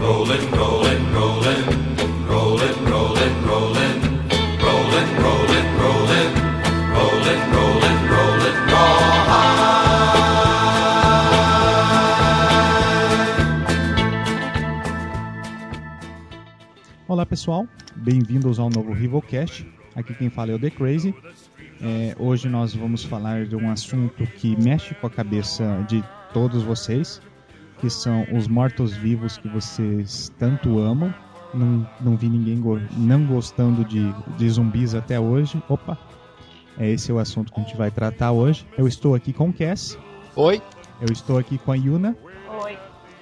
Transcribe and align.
Rollin', 0.00 0.48
rollin', 0.52 1.12
rollin', 1.12 1.64
rollin', 2.26 2.74
rollin', 2.86 3.44
rollin', 3.44 4.06
rollin', 4.64 5.10
rollin', 5.20 5.68
rollin', 5.76 6.32
rollin', 6.94 7.42
rollin', 7.52 8.08
rollin', 8.08 8.56
Olá 17.06 17.26
pessoal, 17.26 17.66
bem-vindos 17.94 18.58
ao 18.58 18.70
novo 18.70 18.94
Rivalcast. 18.94 19.66
Aqui 19.94 20.14
quem 20.14 20.30
fala 20.30 20.52
é 20.52 20.54
o 20.54 20.58
The 20.58 20.70
Crazy. 20.70 21.14
É, 21.82 22.16
hoje 22.18 22.48
nós 22.48 22.74
vamos 22.74 23.04
falar 23.04 23.44
de 23.44 23.54
um 23.54 23.70
assunto 23.70 24.26
que 24.26 24.58
mexe 24.62 24.94
com 24.94 25.06
a 25.06 25.10
cabeça 25.10 25.84
de 25.86 26.02
todos 26.32 26.62
vocês, 26.62 27.20
que 27.80 27.88
são 27.90 28.26
os 28.32 28.46
mortos-vivos 28.46 29.38
que 29.38 29.48
vocês 29.48 30.32
tanto 30.38 30.78
amam. 30.78 31.12
Não, 31.52 31.88
não 32.00 32.16
vi 32.16 32.28
ninguém 32.28 32.60
go 32.60 32.80
não 32.96 33.24
gostando 33.26 33.84
de, 33.84 34.12
de 34.36 34.48
zumbis 34.48 34.94
até 34.94 35.18
hoje. 35.18 35.60
Opa! 35.68 35.98
É 36.78 36.88
esse 36.88 37.10
é 37.10 37.14
o 37.14 37.18
assunto 37.18 37.52
que 37.52 37.60
a 37.60 37.62
gente 37.62 37.76
vai 37.76 37.90
tratar 37.90 38.32
hoje. 38.32 38.66
Eu 38.78 38.86
estou 38.86 39.14
aqui 39.14 39.32
com 39.32 39.48
o 39.48 39.52
Cass. 39.52 39.98
Oi. 40.36 40.62
Eu 41.00 41.12
estou 41.12 41.38
aqui 41.38 41.58
com 41.58 41.72
a 41.72 41.74
Yuna. 41.74 42.16
Oi. 42.62 42.78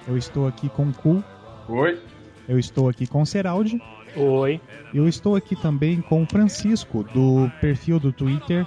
Eu 0.07 0.17
estou 0.17 0.47
aqui 0.47 0.69
com 0.69 0.89
o 0.89 0.93
Ku. 0.93 1.23
Oi. 1.67 1.99
Eu 2.47 2.59
estou 2.59 2.87
aqui 2.87 3.07
com 3.07 3.21
o 3.21 3.25
Seraldi. 3.25 3.81
Oi. 4.15 4.61
Eu 4.93 5.07
estou 5.07 5.35
aqui 5.35 5.55
também 5.55 6.01
com 6.01 6.23
o 6.23 6.25
Francisco, 6.25 7.03
do 7.03 7.51
perfil 7.59 7.99
do 7.99 8.11
Twitter 8.11 8.65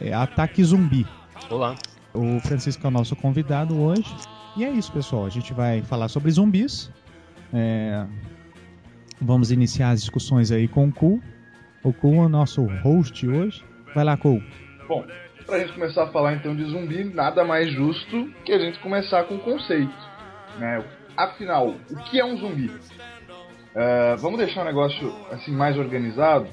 é, 0.00 0.12
Ataque 0.12 0.62
Zumbi. 0.64 1.06
Olá. 1.50 1.74
O 2.14 2.40
Francisco 2.40 2.86
é 2.86 2.88
o 2.88 2.90
nosso 2.90 3.16
convidado 3.16 3.80
hoje. 3.80 4.14
E 4.56 4.64
é 4.64 4.70
isso, 4.70 4.92
pessoal. 4.92 5.24
A 5.26 5.30
gente 5.30 5.52
vai 5.52 5.82
falar 5.82 6.08
sobre 6.08 6.30
zumbis. 6.30 6.90
É, 7.52 8.06
Vamos 9.24 9.52
iniciar 9.52 9.90
as 9.90 10.00
discussões 10.00 10.50
aí 10.50 10.66
com 10.66 10.88
o 10.88 10.92
Ku. 10.92 11.22
O 11.84 11.92
Ku 11.92 12.14
é 12.14 12.26
o 12.26 12.28
nosso 12.28 12.64
host 12.82 13.26
hoje. 13.28 13.64
Vai 13.94 14.02
lá, 14.02 14.16
Ku. 14.16 14.42
Bom, 14.88 15.06
pra 15.46 15.60
gente 15.60 15.72
começar 15.74 16.04
a 16.04 16.06
falar 16.08 16.34
então 16.34 16.56
de 16.56 16.64
zumbi, 16.64 17.04
nada 17.04 17.44
mais 17.44 17.72
justo 17.72 18.28
que 18.44 18.52
a 18.52 18.58
gente 18.58 18.80
começar 18.80 19.22
com 19.24 19.36
o 19.36 19.38
conceito. 19.38 19.94
Né? 20.58 20.84
Afinal, 21.16 21.68
o 21.68 21.96
que 22.10 22.18
é 22.18 22.24
um 22.24 22.36
zumbi? 22.36 22.66
Uh, 22.66 24.16
vamos 24.18 24.38
deixar 24.38 24.62
o 24.62 24.64
negócio 24.64 25.14
assim 25.30 25.52
mais 25.52 25.78
organizado, 25.78 26.48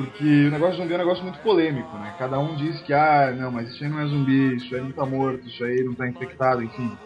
porque 0.00 0.46
o 0.46 0.50
negócio 0.50 0.76
de 0.76 0.82
zumbi 0.82 0.92
é 0.92 0.96
um 0.96 0.98
negócio 0.98 1.22
muito 1.22 1.38
polêmico, 1.40 1.94
né? 1.98 2.14
Cada 2.18 2.38
um 2.38 2.56
diz 2.56 2.80
que, 2.80 2.92
ah, 2.94 3.34
não, 3.36 3.50
mas 3.50 3.68
isso 3.68 3.84
aí 3.84 3.90
não 3.90 4.00
é 4.00 4.06
zumbi, 4.06 4.56
isso 4.56 4.74
aí 4.74 4.80
não 4.80 4.92
tá 4.92 5.04
morto, 5.04 5.46
isso 5.46 5.62
aí 5.62 5.84
não 5.84 5.94
tá 5.94 6.08
infectado, 6.08 6.62
enfim. 6.62 6.96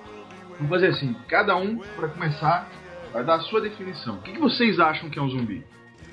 Vamos 0.56 0.70
fazer 0.70 0.88
assim, 0.88 1.14
cada 1.28 1.56
um, 1.56 1.78
para 1.96 2.08
começar, 2.08 2.70
vai 3.12 3.24
dar 3.24 3.36
a 3.36 3.40
sua 3.40 3.60
definição. 3.60 4.16
O 4.16 4.22
que, 4.22 4.32
que 4.32 4.40
vocês 4.40 4.78
acham 4.78 5.10
que 5.10 5.18
é 5.18 5.22
um 5.22 5.28
zumbi? 5.28 5.64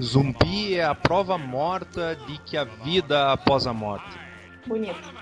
Zumbi 0.02 0.76
é 0.76 0.84
a 0.84 0.96
prova 0.96 1.38
morta 1.38 2.18
de 2.28 2.40
que 2.40 2.58
a 2.58 2.64
vida 2.64 3.32
após 3.32 3.68
a 3.68 3.74
morte. 3.74 4.18
Bonito. 4.66 5.14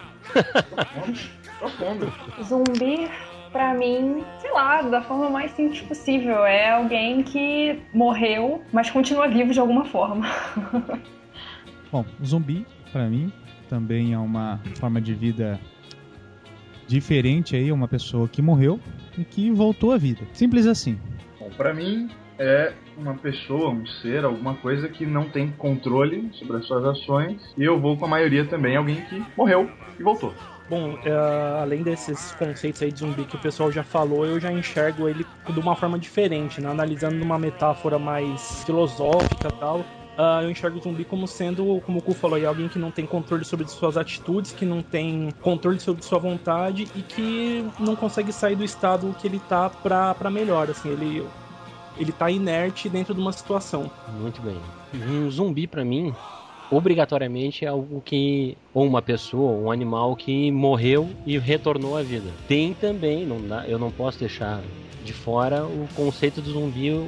Profundo. 1.60 2.14
Zumbi, 2.42 3.10
pra 3.52 3.74
mim, 3.74 4.24
sei 4.40 4.52
lá, 4.52 4.82
da 4.82 5.02
forma 5.02 5.30
mais 5.30 5.52
simples 5.52 5.82
possível. 5.82 6.46
É 6.46 6.72
alguém 6.72 7.22
que 7.22 7.82
morreu, 7.94 8.64
mas 8.72 8.90
continua 8.90 9.28
vivo 9.28 9.52
de 9.52 9.60
alguma 9.60 9.84
forma. 9.84 10.26
Bom, 11.92 12.06
zumbi, 12.24 12.66
pra 12.92 13.08
mim, 13.10 13.32
também 13.68 14.14
é 14.14 14.18
uma 14.18 14.60
forma 14.76 15.02
de 15.02 15.14
vida 15.14 15.60
diferente 16.88 17.56
aí, 17.56 17.72
uma 17.72 17.88
pessoa 17.88 18.28
que 18.28 18.42
morreu 18.42 18.80
e 19.18 19.24
que 19.24 19.52
voltou 19.52 19.92
à 19.92 19.98
vida. 19.98 20.22
Simples 20.34 20.66
assim. 20.66 20.98
Bom, 21.40 21.50
pra 21.56 21.74
mim 21.74 22.10
é 22.38 22.74
uma 22.98 23.14
pessoa, 23.16 23.70
um 23.70 23.86
ser, 23.86 24.24
alguma 24.24 24.56
coisa 24.56 24.88
que 24.88 25.06
não 25.06 25.30
tem 25.30 25.52
controle 25.52 26.30
sobre 26.34 26.58
as 26.58 26.66
suas 26.66 26.86
ações. 26.86 27.54
E 27.58 27.64
eu 27.64 27.80
vou 27.80 27.98
com 27.98 28.06
a 28.06 28.08
maioria 28.08 28.46
também, 28.46 28.76
alguém 28.76 29.02
que 29.02 29.24
morreu 29.38 29.70
e 30.00 30.04
voltou. 30.04 30.34
Bom, 30.70 31.00
é, 31.04 31.12
além 31.60 31.82
desses 31.82 32.32
conceitos 32.36 32.82
aí 32.84 32.92
de 32.92 33.00
zumbi 33.00 33.26
que 33.26 33.36
o 33.36 33.40
pessoal 33.40 33.72
já 33.72 33.84
falou, 33.84 34.26
eu 34.26 34.40
já 34.40 34.52
enxergo 34.52 35.10
ele 35.10 35.26
de 35.48 35.60
uma 35.60 35.76
forma 35.76 35.98
diferente, 35.98 36.62
né? 36.62 36.70
Analisando 36.70 37.16
numa 37.16 37.40
metáfora 37.40 37.98
mais 37.98 38.64
filosófica 38.64 39.48
e 39.48 39.60
tal. 39.60 39.86
Uh, 40.20 40.44
eu 40.44 40.52
enxergo 40.52 40.78
o 40.78 40.82
zumbi 40.82 41.06
como 41.06 41.26
sendo, 41.26 41.82
como 41.86 42.00
o 42.00 42.02
Ku 42.02 42.14
falou, 42.14 42.46
alguém 42.46 42.68
que 42.68 42.78
não 42.78 42.92
tem 42.92 43.06
controle 43.06 43.46
sobre 43.46 43.66
suas 43.70 43.96
atitudes, 43.96 44.52
que 44.52 44.66
não 44.66 44.82
tem 44.82 45.30
controle 45.40 45.80
sobre 45.80 46.04
sua 46.04 46.20
vontade 46.20 46.90
e 46.94 47.02
que 47.02 47.66
não 47.80 47.96
consegue 47.96 48.34
sair 48.34 48.58
do 48.58 48.66
estado 48.66 49.16
que 49.18 49.26
ele 49.26 49.40
tá 49.40 49.70
pra, 49.70 50.14
pra 50.14 50.30
melhor. 50.30 50.70
Assim, 50.70 50.90
ele, 50.90 51.26
ele 51.98 52.12
tá 52.12 52.30
inerte 52.30 52.90
dentro 52.90 53.14
de 53.14 53.22
uma 53.22 53.32
situação. 53.32 53.90
Muito 54.20 54.42
bem. 54.42 54.58
Um 54.94 55.32
zumbi, 55.32 55.66
para 55.68 55.86
mim, 55.86 56.14
obrigatoriamente 56.70 57.64
é 57.64 57.70
algo 57.70 58.02
que. 58.02 58.58
Ou 58.74 58.86
uma 58.86 59.02
pessoa, 59.02 59.54
um 59.54 59.72
animal 59.72 60.18
que 60.18 60.52
morreu 60.52 61.10
e 61.26 61.38
retornou 61.38 61.98
à 61.98 62.04
vida. 62.04 62.30
Tem 62.46 62.74
também, 62.74 63.26
não 63.26 63.40
dá, 63.40 63.66
eu 63.66 63.80
não 63.80 63.90
posso 63.90 64.20
deixar 64.20 64.60
de 65.02 65.14
fora 65.14 65.64
o 65.64 65.88
conceito 65.96 66.42
do 66.42 66.52
zumbi, 66.52 66.92
o, 66.92 67.08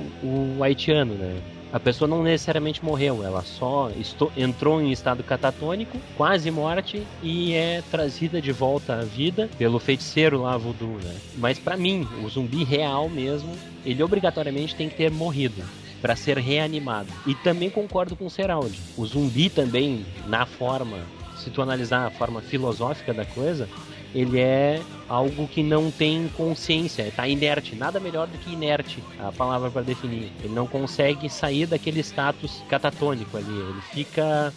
o 0.57 0.63
haitiano, 0.63 1.13
né? 1.16 1.41
A 1.73 1.79
pessoa 1.79 2.07
não 2.07 2.21
necessariamente 2.21 2.83
morreu, 2.83 3.23
ela 3.23 3.43
só 3.43 3.89
entrou 4.35 4.81
em 4.81 4.91
estado 4.91 5.23
catatônico, 5.23 5.97
quase 6.17 6.51
morte, 6.51 7.05
e 7.23 7.53
é 7.53 7.81
trazida 7.89 8.41
de 8.41 8.51
volta 8.51 8.95
à 8.95 9.01
vida 9.01 9.49
pelo 9.57 9.79
feiticeiro 9.79 10.41
lá 10.41 10.57
voodoo, 10.57 10.97
né? 11.01 11.15
Mas 11.37 11.57
para 11.57 11.77
mim, 11.77 12.07
o 12.23 12.29
zumbi 12.29 12.63
real 12.63 13.07
mesmo, 13.07 13.53
ele 13.85 14.03
obrigatoriamente 14.03 14.75
tem 14.75 14.89
que 14.89 14.95
ter 14.95 15.09
morrido 15.09 15.63
para 16.01 16.15
ser 16.15 16.37
reanimado. 16.37 17.07
E 17.25 17.35
também 17.35 17.69
concordo 17.69 18.15
com 18.15 18.25
o 18.25 18.29
Seraldi. 18.29 18.79
O 18.97 19.05
zumbi 19.05 19.49
também, 19.49 20.05
na 20.27 20.45
forma, 20.45 20.97
se 21.37 21.49
tu 21.49 21.61
analisar 21.61 22.05
a 22.05 22.11
forma 22.11 22.41
filosófica 22.41 23.13
da 23.13 23.23
coisa, 23.23 23.69
ele 24.13 24.39
é 24.39 24.81
algo 25.11 25.45
que 25.45 25.61
não 25.61 25.91
tem 25.91 26.29
consciência, 26.29 27.03
está 27.03 27.27
inerte, 27.27 27.75
nada 27.75 27.99
melhor 27.99 28.27
do 28.27 28.38
que 28.38 28.53
inerte, 28.53 29.03
a 29.19 29.29
palavra 29.29 29.69
para 29.69 29.81
definir. 29.81 30.31
Ele 30.41 30.53
não 30.53 30.66
consegue 30.66 31.29
sair 31.29 31.66
daquele 31.66 31.99
status 31.99 32.63
catatônico 32.69 33.35
ali, 33.35 33.51
ele 33.51 33.81
fica 33.91 34.53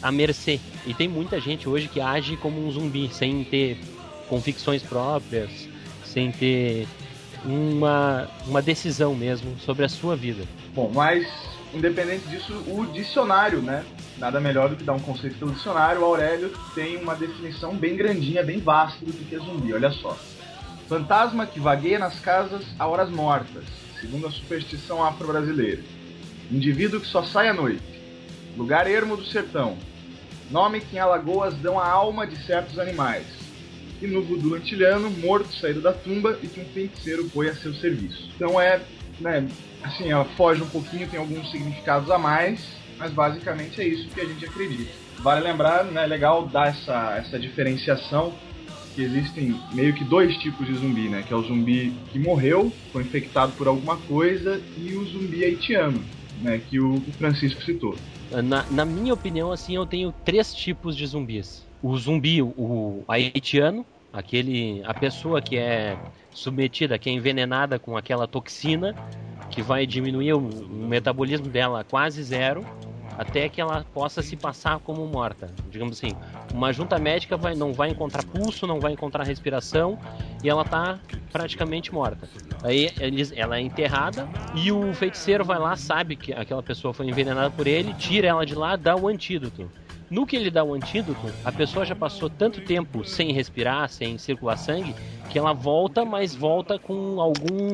à 0.00 0.12
mercê. 0.12 0.60
E 0.86 0.94
tem 0.94 1.08
muita 1.08 1.40
gente 1.40 1.68
hoje 1.68 1.88
que 1.88 2.00
age 2.00 2.36
como 2.36 2.64
um 2.64 2.70
zumbi, 2.70 3.12
sem 3.12 3.42
ter 3.42 3.80
convicções 4.28 4.80
próprias, 4.80 5.50
sem 6.04 6.30
ter 6.30 6.86
uma, 7.44 8.28
uma 8.46 8.62
decisão 8.62 9.12
mesmo 9.16 9.58
sobre 9.58 9.84
a 9.84 9.88
sua 9.88 10.14
vida. 10.14 10.44
Bom, 10.72 10.88
mas 10.94 11.26
independente 11.74 12.28
disso, 12.28 12.52
o 12.68 12.86
dicionário, 12.92 13.60
né? 13.60 13.84
Nada 14.20 14.38
melhor 14.38 14.68
do 14.68 14.76
que 14.76 14.84
dar 14.84 14.92
um 14.92 15.00
conceito 15.00 15.38
pelo 15.38 15.52
dicionário. 15.52 16.02
O 16.02 16.04
Aurélio 16.04 16.52
tem 16.74 16.98
uma 16.98 17.14
definição 17.14 17.74
bem 17.74 17.96
grandinha, 17.96 18.42
bem 18.42 18.60
vasta 18.60 19.02
do 19.02 19.12
que 19.12 19.34
é 19.34 19.38
zumbi. 19.38 19.72
Olha 19.72 19.90
só. 19.90 20.14
Fantasma 20.86 21.46
que 21.46 21.58
vagueia 21.58 21.98
nas 21.98 22.20
casas 22.20 22.62
a 22.78 22.86
horas 22.86 23.08
mortas, 23.08 23.64
segundo 23.98 24.26
a 24.26 24.30
superstição 24.30 25.02
afro-brasileira. 25.02 25.82
Indivíduo 26.50 27.00
que 27.00 27.06
só 27.06 27.22
sai 27.22 27.48
à 27.48 27.54
noite. 27.54 27.82
Lugar 28.58 28.86
ermo 28.86 29.16
do 29.16 29.24
sertão. 29.24 29.78
Nome 30.50 30.80
que 30.80 30.96
em 30.96 30.98
Alagoas 30.98 31.54
dão 31.54 31.78
a 31.78 31.88
alma 31.88 32.26
de 32.26 32.36
certos 32.44 32.78
animais. 32.78 33.24
E 34.02 34.06
no 34.06 34.22
voodoo 34.22 34.54
antilhano, 34.54 35.08
morto 35.10 35.54
saído 35.54 35.80
da 35.80 35.92
tumba 35.92 36.38
e 36.42 36.46
que 36.46 36.60
um 36.60 36.64
feiticeiro 36.66 37.24
põe 37.32 37.48
a 37.48 37.54
seu 37.54 37.72
serviço. 37.72 38.28
Então 38.34 38.60
é, 38.60 38.80
né, 39.18 39.48
assim, 39.82 40.10
ela 40.10 40.24
foge 40.24 40.62
um 40.62 40.68
pouquinho, 40.68 41.08
tem 41.08 41.20
alguns 41.20 41.50
significados 41.50 42.10
a 42.10 42.18
mais, 42.18 42.79
mas 43.00 43.12
basicamente 43.12 43.80
é 43.80 43.88
isso 43.88 44.08
que 44.10 44.20
a 44.20 44.24
gente 44.26 44.44
acredita. 44.44 44.90
Vale 45.20 45.40
lembrar, 45.40 45.84
né, 45.84 46.04
é 46.04 46.06
legal 46.06 46.46
dar 46.46 46.68
essa, 46.68 47.16
essa 47.16 47.38
diferenciação 47.38 48.32
que 48.94 49.02
existem 49.02 49.58
meio 49.72 49.94
que 49.94 50.04
dois 50.04 50.36
tipos 50.36 50.66
de 50.66 50.74
zumbi, 50.74 51.08
né, 51.08 51.24
que 51.26 51.32
é 51.32 51.36
o 51.36 51.42
zumbi 51.42 51.92
que 52.12 52.18
morreu, 52.18 52.72
foi 52.92 53.02
infectado 53.02 53.52
por 53.52 53.66
alguma 53.66 53.96
coisa, 53.96 54.60
e 54.76 54.92
o 54.94 55.04
zumbi 55.06 55.44
haitiano, 55.44 56.02
né, 56.42 56.60
que 56.68 56.78
o 56.78 57.00
Francisco 57.18 57.62
citou. 57.62 57.96
Na, 58.30 58.64
na 58.70 58.84
minha 58.84 59.14
opinião, 59.14 59.50
assim, 59.50 59.74
eu 59.74 59.86
tenho 59.86 60.12
três 60.24 60.54
tipos 60.54 60.96
de 60.96 61.06
zumbis. 61.06 61.66
O 61.82 61.96
zumbi, 61.96 62.42
o 62.42 63.02
haitiano, 63.08 63.84
aquele, 64.12 64.82
a 64.84 64.92
pessoa 64.92 65.40
que 65.40 65.56
é 65.56 65.96
submetida, 66.30 66.98
que 66.98 67.08
é 67.08 67.12
envenenada 67.12 67.78
com 67.78 67.96
aquela 67.96 68.28
toxina 68.28 68.94
que 69.50 69.62
vai 69.62 69.86
diminuir 69.86 70.32
o, 70.34 70.38
o 70.38 70.86
metabolismo 70.88 71.48
dela 71.48 71.84
quase 71.84 72.22
zero 72.22 72.64
até 73.18 73.48
que 73.48 73.60
ela 73.60 73.84
possa 73.92 74.22
se 74.22 74.36
passar 74.36 74.78
como 74.80 75.06
morta. 75.06 75.48
Digamos 75.70 75.98
assim, 75.98 76.14
uma 76.52 76.72
junta 76.72 76.98
médica 76.98 77.36
vai, 77.36 77.54
não 77.54 77.72
vai 77.72 77.90
encontrar 77.90 78.24
pulso, 78.24 78.66
não 78.66 78.80
vai 78.80 78.92
encontrar 78.92 79.24
respiração 79.24 79.98
e 80.42 80.48
ela 80.48 80.62
está 80.62 80.98
praticamente 81.32 81.92
morta. 81.92 82.28
Aí 82.62 82.90
eles, 82.98 83.32
ela 83.34 83.56
é 83.56 83.60
enterrada 83.60 84.28
e 84.54 84.70
o 84.70 84.92
feiticeiro 84.94 85.44
vai 85.44 85.58
lá, 85.58 85.76
sabe 85.76 86.16
que 86.16 86.32
aquela 86.32 86.62
pessoa 86.62 86.92
foi 86.92 87.06
envenenada 87.06 87.50
por 87.50 87.66
ele, 87.66 87.94
tira 87.94 88.28
ela 88.28 88.44
de 88.44 88.54
lá, 88.54 88.76
dá 88.76 88.96
o 88.96 89.08
antídoto. 89.08 89.70
No 90.10 90.26
que 90.26 90.34
ele 90.34 90.50
dá 90.50 90.64
o 90.64 90.74
antídoto, 90.74 91.32
a 91.44 91.52
pessoa 91.52 91.86
já 91.86 91.94
passou 91.94 92.28
tanto 92.28 92.60
tempo 92.62 93.04
sem 93.04 93.32
respirar, 93.32 93.88
sem 93.88 94.18
circular 94.18 94.56
sangue, 94.56 94.92
que 95.30 95.38
ela 95.38 95.52
volta, 95.52 96.04
mas 96.04 96.34
volta 96.34 96.80
com 96.80 97.20
algum 97.20 97.70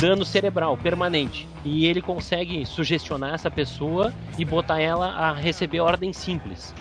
dano 0.00 0.24
cerebral 0.24 0.76
permanente. 0.76 1.46
E 1.64 1.86
ele 1.86 2.02
consegue 2.02 2.66
sugestionar 2.66 3.32
essa 3.32 3.48
pessoa 3.48 4.12
e 4.36 4.44
botar 4.44 4.80
ela 4.80 5.06
a 5.06 5.32
receber 5.32 5.78
ordens 5.78 6.16
simples, 6.16 6.74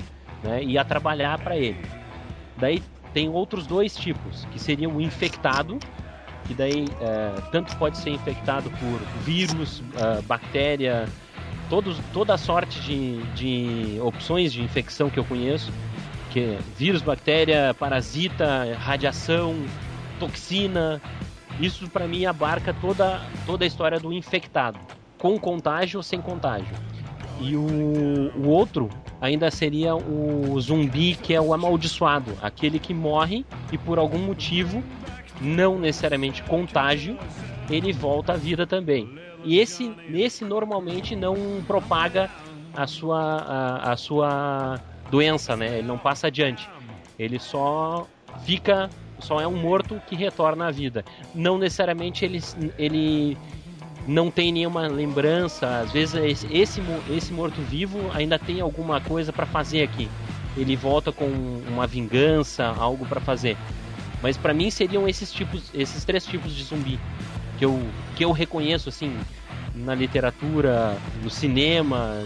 né? 0.43 0.63
E 0.63 0.79
a 0.79 0.83
trabalhar 0.83 1.37
para 1.37 1.55
ele. 1.55 1.85
Daí 2.57 2.81
tem 3.13 3.29
outros 3.29 3.67
dois 3.67 3.95
tipos, 3.95 4.45
que 4.45 4.57
seriam 4.57 4.95
o 4.95 5.01
infectado, 5.01 5.77
que 6.47 6.55
daí 6.55 6.85
é, 6.99 7.33
tanto 7.51 7.75
pode 7.77 7.97
ser 7.97 8.09
infectado 8.09 8.69
por 8.71 8.99
vírus, 9.23 9.79
uh, 9.79 10.21
bactéria, 10.23 11.07
todos, 11.69 11.97
toda 12.13 12.33
a 12.33 12.37
sorte 12.37 12.79
de, 12.81 13.23
de 13.33 13.99
opções 14.01 14.51
de 14.51 14.61
infecção 14.61 15.09
que 15.09 15.19
eu 15.19 15.25
conheço, 15.25 15.71
que 16.31 16.39
é 16.39 16.59
vírus, 16.77 17.01
bactéria, 17.01 17.73
parasita, 17.77 18.75
radiação, 18.77 19.55
toxina, 20.19 21.01
isso 21.59 21.89
para 21.89 22.07
mim 22.07 22.25
abarca 22.25 22.73
toda, 22.73 23.21
toda 23.45 23.63
a 23.63 23.67
história 23.67 23.99
do 23.99 24.13
infectado, 24.13 24.79
com 25.17 25.39
contágio 25.39 25.97
ou 25.97 26.03
sem 26.03 26.21
contágio. 26.21 26.75
E 27.39 27.55
o, 27.55 28.31
o 28.35 28.47
outro 28.47 28.89
ainda 29.19 29.49
seria 29.49 29.95
o 29.95 30.59
zumbi 30.59 31.15
que 31.15 31.33
é 31.33 31.41
o 31.41 31.53
amaldiçoado, 31.53 32.33
aquele 32.41 32.79
que 32.79 32.93
morre 32.93 33.45
e 33.71 33.77
por 33.77 33.97
algum 33.97 34.19
motivo, 34.19 34.83
não 35.41 35.79
necessariamente 35.79 36.43
contágio, 36.43 37.17
ele 37.69 37.91
volta 37.91 38.33
à 38.33 38.35
vida 38.35 38.65
também. 38.65 39.26
E 39.47 39.59
esse, 39.59 39.89
esse 40.13 40.43
normalmente 40.43 41.15
não 41.15 41.33
propaga 41.65 42.29
a 42.75 42.85
sua, 42.85 43.17
a, 43.21 43.93
a 43.93 43.97
sua 43.97 44.77
doença, 45.09 45.55
né? 45.55 45.79
Ele 45.79 45.87
não 45.87 45.97
passa 45.97 46.27
adiante. 46.27 46.69
Ele 47.17 47.39
só 47.39 48.05
fica, 48.43 48.89
só 49.19 49.39
é 49.39 49.47
um 49.47 49.55
morto 49.55 50.01
que 50.05 50.17
retorna 50.17 50.67
à 50.67 50.71
vida. 50.71 51.05
Não 51.33 51.57
necessariamente 51.57 52.25
ele, 52.25 52.43
ele 52.77 53.37
não 54.05 54.29
tem 54.29 54.51
nenhuma 54.51 54.85
lembrança. 54.85 55.79
Às 55.79 55.93
vezes 55.93 56.15
esse, 56.15 56.53
esse, 56.53 56.81
esse 57.09 57.31
morto-vivo 57.31 57.99
ainda 58.13 58.37
tem 58.37 58.59
alguma 58.59 58.99
coisa 58.99 59.31
para 59.31 59.45
fazer 59.45 59.81
aqui. 59.81 60.09
Ele 60.57 60.75
volta 60.75 61.09
com 61.09 61.25
uma 61.69 61.87
vingança, 61.87 62.65
algo 62.77 63.05
para 63.05 63.21
fazer. 63.21 63.55
Mas 64.21 64.35
para 64.35 64.53
mim 64.53 64.69
seriam 64.69 65.07
esses 65.07 65.31
tipos, 65.31 65.71
esses 65.73 66.03
três 66.03 66.25
tipos 66.25 66.53
de 66.53 66.63
zumbi 66.65 66.99
que 67.57 67.63
eu, 67.63 67.79
que 68.15 68.25
eu 68.25 68.31
reconheço 68.31 68.89
assim 68.89 69.15
na 69.83 69.95
literatura, 69.95 70.97
no 71.23 71.29
cinema, 71.29 72.23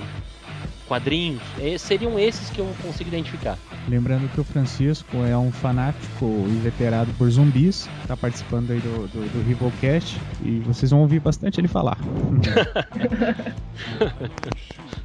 quadrinhos, 0.92 1.42
é, 1.58 1.78
seriam 1.78 2.20
esses 2.20 2.50
que 2.50 2.60
eu 2.60 2.68
consigo 2.82 3.08
identificar. 3.08 3.58
Lembrando 3.88 4.28
que 4.34 4.42
o 4.42 4.44
Francisco 4.44 5.24
é 5.24 5.38
um 5.38 5.50
fanático 5.50 6.26
inveterado 6.26 7.10
por 7.14 7.30
zumbis, 7.30 7.90
está 8.02 8.18
participando 8.18 8.72
aí 8.72 8.80
do, 8.80 9.08
do, 9.08 9.22
do 9.32 9.42
Rivalcast 9.48 10.20
e 10.44 10.60
vocês 10.60 10.92
vão 10.92 11.00
ouvir 11.00 11.22
bastante 11.22 11.62
ele 11.62 11.70
falar. 11.70 11.98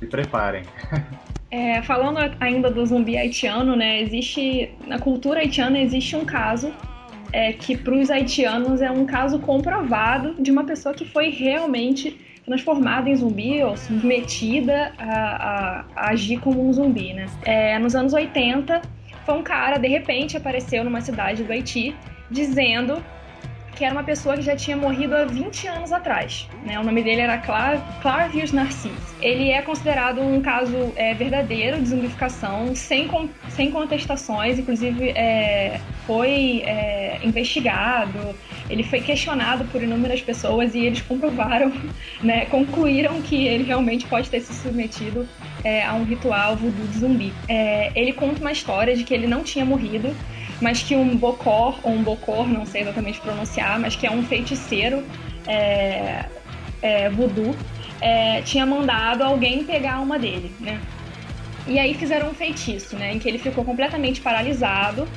Se 0.01 0.07
preparem. 0.07 0.65
É, 1.53 1.81
falando 1.83 2.19
ainda 2.41 2.69
do 2.69 2.85
zumbi 2.85 3.17
haitiano, 3.17 3.77
né? 3.77 4.03
Existe. 4.03 4.73
Na 4.89 4.99
cultura 4.99 5.39
haitiana 5.41 5.79
existe 5.79 6.17
um 6.17 6.25
caso 6.25 6.73
é, 7.33 7.53
que 7.53 7.77
para 7.77 7.95
os 7.95 8.11
haitianos 8.11 8.83
é 8.83 8.91
um 8.91 9.07
caso 9.07 9.39
comprovado 9.39 10.35
de 10.43 10.51
uma 10.51 10.65
pessoa 10.65 10.93
que 10.93 11.05
foi 11.05 11.31
realmente 11.31 12.26
transformada 12.47 13.11
em 13.11 13.17
zumbi 13.17 13.63
ou 13.63 13.77
submetida 13.77 14.93
a, 14.97 15.05
a, 15.05 15.85
a 15.97 16.11
agir 16.11 16.39
como 16.39 16.67
um 16.67 16.73
zumbi, 16.73 17.13
né? 17.13 17.27
É, 17.45 17.79
nos 17.79 17.95
anos 17.95 18.13
80, 18.13 18.81
foi 19.27 19.35
um 19.35 19.43
cara, 19.43 19.77
de 19.79 19.89
repente, 19.89 20.37
apareceu 20.37 20.85
numa 20.85 21.01
cidade 21.01 21.43
do 21.43 21.53
Haiti 21.53 21.95
dizendo 22.31 23.03
que 23.77 23.85
era 23.85 23.93
uma 23.93 24.05
pessoa 24.05 24.37
que 24.37 24.43
já 24.43 24.57
tinha 24.57 24.77
morrido 24.77 25.15
há 25.15 25.25
20 25.27 25.69
anos 25.69 25.93
atrás. 25.93 26.49
Né? 26.65 26.81
O 26.81 26.83
nome 26.83 27.03
dele 27.03 27.21
era 27.21 27.37
Clar, 27.37 28.01
Clarvius 28.01 28.51
Narcisse. 28.51 29.15
Ele 29.21 29.51
é 29.51 29.61
considerado 29.61 30.23
um 30.23 30.41
caso 30.41 30.93
é, 30.97 31.13
verdadeiro 31.13 31.79
de 31.79 31.89
zumbificação, 31.89 32.75
sem, 32.75 33.09
sem 33.51 33.71
contestações, 33.71 34.59
inclusive 34.59 35.11
é, 35.11 35.79
foi 36.07 36.63
é, 36.65 37.21
investigado, 37.23 38.35
ele 38.69 38.83
foi 38.83 39.01
questionado 39.01 39.65
por 39.67 39.83
inúmeras 39.83 40.21
pessoas 40.21 40.75
e 40.75 40.81
eles 40.81 41.03
comprovaram, 41.03 41.73
né, 42.23 42.47
concluíram 42.47 43.21
que 43.23 43.47
ele 43.47 43.65
realmente 43.65 44.07
pode 44.07 44.29
ter 44.29 44.41
se 44.41 44.55
submetido 44.55 45.29
é, 45.65 45.85
a 45.85 45.95
um 45.95 46.05
ritual 46.05 46.57
voodoo 46.57 46.87
de 46.87 46.99
zumbi. 46.99 47.33
É, 47.49 47.91
ele 47.95 48.13
conta 48.13 48.41
uma 48.41 48.53
história 48.53 48.97
de 48.97 49.05
que 49.05 49.15
ele 49.15 49.27
não 49.27 49.43
tinha 49.43 49.65
morrido, 49.65 50.15
mas 50.61 50.83
que 50.83 50.97
um 50.97 51.17
Bocor, 51.17 51.79
ou 51.83 51.93
um 51.93 52.03
Bocor, 52.03 52.49
não 52.49 52.65
sei 52.65 52.83
exatamente 52.83 53.21
pronunciar, 53.21 53.79
mas 53.79 53.97
que 53.97 54.07
é 54.07 54.11
um 54.11 54.23
feiticeiro 54.23 55.05
é, 55.47 56.25
é, 56.83 57.11
voodoo, 57.11 57.55
é, 58.01 58.43
tinha 58.43 58.67
mandado 58.67 59.23
alguém 59.23 59.65
pegar 59.65 59.93
a 59.93 59.97
alma 59.97 60.19
dele, 60.19 60.51
né? 60.61 60.81
E 61.67 61.79
aí 61.79 61.95
fizeram 61.95 62.31
um 62.31 62.35
feitiço, 62.35 62.97
né? 62.97 63.13
Em 63.13 63.19
que 63.19 63.29
ele 63.29 63.39
ficou 63.39 63.65
completamente 63.65 64.21
paralisado, 64.21 65.09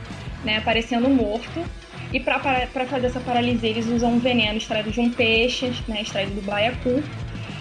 né? 0.43 0.61
Parecendo 0.61 1.09
morto. 1.09 1.63
E 2.11 2.19
para 2.19 2.39
fazer 2.39 3.07
essa 3.07 3.19
paralisia, 3.19 3.69
eles 3.69 3.87
usam 3.87 4.13
um 4.13 4.19
veneno 4.19 4.57
extraído 4.57 4.91
de 4.91 4.99
um 4.99 5.11
peixe, 5.11 5.71
né? 5.87 6.01
Extraído 6.01 6.33
do 6.33 6.41
baiacu. 6.41 7.03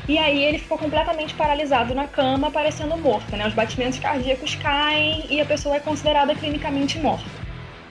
E 0.09 0.17
aí 0.17 0.43
ele 0.43 0.59
ficou 0.59 0.79
completamente 0.79 1.35
paralisado 1.35 1.95
na 1.95 2.06
cama, 2.06 2.50
parecendo 2.50 2.97
morto, 2.97 3.37
né? 3.37 3.47
Os 3.47 3.53
batimentos 3.53 3.99
cardíacos 3.99 4.55
caem 4.55 5.27
e 5.29 5.41
a 5.41 5.45
pessoa 5.45 5.77
é 5.77 5.81
considerada 5.81 6.35
clinicamente 6.35 6.99
morta 6.99 7.39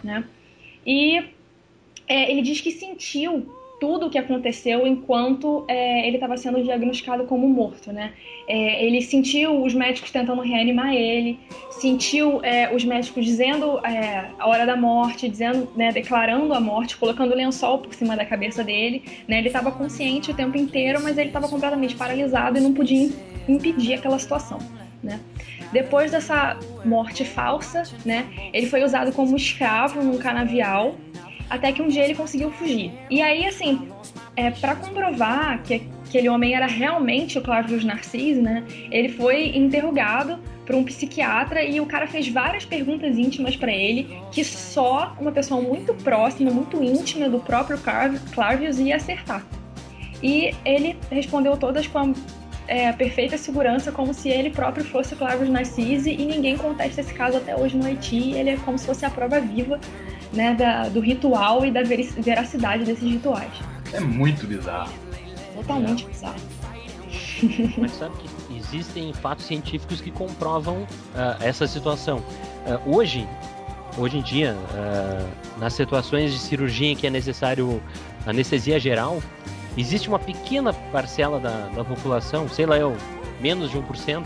né? 0.04 0.24
E 0.86 1.18
é, 2.08 2.32
ele 2.32 2.42
diz 2.42 2.62
que 2.62 2.72
sentiu 2.72 3.54
tudo 3.80 4.08
o 4.08 4.10
que 4.10 4.18
aconteceu 4.18 4.88
enquanto 4.88 5.64
é, 5.68 6.08
ele 6.08 6.18
estava 6.18 6.36
sendo 6.36 6.64
diagnosticado 6.64 7.26
como 7.26 7.48
morto, 7.48 7.92
né? 7.92 8.14
É, 8.48 8.84
ele 8.84 9.02
sentiu 9.02 9.64
os 9.64 9.74
médicos 9.74 10.10
tentando 10.10 10.42
reanimar 10.42 10.94
ele, 10.94 11.40
sentiu 11.70 12.44
é, 12.44 12.74
os 12.74 12.84
médicos 12.84 13.24
dizendo 13.24 13.80
é, 13.86 14.32
a 14.40 14.48
hora 14.48 14.66
da 14.66 14.76
morte, 14.76 15.30
dizendo, 15.30 15.70
né, 15.76 15.92
declarando 15.92 16.54
a 16.54 16.60
morte, 16.60 16.98
colocando 16.98 17.36
lençol 17.36 17.80
por 17.80 17.94
cima 17.94 18.16
da 18.16 18.26
cabeça 18.26 18.64
dele, 18.64 19.04
né? 19.28 19.38
Ele 19.40 19.48
estava 19.48 19.72
consciente 19.72 20.32
o 20.32 20.34
tempo 20.34 20.58
inteiro, 20.58 21.00
mas 21.04 21.18
ele 21.18 21.30
estava 21.30 21.48
completamente 21.48 21.96
paralisado 21.96 22.58
e 22.58 22.62
não 22.62 22.74
podia 22.74 23.10
impedir 23.48 23.94
aquela 23.94 24.18
situação, 24.18 24.58
né? 25.04 25.20
Depois 25.72 26.12
dessa 26.12 26.58
morte 26.86 27.26
falsa, 27.26 27.84
né, 28.06 28.26
ele 28.54 28.68
foi 28.68 28.84
usado 28.84 29.12
como 29.12 29.36
escravo 29.36 30.02
num 30.02 30.18
canavial, 30.18 30.96
até 31.50 31.72
que 31.72 31.82
um 31.82 31.88
dia 31.88 32.04
ele 32.04 32.16
conseguiu 32.16 32.52
fugir. 32.52 32.92
E 33.10 33.22
aí, 33.22 33.46
assim, 33.46 33.90
é, 34.36 34.52
para 34.52 34.76
comprovar 34.76 35.62
que 35.64 35.90
aquele 36.06 36.30
homem 36.30 36.54
era 36.54 36.68
realmente 36.68 37.38
o 37.38 37.42
Cláudio 37.42 37.84
Narcisse, 37.86 38.42
né, 38.42 38.64
ele 38.92 39.10
foi 39.10 39.58
interrogado 39.58 40.40
por 40.66 40.76
um 40.76 40.84
psiquiatra 40.84 41.64
e 41.64 41.80
o 41.80 41.86
cara 41.86 42.08
fez 42.08 42.28
várias 42.28 42.66
perguntas 42.66 43.18
íntimas 43.18 43.56
para 43.56 43.72
ele 43.72 44.20
que 44.32 44.44
só 44.44 45.16
uma 45.20 45.32
pessoa 45.32 45.62
muito 45.62 45.94
próxima, 45.94 46.52
muito 46.52 46.84
íntima 46.84 47.30
do 47.30 47.40
próprio 47.40 47.80
Clavius 48.34 48.78
ia 48.78 48.98
acertar. 48.98 49.46
E 50.22 50.54
ele 50.66 50.98
respondeu 51.10 51.56
todas 51.58 51.88
com 51.88 52.00
a 52.00 52.14
é, 52.68 52.92
perfeita 52.92 53.38
segurança, 53.38 53.92
como 53.92 54.14
se 54.14 54.30
ele 54.30 54.50
próprio 54.50 54.84
fosse 54.84 55.16
Clavos 55.16 55.48
Narcisse, 55.48 56.10
e 56.10 56.26
ninguém 56.26 56.58
contesta 56.58 57.02
esse 57.02 57.14
caso 57.14 57.38
até 57.38 57.56
hoje 57.56 57.78
no 57.78 57.86
Haiti. 57.86 58.34
Ele 58.34 58.52
é 58.52 58.58
como 58.58 58.78
se 58.78 58.86
fosse 58.86 59.06
a 59.06 59.10
prova 59.10 59.40
viva 59.40 59.80
né, 60.34 60.54
da, 60.54 60.90
do 60.90 61.00
ritual 61.00 61.66
e 61.66 61.72
da 61.72 61.84
veracidade 61.84 62.86
desses 62.86 63.04
rituais. 63.04 63.52
É 63.94 64.00
muito 64.00 64.46
bizarro. 64.46 64.92
Totalmente 65.56 66.06
é. 66.06 66.08
bizarro. 66.08 66.36
Mas 67.78 67.92
sabe 67.92 68.16
que 68.18 68.58
existem 68.58 69.14
fatos 69.14 69.46
científicos 69.46 70.02
que 70.02 70.12
comprovam 70.12 70.84
uh, 70.84 70.88
essa 71.40 71.68
situação. 71.68 72.18
Uh, 72.18 72.98
hoje, 72.98 73.28
hoje 73.98 74.18
em 74.18 74.22
dia, 74.22 74.56
uh, 74.56 75.60
nas 75.60 75.74
situações 75.74 76.32
de 76.32 76.40
cirurgia 76.40 76.92
em 76.92 76.96
que 76.96 77.08
é 77.08 77.10
necessário 77.10 77.82
anestesia 78.26 78.80
geral, 78.80 79.22
existe 79.78 80.10
uma 80.10 80.20
pequena 80.20 80.74
parcela 80.74 81.40
da, 81.40 81.68
da 81.70 81.84
população, 81.84 82.50
sei 82.50 82.66
lá 82.66 82.78
eu, 82.78 82.96
menos 83.40 83.72
de 83.72 83.78
1%, 83.78 84.26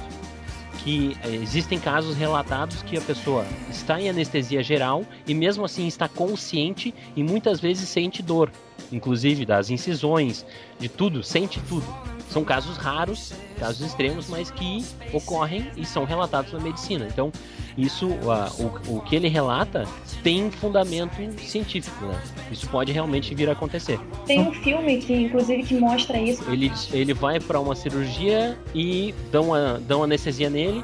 que 0.83 1.15
eh, 1.23 1.35
existem 1.35 1.79
casos 1.79 2.15
relatados 2.15 2.81
que 2.81 2.97
a 2.97 3.01
pessoa 3.01 3.45
está 3.69 4.00
em 4.01 4.09
anestesia 4.09 4.63
geral 4.63 5.03
e 5.27 5.33
mesmo 5.33 5.63
assim 5.63 5.88
está 5.88 6.07
consciente 6.07 6.93
e 7.15 7.23
muitas 7.23 7.59
vezes 7.59 7.88
sente 7.88 8.21
dor, 8.21 8.51
inclusive 8.91 9.45
das 9.45 9.69
incisões, 9.69 10.45
de 10.79 10.89
tudo, 10.89 11.23
sente 11.23 11.59
tudo. 11.67 12.21
São 12.31 12.45
casos 12.45 12.77
raros, 12.77 13.33
casos 13.59 13.85
extremos, 13.85 14.29
mas 14.29 14.50
que 14.50 14.85
ocorrem 15.11 15.69
e 15.75 15.85
são 15.85 16.05
relatados 16.05 16.53
na 16.53 16.61
medicina. 16.61 17.05
Então, 17.11 17.29
isso, 17.77 18.07
o, 18.07 18.97
o 18.97 19.01
que 19.01 19.17
ele 19.17 19.27
relata 19.27 19.85
tem 20.23 20.50
fundamento 20.50 21.17
científico, 21.41 22.05
né? 22.05 22.17
Isso 22.50 22.69
pode 22.69 22.89
realmente 22.93 23.35
vir 23.35 23.50
a 23.50 23.51
acontecer. 23.51 24.00
Tem 24.25 24.39
um 24.39 24.53
filme 24.53 25.00
que, 25.01 25.13
inclusive, 25.13 25.63
que 25.63 25.75
mostra 25.75 26.17
isso. 26.17 26.41
Ele, 26.50 26.71
ele 26.93 27.13
vai 27.13 27.38
para 27.38 27.59
uma 27.59 27.75
cirurgia 27.75 28.57
e 28.73 29.13
dão, 29.29 29.53
a, 29.53 29.73
dão 29.73 30.01
anestesia 30.01 30.50
nele 30.50 30.81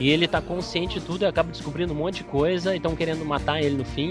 e 0.00 0.10
ele 0.10 0.26
tá 0.28 0.40
consciente 0.40 0.98
de 1.00 1.04
tudo 1.06 1.22
e 1.22 1.26
acaba 1.26 1.50
descobrindo 1.50 1.92
um 1.92 1.96
monte 1.96 2.18
de 2.18 2.24
coisa 2.24 2.72
e 2.74 2.76
estão 2.76 2.94
querendo 2.94 3.24
matar 3.24 3.60
ele 3.62 3.76
no 3.76 3.84
fim. 3.84 4.10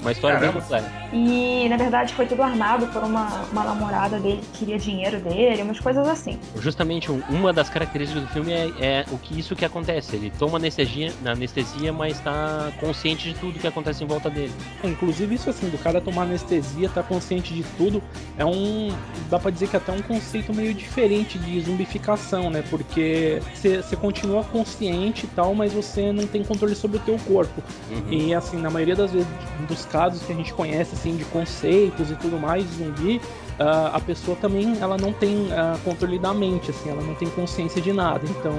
Uma 0.00 0.12
história 0.12 0.38
Caramba. 0.38 0.52
bem 0.52 0.62
completa. 0.62 0.92
E 1.12 1.68
na 1.68 1.76
verdade 1.76 2.14
foi 2.14 2.26
tudo 2.26 2.42
armado 2.42 2.86
por 2.88 3.02
uma, 3.02 3.42
uma 3.52 3.64
namorada 3.64 4.18
dele 4.18 4.40
que 4.52 4.58
queria 4.60 4.78
dinheiro 4.78 5.18
dele, 5.20 5.62
umas 5.62 5.80
coisas 5.80 6.06
assim. 6.08 6.38
Justamente 6.60 7.10
um- 7.10 7.22
uma 7.28 7.52
das 7.52 7.68
características 7.68 8.22
do 8.22 8.28
filme 8.28 8.52
é, 8.52 8.70
é 8.80 9.04
o 9.10 9.18
que 9.18 9.38
isso 9.38 9.54
que 9.54 9.64
acontece. 9.64 10.16
Ele 10.16 10.32
toma 10.38 10.58
anestesia, 10.58 11.12
na 11.22 11.32
anestesia, 11.32 11.92
mas 11.92 12.18
tá 12.20 12.70
consciente 12.80 13.28
de 13.32 13.34
tudo 13.38 13.58
que 13.58 13.66
acontece 13.66 14.02
em 14.04 14.06
volta 14.06 14.30
dele. 14.30 14.52
É, 14.82 14.88
inclusive 14.88 15.34
isso 15.34 15.50
assim, 15.50 15.68
do 15.68 15.78
cara 15.78 16.00
tomar 16.00 16.22
anestesia, 16.22 16.88
tá 16.88 17.02
consciente 17.02 17.52
de 17.54 17.62
tudo, 17.76 18.02
é 18.38 18.44
um. 18.44 18.88
dá 19.30 19.38
pra 19.38 19.50
dizer 19.50 19.68
que 19.68 19.76
até 19.76 19.92
é 19.92 19.94
um 19.94 20.02
conceito 20.02 20.54
meio 20.54 20.72
diferente 20.72 21.38
de 21.38 21.60
zumbificação, 21.60 22.50
né? 22.50 22.62
Porque 22.70 23.40
você 23.54 23.96
continua 23.96 24.44
consciente 24.44 25.25
e 25.26 25.34
tal, 25.34 25.54
mas 25.54 25.72
você 25.72 26.12
não 26.12 26.26
tem 26.26 26.42
controle 26.42 26.74
sobre 26.74 26.96
o 26.96 27.00
teu 27.00 27.18
corpo. 27.18 27.62
Uhum. 27.90 28.02
E 28.12 28.34
assim, 28.34 28.56
na 28.58 28.70
maioria 28.70 28.96
das 28.96 29.10
vezes 29.12 29.28
dos 29.68 29.84
casos 29.86 30.22
que 30.22 30.32
a 30.32 30.36
gente 30.36 30.52
conhece 30.54 30.94
assim 30.94 31.16
de 31.16 31.24
conceitos 31.26 32.10
e 32.10 32.16
tudo 32.16 32.38
mais, 32.38 32.64
zumbi, 32.78 33.20
ah, 33.58 33.90
a 33.94 34.00
pessoa 34.00 34.36
também 34.36 34.76
ela 34.80 34.96
não 34.96 35.12
tem 35.12 35.48
ah, 35.52 35.76
controle 35.84 36.18
da 36.18 36.32
mente, 36.32 36.70
assim, 36.70 36.90
ela 36.90 37.02
não 37.02 37.14
tem 37.14 37.28
consciência 37.30 37.80
de 37.82 37.92
nada. 37.92 38.20
Então 38.28 38.52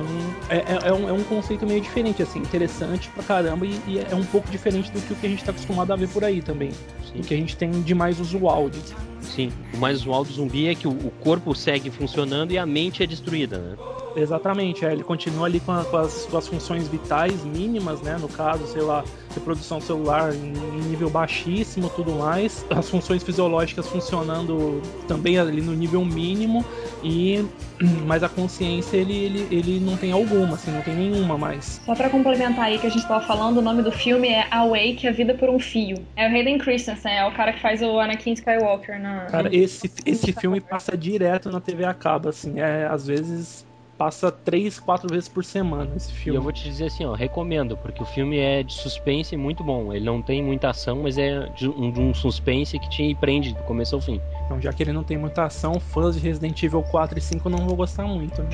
é, 0.50 0.58
é- 0.58 0.90
é 0.90 0.94
um, 0.94 1.10
é 1.10 1.12
um 1.14 1.24
conceito 1.24 1.66
meio 1.66 1.82
diferente, 1.82 2.22
assim, 2.22 2.40
interessante 2.40 3.10
pra 3.10 3.24
caramba 3.24 3.66
e, 3.66 3.80
e 3.88 4.00
é 4.00 4.16
um 4.16 4.24
pouco 4.26 4.50
diferente 4.50 4.92
do 4.92 5.00
que 5.02 5.14
o 5.14 5.16
que 5.16 5.26
a 5.26 5.30
gente 5.30 5.44
tá 5.44 5.52
acostumado 5.52 5.92
a 5.94 5.96
ver 5.96 6.10
por 6.10 6.24
aí 6.24 6.42
também. 6.42 6.72
Sim. 7.12 7.20
O 7.20 7.24
que 7.24 7.34
a 7.34 7.38
gente 7.38 7.56
tem 7.56 7.72
de 7.72 7.96
mais 7.96 8.20
usual. 8.20 8.70
de- 8.70 8.80
Sim. 9.22 9.52
O 9.74 9.78
mais 9.78 10.00
usual 10.02 10.24
do 10.24 10.32
zumbi 10.32 10.68
é 10.68 10.76
que 10.76 10.88
o, 10.88 11.12
corpo 11.22 11.54
segue 11.54 11.90
funcionando 11.90 12.52
e 12.52 12.58
a 12.58 12.66
mente 12.66 13.04
é 13.04 13.06
destruída, 13.06 13.58
né? 13.58 13.78
Exatamente, 14.16 14.84
é, 14.84 14.92
ele 14.92 15.04
continua 15.04 15.46
ali 15.46 15.60
com, 15.60 15.72
a- 15.72 15.84
com 15.86 15.98
as, 15.98 16.26
com 16.26 16.38
as 16.38 16.48
funções 16.48 16.88
vitais 16.88 17.44
mínimas, 17.44 18.02
né? 18.02 18.18
No 18.20 18.28
caso, 18.28 18.66
sei 18.66 18.82
lá, 18.82 19.04
reprodução 19.34 19.80
celular 19.80 20.34
em, 20.34 20.54
em 20.54 20.82
nível 20.90 21.10
baixíssimo, 21.10 21.90
tudo 21.96 22.14
mais. 22.14 22.66
As 22.70 22.90
funções 22.90 23.22
fisiológicas 23.22 23.88
funcionando 23.88 24.82
também 25.08 25.38
ali 25.38 25.62
no 25.62 25.74
nível 25.74 26.04
mínimo 26.04 26.66
e 27.04 27.46
mas 28.08 28.24
a 28.24 28.30
consciência 28.30 28.98
ele, 28.98 29.14
ele, 29.14 29.48
ele 29.52 29.80
não 29.80 29.96
tem 29.96 30.12
alguma, 30.12 30.56
assim, 30.56 30.72
não 30.72 30.82
tem 30.82 30.96
nenhuma 30.96 31.38
mais. 31.38 31.80
Só 31.86 31.94
pra 31.94 32.10
complementar 32.10 32.66
aí 32.66 32.80
que 32.80 32.88
a 32.88 32.90
gente 32.90 33.08
tava 33.08 33.24
falando, 33.24 33.58
o 33.58 33.62
nome 33.62 33.84
do 33.84 33.92
filme 33.92 34.30
é 34.30 34.48
Awake, 34.50 35.08
A 35.08 35.12
Vida 35.12 35.36
por 35.36 35.50
um 35.50 35.60
Fio. 35.60 35.98
É 36.16 36.28
o 36.28 36.32
Hayden 36.34 36.58
Christensen, 36.58 37.12
é 37.12 37.26
o 37.26 37.32
cara 37.34 37.54
que 37.54 37.62
faz 37.62 37.84
o 37.84 38.00
Anakin 38.00 38.34
Skywalker 38.34 39.00
Cara, 39.28 39.54
esse, 39.54 39.92
esse 40.06 40.32
filme 40.34 40.62
passa 40.62 40.98
direto 40.98 41.52
na 41.52 41.60
TV 41.62 41.84
a 41.86 41.94
cabo, 41.94 42.30
assim, 42.30 42.60
é 42.60 42.86
às 42.88 43.06
vezes 43.06 43.66
passa 43.98 44.32
três, 44.32 44.80
quatro 44.80 45.10
vezes 45.10 45.28
por 45.28 45.44
semana 45.44 45.96
esse 45.96 46.12
E 46.12 46.14
filme. 46.14 46.38
eu 46.38 46.42
vou 46.42 46.52
te 46.52 46.64
dizer 46.64 46.86
assim, 46.86 47.06
ó, 47.06 47.14
recomendo, 47.14 47.78
porque 47.78 48.04
o 48.04 48.06
filme 48.06 48.38
é 48.38 48.62
de 48.64 48.74
suspense 48.74 49.36
muito 49.38 49.64
bom. 49.64 49.94
Ele 49.94 50.06
não 50.06 50.22
tem 50.22 50.44
muita 50.44 50.70
ação, 50.70 51.02
mas 51.04 51.18
é 51.18 51.48
de 51.50 51.68
um, 51.70 51.92
de 51.92 52.00
um 52.00 52.14
suspense 52.14 52.78
que 52.80 52.90
te 52.90 53.16
prende 53.16 53.54
do 53.54 53.64
começo 53.64 53.96
ao 53.96 54.02
fim. 54.02 54.22
Então, 54.48 54.62
já 54.62 54.72
que 54.72 54.82
ele 54.82 54.94
não 54.94 55.04
tem 55.04 55.18
muita 55.18 55.44
ação, 55.44 55.78
fãs 55.78 56.16
de 56.16 56.22
Resident 56.22 56.64
Evil 56.64 56.82
4 56.82 57.20
e 57.20 57.22
5 57.22 57.50
não 57.50 57.68
vão 57.68 57.76
gostar 57.76 58.08
muito. 58.08 58.42
Né? 58.42 58.50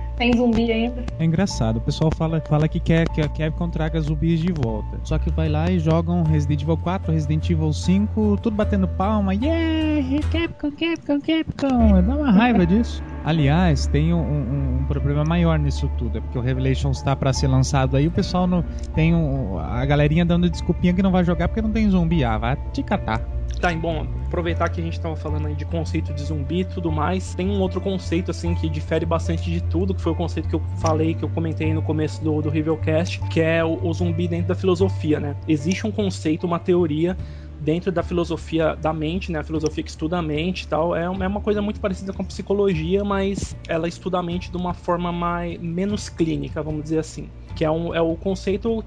Tem 0.16 0.32
zumbi 0.36 0.72
ainda. 0.72 1.04
É 1.18 1.24
engraçado, 1.24 1.76
o 1.76 1.80
pessoal 1.80 2.10
fala, 2.16 2.40
fala 2.40 2.66
que 2.66 2.80
quer 2.80 3.08
que 3.10 3.20
a 3.20 3.28
Capcom 3.28 3.68
traga 3.68 4.00
zumbis 4.00 4.40
de 4.40 4.52
volta. 4.52 4.98
Só 5.04 5.16
que 5.16 5.30
vai 5.30 5.48
lá 5.48 5.70
e 5.70 5.78
jogam 5.78 6.24
Resident 6.24 6.62
Evil 6.62 6.78
4, 6.78 7.12
Resident 7.12 7.48
Evil 7.50 7.72
5, 7.72 8.38
tudo 8.42 8.56
batendo 8.56 8.88
palma. 8.88 9.34
Yeah, 9.34 10.20
Capcom, 10.32 10.72
Capcom, 10.72 11.20
Capcom. 11.20 12.02
Dá 12.02 12.16
uma 12.16 12.32
raiva 12.32 12.66
disso. 12.66 13.00
Aliás, 13.24 13.86
tem 13.86 14.12
um, 14.14 14.18
um- 14.20 14.78
um 14.80 14.84
problema 14.86 15.24
maior 15.24 15.58
nisso 15.58 15.88
tudo, 15.98 16.18
é 16.18 16.20
porque 16.20 16.38
o 16.38 16.42
Revelations 16.42 16.98
está 16.98 17.14
para 17.14 17.32
ser 17.32 17.48
lançado 17.48 17.96
aí, 17.96 18.06
o 18.06 18.10
pessoal 18.10 18.46
não 18.46 18.64
tem 18.94 19.14
um, 19.14 19.58
a 19.58 19.84
galerinha 19.84 20.24
dando 20.24 20.48
desculpinha 20.48 20.94
que 20.94 21.02
não 21.02 21.10
vai 21.12 21.24
jogar 21.24 21.48
porque 21.48 21.60
não 21.62 21.72
tem 21.72 21.88
zumbi. 21.90 22.24
Ah, 22.24 22.38
vai 22.38 22.56
te 22.72 22.82
catar. 22.82 23.20
Tá, 23.60 23.72
bom, 23.74 24.06
aproveitar 24.26 24.68
que 24.68 24.80
a 24.80 24.84
gente 24.84 25.00
tava 25.00 25.16
falando 25.16 25.48
aí 25.48 25.54
de 25.54 25.64
conceito 25.64 26.14
de 26.14 26.22
zumbi 26.22 26.60
e 26.60 26.64
tudo 26.64 26.92
mais, 26.92 27.34
tem 27.34 27.48
um 27.48 27.60
outro 27.60 27.80
conceito, 27.80 28.30
assim, 28.30 28.54
que 28.54 28.68
difere 28.68 29.04
bastante 29.04 29.50
de 29.50 29.60
tudo, 29.60 29.94
que 29.94 30.00
foi 30.00 30.12
o 30.12 30.14
conceito 30.14 30.48
que 30.48 30.54
eu 30.54 30.62
falei, 30.80 31.12
que 31.12 31.24
eu 31.24 31.28
comentei 31.28 31.74
no 31.74 31.82
começo 31.82 32.22
do, 32.22 32.40
do 32.40 32.50
Reviewcast, 32.50 33.20
que 33.30 33.40
é 33.40 33.64
o, 33.64 33.80
o 33.82 33.92
zumbi 33.92 34.28
dentro 34.28 34.46
da 34.48 34.54
filosofia, 34.54 35.18
né? 35.18 35.34
Existe 35.48 35.84
um 35.86 35.90
conceito, 35.90 36.46
uma 36.46 36.60
teoria 36.60 37.16
dentro 37.60 37.90
da 37.90 38.02
filosofia 38.02 38.74
da 38.76 38.92
mente, 38.92 39.32
né? 39.32 39.40
A 39.40 39.44
filosofia 39.44 39.82
que 39.82 39.90
estuda 39.90 40.18
a 40.18 40.22
mente 40.22 40.62
e 40.62 40.68
tal, 40.68 40.94
é, 40.94 41.04
é 41.04 41.08
uma 41.08 41.40
coisa 41.40 41.60
muito 41.60 41.80
parecida 41.80 42.12
com 42.12 42.22
a 42.22 42.24
psicologia, 42.24 43.04
mas 43.04 43.56
ela 43.66 43.88
estuda 43.88 44.18
a 44.18 44.22
mente 44.22 44.50
de 44.50 44.56
uma 44.56 44.74
forma 44.74 45.12
mais, 45.12 45.60
menos 45.60 46.08
clínica, 46.08 46.62
vamos 46.62 46.82
dizer 46.82 46.98
assim. 46.98 47.28
Que 47.54 47.64
é, 47.64 47.70
um, 47.70 47.94
é 47.94 48.00
o 48.00 48.14
conceito 48.16 48.84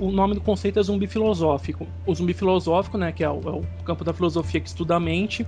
o, 0.00 0.10
nome 0.10 0.34
do 0.34 0.40
conceito 0.40 0.78
é 0.78 0.82
zumbi 0.82 1.06
filosófico. 1.06 1.86
O 2.06 2.14
zumbi 2.14 2.32
filosófico, 2.32 2.96
né, 2.96 3.12
que 3.12 3.22
é 3.22 3.28
o, 3.28 3.40
é 3.44 3.50
o 3.50 3.62
campo 3.84 4.02
da 4.02 4.12
filosofia 4.12 4.58
que 4.58 4.68
estuda 4.68 4.96
a 4.96 5.00
mente, 5.00 5.46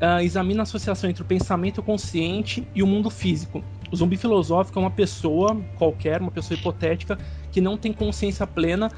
ah, 0.00 0.22
examina 0.22 0.60
a 0.60 0.64
associação 0.64 1.08
entre 1.08 1.22
o 1.22 1.26
pensamento 1.26 1.82
consciente 1.82 2.66
e 2.74 2.82
o 2.82 2.86
mundo 2.86 3.08
físico. 3.08 3.64
O 3.90 3.96
zumbi 3.96 4.16
filosófico 4.16 4.78
é 4.78 4.82
uma 4.82 4.90
pessoa 4.90 5.58
qualquer, 5.76 6.20
uma 6.20 6.30
pessoa 6.30 6.58
hipotética, 6.58 7.18
que 7.50 7.60
não 7.60 7.76
tem 7.76 7.92
consciência 7.92 8.46
plena, 8.46 8.90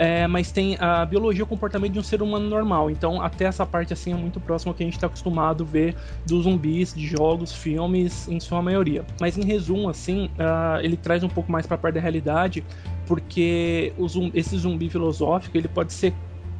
é, 0.00 0.26
mas 0.26 0.50
tem 0.50 0.78
a 0.80 1.04
biologia 1.04 1.40
e 1.40 1.42
o 1.42 1.46
comportamento 1.46 1.92
de 1.92 1.98
um 1.98 2.02
ser 2.02 2.22
humano 2.22 2.48
normal. 2.48 2.90
Então, 2.90 3.20
até 3.20 3.44
essa 3.44 3.66
parte 3.66 3.92
assim 3.92 4.14
é 4.14 4.16
muito 4.16 4.40
próximo 4.40 4.70
ao 4.70 4.74
que 4.74 4.82
a 4.82 4.86
gente 4.86 4.94
está 4.94 5.06
acostumado 5.06 5.62
a 5.62 5.66
ver 5.66 5.94
dos 6.24 6.44
zumbis, 6.44 6.94
de 6.94 7.06
jogos, 7.06 7.52
filmes, 7.52 8.26
em 8.26 8.40
sua 8.40 8.62
maioria. 8.62 9.04
Mas 9.20 9.36
em 9.36 9.44
resumo, 9.44 9.90
assim, 9.90 10.30
ah, 10.38 10.78
ele 10.82 10.96
traz 10.96 11.22
um 11.22 11.28
pouco 11.28 11.52
mais 11.52 11.66
para 11.66 11.74
a 11.74 11.78
parte 11.78 11.96
da 11.96 12.00
realidade, 12.00 12.64
porque 13.06 13.92
o 13.98 14.08
zum- 14.08 14.30
esse 14.32 14.56
zumbi 14.56 14.88
filosófico 14.88 15.58
ele 15.58 15.68
pode 15.68 15.92
ser 15.92 16.14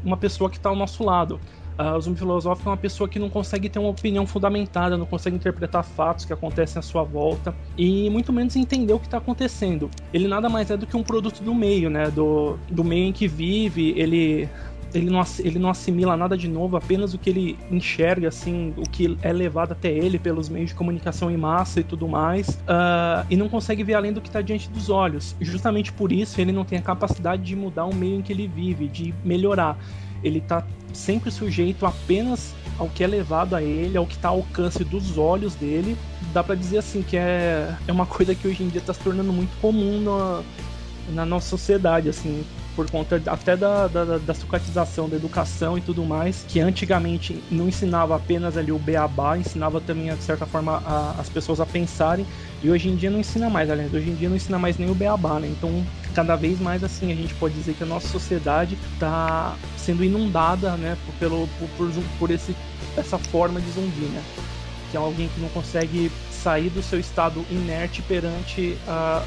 uma 0.04 0.18
pessoa 0.18 0.50
que 0.50 0.58
está 0.58 0.68
ao 0.68 0.76
nosso 0.76 1.02
lado. 1.02 1.40
Ah, 1.82 1.96
o 1.96 2.00
zumbi 2.02 2.18
filosófico 2.18 2.68
é 2.68 2.72
uma 2.72 2.76
pessoa 2.76 3.08
que 3.08 3.18
não 3.18 3.30
consegue 3.30 3.66
ter 3.70 3.78
uma 3.78 3.88
opinião 3.88 4.26
fundamentada, 4.26 4.98
não 4.98 5.06
consegue 5.06 5.34
interpretar 5.34 5.82
fatos 5.82 6.26
que 6.26 6.32
acontecem 6.32 6.78
à 6.78 6.82
sua 6.82 7.02
volta 7.02 7.54
e 7.74 8.10
muito 8.10 8.34
menos 8.34 8.54
entender 8.54 8.92
o 8.92 8.98
que 8.98 9.06
está 9.06 9.16
acontecendo. 9.16 9.90
Ele 10.12 10.28
nada 10.28 10.46
mais 10.50 10.70
é 10.70 10.76
do 10.76 10.86
que 10.86 10.94
um 10.94 11.02
produto 11.02 11.42
do 11.42 11.54
meio, 11.54 11.88
né? 11.88 12.10
Do, 12.10 12.58
do 12.70 12.84
meio 12.84 13.06
em 13.06 13.12
que 13.12 13.26
vive. 13.26 13.94
Ele 13.96 14.46
ele 14.92 15.08
não, 15.08 15.22
ele 15.38 15.58
não 15.58 15.70
assimila 15.70 16.16
nada 16.16 16.36
de 16.36 16.48
novo, 16.48 16.76
apenas 16.76 17.14
o 17.14 17.18
que 17.18 17.30
ele 17.30 17.58
enxerga, 17.70 18.28
assim, 18.28 18.74
o 18.76 18.82
que 18.82 19.16
é 19.22 19.32
levado 19.32 19.72
até 19.72 19.88
ele 19.88 20.18
pelos 20.18 20.48
meios 20.48 20.70
de 20.70 20.74
comunicação 20.74 21.30
em 21.30 21.36
massa 21.36 21.80
e 21.80 21.84
tudo 21.84 22.08
mais, 22.08 22.58
ah, 22.66 23.24
e 23.30 23.36
não 23.36 23.48
consegue 23.48 23.84
ver 23.84 23.94
além 23.94 24.12
do 24.12 24.20
que 24.20 24.28
está 24.28 24.42
diante 24.42 24.68
dos 24.68 24.90
olhos. 24.90 25.34
Justamente 25.40 25.92
por 25.92 26.12
isso 26.12 26.40
ele 26.40 26.52
não 26.52 26.64
tem 26.64 26.78
a 26.78 26.82
capacidade 26.82 27.42
de 27.42 27.56
mudar 27.56 27.86
o 27.86 27.94
meio 27.94 28.16
em 28.16 28.22
que 28.22 28.32
ele 28.32 28.46
vive, 28.46 28.86
de 28.88 29.14
melhorar. 29.24 29.78
Ele 30.22 30.38
está 30.38 30.66
sempre 30.92 31.30
sujeito 31.30 31.86
apenas 31.86 32.54
ao 32.78 32.88
que 32.88 33.04
é 33.04 33.06
levado 33.06 33.54
a 33.54 33.62
ele, 33.62 33.96
ao 33.96 34.06
que 34.06 34.14
está 34.14 34.28
ao 34.28 34.36
alcance 34.36 34.82
dos 34.84 35.18
olhos 35.18 35.54
dele. 35.54 35.96
Dá 36.32 36.42
para 36.42 36.54
dizer 36.54 36.78
assim 36.78 37.02
que 37.02 37.16
é, 37.16 37.74
é 37.86 37.92
uma 37.92 38.06
coisa 38.06 38.34
que 38.34 38.48
hoje 38.48 38.62
em 38.62 38.68
dia 38.68 38.80
está 38.80 38.94
se 38.94 39.00
tornando 39.00 39.32
muito 39.32 39.54
comum 39.60 40.00
na, 40.00 40.42
na 41.12 41.26
nossa 41.26 41.48
sociedade, 41.48 42.08
assim, 42.08 42.44
por 42.80 42.90
conta 42.90 43.20
até 43.26 43.58
da, 43.58 43.86
da, 43.88 44.16
da 44.16 44.32
sucatização 44.34 45.06
da 45.06 45.14
educação 45.16 45.76
e 45.76 45.82
tudo 45.82 46.02
mais, 46.02 46.46
que 46.48 46.60
antigamente 46.60 47.42
não 47.50 47.68
ensinava 47.68 48.16
apenas 48.16 48.56
ali 48.56 48.72
o 48.72 48.78
beabá, 48.78 49.36
ensinava 49.36 49.82
também, 49.82 50.14
de 50.14 50.22
certa 50.22 50.46
forma, 50.46 50.82
a- 50.86 51.14
as 51.18 51.28
pessoas 51.28 51.60
a 51.60 51.66
pensarem, 51.66 52.24
e 52.62 52.70
hoje 52.70 52.88
em 52.88 52.96
dia 52.96 53.10
não 53.10 53.20
ensina 53.20 53.50
mais, 53.50 53.68
aliás, 53.70 53.92
hoje 53.92 54.08
em 54.08 54.14
dia 54.14 54.30
não 54.30 54.36
ensina 54.36 54.58
mais 54.58 54.78
nem 54.78 54.90
o 54.90 54.94
beabá, 54.94 55.38
né? 55.38 55.48
Então, 55.48 55.84
cada 56.14 56.36
vez 56.36 56.58
mais, 56.58 56.82
assim, 56.82 57.12
a 57.12 57.14
gente 57.14 57.34
pode 57.34 57.52
dizer 57.54 57.74
que 57.74 57.82
a 57.82 57.86
nossa 57.86 58.08
sociedade 58.08 58.78
está 58.94 59.54
sendo 59.76 60.02
inundada, 60.02 60.74
né, 60.78 60.96
por, 61.04 61.14
pelo, 61.16 61.48
por, 61.58 61.68
por, 61.76 62.02
por 62.18 62.30
esse, 62.30 62.56
essa 62.96 63.18
forma 63.18 63.60
de 63.60 63.70
zumbi, 63.72 64.06
né? 64.06 64.22
Que 64.90 64.96
é 64.96 65.00
alguém 65.00 65.28
que 65.28 65.40
não 65.40 65.50
consegue 65.50 66.10
sair 66.32 66.70
do 66.70 66.82
seu 66.82 66.98
estado 66.98 67.44
inerte 67.50 68.00
perante 68.00 68.78
a- 68.88 69.22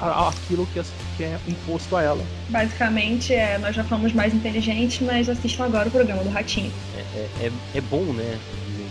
aquilo 0.00 0.66
que 0.66 0.78
é, 0.78 0.82
que 1.16 1.24
é 1.24 1.38
imposto 1.48 1.96
a 1.96 2.02
ela. 2.02 2.24
Basicamente, 2.48 3.32
é, 3.34 3.58
nós 3.58 3.74
já 3.74 3.84
fomos 3.84 4.12
mais 4.12 4.34
inteligentes, 4.34 5.00
mas 5.00 5.28
assistam 5.28 5.64
agora 5.64 5.88
o 5.88 5.90
programa 5.90 6.22
do 6.22 6.30
Ratinho. 6.30 6.72
É, 7.14 7.46
é, 7.46 7.52
é 7.74 7.80
bom, 7.80 8.04
né? 8.12 8.38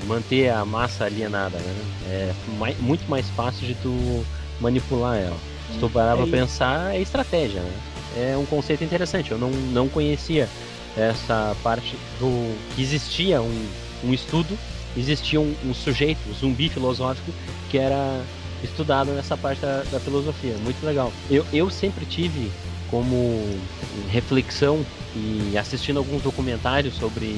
Manter 0.07 0.49
a 0.49 0.63
massa 0.65 1.05
alienada, 1.05 1.57
né? 1.57 1.75
É 2.07 2.31
mai- 2.59 2.75
muito 2.79 3.09
mais 3.09 3.29
fácil 3.29 3.65
de 3.67 3.75
tu 3.75 4.25
manipular 4.59 5.17
ela. 5.17 5.37
Se 5.71 5.79
tu 5.79 5.89
parar 5.89 6.15
pra 6.15 6.25
É, 6.25 6.27
e- 6.27 6.31
pensar, 6.31 6.95
é 6.95 7.01
estratégia, 7.01 7.61
né? 7.61 7.73
É 8.17 8.37
um 8.37 8.45
conceito 8.45 8.83
interessante. 8.83 9.31
Eu 9.31 9.37
não, 9.37 9.49
não 9.49 9.89
conhecia 9.89 10.47
essa 10.95 11.55
parte 11.61 11.97
do 12.19 12.55
que 12.75 12.81
existia 12.81 13.41
um, 13.41 13.67
um 14.03 14.13
estudo, 14.13 14.57
existia 14.95 15.41
um, 15.41 15.53
um 15.65 15.73
sujeito, 15.73 16.19
um 16.29 16.33
zumbi 16.33 16.69
filosófico, 16.69 17.33
que 17.69 17.77
era 17.77 18.23
estudado 18.65 19.11
nessa 19.11 19.37
parte 19.37 19.61
da, 19.61 19.83
da 19.83 19.99
filosofia. 19.99 20.55
Muito 20.59 20.85
legal. 20.85 21.11
Eu, 21.29 21.45
eu 21.53 21.69
sempre 21.69 22.05
tive 22.05 22.51
como 22.89 23.57
reflexão 24.09 24.85
e 25.15 25.57
assistindo 25.57 25.97
alguns 25.97 26.21
documentários 26.21 26.95
sobre 26.95 27.35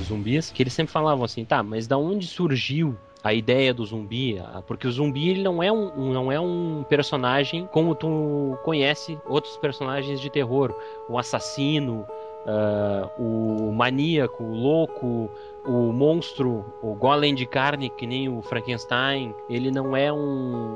os 0.00 0.06
zumbis, 0.06 0.50
que 0.50 0.62
eles 0.62 0.72
sempre 0.72 0.92
falavam 0.92 1.24
assim, 1.24 1.44
tá, 1.44 1.62
mas 1.62 1.86
da 1.86 1.98
onde 1.98 2.26
surgiu 2.26 2.96
a 3.22 3.34
ideia 3.34 3.74
do 3.74 3.84
zumbi, 3.84 4.36
porque 4.66 4.86
o 4.86 4.90
zumbi 4.90 5.28
ele 5.28 5.42
não 5.42 5.62
é 5.62 5.70
um, 5.70 6.12
não 6.12 6.32
é 6.32 6.40
um 6.40 6.82
personagem 6.88 7.66
como 7.66 7.94
tu 7.94 8.58
conhece 8.64 9.18
outros 9.26 9.58
personagens 9.58 10.20
de 10.20 10.30
terror, 10.30 10.74
o 11.06 11.18
assassino, 11.18 12.06
uh, 12.46 13.22
o 13.22 13.72
maníaco, 13.72 14.42
o 14.42 14.54
louco, 14.54 15.30
o 15.64 15.92
monstro, 15.92 16.64
o 16.82 16.94
golem 16.94 17.34
de 17.34 17.46
carne 17.46 17.90
que 17.90 18.06
nem 18.06 18.28
o 18.28 18.40
Frankenstein, 18.42 19.34
ele 19.48 19.70
não 19.70 19.96
é 19.96 20.12
um 20.12 20.74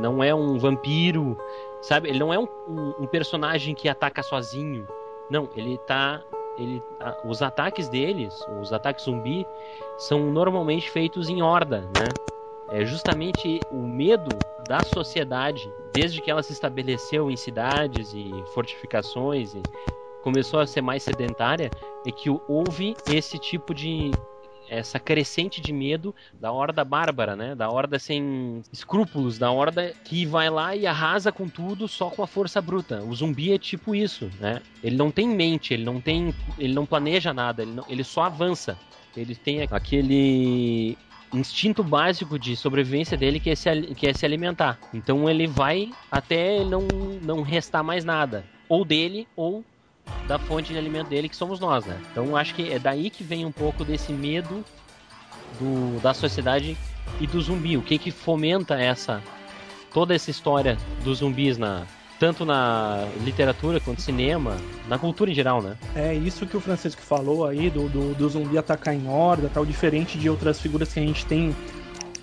não 0.00 0.22
é 0.22 0.34
um 0.34 0.58
vampiro, 0.58 1.38
sabe? 1.80 2.08
Ele 2.08 2.18
não 2.18 2.32
é 2.32 2.38
um, 2.38 2.48
um, 2.98 3.06
personagem 3.06 3.74
que 3.74 3.88
ataca 3.88 4.22
sozinho. 4.22 4.86
Não, 5.30 5.48
ele 5.54 5.78
tá 5.78 6.22
ele, 6.58 6.82
os 7.24 7.42
ataques 7.42 7.88
deles, 7.88 8.34
os 8.60 8.72
ataques 8.72 9.04
zumbi, 9.04 9.46
são 9.98 10.30
normalmente 10.32 10.90
feitos 10.90 11.28
em 11.28 11.42
horda, 11.42 11.82
né? 11.92 12.16
É 12.70 12.84
justamente 12.84 13.64
o 13.70 13.82
medo 13.82 14.42
da 14.66 14.82
sociedade, 14.82 15.72
desde 15.92 16.20
que 16.20 16.30
ela 16.30 16.42
se 16.42 16.52
estabeleceu 16.52 17.30
em 17.30 17.36
cidades 17.36 18.12
e 18.12 18.32
fortificações 18.52 19.54
e 19.54 19.64
começou 20.26 20.58
a 20.58 20.66
ser 20.66 20.80
mais 20.80 21.04
sedentária, 21.04 21.70
é 22.04 22.10
que 22.10 22.28
houve 22.48 22.96
esse 23.08 23.38
tipo 23.38 23.72
de 23.72 24.10
essa 24.68 24.98
crescente 24.98 25.60
de 25.60 25.72
medo 25.72 26.12
da 26.34 26.50
horda 26.50 26.84
bárbara, 26.84 27.36
né? 27.36 27.54
Da 27.54 27.70
horda 27.70 27.96
sem 27.96 28.60
escrúpulos, 28.72 29.38
da 29.38 29.52
horda 29.52 29.94
que 30.02 30.26
vai 30.26 30.50
lá 30.50 30.74
e 30.74 30.84
arrasa 30.84 31.30
com 31.30 31.48
tudo 31.48 31.86
só 31.86 32.10
com 32.10 32.24
a 32.24 32.26
força 32.26 32.60
bruta. 32.60 33.04
O 33.04 33.14
zumbi 33.14 33.52
é 33.52 33.58
tipo 33.58 33.94
isso, 33.94 34.28
né? 34.40 34.60
Ele 34.82 34.96
não 34.96 35.12
tem 35.12 35.28
mente, 35.28 35.72
ele 35.72 35.84
não 35.84 36.00
tem, 36.00 36.34
ele 36.58 36.74
não 36.74 36.84
planeja 36.84 37.32
nada, 37.32 37.62
ele, 37.62 37.70
não, 37.70 37.84
ele 37.88 38.02
só 38.02 38.24
avança. 38.24 38.76
Ele 39.16 39.36
tem 39.36 39.62
aquele 39.70 40.98
instinto 41.32 41.84
básico 41.84 42.36
de 42.36 42.56
sobrevivência 42.56 43.16
dele 43.16 43.38
que 43.38 43.50
é 43.50 43.54
se, 43.54 43.82
que 43.94 44.08
é 44.08 44.12
se 44.12 44.26
alimentar. 44.26 44.76
Então 44.92 45.30
ele 45.30 45.46
vai 45.46 45.88
até 46.10 46.64
não, 46.64 46.88
não 47.22 47.42
restar 47.42 47.84
mais 47.84 48.04
nada. 48.04 48.44
Ou 48.68 48.84
dele, 48.84 49.28
ou 49.36 49.64
da 50.26 50.38
fonte 50.38 50.72
de 50.72 50.78
alimento 50.78 51.08
dele, 51.08 51.28
que 51.28 51.36
somos 51.36 51.60
nós, 51.60 51.84
né? 51.84 52.00
Então 52.10 52.36
acho 52.36 52.54
que 52.54 52.72
é 52.72 52.78
daí 52.78 53.10
que 53.10 53.22
vem 53.22 53.44
um 53.44 53.52
pouco 53.52 53.84
desse 53.84 54.12
medo 54.12 54.64
do, 55.58 56.00
da 56.00 56.12
sociedade 56.12 56.76
e 57.20 57.26
do 57.26 57.40
zumbi. 57.40 57.76
O 57.76 57.82
que 57.82 57.98
que 57.98 58.10
fomenta 58.10 58.74
essa 58.74 59.22
toda 59.92 60.14
essa 60.14 60.30
história 60.30 60.76
dos 61.02 61.18
zumbis 61.18 61.56
na 61.56 61.86
tanto 62.18 62.46
na 62.46 63.06
literatura 63.22 63.78
quanto 63.78 64.00
cinema, 64.00 64.56
na 64.88 64.98
cultura 64.98 65.30
em 65.30 65.34
geral, 65.34 65.60
né? 65.60 65.76
É 65.94 66.14
isso 66.14 66.46
que 66.46 66.56
o 66.56 66.60
Francisco 66.60 67.02
falou 67.02 67.46
aí 67.46 67.68
do, 67.68 67.88
do, 67.88 68.14
do 68.14 68.28
zumbi 68.28 68.56
atacar 68.56 68.94
em 68.94 69.06
horda, 69.06 69.50
tal, 69.52 69.66
diferente 69.66 70.16
de 70.16 70.30
outras 70.30 70.58
figuras 70.58 70.92
que 70.92 71.00
a 71.00 71.02
gente 71.02 71.24
tem 71.26 71.54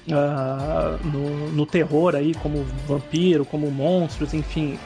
Uh, 0.06 1.00
no, 1.08 1.50
no, 1.54 1.66
terror 1.66 2.14
aí, 2.14 2.34
como 2.34 2.66
vampiro, 2.86 3.46
como 3.46 3.72
monstros, 3.72 4.34
enfim, 4.34 4.78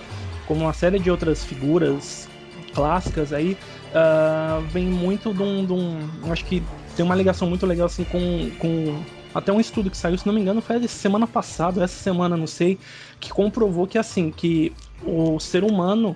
como 0.45 0.61
uma 0.61 0.73
série 0.73 0.99
de 0.99 1.09
outras 1.09 1.43
figuras 1.43 2.29
clássicas 2.77 3.33
aí, 3.33 3.57
uh, 3.89 4.61
vem 4.67 4.85
muito 4.85 5.33
de 5.33 5.41
um, 5.41 5.65
de 5.65 5.73
um, 5.73 6.31
Acho 6.31 6.45
que 6.45 6.61
tem 6.95 7.03
uma 7.03 7.15
ligação 7.15 7.49
muito 7.49 7.65
legal 7.65 7.87
assim 7.87 8.03
com, 8.03 8.51
com 8.59 9.01
até 9.33 9.51
um 9.51 9.59
estudo 9.59 9.89
que 9.89 9.97
saiu, 9.97 10.15
se 10.15 10.27
não 10.27 10.33
me 10.33 10.39
engano, 10.39 10.61
foi 10.61 10.87
semana 10.87 11.25
passada, 11.25 11.83
essa 11.83 11.99
semana, 11.99 12.37
não 12.37 12.45
sei, 12.45 12.77
que 13.19 13.31
comprovou 13.31 13.87
que 13.87 13.97
assim, 13.97 14.29
que 14.29 14.71
o 15.03 15.39
ser 15.39 15.63
humano, 15.63 16.15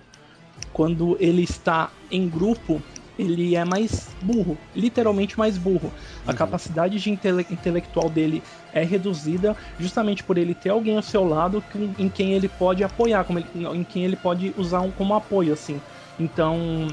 quando 0.72 1.18
ele 1.20 1.41
está 1.41 1.89
em 2.12 2.30
grupo, 2.30 2.80
ele 3.18 3.56
é 3.56 3.65
mais 3.65 4.10
burro, 4.22 4.56
literalmente 4.75 5.38
mais 5.38 5.58
burro. 5.58 5.91
A 6.27 6.32
uhum. 6.32 6.38
capacidade 6.38 7.00
de 7.00 7.10
intele 7.10 7.46
intelectual 7.50 8.08
dele 8.08 8.44
é 8.72 8.84
reduzida 8.84 9.56
justamente 9.80 10.24
por 10.24 10.38
ele 10.38 10.53
ter 10.53 10.70
alguém 10.70 10.96
ao 10.96 11.03
seu 11.03 11.27
lado 11.27 11.63
em 11.98 12.08
quem 12.08 12.34
ele 12.34 12.48
pode 12.48 12.84
apoiar, 12.84 13.24
como 13.24 13.39
ele, 13.39 13.48
em 13.56 13.84
quem 13.84 14.03
ele 14.03 14.15
pode 14.15 14.53
usar 14.58 14.82
um, 14.82 14.91
como 14.91 15.15
apoio, 15.15 15.53
assim. 15.53 15.82
Então, 16.20 16.88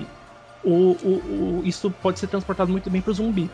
o, 0.62 0.70
o, 0.70 1.60
o, 1.60 1.62
isso 1.64 1.90
pode 1.90 2.18
ser 2.18 2.26
transportado 2.26 2.70
muito 2.70 2.90
bem 2.90 3.00
para 3.00 3.10
o 3.10 3.14
zumbi. 3.14 3.50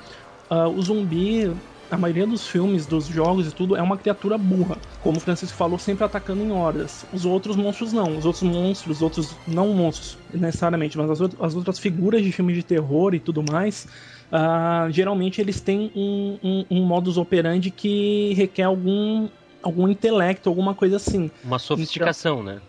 Uh, 0.51 0.69
o 0.69 0.83
zumbi, 0.83 1.51
a 1.91 1.97
maioria 1.97 2.27
dos 2.27 2.47
filmes, 2.47 2.87
dos 2.87 3.07
jogos 3.07 3.49
e 3.49 3.55
tudo, 3.55 3.77
é 3.77 3.83
uma 3.83 3.97
criatura 3.97 4.37
burra. 4.37 4.77
Como 5.03 5.19
o 5.19 5.21
Francisco 5.21 5.57
falou, 5.57 5.79
sempre 5.79 6.05
atacando 6.05 6.43
em 6.43 6.51
hordas. 6.51 7.05
Os 7.13 7.25
outros 7.25 7.57
monstros 7.57 7.93
não. 7.93 8.17
Os 8.17 8.25
outros 8.25 8.43
monstros, 8.43 8.97
os 8.97 9.03
outros 9.03 9.37
não 9.47 9.69
monstros 9.69 10.19
necessariamente, 10.33 10.97
mas 10.97 11.11
as, 11.11 11.21
as 11.41 11.55
outras 11.55 11.79
figuras 11.79 12.23
de 12.23 12.33
filmes 12.33 12.57
de 12.57 12.63
terror 12.63 13.15
e 13.15 13.21
tudo 13.21 13.43
mais, 13.43 13.87
uh, 14.33 14.91
geralmente 14.91 15.41
eles 15.41 15.61
têm 15.61 15.91
um, 15.95 16.39
um, 16.43 16.65
um 16.71 16.85
modus 16.85 17.17
operandi 17.17 17.71
que 17.71 18.35
requer 18.35 18.65
algum, 18.65 19.29
algum 19.63 19.89
intelecto, 19.89 20.49
alguma 20.49 20.75
coisa 20.75 20.97
assim. 20.97 21.31
Uma 21.43 21.59
sofisticação, 21.59 22.41
então, 22.41 22.55
né? 22.55 22.61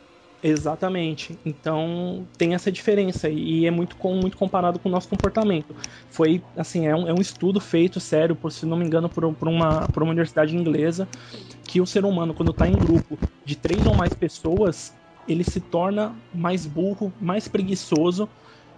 Exatamente. 0.48 1.40
Então 1.44 2.28
tem 2.38 2.54
essa 2.54 2.72
diferença 2.72 3.28
e 3.28 3.66
é 3.66 3.72
muito, 3.72 3.96
com, 3.96 4.14
muito 4.14 4.38
comparado 4.38 4.78
com 4.78 4.88
o 4.88 4.92
nosso 4.92 5.10
comportamento. 5.10 5.76
Foi 6.12 6.40
assim, 6.56 6.86
é 6.86 6.96
um, 6.96 7.08
é 7.08 7.12
um 7.12 7.20
estudo 7.20 7.60
feito 7.60 8.00
sério, 8.00 8.36
por, 8.36 8.52
se 8.52 8.64
não 8.64 8.78
me 8.78 8.86
engano, 8.86 9.10
por, 9.10 9.34
por, 9.34 9.48
uma, 9.48 9.88
por 9.88 10.04
uma 10.04 10.12
universidade 10.12 10.56
inglesa, 10.56 11.08
que 11.64 11.82
o 11.82 11.86
ser 11.88 12.06
humano, 12.06 12.32
quando 12.32 12.52
está 12.52 12.68
em 12.68 12.74
grupo 12.74 13.18
de 13.44 13.56
três 13.56 13.84
ou 13.88 13.96
mais 13.96 14.14
pessoas, 14.14 14.94
ele 15.28 15.44
se 15.44 15.60
torna 15.60 16.14
mais 16.32 16.68
burro, 16.68 17.12
mais 17.20 17.48
preguiçoso 17.48 18.30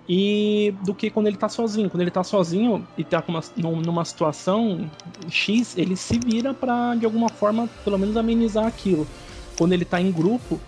e 0.07 0.73
do 0.85 0.95
que 0.95 1.09
quando 1.09 1.27
ele 1.27 1.35
está 1.35 1.49
sozinho. 1.49 1.89
Quando 1.89 1.99
ele 1.99 2.09
está 2.09 2.23
sozinho 2.23 2.87
e 2.97 3.01
está 3.01 3.21
numa 3.57 4.05
situação 4.05 4.89
X, 5.27 5.77
ele 5.77 5.97
se 5.97 6.17
vira 6.17 6.53
para 6.53 6.95
de 6.95 7.05
alguma 7.05 7.27
forma, 7.27 7.67
pelo 7.83 7.99
menos 7.99 8.15
amenizar 8.15 8.65
aquilo. 8.65 9.05
Quando 9.57 9.73
ele 9.73 9.83
está 9.83 9.99
em 9.99 10.11
grupo, 10.13 10.61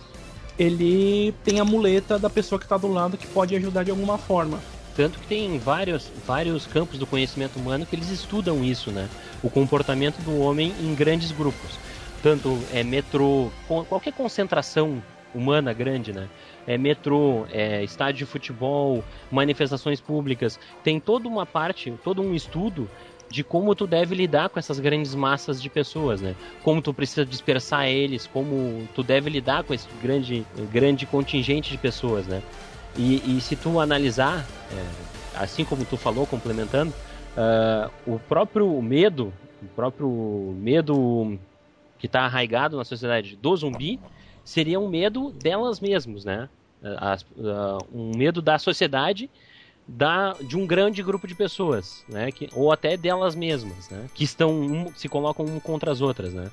ele 0.60 1.34
tem 1.44 1.62
a 1.62 1.66
muleta 1.66 2.20
da 2.20 2.30
pessoa 2.30 2.60
que 2.60 2.66
está 2.66 2.78
do 2.78 2.92
lado 2.92 3.18
que 3.18 3.26
pode 3.26 3.56
ajudar 3.56 3.84
de 3.84 3.92
alguma 3.92 4.18
forma. 4.18 4.60
Tanto 4.94 5.18
que 5.18 5.28
tem 5.28 5.58
vários, 5.58 6.12
vários 6.28 6.68
campos 6.68 7.00
do 7.00 7.08
conhecimento 7.08 7.58
humano 7.58 7.86
que 7.86 7.96
eles 7.96 8.10
estudam 8.10 8.62
isso, 8.62 8.92
né? 8.92 9.08
O 9.42 9.50
comportamento 9.50 10.22
do 10.22 10.38
homem 10.42 10.74
em 10.82 10.94
grandes 10.94 11.32
grupos. 11.32 11.80
Tanto 12.22 12.60
é 12.74 12.84
metrô, 12.84 13.50
qualquer 13.88 14.12
concentração 14.12 15.02
humana 15.34 15.72
grande, 15.72 16.12
né? 16.12 16.28
É 16.68 16.78
metrô, 16.78 17.46
é 17.50 17.82
estádio 17.82 18.26
de 18.26 18.32
futebol, 18.32 19.02
manifestações 19.32 20.02
públicas. 20.02 20.60
Tem 20.84 21.00
toda 21.00 21.30
uma 21.30 21.46
parte, 21.46 21.94
todo 22.04 22.22
um 22.22 22.36
estudo 22.36 22.90
de 23.30 23.44
como 23.44 23.76
tu 23.76 23.86
deve 23.86 24.16
lidar 24.16 24.50
com 24.50 24.58
essas 24.58 24.80
grandes 24.80 25.14
massas 25.14 25.62
de 25.62 25.70
pessoas, 25.70 26.22
né? 26.22 26.36
Como 26.64 26.82
tu 26.82 26.94
precisa 26.94 27.26
dispersar 27.26 27.88
eles, 27.88 28.26
como 28.28 28.88
tu 28.96 29.04
deve 29.04 29.30
lidar 29.30 29.64
com 29.64 29.74
esse 29.74 29.88
grande, 30.02 30.46
grande 30.72 31.06
contingente 31.06 31.70
de 31.70 31.78
pessoas, 31.78 32.26
né? 32.26 32.42
E, 32.98 33.38
e 33.38 33.42
se 33.42 33.56
tu 33.56 33.80
analisar, 33.80 34.46
é, 34.72 35.42
assim 35.44 35.64
como 35.64 35.86
tu 35.86 35.96
falou, 35.96 36.26
complementando, 36.26 36.92
uh, 37.38 37.92
o 38.06 38.20
próprio 38.20 38.82
medo, 38.82 39.32
o 39.62 39.68
próprio 39.76 40.10
medo 40.58 41.38
que 42.00 42.08
está 42.08 42.22
arraigado 42.22 42.78
na 42.78 42.84
sociedade 42.84 43.36
do 43.36 43.56
zumbi, 43.56 44.00
seria 44.44 44.80
um 44.80 44.90
medo 44.90 45.32
delas 45.32 45.80
mesmas, 45.80 46.26
né? 46.26 46.50
Uh, 46.82 47.78
um 47.94 48.18
medo 48.18 48.42
da 48.42 48.58
sociedade 48.58 49.30
da, 49.90 50.34
de 50.42 50.56
um 50.56 50.68
grande 50.68 51.02
grupo 51.02 51.28
de 51.28 51.34
pessoas, 51.34 52.04
né? 52.08 52.32
Que, 52.32 52.50
ou 52.54 52.72
até 52.72 52.96
delas 52.96 53.36
mesmas, 53.36 53.90
né? 53.90 54.06
Que 54.14 54.24
estão 54.24 54.52
um, 54.52 54.94
se 54.96 55.10
colocam 55.10 55.46
um 55.46 55.60
contra 55.60 55.92
as 55.92 56.00
outras, 56.00 56.34
né? 56.34 56.50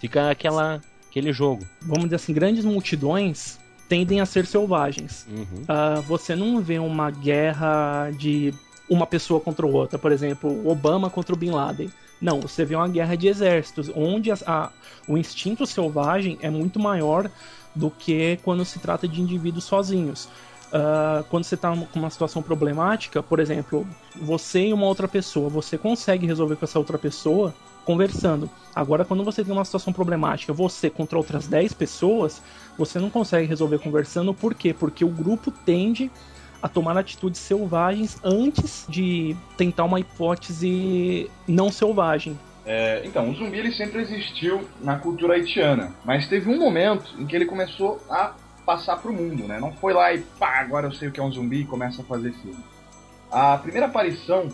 Fica 0.00 0.30
aquela 0.30 0.80
aquele 1.10 1.32
jogo. 1.32 1.66
Vamos 1.80 2.04
dizer 2.04 2.16
assim, 2.16 2.32
grandes 2.32 2.64
multidões 2.64 3.58
tendem 3.88 4.20
a 4.20 4.26
ser 4.26 4.46
selvagens. 4.46 5.26
Uhum. 5.28 5.62
Uh, 5.62 6.02
você 6.02 6.34
não 6.34 6.60
vê 6.60 6.78
uma 6.78 7.10
guerra 7.10 8.10
de 8.10 8.54
uma 8.88 9.06
pessoa 9.06 9.40
contra 9.40 9.66
outra, 9.66 9.98
por 9.98 10.12
exemplo, 10.12 10.66
Obama 10.68 11.10
contra 11.10 11.34
o 11.34 11.38
Bin 11.38 11.50
Laden. 11.50 11.90
Não, 12.20 12.40
você 12.40 12.64
vê 12.64 12.74
uma 12.74 12.88
guerra 12.88 13.16
de 13.16 13.28
exércitos, 13.28 13.90
onde 13.94 14.30
a, 14.30 14.38
a, 14.46 14.70
o 15.06 15.16
instinto 15.16 15.66
selvagem 15.66 16.38
é 16.40 16.50
muito 16.50 16.78
maior 16.78 17.30
do 17.74 17.90
que 17.90 18.38
quando 18.42 18.64
se 18.64 18.78
trata 18.78 19.06
de 19.06 19.20
indivíduos 19.20 19.64
sozinhos. 19.64 20.28
Uh, 20.68 21.24
quando 21.30 21.44
você 21.44 21.54
está 21.54 21.74
com 21.74 21.98
uma 21.98 22.10
situação 22.10 22.42
problemática, 22.42 23.22
por 23.22 23.40
exemplo, 23.40 23.86
você 24.14 24.66
e 24.66 24.72
uma 24.72 24.84
outra 24.84 25.08
pessoa, 25.08 25.48
você 25.48 25.78
consegue 25.78 26.26
resolver 26.26 26.56
com 26.56 26.64
essa 26.64 26.78
outra 26.78 26.98
pessoa 26.98 27.54
conversando. 27.86 28.50
Agora, 28.74 29.02
quando 29.02 29.24
você 29.24 29.42
tem 29.42 29.52
uma 29.52 29.64
situação 29.64 29.94
problemática, 29.94 30.52
você 30.52 30.90
contra 30.90 31.16
outras 31.16 31.46
10 31.46 31.72
pessoas, 31.72 32.42
você 32.76 32.98
não 32.98 33.08
consegue 33.08 33.46
resolver 33.46 33.78
conversando. 33.78 34.34
Por 34.34 34.54
quê? 34.54 34.74
Porque 34.74 35.06
o 35.06 35.08
grupo 35.08 35.50
tende 35.50 36.10
a 36.62 36.68
tomar 36.68 36.98
atitudes 36.98 37.40
selvagens 37.40 38.18
antes 38.22 38.84
de 38.88 39.34
tentar 39.56 39.84
uma 39.84 39.98
hipótese 39.98 41.30
não 41.46 41.72
selvagem. 41.72 42.38
É, 42.66 43.00
então, 43.06 43.30
o 43.30 43.34
zumbi 43.34 43.58
ele 43.58 43.72
sempre 43.72 44.02
existiu 44.02 44.68
na 44.82 44.96
cultura 44.98 45.32
haitiana, 45.34 45.94
mas 46.04 46.28
teve 46.28 46.50
um 46.50 46.58
momento 46.58 47.14
em 47.18 47.24
que 47.24 47.34
ele 47.34 47.46
começou 47.46 47.98
a 48.10 48.34
passar 48.68 48.98
pro 48.98 49.10
mundo, 49.10 49.48
né? 49.48 49.58
Não 49.58 49.72
foi 49.72 49.94
lá 49.94 50.12
e 50.12 50.18
pá, 50.38 50.60
agora 50.60 50.88
eu 50.88 50.92
sei 50.92 51.08
o 51.08 51.10
que 51.10 51.18
é 51.18 51.22
um 51.22 51.32
zumbi 51.32 51.62
e 51.62 51.64
começa 51.64 52.02
a 52.02 52.04
fazer 52.04 52.32
filme. 52.32 52.62
A 53.32 53.56
primeira 53.56 53.86
aparição 53.86 54.50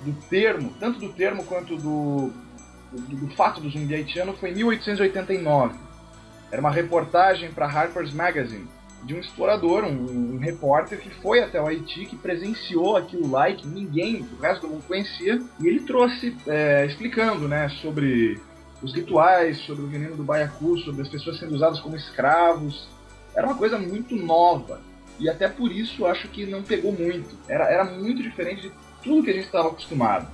do 0.00 0.14
termo, 0.30 0.72
tanto 0.80 0.98
do 0.98 1.10
termo 1.10 1.44
quanto 1.44 1.76
do, 1.76 2.32
do, 2.90 3.16
do 3.16 3.28
fato 3.36 3.60
do 3.60 3.68
zumbi 3.68 3.94
haitiano 3.94 4.32
foi 4.32 4.48
em 4.48 4.54
1889. 4.54 5.78
Era 6.50 6.58
uma 6.58 6.70
reportagem 6.70 7.52
para 7.52 7.66
Harper's 7.66 8.14
Magazine 8.14 8.66
de 9.04 9.14
um 9.14 9.20
explorador, 9.20 9.84
um, 9.84 10.36
um, 10.36 10.38
repórter 10.38 10.98
que 10.98 11.10
foi 11.22 11.42
até 11.42 11.60
o 11.60 11.66
Haiti, 11.66 12.06
que 12.06 12.16
presenciou 12.16 12.96
aquilo 12.96 13.30
lá 13.30 13.48
e 13.48 13.56
que 13.56 13.66
ninguém, 13.66 14.26
o 14.38 14.42
resto 14.42 14.66
do 14.66 14.72
mundo 14.72 14.84
conhecia, 14.86 15.38
e 15.58 15.66
ele 15.66 15.80
trouxe 15.80 16.36
é, 16.46 16.84
explicando, 16.84 17.48
né, 17.48 17.68
sobre 17.80 18.38
os 18.82 18.94
rituais, 18.94 19.58
sobre 19.60 19.84
o 19.84 19.86
veneno 19.86 20.16
do 20.16 20.24
baiacu, 20.24 20.76
sobre 20.78 21.00
as 21.00 21.08
pessoas 21.08 21.38
sendo 21.38 21.54
usadas 21.54 21.80
como 21.80 21.96
escravos. 21.96 22.88
Era 23.34 23.46
uma 23.46 23.56
coisa 23.56 23.78
muito 23.78 24.14
nova. 24.16 24.80
E 25.18 25.28
até 25.28 25.48
por 25.48 25.70
isso 25.70 26.06
acho 26.06 26.28
que 26.28 26.46
não 26.46 26.62
pegou 26.62 26.92
muito. 26.92 27.36
Era, 27.48 27.64
era 27.64 27.84
muito 27.84 28.22
diferente 28.22 28.62
de 28.62 28.72
tudo 29.02 29.22
que 29.22 29.30
a 29.30 29.34
gente 29.34 29.46
estava 29.46 29.68
acostumado. 29.68 30.26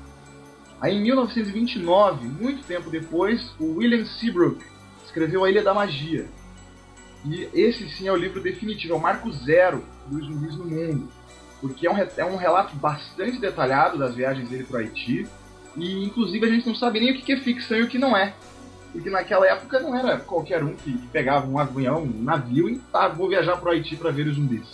Aí 0.80 0.94
em 0.96 1.02
1929, 1.02 2.28
muito 2.28 2.62
tempo 2.64 2.90
depois, 2.90 3.54
o 3.58 3.76
William 3.76 4.04
Seabrook 4.04 4.64
escreveu 5.04 5.44
A 5.44 5.50
Ilha 5.50 5.62
da 5.62 5.74
Magia. 5.74 6.28
E 7.24 7.48
esse 7.54 7.88
sim 7.88 8.06
é 8.06 8.12
o 8.12 8.16
livro 8.16 8.40
definitivo, 8.40 8.94
é 8.94 8.96
o 8.96 9.00
marco 9.00 9.32
zero 9.32 9.82
dos 10.06 10.26
zumbis 10.26 10.56
no 10.56 10.64
mundo. 10.64 11.08
Porque 11.60 11.86
é 11.86 11.90
um, 11.90 11.96
é 11.96 12.24
um 12.24 12.36
relato 12.36 12.76
bastante 12.76 13.40
detalhado 13.40 13.98
das 13.98 14.14
viagens 14.14 14.48
dele 14.48 14.64
para 14.64 14.76
o 14.76 14.80
Haiti. 14.80 15.26
E 15.76 16.04
inclusive 16.04 16.46
a 16.46 16.50
gente 16.50 16.66
não 16.66 16.74
sabe 16.74 17.00
nem 17.00 17.10
o 17.10 17.20
que 17.20 17.32
é 17.32 17.36
ficção 17.38 17.78
e 17.78 17.82
o 17.82 17.88
que 17.88 17.98
não 17.98 18.16
é. 18.16 18.34
Porque 18.96 19.10
naquela 19.10 19.46
época 19.46 19.78
não 19.78 19.94
era 19.94 20.18
qualquer 20.18 20.64
um 20.64 20.74
que, 20.74 20.96
pegava 21.08 21.46
um 21.46 21.58
avião, 21.58 22.02
um 22.02 22.22
navio 22.22 22.66
e 22.66 22.78
tá, 22.78 23.08
vou 23.08 23.28
viajar 23.28 23.58
para 23.58 23.68
o 23.68 23.72
Haiti 23.72 23.94
para 23.94 24.10
ver 24.10 24.26
os 24.26 24.36
zumbis. 24.36 24.66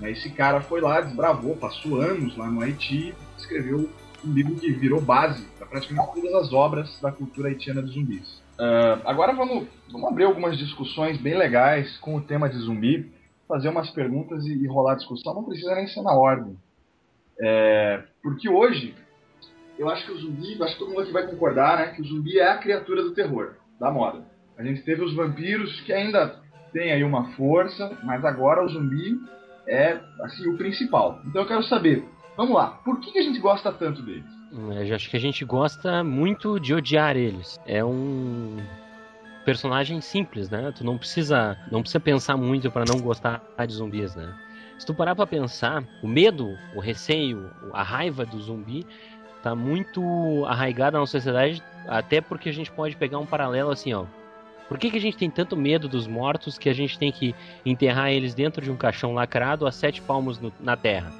Esse 0.00 0.30
cara 0.30 0.62
foi 0.62 0.80
lá, 0.80 1.02
desbravou, 1.02 1.54
passou 1.54 2.00
anos 2.00 2.34
lá 2.34 2.50
no 2.50 2.62
Haiti, 2.62 3.14
escreveu 3.36 3.90
um 4.24 4.32
livro 4.32 4.54
que 4.54 4.72
virou 4.72 5.02
base 5.02 5.44
para 5.58 5.66
praticamente 5.66 6.14
todas 6.14 6.34
as 6.46 6.52
obras 6.54 6.98
da 7.02 7.12
cultura 7.12 7.48
haitiana 7.48 7.82
dos 7.82 7.92
zumbis. 7.92 8.42
Uh, 8.58 9.04
agora 9.04 9.34
vamos, 9.34 9.68
vamos 9.92 10.08
abrir 10.08 10.24
algumas 10.24 10.56
discussões 10.56 11.18
bem 11.18 11.36
legais 11.36 11.98
com 11.98 12.16
o 12.16 12.22
tema 12.22 12.48
de 12.48 12.56
zumbi, 12.56 13.12
fazer 13.46 13.68
umas 13.68 13.90
perguntas 13.90 14.46
e, 14.46 14.54
e 14.54 14.66
rolar 14.66 14.92
a 14.92 14.96
discussão. 14.96 15.34
Não 15.34 15.44
precisa 15.44 15.74
nem 15.74 15.86
ser 15.88 16.00
na 16.00 16.14
ordem. 16.14 16.56
É, 17.38 18.02
porque 18.22 18.48
hoje 18.48 18.94
eu 19.78 19.88
acho 19.88 20.04
que 20.04 20.12
o 20.12 20.18
zumbi, 20.18 20.60
acho 20.62 20.72
que 20.72 20.78
todo 20.78 20.88
mundo 20.88 21.02
aqui 21.02 21.12
vai 21.12 21.26
concordar, 21.26 21.78
né? 21.78 21.86
Que 21.94 22.02
o 22.02 22.04
zumbi 22.04 22.38
é 22.38 22.50
a 22.50 22.58
criatura 22.58 23.02
do 23.02 23.14
terror, 23.14 23.54
da 23.78 23.90
moda. 23.90 24.24
A 24.58 24.62
gente 24.62 24.82
teve 24.82 25.02
os 25.02 25.14
vampiros 25.14 25.80
que 25.82 25.92
ainda 25.92 26.40
tem 26.72 26.92
aí 26.92 27.04
uma 27.04 27.32
força, 27.32 27.96
mas 28.02 28.24
agora 28.24 28.64
o 28.64 28.68
zumbi 28.68 29.18
é 29.66 29.98
assim 30.22 30.48
o 30.48 30.56
principal. 30.56 31.20
Então 31.26 31.42
eu 31.42 31.48
quero 31.48 31.62
saber, 31.62 32.04
vamos 32.36 32.54
lá, 32.54 32.80
por 32.84 32.98
que, 33.00 33.16
a 33.18 33.22
gente 33.22 33.38
gosta 33.38 33.72
tanto 33.72 34.02
deles? 34.02 34.24
Eu 34.52 34.94
acho 34.94 35.10
que 35.10 35.16
a 35.16 35.20
gente 35.20 35.44
gosta 35.44 36.02
muito 36.02 36.58
de 36.58 36.74
odiar 36.74 37.16
eles. 37.16 37.60
É 37.66 37.84
um 37.84 38.56
personagem 39.44 40.00
simples, 40.00 40.50
né? 40.50 40.72
Tu 40.76 40.84
não 40.84 40.98
precisa, 40.98 41.56
não 41.70 41.82
precisa 41.82 42.00
pensar 42.00 42.36
muito 42.36 42.70
para 42.70 42.84
não 42.86 43.00
gostar 43.00 43.42
de 43.66 43.74
zumbis, 43.74 44.14
né? 44.16 44.34
Se 44.78 44.86
tu 44.86 44.94
parar 44.94 45.14
para 45.14 45.26
pensar, 45.26 45.84
o 46.02 46.06
medo, 46.06 46.56
o 46.74 46.80
receio, 46.80 47.50
a 47.72 47.82
raiva 47.82 48.24
do 48.24 48.40
zumbi 48.40 48.86
tá 49.42 49.54
muito 49.54 50.44
arraigada 50.46 50.98
na 50.98 51.06
sociedade, 51.06 51.62
até 51.86 52.20
porque 52.20 52.48
a 52.48 52.52
gente 52.52 52.70
pode 52.70 52.96
pegar 52.96 53.18
um 53.18 53.26
paralelo 53.26 53.70
assim, 53.70 53.92
ó. 53.92 54.04
Por 54.68 54.78
que, 54.78 54.90
que 54.90 54.98
a 54.98 55.00
gente 55.00 55.16
tem 55.16 55.30
tanto 55.30 55.56
medo 55.56 55.88
dos 55.88 56.06
mortos 56.06 56.58
que 56.58 56.68
a 56.68 56.74
gente 56.74 56.98
tem 56.98 57.10
que 57.10 57.34
enterrar 57.64 58.10
eles 58.10 58.34
dentro 58.34 58.62
de 58.62 58.70
um 58.70 58.76
caixão 58.76 59.14
lacrado 59.14 59.66
a 59.66 59.72
sete 59.72 60.02
palmos 60.02 60.38
no, 60.38 60.52
na 60.60 60.76
terra? 60.76 61.10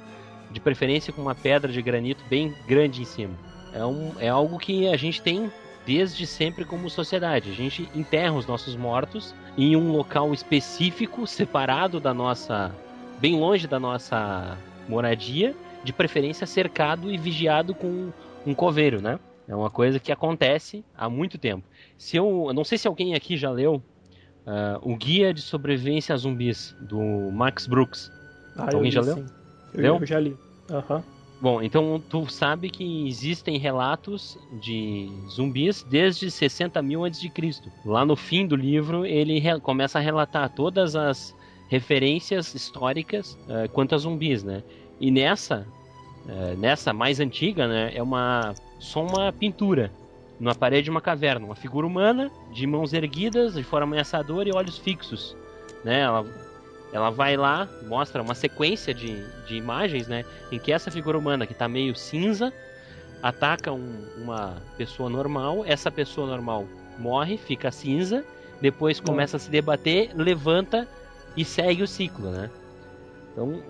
De 0.51 0.59
preferência 0.59 1.11
com 1.11 1.21
uma 1.21 1.33
pedra 1.33 1.71
de 1.71 1.81
granito 1.81 2.23
bem 2.29 2.53
grande 2.67 3.01
em 3.01 3.05
cima. 3.05 3.33
É, 3.73 3.83
um, 3.83 4.13
é 4.19 4.29
algo 4.29 4.59
que 4.59 4.87
a 4.87 4.97
gente 4.97 5.21
tem 5.21 5.51
desde 5.85 6.27
sempre 6.27 6.63
como 6.63 6.89
sociedade. 6.89 7.49
A 7.49 7.53
gente 7.55 7.89
enterra 7.95 8.33
os 8.33 8.45
nossos 8.45 8.75
mortos 8.75 9.33
em 9.57 9.75
um 9.75 9.91
local 9.91 10.31
específico, 10.33 11.25
separado 11.25 11.99
da 11.99 12.13
nossa. 12.13 12.71
bem 13.19 13.39
longe 13.39 13.67
da 13.67 13.79
nossa 13.79 14.55
moradia, 14.87 15.55
de 15.83 15.93
preferência 15.93 16.45
cercado 16.45 17.11
e 17.11 17.17
vigiado 17.17 17.73
com 17.73 18.11
um 18.45 18.53
coveiro, 18.53 19.01
né? 19.01 19.19
É 19.47 19.55
uma 19.55 19.69
coisa 19.69 19.99
que 19.99 20.11
acontece 20.11 20.85
há 20.95 21.09
muito 21.09 21.37
tempo. 21.37 21.63
Se 21.97 22.17
eu, 22.17 22.51
não 22.53 22.63
sei 22.63 22.77
se 22.77 22.87
alguém 22.87 23.15
aqui 23.15 23.35
já 23.35 23.49
leu 23.49 23.81
uh, 24.45 24.79
o 24.81 24.95
Guia 24.95 25.33
de 25.33 25.41
Sobrevivência 25.41 26.13
a 26.13 26.17
Zumbis 26.17 26.75
do 26.81 26.99
Max 27.31 27.67
Brooks. 27.67 28.11
Ah, 28.55 28.69
alguém 28.73 28.91
já 28.91 29.01
leu? 29.01 29.15
Sim. 29.15 29.25
Eu, 29.73 29.81
leu? 29.81 29.97
Eu 29.99 30.05
já 30.05 30.19
li. 30.19 30.35
Uhum. 30.69 31.03
Bom, 31.41 31.61
então 31.61 32.03
tu 32.09 32.29
sabe 32.29 32.69
que 32.69 33.07
existem 33.07 33.57
relatos 33.57 34.37
de 34.61 35.09
zumbis 35.29 35.83
desde 35.83 36.29
60 36.29 36.81
mil 36.81 37.05
antes 37.05 37.21
de 37.21 37.29
Cristo. 37.29 37.71
Lá 37.85 38.05
no 38.05 38.15
fim 38.15 38.45
do 38.45 38.57
livro 38.57 39.05
ele 39.05 39.41
começa 39.61 39.99
a 39.99 40.01
relatar 40.01 40.49
todas 40.53 40.95
as 40.97 41.33
referências 41.69 42.53
históricas 42.53 43.37
uh, 43.47 43.69
quanto 43.71 43.95
a 43.95 43.97
zumbis, 43.97 44.43
né? 44.43 44.63
E 44.99 45.09
nessa, 45.11 45.65
é, 46.27 46.55
nessa 46.55 46.93
mais 46.93 47.19
antiga, 47.19 47.67
né, 47.67 47.91
é 47.95 48.03
uma 48.03 48.53
só 48.79 49.03
uma 49.03 49.31
pintura 49.31 49.91
na 50.39 50.55
parede 50.55 50.85
de 50.85 50.89
uma 50.89 51.01
caverna, 51.01 51.45
uma 51.45 51.55
figura 51.55 51.85
humana 51.85 52.31
de 52.51 52.65
mãos 52.65 52.93
erguidas, 52.93 53.55
de 53.55 53.63
forma 53.63 53.87
ameaçadora 53.87 54.47
e 54.47 54.53
olhos 54.53 54.77
fixos, 54.77 55.35
né? 55.83 55.99
Ela, 55.99 56.25
ela 56.93 57.09
vai 57.09 57.35
lá, 57.35 57.67
mostra 57.87 58.21
uma 58.21 58.33
sequência 58.33 58.93
de, 58.93 59.21
de 59.45 59.55
imagens, 59.55 60.07
né, 60.07 60.23
em 60.51 60.57
que 60.57 60.71
essa 60.71 60.89
figura 60.89 61.17
humana 61.17 61.45
que 61.45 61.51
está 61.51 61.67
meio 61.67 61.93
cinza 61.95 62.53
ataca 63.21 63.71
um, 63.71 64.05
uma 64.17 64.61
pessoa 64.77 65.09
normal, 65.09 65.63
essa 65.65 65.91
pessoa 65.91 66.25
normal 66.25 66.65
morre, 66.97 67.37
fica 67.37 67.69
cinza, 67.69 68.23
depois 68.61 68.99
começa 68.99 69.37
a 69.37 69.39
se 69.39 69.49
debater, 69.49 70.11
levanta 70.15 70.87
e 71.35 71.43
segue 71.43 71.83
o 71.83 71.87
ciclo, 71.87 72.31
né? 72.31 72.49
Então 73.31 73.61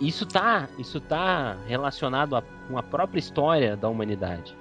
isso 0.00 0.26
tá, 0.26 0.68
isso 0.78 1.00
tá 1.00 1.56
relacionado 1.66 2.36
a, 2.36 2.42
com 2.42 2.78
a 2.78 2.82
própria 2.82 3.18
história 3.18 3.76
da 3.76 3.88
humanidade. 3.88 4.56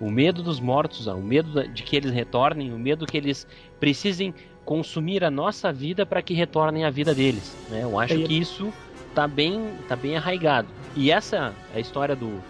O 0.00 0.10
medo 0.10 0.42
dos 0.42 0.60
mortos, 0.60 1.06
o 1.06 1.16
medo 1.16 1.66
de 1.68 1.82
que 1.82 1.96
eles 1.96 2.12
retornem, 2.12 2.72
o 2.72 2.78
medo 2.78 3.06
que 3.06 3.16
eles 3.16 3.46
precisem 3.80 4.32
consumir 4.64 5.24
a 5.24 5.30
nossa 5.30 5.72
vida 5.72 6.04
para 6.04 6.22
que 6.22 6.34
retornem 6.34 6.84
a 6.84 6.90
vida 6.90 7.14
deles. 7.14 7.56
Né? 7.68 7.82
Eu 7.82 7.98
acho 7.98 8.14
que 8.14 8.38
isso 8.38 8.72
tá 9.14 9.26
bem, 9.26 9.72
tá 9.88 9.96
bem 9.96 10.16
arraigado. 10.16 10.68
E 10.94 11.10
essa 11.10 11.54
é 11.74 11.78
a 11.78 11.80
história 11.80 12.14
do, 12.14 12.40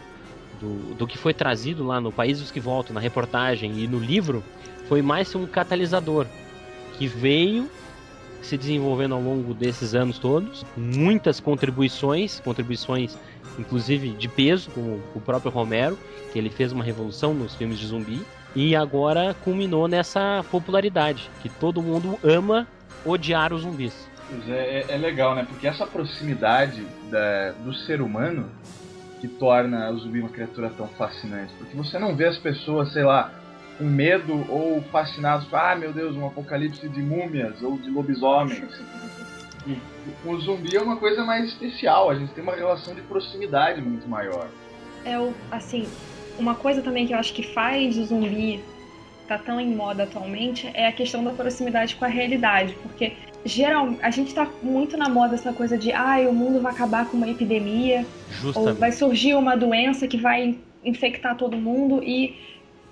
do, 0.60 0.94
do 0.94 1.06
que 1.06 1.16
foi 1.16 1.32
trazido 1.32 1.86
lá 1.86 2.00
no 2.00 2.12
País 2.12 2.40
dos 2.40 2.50
que 2.50 2.60
Voltam, 2.60 2.92
na 2.92 3.00
reportagem 3.00 3.78
e 3.78 3.86
no 3.86 3.98
livro, 3.98 4.42
foi 4.88 5.00
mais 5.00 5.34
um 5.34 5.46
catalisador 5.46 6.26
que 6.98 7.06
veio 7.06 7.70
se 8.42 8.56
desenvolvendo 8.56 9.14
ao 9.14 9.20
longo 9.20 9.52
desses 9.54 9.94
anos 9.94 10.18
todos, 10.18 10.64
muitas 10.76 11.40
contribuições, 11.40 12.40
contribuições 12.40 13.16
inclusive 13.58 14.10
de 14.10 14.28
peso, 14.28 14.70
como 14.70 15.02
o 15.14 15.20
próprio 15.20 15.50
Romero, 15.50 15.98
que 16.32 16.38
ele 16.38 16.50
fez 16.50 16.72
uma 16.72 16.84
revolução 16.84 17.34
nos 17.34 17.54
filmes 17.54 17.78
de 17.78 17.86
zumbi, 17.86 18.22
e 18.54 18.74
agora 18.74 19.34
culminou 19.44 19.88
nessa 19.88 20.44
popularidade, 20.50 21.30
que 21.42 21.48
todo 21.48 21.82
mundo 21.82 22.18
ama 22.22 22.66
odiar 23.04 23.52
os 23.52 23.62
zumbis. 23.62 24.08
É, 24.48 24.84
é, 24.90 24.94
é 24.94 24.98
legal, 24.98 25.34
né? 25.34 25.46
Porque 25.48 25.66
essa 25.66 25.86
proximidade 25.86 26.86
da, 27.10 27.52
do 27.52 27.74
ser 27.74 28.00
humano 28.00 28.50
que 29.20 29.26
torna 29.26 29.90
o 29.90 29.98
zumbi 29.98 30.20
uma 30.20 30.28
criatura 30.28 30.70
tão 30.70 30.86
fascinante. 30.86 31.52
Porque 31.58 31.76
você 31.76 31.98
não 31.98 32.14
vê 32.14 32.26
as 32.26 32.38
pessoas, 32.38 32.92
sei 32.92 33.02
lá, 33.02 33.32
com 33.78 33.84
medo 33.84 34.44
ou 34.50 34.82
fascinados 34.90 35.46
com, 35.46 35.56
ah, 35.56 35.74
meu 35.76 35.92
Deus, 35.92 36.16
um 36.16 36.26
apocalipse 36.26 36.88
de 36.88 37.00
múmias 37.00 37.62
ou 37.62 37.78
de 37.78 37.88
lobisomens. 37.88 38.62
o 40.24 40.36
zumbi 40.42 40.76
é 40.76 40.82
uma 40.82 40.96
coisa 40.96 41.24
mais 41.24 41.46
especial, 41.46 42.10
a 42.10 42.14
gente 42.16 42.32
tem 42.32 42.42
uma 42.42 42.54
relação 42.54 42.94
de 42.94 43.00
proximidade 43.02 43.80
muito 43.80 44.08
maior. 44.08 44.48
É 45.04 45.18
o, 45.18 45.32
assim, 45.50 45.88
uma 46.38 46.56
coisa 46.56 46.82
também 46.82 47.06
que 47.06 47.14
eu 47.14 47.18
acho 47.18 47.32
que 47.32 47.42
faz 47.54 47.96
o 47.96 48.04
zumbi 48.04 48.62
tá 49.28 49.38
tão 49.38 49.60
em 49.60 49.74
moda 49.74 50.04
atualmente 50.04 50.70
é 50.72 50.88
a 50.88 50.92
questão 50.92 51.22
da 51.22 51.30
proximidade 51.30 51.94
com 51.96 52.04
a 52.04 52.08
realidade, 52.08 52.74
porque 52.82 53.12
geral, 53.44 53.94
a 54.02 54.10
gente 54.10 54.34
tá 54.34 54.48
muito 54.62 54.96
na 54.96 55.08
moda 55.08 55.34
essa 55.34 55.52
coisa 55.52 55.76
de, 55.76 55.92
ah, 55.92 56.18
o 56.28 56.32
mundo 56.32 56.60
vai 56.60 56.72
acabar 56.72 57.06
com 57.06 57.16
uma 57.16 57.28
epidemia, 57.28 58.04
Justamente. 58.30 58.58
ou 58.58 58.74
vai 58.74 58.90
surgir 58.90 59.34
uma 59.34 59.56
doença 59.56 60.08
que 60.08 60.16
vai 60.16 60.58
infectar 60.84 61.36
todo 61.36 61.56
mundo 61.56 62.02
e 62.02 62.36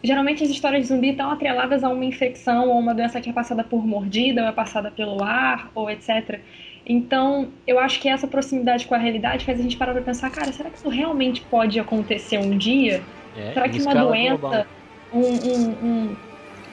Geralmente 0.06 0.44
as 0.44 0.50
histórias 0.50 0.82
de 0.82 0.88
zumbi 0.88 1.10
estão 1.10 1.30
atreladas 1.30 1.82
a 1.84 1.88
uma 1.88 2.04
infecção 2.04 2.68
ou 2.68 2.78
uma 2.78 2.94
doença 2.94 3.20
que 3.20 3.30
é 3.30 3.32
passada 3.32 3.64
por 3.64 3.84
mordida, 3.86 4.42
ou 4.42 4.48
é 4.48 4.52
passada 4.52 4.90
pelo 4.90 5.22
ar, 5.22 5.70
ou 5.74 5.90
etc. 5.90 6.44
Então, 6.86 7.52
eu 7.66 7.78
acho 7.78 8.00
que 8.00 8.08
essa 8.08 8.28
proximidade 8.28 8.86
com 8.86 8.94
a 8.94 8.98
realidade 8.98 9.44
faz 9.44 9.58
a 9.58 9.62
gente 9.62 9.76
parar 9.76 9.92
pra 9.94 10.02
pensar, 10.02 10.30
cara, 10.30 10.52
será 10.52 10.70
que 10.70 10.78
isso 10.78 10.88
realmente 10.88 11.42
pode 11.42 11.80
acontecer 11.80 12.38
um 12.38 12.56
dia? 12.56 13.04
É, 13.34 13.52
será 13.52 13.68
que 13.68 13.80
uma 13.80 13.94
doença, 13.94 14.66
um, 15.10 15.20
um, 15.20 15.70
um, 16.12 16.16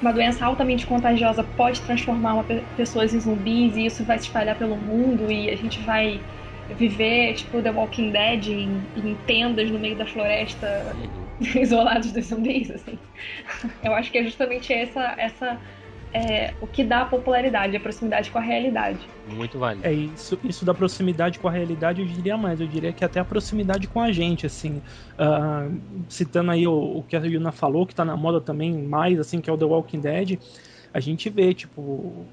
uma 0.01 0.11
doença 0.13 0.45
altamente 0.45 0.85
contagiosa 0.85 1.43
pode 1.43 1.81
transformar 1.81 2.35
uma, 2.35 2.43
pessoas 2.75 3.13
em 3.13 3.19
zumbis 3.19 3.75
e 3.75 3.85
isso 3.85 4.05
vai 4.05 4.19
se 4.19 4.25
espalhar 4.25 4.57
pelo 4.57 4.77
mundo 4.77 5.31
e 5.31 5.49
a 5.49 5.55
gente 5.55 5.81
vai 5.81 6.21
viver, 6.69 7.33
tipo, 7.35 7.61
The 7.61 7.71
Walking 7.71 8.11
Dead 8.11 8.47
em, 8.47 8.91
em 8.95 9.15
tendas 9.15 9.71
no 9.71 9.79
meio 9.79 9.97
da 9.97 10.05
floresta 10.05 10.95
isolados 11.55 12.11
dos 12.11 12.25
zumbis, 12.27 12.71
assim. 12.71 12.97
Eu 13.83 13.93
acho 13.93 14.11
que 14.11 14.17
é 14.17 14.23
justamente 14.23 14.71
essa, 14.73 15.15
essa 15.17 15.59
é, 16.13 16.53
o 16.61 16.67
que 16.67 16.83
dá 16.83 17.01
a 17.01 17.05
popularidade, 17.05 17.75
a 17.75 17.79
proximidade 17.79 18.29
com 18.29 18.37
a 18.37 18.41
realidade. 18.41 18.99
Muito 19.27 19.57
válido. 19.57 19.85
É 19.85 19.91
isso, 19.91 20.39
isso 20.43 20.63
da 20.63 20.73
proximidade 20.73 21.39
com 21.39 21.47
a 21.47 21.51
realidade, 21.51 22.01
eu 22.01 22.07
diria 22.07 22.37
mais. 22.37 22.61
Eu 22.61 22.67
diria 22.67 22.93
que 22.93 23.03
até 23.03 23.19
a 23.19 23.25
proximidade 23.25 23.87
com 23.87 23.99
a 23.99 24.11
gente, 24.11 24.45
assim. 24.45 24.81
Uh, 25.13 25.79
citando 26.07 26.51
aí 26.51 26.67
o, 26.67 26.97
o, 26.97 27.03
que 27.03 27.15
a 27.15 27.19
Yuna 27.19 27.51
falou, 27.51 27.87
que 27.87 27.95
tá 27.95 28.05
na 28.05 28.15
moda 28.15 28.39
também 28.39 28.71
mais, 28.73 29.19
assim, 29.19 29.41
que 29.41 29.49
é 29.49 29.53
o 29.53 29.57
The 29.57 29.65
Walking 29.65 30.01
Dead, 30.01 30.39
a 30.93 30.99
gente 30.99 31.29
vê, 31.29 31.53
tipo, 31.53 32.27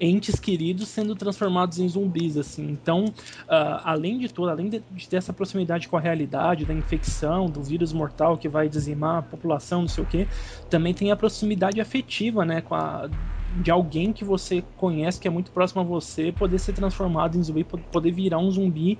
entes 0.00 0.38
queridos 0.38 0.88
sendo 0.88 1.14
transformados 1.14 1.78
em 1.78 1.88
zumbis, 1.88 2.36
assim. 2.36 2.68
Então, 2.70 3.04
uh, 3.04 3.80
além 3.84 4.18
de 4.18 4.28
tudo, 4.28 4.50
além 4.50 4.68
de, 4.68 4.80
ter 5.08 5.16
essa 5.16 5.32
proximidade 5.32 5.88
com 5.88 5.96
a 5.96 6.00
realidade, 6.00 6.64
da 6.64 6.74
infecção, 6.74 7.46
do 7.46 7.62
vírus 7.62 7.92
mortal 7.92 8.36
que 8.36 8.48
vai 8.48 8.68
dizimar 8.68 9.18
a 9.18 9.22
população, 9.22 9.82
não 9.82 9.88
sei 9.88 10.04
o 10.04 10.06
quê, 10.06 10.28
também 10.68 10.92
tem 10.92 11.10
a 11.10 11.16
proximidade 11.16 11.80
afetiva, 11.80 12.44
né, 12.44 12.60
com 12.60 12.74
a 12.74 13.08
de 13.58 13.70
alguém 13.70 14.12
que 14.12 14.24
você 14.24 14.62
conhece, 14.76 15.18
que 15.18 15.26
é 15.26 15.30
muito 15.30 15.50
próximo 15.50 15.80
a 15.80 15.84
você, 15.84 16.30
poder 16.30 16.58
ser 16.58 16.72
transformado 16.72 17.38
em 17.38 17.42
zumbi, 17.42 17.64
poder 17.64 18.10
virar 18.10 18.38
um 18.38 18.50
zumbi 18.50 18.98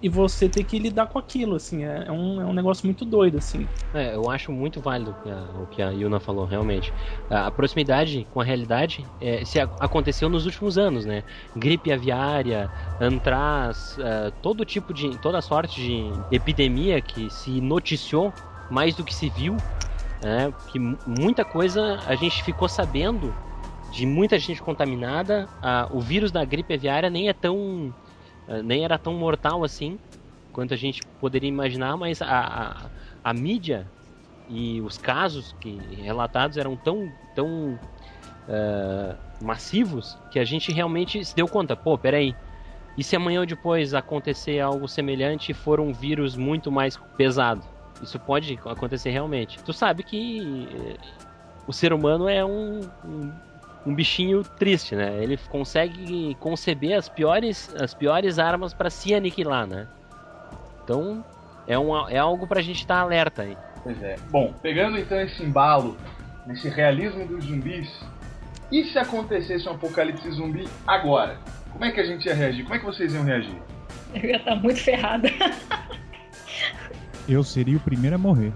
e 0.00 0.08
você 0.08 0.48
ter 0.48 0.62
que 0.64 0.78
lidar 0.78 1.06
com 1.06 1.18
aquilo, 1.18 1.56
assim, 1.56 1.84
é, 1.84 2.04
é, 2.06 2.12
um, 2.12 2.40
é 2.40 2.44
um 2.44 2.52
negócio 2.52 2.86
muito 2.86 3.04
doido, 3.04 3.38
assim. 3.38 3.66
É, 3.92 4.14
eu 4.14 4.30
acho 4.30 4.52
muito 4.52 4.80
válido 4.80 5.14
o 5.60 5.66
que 5.66 5.82
a 5.82 5.90
Yuna 5.90 6.20
falou, 6.20 6.44
realmente. 6.44 6.92
A 7.28 7.50
proximidade 7.50 8.26
com 8.30 8.40
a 8.40 8.44
realidade 8.44 9.04
é, 9.20 9.44
se 9.44 9.58
aconteceu 9.58 10.28
nos 10.28 10.46
últimos 10.46 10.78
anos, 10.78 11.04
né? 11.04 11.24
Gripe 11.56 11.92
aviária, 11.92 12.70
antraz, 13.00 13.96
é, 13.98 14.30
todo 14.42 14.64
tipo 14.64 14.94
de, 14.94 15.18
toda 15.18 15.40
sorte 15.40 15.80
de 15.80 16.12
epidemia 16.30 17.00
que 17.00 17.28
se 17.30 17.60
noticiou 17.60 18.32
mais 18.70 18.94
do 18.94 19.02
que 19.02 19.14
se 19.14 19.28
viu, 19.28 19.56
né? 20.22 20.52
Que 20.70 20.78
muita 20.78 21.44
coisa 21.44 21.98
a 22.06 22.14
gente 22.14 22.44
ficou 22.44 22.68
sabendo 22.68 23.34
de 23.90 24.06
muita 24.06 24.38
gente 24.38 24.62
contaminada. 24.62 25.48
o 25.90 26.00
vírus 26.00 26.30
da 26.30 26.44
gripe 26.44 26.74
aviária 26.74 27.10
nem 27.10 27.28
é 27.28 27.32
tão 27.32 27.92
nem 28.64 28.84
era 28.84 28.98
tão 28.98 29.14
mortal 29.14 29.64
assim 29.64 29.98
quanto 30.52 30.74
a 30.74 30.76
gente 30.76 31.02
poderia 31.20 31.48
imaginar, 31.48 31.96
mas 31.96 32.20
a, 32.20 32.26
a, 32.26 32.90
a 33.22 33.34
mídia 33.34 33.86
e 34.48 34.80
os 34.80 34.96
casos 34.98 35.54
que 35.60 35.78
relatados 36.02 36.56
eram 36.56 36.76
tão, 36.76 37.12
tão 37.34 37.78
uh, 38.48 39.16
massivos 39.40 40.16
que 40.30 40.38
a 40.38 40.44
gente 40.44 40.72
realmente 40.72 41.24
se 41.24 41.36
deu 41.36 41.46
conta, 41.46 41.76
pô, 41.76 41.96
peraí, 41.98 42.34
e 42.96 43.04
se 43.04 43.14
amanhã 43.14 43.40
ou 43.40 43.46
depois 43.46 43.94
acontecer 43.94 44.58
algo 44.58 44.88
semelhante 44.88 45.52
e 45.52 45.54
for 45.54 45.78
um 45.78 45.92
vírus 45.92 46.34
muito 46.36 46.72
mais 46.72 46.96
pesado? 47.16 47.62
Isso 48.02 48.18
pode 48.18 48.58
acontecer 48.64 49.10
realmente. 49.10 49.60
Tu 49.64 49.72
sabe 49.72 50.02
que 50.02 50.68
eh, 50.72 50.96
o 51.66 51.72
ser 51.72 51.92
humano 51.92 52.28
é 52.28 52.44
um, 52.44 52.80
um 53.04 53.32
um 53.86 53.94
bichinho 53.94 54.42
triste, 54.42 54.94
né? 54.94 55.22
Ele 55.22 55.38
consegue 55.48 56.34
conceber 56.40 56.96
as 56.96 57.08
piores, 57.08 57.74
as 57.74 57.94
piores 57.94 58.38
armas 58.38 58.74
para 58.74 58.90
se 58.90 59.14
aniquilar, 59.14 59.66
né? 59.66 59.86
Então 60.84 61.24
é, 61.66 61.78
um, 61.78 62.08
é 62.08 62.18
algo 62.18 62.46
pra 62.46 62.60
gente 62.60 62.80
estar 62.80 62.96
tá 62.96 63.00
alerta 63.00 63.42
aí. 63.42 63.56
Pois 63.82 64.02
é. 64.02 64.16
Bom, 64.30 64.52
pegando 64.60 64.98
então 64.98 65.20
esse 65.20 65.42
embalo, 65.42 65.96
nesse 66.46 66.68
realismo 66.68 67.26
dos 67.26 67.44
zumbis, 67.44 67.88
e 68.70 68.84
se 68.84 68.98
acontecesse 68.98 69.68
um 69.68 69.72
apocalipse 69.72 70.30
zumbi 70.30 70.68
agora? 70.86 71.38
Como 71.72 71.84
é 71.84 71.90
que 71.90 72.00
a 72.00 72.04
gente 72.04 72.26
ia 72.26 72.34
reagir? 72.34 72.64
Como 72.64 72.74
é 72.74 72.78
que 72.78 72.84
vocês 72.84 73.14
iam 73.14 73.24
reagir? 73.24 73.56
Eu 74.14 74.24
ia 74.24 74.36
estar 74.36 74.56
muito 74.56 74.80
ferrada. 74.80 75.28
Eu 77.28 77.44
seria 77.44 77.76
o 77.76 77.80
primeiro 77.80 78.16
a 78.16 78.18
morrer. 78.18 78.52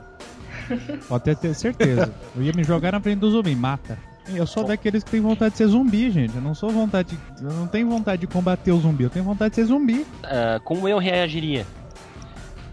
Pode 1.08 1.34
ter 1.36 1.54
certeza. 1.54 2.14
Eu 2.34 2.42
ia 2.42 2.52
me 2.54 2.64
jogar 2.64 2.92
na 2.92 3.00
frente 3.00 3.18
do 3.18 3.30
zumbi, 3.30 3.54
mata. 3.54 3.98
Eu 4.28 4.46
sou 4.46 4.64
daqueles 4.64 5.02
que 5.02 5.10
tem 5.10 5.20
vontade 5.20 5.52
de 5.52 5.58
ser 5.58 5.66
zumbi, 5.66 6.10
gente. 6.10 6.34
Eu 6.34 6.42
não 6.42 6.54
sou 6.54 6.70
vontade. 6.70 7.16
De... 7.16 7.44
Eu 7.44 7.52
não 7.52 7.66
tenho 7.66 7.88
vontade 7.88 8.20
de 8.20 8.26
combater 8.26 8.72
o 8.72 8.78
zumbi, 8.78 9.04
eu 9.04 9.10
tenho 9.10 9.24
vontade 9.24 9.50
de 9.50 9.56
ser 9.56 9.64
zumbi. 9.64 10.02
Uh, 10.02 10.60
como 10.64 10.88
eu 10.88 10.98
reagiria? 10.98 11.66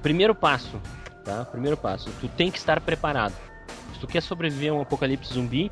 Primeiro 0.02 0.36
passo, 0.36 0.80
tá? 1.26 1.44
Primeiro 1.46 1.76
passo. 1.76 2.10
Tu 2.22 2.28
tem 2.30 2.52
que 2.52 2.58
estar 2.58 2.80
preparado. 2.82 3.34
Se 3.94 4.00
tu 4.00 4.08
quer 4.08 4.22
sobreviver 4.22 4.72
a 4.72 4.76
um 4.76 4.82
apocalipse 4.82 5.34
zumbi, 5.34 5.70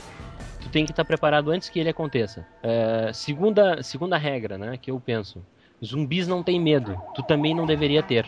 tu 0.61 0.69
tem 0.69 0.85
que 0.85 0.91
estar 0.91 1.05
preparado 1.05 1.51
antes 1.51 1.69
que 1.69 1.79
ele 1.79 1.89
aconteça. 1.89 2.45
Uh, 2.63 3.13
segunda, 3.13 3.81
segunda 3.83 4.17
regra, 4.17 4.57
né? 4.57 4.77
Que 4.77 4.91
eu 4.91 4.99
penso. 4.99 5.43
Zumbis 5.83 6.27
não 6.27 6.41
têm 6.41 6.59
medo. 6.59 6.99
Tu 7.13 7.21
também 7.23 7.53
não 7.53 7.65
deveria 7.65 8.01
ter. 8.01 8.25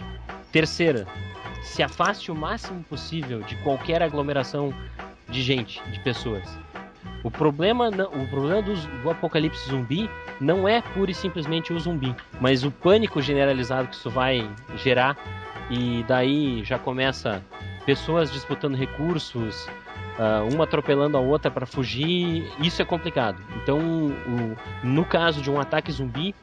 Terceira, 0.52 1.08
se 1.64 1.82
afaste 1.82 2.32
o 2.32 2.36
máximo 2.36 2.84
possível 2.84 3.42
de 3.42 3.56
qualquer 3.58 4.02
aglomeração 4.02 4.74
de 5.28 5.42
gente, 5.42 5.82
de 5.92 6.00
pessoas. 6.00 6.44
O 7.24 7.30
problema, 7.30 7.90
o 7.90 8.28
problema 8.28 8.62
do, 8.62 8.76
do, 8.76 9.10
apocalipse 9.10 9.70
zumbi 9.70 10.10
não 10.40 10.68
é 10.68 10.82
pura 10.82 11.12
e 11.12 11.14
simplesmente 11.14 11.74
o 11.74 11.80
zumbi, 11.80 12.16
mas 12.40 12.64
o 12.64 12.72
pânico 12.72 13.22
generalizado 13.22 13.90
que 13.90 13.96
isso 13.96 14.10
vai 14.10 14.50
gerar 14.78 15.18
e 15.70 16.04
daí 16.08 16.64
já 16.64 16.80
começa 16.80 17.44
pessoas 17.86 18.32
disputando 18.32 18.76
recursos, 18.76 19.68
uh, 20.18 20.54
uma 20.54 20.64
atropelando 20.64 21.18
a 21.18 21.20
outra 21.20 21.52
para 21.52 21.66
fugir. 21.66 22.50
Isso 22.60 22.82
é 22.82 22.86
complicado. 22.86 23.42
Então, 23.62 23.80
o, 23.80 24.58
no 24.84 25.06
caso 25.06 25.42
de 25.42 25.50
um 25.50 25.60
ataque 25.60 25.92
zumbi, 25.92 26.34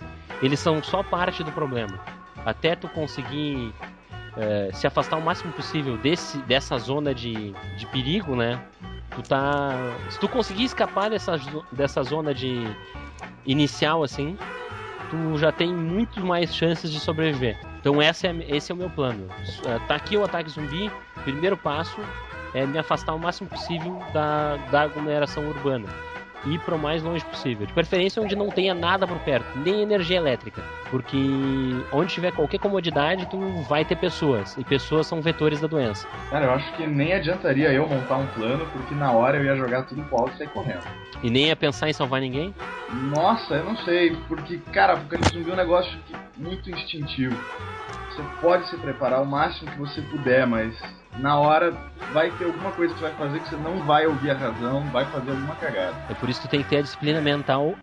eles 0.42 0.60
são 0.60 0.82
só 0.82 1.02
parte 1.02 1.42
do 1.42 1.52
problema. 1.52 1.98
Até 2.44 2.76
tu 2.76 2.88
conseguir 2.88 3.72
uh, 4.36 4.74
se 4.74 4.86
afastar 4.86 5.16
o 5.16 5.22
máximo 5.22 5.52
possível 5.52 5.96
desse, 5.96 6.38
dessa 6.38 6.78
zona 6.78 7.14
de, 7.14 7.52
de 7.76 7.86
perigo, 7.86 8.36
né? 8.36 8.60
Tu 9.14 9.22
tá. 9.22 9.72
Se 10.10 10.18
tu 10.18 10.28
conseguir 10.28 10.64
escapar 10.64 11.10
dessa, 11.10 11.40
dessa 11.72 12.02
zona 12.02 12.34
de 12.34 12.64
inicial 13.46 14.02
assim, 14.02 14.36
tu 15.10 15.38
já 15.38 15.52
tem 15.52 15.72
muito 15.72 16.24
mais 16.24 16.54
chances 16.54 16.90
de 16.90 17.00
sobreviver. 17.00 17.58
Então 17.80 18.02
esse 18.02 18.26
é, 18.26 18.34
esse 18.48 18.72
é 18.72 18.74
o 18.74 18.78
meu 18.78 18.90
plano. 18.90 19.28
É, 19.66 19.78
tá 19.86 19.94
aqui 19.94 20.16
o 20.16 20.24
ataque 20.24 20.50
zumbi, 20.50 20.90
primeiro 21.24 21.56
passo 21.56 22.00
é 22.54 22.66
me 22.66 22.78
afastar 22.78 23.14
o 23.14 23.18
máximo 23.18 23.48
possível 23.48 23.98
da, 24.12 24.56
da 24.70 24.82
aglomeração 24.82 25.46
urbana 25.48 25.88
ir 26.46 26.58
para 26.60 26.74
o 26.74 26.78
mais 26.78 27.02
longe 27.02 27.24
possível. 27.24 27.66
De 27.66 27.72
preferência 27.72 28.22
onde 28.22 28.36
não 28.36 28.48
tenha 28.48 28.74
nada 28.74 29.06
por 29.06 29.18
perto, 29.20 29.46
nem 29.58 29.82
energia 29.82 30.16
elétrica. 30.16 30.62
Porque 30.90 31.16
onde 31.92 32.12
tiver 32.12 32.32
qualquer 32.32 32.58
comodidade, 32.58 33.26
tu 33.26 33.38
vai 33.68 33.84
ter 33.84 33.96
pessoas. 33.96 34.56
E 34.56 34.64
pessoas 34.64 35.06
são 35.06 35.20
vetores 35.20 35.60
da 35.60 35.66
doença. 35.66 36.06
Cara, 36.30 36.46
eu 36.46 36.52
acho 36.52 36.72
que 36.76 36.86
nem 36.86 37.12
adiantaria 37.12 37.72
eu 37.72 37.88
montar 37.88 38.18
um 38.18 38.26
plano, 38.28 38.66
porque 38.72 38.94
na 38.94 39.12
hora 39.12 39.38
eu 39.38 39.44
ia 39.44 39.56
jogar 39.56 39.82
tudo 39.82 40.02
pro 40.04 40.18
alto 40.18 40.34
e 40.34 40.38
sair 40.38 40.48
correndo. 40.48 40.84
E 41.22 41.30
nem 41.30 41.46
ia 41.46 41.56
pensar 41.56 41.88
em 41.88 41.92
salvar 41.92 42.20
ninguém? 42.20 42.54
Nossa, 43.14 43.54
eu 43.54 43.64
não 43.64 43.76
sei. 43.78 44.16
Porque, 44.28 44.58
cara, 44.72 44.94
Apocalipse 44.94 45.32
Zumbi 45.32 45.50
é 45.50 45.54
um 45.54 45.56
negócio 45.56 45.98
muito 46.36 46.70
instintivo. 46.70 47.36
Você 48.10 48.22
pode 48.40 48.68
se 48.68 48.76
preparar 48.76 49.22
o 49.22 49.26
máximo 49.26 49.70
que 49.70 49.78
você 49.78 50.00
puder, 50.02 50.46
mas 50.46 50.74
na 51.18 51.38
hora 51.38 51.74
vai 52.12 52.30
ter 52.32 52.44
alguma 52.44 52.72
coisa 52.72 52.94
que 52.94 53.00
você 53.00 53.06
vai 53.06 53.16
fazer 53.16 53.40
que 53.40 53.48
você 53.48 53.56
não 53.56 53.78
vai 53.84 54.06
ouvir 54.06 54.30
a 54.30 54.34
razão, 54.34 54.82
vai 54.90 55.04
fazer 55.06 55.30
alguma 55.30 55.54
cagada. 55.56 55.94
É 56.10 56.14
por 56.14 56.28
isso 56.28 56.40
que 56.40 56.48
tu 56.48 56.50
tem 56.50 56.62
que 56.62 56.68
ter 56.68 56.78
a 56.78 56.82
disciplina 56.82 57.20
mental 57.20 57.74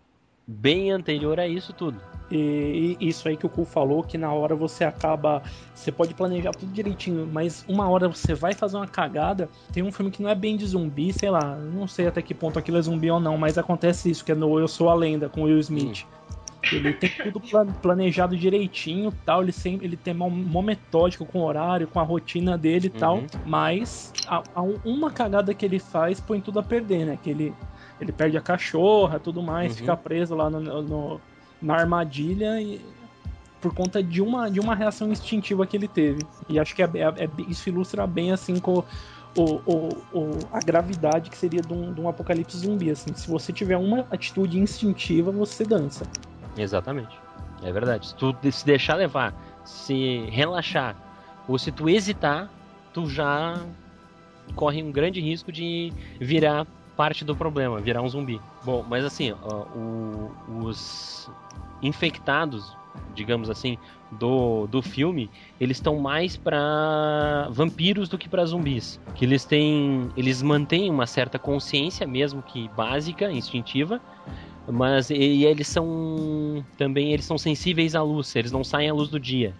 bem 0.46 0.90
anterior 0.90 1.40
a 1.40 1.46
isso 1.46 1.72
tudo. 1.72 2.00
E 2.30 2.96
isso 3.00 3.28
aí 3.28 3.36
que 3.36 3.46
o 3.46 3.48
Ku 3.48 3.64
falou, 3.64 4.02
que 4.02 4.16
na 4.18 4.32
hora 4.32 4.56
você 4.56 4.82
acaba. 4.82 5.42
Você 5.74 5.92
pode 5.92 6.14
planejar 6.14 6.52
tudo 6.52 6.72
direitinho, 6.72 7.28
mas 7.30 7.64
uma 7.68 7.88
hora 7.88 8.08
você 8.08 8.34
vai 8.34 8.54
fazer 8.54 8.76
uma 8.76 8.86
cagada. 8.86 9.48
Tem 9.72 9.82
um 9.82 9.92
filme 9.92 10.10
que 10.10 10.22
não 10.22 10.30
é 10.30 10.34
bem 10.34 10.56
de 10.56 10.66
zumbi, 10.66 11.12
sei 11.12 11.30
lá, 11.30 11.54
não 11.56 11.86
sei 11.86 12.06
até 12.06 12.22
que 12.22 12.34
ponto 12.34 12.58
aquilo 12.58 12.78
é 12.78 12.82
zumbi 12.82 13.10
ou 13.10 13.20
não, 13.20 13.36
mas 13.36 13.58
acontece 13.58 14.10
isso, 14.10 14.24
que 14.24 14.32
é 14.32 14.34
no 14.34 14.58
Eu 14.58 14.66
Sou 14.66 14.88
a 14.88 14.94
Lenda, 14.94 15.28
com 15.28 15.42
Will 15.42 15.58
Smith. 15.58 16.04
Hum. 16.04 16.23
Ele 16.72 16.92
tem 16.92 17.10
tudo 17.10 17.40
planejado 17.82 18.36
direitinho, 18.36 19.12
tal. 19.24 19.42
Ele 19.42 19.52
sempre 19.52 19.86
ele 19.86 19.96
tem 19.96 20.14
uma 20.14 20.62
metódica 20.62 21.24
com 21.24 21.40
o 21.40 21.44
horário, 21.44 21.86
com 21.88 22.00
a 22.00 22.02
rotina 22.02 22.56
dele 22.56 22.88
e 22.88 22.90
uhum. 22.90 22.98
tal. 22.98 23.22
Mas 23.46 24.12
a, 24.26 24.42
a, 24.54 24.62
uma 24.62 25.10
cagada 25.10 25.52
que 25.54 25.64
ele 25.64 25.78
faz 25.78 26.20
põe 26.20 26.40
tudo 26.40 26.58
a 26.58 26.62
perder, 26.62 27.06
né? 27.06 27.18
Que 27.22 27.30
ele, 27.30 27.54
ele 28.00 28.12
perde 28.12 28.36
a 28.36 28.40
cachorra, 28.40 29.18
tudo 29.18 29.42
mais, 29.42 29.72
uhum. 29.72 29.78
fica 29.78 29.96
preso 29.96 30.34
lá 30.34 30.48
no, 30.50 30.82
no, 30.82 31.20
na 31.60 31.74
armadilha 31.74 32.60
e 32.60 32.80
por 33.60 33.74
conta 33.74 34.02
de 34.02 34.20
uma, 34.20 34.50
de 34.50 34.60
uma 34.60 34.74
reação 34.74 35.10
instintiva 35.10 35.66
que 35.66 35.74
ele 35.74 35.88
teve. 35.88 36.22
E 36.50 36.58
acho 36.58 36.74
que 36.74 36.82
é, 36.82 36.86
é, 36.94 37.24
é 37.24 37.30
isso 37.48 37.66
ilustra 37.68 38.06
bem 38.06 38.30
assim 38.30 38.58
com 38.58 38.84
o, 39.36 39.42
o, 39.66 39.88
o, 40.12 40.38
a 40.52 40.60
gravidade 40.60 41.30
que 41.30 41.36
seria 41.36 41.60
de 41.60 41.72
um, 41.72 41.92
de 41.92 42.00
um 42.00 42.08
apocalipse 42.08 42.58
zumbi. 42.58 42.90
Assim. 42.90 43.12
Se 43.14 43.28
você 43.28 43.52
tiver 43.52 43.76
uma 43.76 44.06
atitude 44.10 44.58
instintiva, 44.58 45.30
você 45.32 45.64
dança. 45.64 46.06
Exatamente. 46.56 47.18
É 47.62 47.72
verdade. 47.72 48.08
Se 48.08 48.14
tu 48.14 48.34
se 48.50 48.64
deixar 48.66 48.96
levar, 48.96 49.34
se 49.64 50.26
relaxar, 50.30 50.96
ou 51.48 51.58
se 51.58 51.72
tu 51.72 51.88
hesitar, 51.88 52.50
tu 52.92 53.08
já 53.08 53.54
corre 54.54 54.82
um 54.82 54.92
grande 54.92 55.20
risco 55.20 55.50
de 55.50 55.92
virar 56.20 56.66
parte 56.96 57.24
do 57.24 57.34
problema, 57.34 57.80
virar 57.80 58.02
um 58.02 58.08
zumbi. 58.08 58.40
Bom, 58.64 58.84
mas 58.88 59.04
assim, 59.04 59.32
ó, 59.42 59.64
o, 59.76 60.32
os 60.64 61.30
infectados 61.82 62.76
digamos 63.14 63.48
assim, 63.48 63.78
do, 64.10 64.66
do 64.66 64.82
filme, 64.82 65.30
eles 65.60 65.76
estão 65.76 65.98
mais 65.98 66.36
para 66.36 67.48
vampiros 67.50 68.08
do 68.08 68.18
que 68.18 68.28
para 68.28 68.44
zumbis. 68.44 69.00
Que 69.14 69.24
eles 69.24 69.44
têm, 69.44 70.08
eles 70.16 70.42
mantêm 70.42 70.90
uma 70.90 71.06
certa 71.06 71.38
consciência 71.38 72.06
mesmo 72.06 72.42
que 72.42 72.68
básica, 72.68 73.30
instintiva, 73.30 74.00
mas 74.68 75.10
e, 75.10 75.14
e 75.14 75.44
eles 75.44 75.68
são 75.68 76.64
também 76.76 77.12
eles 77.12 77.24
são 77.24 77.36
sensíveis 77.38 77.94
à 77.94 78.02
luz, 78.02 78.34
eles 78.36 78.52
não 78.52 78.64
saem 78.64 78.90
à 78.90 78.94
luz 78.94 79.08
do 79.08 79.20
dia. 79.20 79.54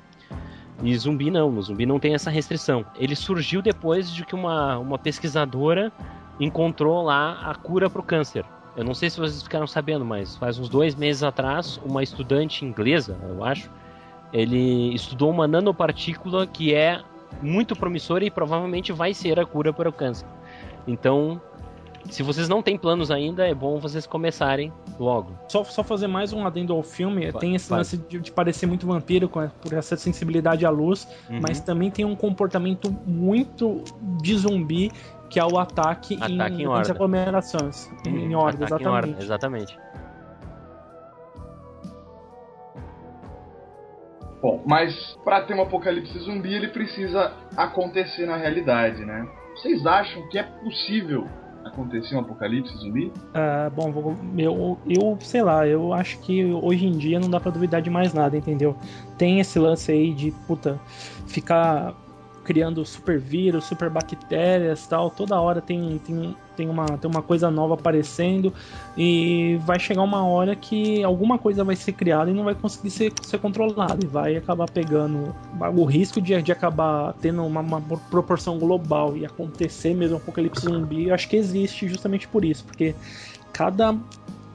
E 0.83 0.97
zumbi 0.97 1.31
não, 1.31 1.57
o 1.57 1.63
zumbi 1.63 1.87
não 1.87 2.01
tem 2.01 2.15
essa 2.15 2.31
restrição. 2.31 2.85
Ele 2.99 3.15
surgiu 3.15 3.63
depois 3.63 4.13
de 4.13 4.25
que 4.25 4.35
uma, 4.35 4.77
uma 4.79 4.99
pesquisadora 4.99 5.93
encontrou 6.41 7.03
lá 7.03 7.41
a 7.49 7.55
cura 7.55 7.89
para 7.89 8.01
o 8.01 8.05
câncer. 8.05 8.45
Eu 8.77 8.85
não 8.85 8.93
sei 8.93 9.09
se 9.09 9.21
vocês 9.21 9.43
ficaram 9.43 9.69
sabendo, 9.69 10.05
mas 10.05 10.37
faz 10.37 10.59
uns 10.59 10.69
dois 10.69 10.97
meses 10.97 11.23
atrás, 11.23 11.81
uma 11.85 12.03
estudante 12.03 12.65
inglesa, 12.65 13.17
eu 13.29 13.45
acho, 13.45 13.71
ele 14.33 14.93
estudou 14.93 15.31
uma 15.31 15.47
nanopartícula 15.47 16.45
que 16.45 16.75
é 16.75 17.01
muito 17.41 17.77
promissora 17.77 18.25
e 18.25 18.31
provavelmente 18.31 18.93
vai 18.93 19.15
ser 19.15 19.39
a 19.39 19.47
cura 19.47 19.73
para 19.73 19.89
o 19.89 19.93
câncer. 19.93 20.27
Então, 20.89 21.41
se 22.11 22.23
vocês 22.23 22.49
não 22.49 22.63
têm 22.63 22.77
planos 22.79 23.11
ainda, 23.11 23.47
é 23.47 23.55
bom 23.55 23.79
vocês 23.79 24.07
começarem 24.07 24.73
logo. 24.99 25.33
Só, 25.49 25.65
só 25.65 25.83
fazer 25.83 26.07
mais 26.07 26.33
um 26.33 26.47
adendo 26.47 26.73
ao 26.73 26.83
filme, 26.83 27.31
Vai, 27.31 27.41
tem 27.41 27.55
esse 27.55 27.69
vai. 27.69 27.79
lance 27.79 27.97
de, 27.97 28.21
de 28.21 28.31
parecer 28.33 28.67
muito 28.67 28.87
vampiro 28.87 29.29
com 29.29 29.41
a- 29.41 29.49
por 29.49 29.73
essa 29.73 29.97
sensibilidade 29.97 30.65
à 30.67 30.71
luz, 30.71 31.09
Uhum. 31.29 31.41
mas 31.43 31.61
também 31.61 31.91
tem 31.91 32.05
um 32.05 32.15
comportamento 32.15 32.91
muito 33.07 33.83
de 34.23 34.37
zumbi, 34.37 34.93
que 35.31 35.41
é 35.41 35.45
o 35.45 35.59
ataque, 35.59 36.15
Ataque 36.15 36.57
em 36.57 36.63
em, 36.63 36.67
horda. 36.67 36.93
aglomerações. 36.93 37.91
Em 38.07 38.35
horda, 38.35 38.65
Ataque 38.67 38.85
em 38.85 38.87
exatamente. 38.87 39.23
exatamente. 39.23 39.79
Bom, 44.43 44.63
mas 44.67 45.17
para 45.25 45.43
ter 45.43 45.55
um 45.55 45.63
apocalipse 45.63 46.19
zumbi, 46.19 46.53
ele 46.55 46.69
precisa 46.69 47.33
acontecer 47.57 48.27
na 48.27 48.37
realidade, 48.37 49.03
né? 49.05 49.27
Vocês 49.57 49.87
acham 49.87 50.29
que 50.29 50.39
é 50.39 50.43
possível 50.43 51.27
acontecer 51.65 52.15
um 52.15 52.21
apocalipse 52.21 52.77
zumbi? 52.79 53.13
Ah, 53.33 53.71
bom, 53.75 54.17
eu, 54.37 54.79
eu 54.87 55.19
sei 55.21 55.43
lá, 55.43 55.67
eu 55.67 55.93
acho 55.93 56.19
que 56.21 56.45
hoje 56.45 56.87
em 56.87 56.93
dia 56.93 57.19
não 57.19 57.31
dá 57.31 57.41
pra 57.41 57.51
duvidar 57.51 57.81
de 57.81 57.91
mais 57.91 58.13
nada, 58.13 58.37
entendeu? 58.37 58.77
Tem 59.17 59.41
esse 59.41 59.59
lance 59.59 59.91
aí 59.91 60.13
de, 60.13 60.31
puta, 60.47 60.79
ficar 61.27 61.95
criando 62.45 62.85
super 62.85 63.19
vírus, 63.19 63.65
super 63.65 63.89
bactérias 63.89 64.87
tal, 64.87 65.11
toda 65.11 65.41
hora 65.41 65.61
tem, 65.61 65.99
tem, 65.99 66.37
tem, 66.57 66.69
uma, 66.69 66.87
tem 66.87 67.11
uma 67.11 67.23
coisa 67.23 67.51
nova 67.51 67.75
aparecendo 67.75 68.53
e 68.97 69.59
vai 69.65 69.79
chegar 69.79 70.03
uma 70.03 70.25
hora 70.27 70.55
que 70.55 71.03
alguma 71.03 71.39
coisa 71.39 71.65
vai 71.65 71.77
ser 71.77 71.93
criada 71.93 72.31
e 72.31 72.35
não 72.35 72.45
vai 72.45 72.55
conseguir 72.55 72.91
ser, 72.91 73.13
ser 73.23 73.39
controlada 73.39 73.99
e 74.03 74.07
vai 74.07 74.37
acabar 74.37 74.71
pegando 74.71 75.35
o 75.77 75.85
risco 75.85 76.21
de, 76.21 76.41
de 76.43 76.53
acabar 76.53 77.15
tendo 77.21 77.45
uma, 77.45 77.61
uma 77.61 77.81
proporção 77.81 78.59
global 78.59 79.17
e 79.17 79.25
acontecer 79.25 79.95
mesmo 79.95 80.17
um 80.17 80.19
apocalipse 80.19 80.63
zumbi, 80.63 81.09
eu 81.09 81.15
acho 81.15 81.29
que 81.29 81.37
existe 81.37 81.89
justamente 81.89 82.27
por 82.29 82.45
isso, 82.45 82.65
porque 82.65 82.95
cada 83.53 83.95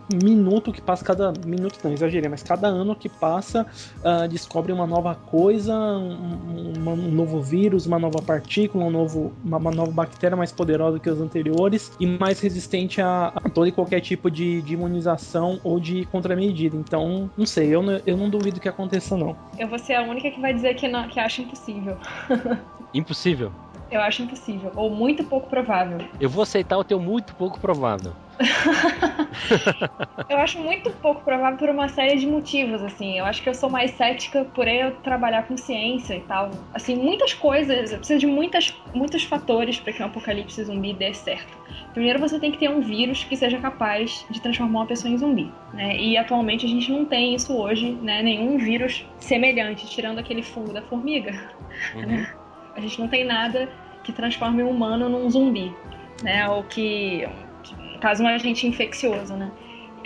minuto 0.10 0.72
que 0.72 0.82
passa, 0.82 1.04
cada 1.04 1.32
minuto 1.32 1.80
não 1.84 1.92
exagerei, 1.94 2.30
mas 2.30 2.44
cada 2.44 2.68
ano 2.68 2.96
que 2.96 3.08
passa 3.10 3.66
ah, 4.04 4.28
descobre 4.28 4.72
uma 4.72 4.88
nova 4.88 5.14
coisa, 5.16 5.74
um, 5.76 6.74
um- 6.76 6.92
um 6.92 7.12
novo 7.12 7.42
vírus, 7.42 7.86
uma 7.86 8.00
nova 8.00 8.22
partícula, 8.22 8.86
um 8.86 8.90
novo, 8.92 9.34
uma, 9.44 9.58
uma 9.58 9.72
nova 9.72 9.92
bactéria 9.92 10.36
mais 10.36 10.52
poderosa 10.52 11.00
que 11.00 11.10
as 11.10 11.20
anteriores 11.20 11.92
e 12.00 12.06
mais 12.08 12.40
resistente 12.40 13.02
a, 13.02 13.28
a 13.36 13.50
todo 13.50 13.68
e 13.68 13.72
qualquer 13.72 14.02
tipo 14.02 14.30
de, 14.32 14.62
de 14.62 14.74
imunização 14.74 15.60
ou 15.64 15.80
de 15.80 16.06
contramedida. 16.06 16.76
Então, 16.76 17.30
não 17.38 17.46
sei, 17.46 17.68
eu, 17.74 17.82
não- 17.84 18.02
eu 18.06 18.18
não 18.18 18.30
duvido 18.30 18.60
que 18.60 18.68
aconteça 18.70 19.16
não. 19.18 19.36
Eu 19.58 19.68
vou 19.68 19.78
ser 19.80 19.94
a 19.94 20.04
única 20.04 20.30
que 20.32 20.40
vai 20.42 20.54
dizer 20.54 20.74
que, 20.76 20.88
não, 20.88 21.08
que 21.08 21.20
acha 21.20 21.42
impossível. 21.42 21.98
Impossível. 22.94 23.52
Eu 23.92 24.02
acho 24.02 24.22
impossível, 24.24 24.72
ou 24.76 24.90
muito 24.90 25.24
pouco 25.24 25.50
provável. 25.50 25.98
Eu 26.20 26.30
vou 26.30 26.44
aceitar 26.44 26.78
o 26.78 26.84
teu 26.84 27.00
muito 27.00 27.36
pouco 27.36 27.60
provável. 27.60 28.14
Eu 30.30 30.38
acho 30.38 30.60
muito 30.60 30.92
pouco 30.92 31.24
provável 31.24 31.58
por 31.58 31.70
uma 31.70 31.90
série 31.90 32.18
de 32.18 32.28
motivos, 32.28 32.84
assim. 32.84 33.18
Eu 33.18 33.26
acho 33.26 33.42
que 33.42 33.50
eu 33.50 33.54
sou 33.54 33.70
mais 33.70 33.92
cética 33.92 34.46
por 34.46 34.68
eu 34.68 34.96
trabalhar 34.98 35.48
com 35.48 35.58
ciência 35.58 36.16
e 36.16 36.22
tal. 36.22 36.52
Assim, 36.74 36.96
muitas 36.96 37.34
coisas, 37.34 37.94
precisa 37.94 38.20
de 38.20 38.28
muitas, 38.28 38.74
muitos 38.94 39.24
fatores 39.24 39.80
para 39.80 39.92
que 39.92 40.04
um 40.04 40.06
apocalipse 40.06 40.64
zumbi 40.64 40.94
dê 40.94 41.14
certo. 41.14 41.58
Primeiro, 41.94 42.20
você 42.20 42.40
tem 42.40 42.52
que 42.52 42.58
ter 42.58 42.70
um 42.70 42.82
vírus 42.82 43.24
que 43.24 43.36
seja 43.36 43.58
capaz 43.58 44.26
de 44.30 44.40
transformar 44.40 44.82
uma 44.82 44.86
pessoa 44.86 45.12
em 45.12 45.18
zumbi, 45.18 45.52
né? 45.74 45.98
E 45.98 46.16
atualmente 46.16 46.66
a 46.66 46.70
gente 46.70 46.92
não 46.92 47.06
tem 47.06 47.34
isso 47.34 47.58
hoje, 47.58 47.92
né? 48.02 48.22
Nenhum 48.22 48.58
vírus 48.58 49.06
semelhante, 49.20 49.88
tirando 49.88 50.20
aquele 50.20 50.44
fungo 50.44 50.72
da 50.72 50.82
formiga. 50.82 51.32
Uhum. 51.96 52.26
A 52.76 52.80
gente 52.80 53.00
não 53.00 53.08
tem 53.08 53.26
nada 53.26 53.70
que 54.04 54.12
transforme 54.12 54.64
um 54.64 54.70
humano 54.70 55.10
num 55.10 55.30
zumbi, 55.30 55.74
né? 56.24 56.48
Ou 56.50 56.64
que, 56.64 57.28
no 57.94 58.00
caso, 58.00 58.24
um 58.24 58.28
agente 58.28 58.66
infeccioso, 58.68 59.34
né? 59.36 59.52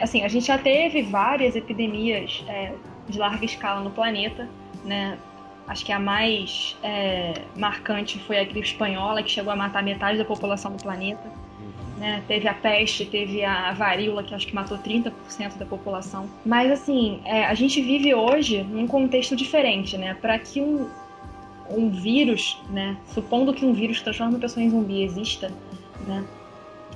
Assim, 0.02 0.24
a 0.24 0.28
gente 0.28 0.48
já 0.48 0.58
teve 0.58 1.04
várias 1.04 1.56
epidemias 1.56 2.44
é, 2.48 2.74
de 3.08 3.20
larga 3.20 3.46
escala 3.46 3.82
no 3.82 3.92
planeta, 3.92 4.50
né? 4.84 5.18
Acho 5.68 5.86
que 5.86 5.92
a 5.92 6.00
mais 6.00 6.78
é, 6.84 7.34
marcante 7.56 8.20
foi 8.20 8.38
a 8.38 8.44
gripe 8.44 8.68
espanhola, 8.68 9.24
que 9.24 9.32
chegou 9.32 9.54
a 9.54 9.56
matar 9.56 9.82
metade 9.82 10.18
da 10.18 10.26
população 10.26 10.76
do 10.76 10.84
planeta. 10.84 11.24
Né? 11.98 12.22
Teve 12.28 12.50
a 12.50 12.54
peste, 12.54 13.06
teve 13.06 13.46
a 13.46 13.72
varíola, 13.72 14.24
que 14.24 14.36
acho 14.36 14.46
que 14.46 14.54
matou 14.54 14.78
30% 14.78 15.58
da 15.58 15.66
população. 15.66 16.30
Mas, 16.46 16.70
assim, 16.70 17.22
é, 17.24 17.46
a 17.46 17.54
gente 17.54 17.82
vive 17.82 18.14
hoje 18.14 18.62
num 18.64 18.88
contexto 18.88 19.38
diferente, 19.38 19.98
né? 19.98 20.18
Para 20.20 20.38
que 20.38 20.60
um, 20.60 20.90
um 21.70 21.90
vírus, 21.90 22.58
né? 22.70 22.98
Supondo 23.14 23.54
que 23.54 23.66
um 23.66 23.74
vírus 23.74 24.02
transforme 24.02 24.34
uma 24.34 24.40
pessoa 24.40 24.64
em 24.64 24.70
zumbi 24.70 25.04
exista, 25.04 25.52
né? 26.08 26.24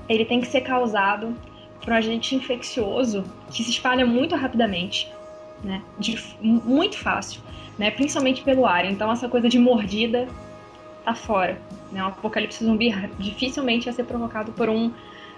Ele 0.07 0.25
tem 0.25 0.39
que 0.39 0.47
ser 0.47 0.61
causado 0.61 1.35
por 1.81 1.91
um 1.91 1.95
agente 1.95 2.35
infeccioso 2.35 3.23
que 3.51 3.63
se 3.63 3.69
espalha 3.69 4.05
muito 4.05 4.35
rapidamente, 4.35 5.11
né? 5.63 5.81
De, 5.97 6.17
muito 6.41 6.97
fácil, 6.97 7.41
né? 7.77 7.91
Principalmente 7.91 8.41
pelo 8.41 8.65
ar. 8.65 8.85
Então 8.85 9.11
essa 9.11 9.27
coisa 9.27 9.49
de 9.49 9.59
mordida 9.59 10.27
tá 11.03 11.13
fora. 11.13 11.59
Né? 11.91 12.03
Um 12.03 12.07
apocalipse 12.07 12.63
zumbi 12.63 12.91
dificilmente 13.17 13.85
vai 13.85 13.93
ser 13.93 14.03
provocado 14.03 14.51
por 14.51 14.69
um 14.69 14.91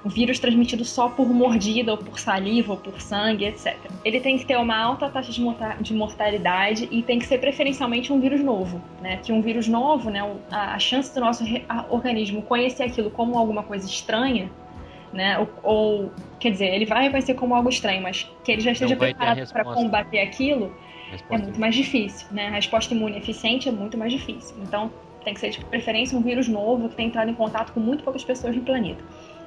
vírus 0.05 0.39
transmitido 0.39 0.85
só 0.85 1.09
por 1.09 1.27
mordida, 1.27 1.91
ou 1.91 1.97
por 1.97 2.19
saliva, 2.19 2.73
ou 2.73 2.77
por 2.77 3.01
sangue, 3.01 3.45
etc. 3.45 3.75
Ele 4.05 4.19
tem 4.19 4.37
que 4.37 4.45
ter 4.45 4.57
uma 4.57 4.77
alta 4.77 5.09
taxa 5.09 5.31
de, 5.31 5.41
morta 5.41 5.75
de 5.81 5.93
mortalidade 5.93 6.87
e 6.89 7.01
tem 7.03 7.19
que 7.19 7.25
ser 7.25 7.39
preferencialmente 7.39 8.13
um 8.13 8.19
vírus 8.19 8.41
novo, 8.41 8.81
né? 9.01 9.17
Que 9.17 9.31
um 9.31 9.41
vírus 9.41 9.67
novo, 9.67 10.09
né? 10.09 10.21
A, 10.51 10.79
chance 10.79 11.13
do 11.13 11.19
nosso 11.19 11.43
organismo 11.89 12.41
conhecer 12.43 12.83
aquilo 12.83 13.09
como 13.09 13.37
alguma 13.37 13.63
coisa 13.63 13.85
estranha, 13.85 14.49
né? 15.11 15.37
Ou, 15.39 15.49
ou, 15.63 16.11
quer 16.39 16.51
dizer, 16.51 16.73
ele 16.73 16.85
vai 16.85 17.03
reconhecer 17.03 17.33
como 17.33 17.53
algo 17.53 17.69
estranho, 17.69 18.01
mas 18.01 18.29
que 18.43 18.51
ele 18.51 18.61
já 18.61 18.71
esteja 18.71 18.95
preparado 18.95 19.51
para 19.51 19.63
combater 19.65 20.19
aquilo 20.19 20.73
é 21.29 21.37
muito 21.37 21.59
mais 21.59 21.75
difícil, 21.75 22.27
né? 22.31 22.47
A 22.47 22.51
resposta 22.51 22.93
imune 22.93 23.17
eficiente 23.17 23.67
é 23.67 23.71
muito 23.71 23.97
mais 23.97 24.11
difícil. 24.11 24.55
Então 24.61 24.91
tem 25.23 25.33
que 25.33 25.39
ser 25.39 25.49
de 25.49 25.63
preferência 25.65 26.17
um 26.17 26.21
vírus 26.21 26.47
novo 26.47 26.89
que 26.89 26.95
tenha 26.95 27.09
entrado 27.09 27.29
em 27.29 27.33
contato 27.33 27.73
com 27.73 27.79
muito 27.79 28.03
poucas 28.03 28.23
pessoas 28.23 28.55
no 28.55 28.61
planeta. 28.61 29.03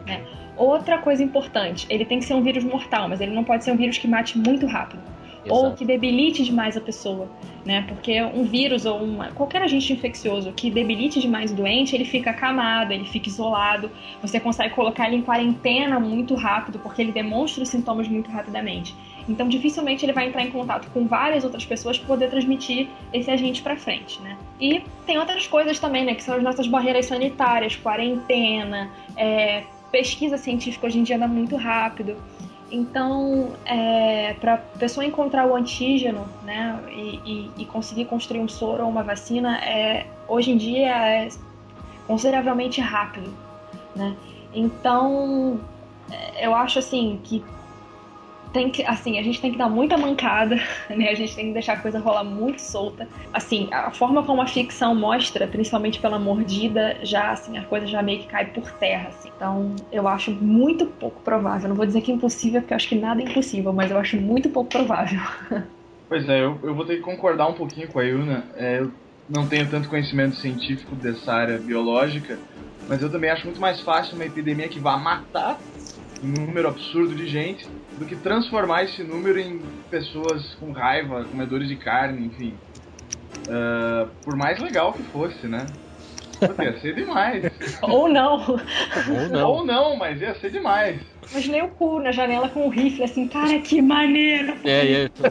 Né? 0.07 0.25
Outra 0.57 0.99
coisa 0.99 1.23
importante, 1.23 1.87
ele 1.89 2.05
tem 2.05 2.19
que 2.19 2.25
ser 2.25 2.35
um 2.35 2.43
vírus 2.43 2.63
mortal, 2.63 3.09
mas 3.09 3.21
ele 3.21 3.33
não 3.33 3.45
pode 3.45 3.65
ser 3.65 3.73
um 3.73 3.77
vírus 3.77 3.99
que 3.99 4.07
mate 4.07 4.39
muito 4.39 4.67
rápido. 4.67 5.01
Exato. 5.45 5.55
Ou 5.55 5.73
que 5.73 5.85
debilite 5.85 6.45
demais 6.45 6.77
a 6.77 6.81
pessoa, 6.81 7.29
né? 7.65 7.85
Porque 7.89 8.23
um 8.23 8.45
vírus 8.45 8.87
ou 8.87 9.03
uma, 9.03 9.33
qualquer 9.33 9.63
agente 9.63 9.93
infeccioso 9.93 10.53
que 10.53 10.71
debilite 10.71 11.21
demais 11.21 11.51
o 11.51 11.55
doente, 11.55 11.97
ele 11.97 12.05
fica 12.05 12.31
acamado, 12.31 12.93
ele 12.93 13.05
fica 13.05 13.29
isolado. 13.29 13.91
Você 14.21 14.39
consegue 14.39 14.73
colocar 14.73 15.09
ele 15.09 15.17
em 15.17 15.23
quarentena 15.23 15.99
muito 15.99 16.37
rápido, 16.37 16.79
porque 16.79 17.03
ele 17.03 17.11
demonstra 17.11 17.63
os 17.65 17.69
sintomas 17.69 18.07
muito 18.07 18.31
rapidamente. 18.31 18.95
Então, 19.29 19.49
dificilmente 19.49 20.05
ele 20.05 20.13
vai 20.13 20.29
entrar 20.29 20.43
em 20.43 20.51
contato 20.51 20.89
com 20.93 21.07
várias 21.07 21.45
outras 21.45 21.65
pessoas 21.65 21.99
para 21.99 22.07
poder 22.07 22.31
transmitir 22.31 22.89
esse 23.13 23.31
agente 23.31 23.63
para 23.63 23.77
frente, 23.77 24.21
né? 24.23 24.37
E 24.61 24.83
tem 25.07 25.19
outras 25.19 25.47
coisas 25.47 25.79
também, 25.79 26.05
né? 26.05 26.15
Que 26.15 26.23
são 26.23 26.37
as 26.37 26.43
nossas 26.43 26.67
barreiras 26.69 27.07
sanitárias, 27.07 27.75
quarentena, 27.77 28.91
é, 29.17 29.65
pesquisa 29.93 30.39
científica 30.39 30.87
hoje 30.87 30.99
em 30.99 31.03
dia 31.03 31.17
anda 31.17 31.29
muito 31.29 31.55
rápido. 31.55 32.17
Então, 32.71 33.53
é, 33.67 34.35
para 34.41 34.55
a 34.55 34.57
pessoa 34.57 35.05
encontrar 35.05 35.47
o 35.47 35.55
antígeno, 35.55 36.27
né, 36.43 36.83
e, 36.91 37.21
e, 37.25 37.51
e, 37.59 37.65
conseguir 37.67 38.07
construir 38.07 38.41
um 38.41 38.49
soro 38.49 38.83
ou 38.85 38.89
uma 38.89 39.03
vacina, 39.03 39.59
é, 39.59 40.07
hoje 40.27 40.53
em 40.53 40.57
dia 40.57 40.89
é 40.89 41.29
consideravelmente 42.07 42.81
rápido, 42.81 43.31
né? 43.95 44.17
Então, 44.55 45.61
eu 46.41 46.55
acho 46.55 46.79
assim 46.79 47.21
que 47.23 47.45
tem 48.53 48.71
que, 48.71 48.85
assim, 48.85 49.19
a 49.19 49.23
gente 49.23 49.41
tem 49.41 49.53
que 49.53 49.59
dar 49.59 49.69
muita 49.69 49.97
mancada, 49.97 50.57
né? 50.91 51.09
A 51.09 51.15
gente 51.15 51.35
tem 51.35 51.47
que 51.49 51.53
deixar 51.53 51.75
a 51.75 51.81
coisa 51.81 51.99
rolar 51.99 52.25
muito 52.25 52.61
solta. 52.61 53.09
Assim, 53.33 53.69
a 53.73 53.91
forma 53.91 54.25
como 54.25 54.43
a 54.43 54.47
ficção 54.47 54.95
mostra, 54.95 55.47
principalmente 55.49 56.01
pela 56.01 56.19
mordida, 56.19 56.99
já 57.03 57.31
assim, 57.33 57.57
a 57.59 57.65
coisa 57.65 57.87
já 57.87 58.03
meio 58.03 58.21
que 58.21 58.27
cai 58.27 58.47
por 58.53 58.71
terra, 58.73 59.09
assim. 59.09 59.31
Então, 59.35 59.75
eu 59.91 60.07
acho 60.07 60.31
muito 60.33 60.87
pouco 60.87 61.23
provável. 61.23 61.69
Não 61.69 61.77
vou 61.77 61.87
dizer 61.87 62.03
que 62.03 62.13
é 62.13 62.15
impossível, 62.15 62.61
porque 62.61 62.75
eu 62.75 62.77
acho 62.77 62.89
que 62.89 62.95
nada 62.97 63.23
é 63.23 63.25
impossível, 63.25 63.73
mas 63.73 63.91
eu 63.91 63.99
acho 63.99 64.21
muito 64.21 64.51
pouco 64.51 64.71
provável. 64.71 65.21
Pois 66.09 66.29
é, 66.29 66.41
eu, 66.45 66.61
eu 66.63 66.75
vou 66.75 66.85
ter 66.85 66.97
que 66.97 67.03
concordar 67.03 67.49
um 67.49 67.55
pouquinho 67.55 67.89
com 67.89 67.99
a 67.99 68.03
Yuna. 68.03 68.51
É, 68.55 68.81
eu 68.81 68.93
não 69.27 69.49
tenho 69.49 69.71
tanto 69.71 69.89
conhecimento 69.89 70.37
científico 70.37 70.95
dessa 70.95 71.33
área 71.33 71.59
biológica, 71.59 72.39
mas 72.87 73.03
eu 73.03 73.11
também 73.11 73.31
acho 73.31 73.47
muito 73.47 73.61
mais 73.61 73.81
fácil 73.81 74.17
uma 74.17 74.27
epidemia 74.27 74.69
que 74.69 74.79
vá 74.79 74.99
matar 74.99 75.59
um 76.23 76.29
número 76.31 76.69
absurdo 76.69 77.15
de 77.15 77.27
gente 77.27 77.67
do 77.99 78.07
que 78.07 78.17
transformar 78.17 78.85
esse 78.85 79.03
número 79.03 79.39
em 79.39 79.61
pessoas 79.91 80.55
com 80.55 80.73
raiva, 80.73 81.25
comedores 81.25 81.69
de 81.69 81.77
carne, 81.77 82.27
enfim. 82.27 82.55
Uh, 83.49 84.09
por 84.25 84.37
mais 84.37 84.59
legal 84.61 84.93
que 84.93 85.03
fosse, 85.05 85.47
né? 85.47 85.67
Puta, 86.39 86.65
ia 86.65 86.81
ser 86.81 86.95
demais. 86.95 87.45
Ou 87.83 88.09
não. 88.09 88.41
Ou 88.41 89.29
não. 89.29 89.51
Ou 89.51 89.67
não, 89.67 89.97
mas 89.97 90.21
ia 90.21 90.35
ser 90.41 90.51
demais. 90.51 91.01
Imaginei 91.31 91.63
o 91.63 91.69
cu 91.69 92.01
na 92.01 92.11
janela 92.13 92.49
com 92.49 92.67
um 92.67 92.69
rifle, 92.69 93.05
assim, 93.05 93.29
cara, 93.29 93.59
que 93.61 93.81
maneiro. 93.81 94.55
É, 94.65 95.05
é, 95.05 95.09
tu- 95.09 95.23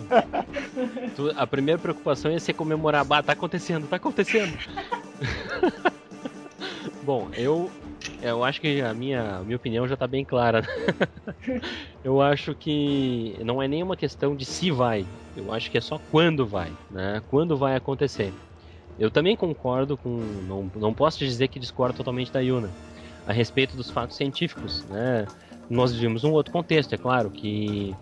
tu- 1.16 1.34
a 1.36 1.46
primeira 1.46 1.80
preocupação 1.80 2.32
ia 2.32 2.40
ser 2.40 2.54
comemorar. 2.54 3.04
Bah, 3.04 3.22
tá 3.22 3.34
acontecendo, 3.34 3.88
tá 3.88 3.98
acontecendo. 3.98 4.58
Bom, 7.04 7.30
eu, 7.34 7.70
eu 8.22 8.44
acho 8.44 8.62
que 8.62 8.82
a 8.82 8.94
minha, 8.94 9.38
a 9.38 9.44
minha 9.44 9.58
opinião 9.58 9.88
já 9.88 9.96
tá 9.98 10.08
bem 10.08 10.24
clara. 10.24 10.62
né? 10.62 10.68
eu 12.04 12.22
acho 12.22 12.56
que 12.56 13.38
não 13.44 13.62
é 13.62 13.68
nenhuma 13.68 13.96
questão 13.96 14.36
de 14.36 14.46
se 14.46 14.72
vai. 14.72 15.06
Eu 15.36 15.52
acho 15.52 15.70
que 15.72 15.78
é 15.78 15.82
só 15.82 16.00
quando 16.12 16.46
vai, 16.46 16.72
né? 16.90 17.22
Quando 17.30 17.58
vai 17.58 17.76
acontecer. 17.76 18.34
Eu 19.00 19.10
também 19.10 19.36
concordo 19.36 19.98
com. 19.98 20.10
Não, 20.48 20.70
não 20.76 20.94
posso 20.94 21.20
dizer 21.20 21.48
que 21.48 21.60
discordo 21.60 21.98
totalmente 21.98 22.32
da 22.32 22.40
Yuna 22.40 22.70
a 23.26 23.34
respeito 23.34 23.76
dos 23.76 23.90
fatos 23.90 24.18
científicos, 24.18 24.86
né? 24.86 25.26
Nós 25.70 25.94
vivemos 25.94 26.24
um 26.24 26.32
outro 26.32 26.52
contexto, 26.52 26.94
é 26.94 26.98
claro, 26.98 27.30
que 27.30 27.96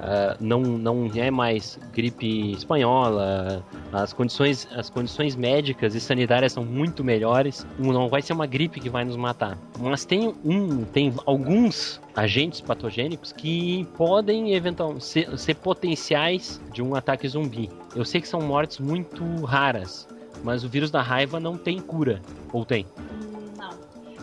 ah, 0.00 0.36
não, 0.40 0.60
não 0.60 1.10
é 1.14 1.30
mais 1.30 1.78
gripe 1.92 2.52
espanhola, 2.52 3.64
as 3.92 4.12
condições, 4.12 4.68
as 4.72 4.90
condições 4.90 5.36
médicas 5.36 5.94
e 5.94 6.00
sanitárias 6.00 6.52
são 6.52 6.64
muito 6.64 7.04
melhores, 7.04 7.66
não 7.78 8.08
vai 8.08 8.22
ser 8.22 8.32
uma 8.32 8.46
gripe 8.46 8.80
que 8.80 8.90
vai 8.90 9.04
nos 9.04 9.16
matar. 9.16 9.56
Mas 9.78 10.04
tem 10.04 10.34
um, 10.44 10.84
tem 10.84 11.12
alguns 11.26 12.00
agentes 12.14 12.60
patogênicos 12.60 13.32
que 13.32 13.86
podem 13.96 14.54
eventualmente 14.54 15.04
ser, 15.04 15.38
ser 15.38 15.54
potenciais 15.54 16.60
de 16.72 16.82
um 16.82 16.94
ataque 16.94 17.26
zumbi. 17.28 17.70
Eu 17.94 18.04
sei 18.04 18.20
que 18.20 18.28
são 18.28 18.40
mortes 18.40 18.78
muito 18.78 19.24
raras, 19.44 20.08
mas 20.42 20.64
o 20.64 20.68
vírus 20.68 20.90
da 20.90 21.02
raiva 21.02 21.40
não 21.40 21.56
tem 21.56 21.78
cura, 21.80 22.20
ou 22.52 22.64
tem? 22.64 22.86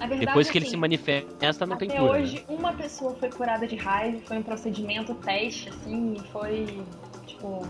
Verdade, 0.08 0.26
Depois 0.26 0.50
que 0.50 0.58
ele 0.58 0.66
assim, 0.66 0.72
se 0.72 0.78
manifesta, 0.78 1.66
não 1.66 1.76
Até 1.76 1.86
tem 1.86 1.98
cura. 1.98 2.14
né? 2.14 2.20
hoje, 2.20 2.46
uma 2.48 2.74
pessoa 2.74 3.14
foi 3.16 3.30
curada 3.30 3.68
de 3.68 3.76
raiva, 3.76 4.20
foi 4.28 4.38
um 4.38 4.44
procedimento 4.44 5.14
teste, 5.16 5.70
assim, 5.70 6.14
e 6.18 6.28
foi, 6.32 6.84
tipo, 7.28 7.68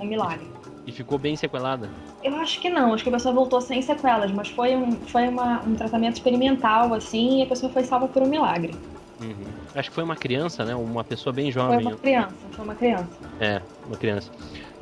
um 0.00 0.04
milagre. 0.06 0.46
E 0.86 0.92
ficou 0.92 1.18
bem 1.18 1.36
sequelada. 1.36 1.88
Eu 2.22 2.34
acho 2.36 2.60
que 2.60 2.68
não, 2.68 2.92
acho 2.94 3.02
que 3.02 3.08
a 3.08 3.12
pessoa 3.12 3.34
voltou 3.34 3.60
sem 3.60 3.80
sequelas, 3.82 4.30
mas 4.32 4.48
foi 4.48 4.76
um, 4.76 4.96
foi 5.06 5.28
uma- 5.28 5.62
um 5.62 5.74
tratamento 5.74 6.14
experimental, 6.14 6.92
assim, 6.94 7.40
e 7.40 7.42
a 7.42 7.46
pessoa 7.46 7.72
foi 7.72 7.84
salva 7.84 8.08
por 8.08 8.22
um 8.22 8.26
milagre. 8.28 8.76
Uhum. 9.20 9.46
Acho 9.74 9.88
que 9.88 9.94
foi 9.94 10.02
uma 10.02 10.16
criança, 10.16 10.64
né? 10.64 10.74
Uma 10.74 11.04
pessoa 11.04 11.32
bem 11.32 11.44
Foi 11.44 11.52
jovem. 11.52 11.86
uma 11.86 11.96
criança, 11.96 12.48
foi 12.50 12.64
uma 12.64 12.74
criança. 12.74 13.18
É, 13.38 13.62
uma 13.86 13.96
criança. 13.96 14.30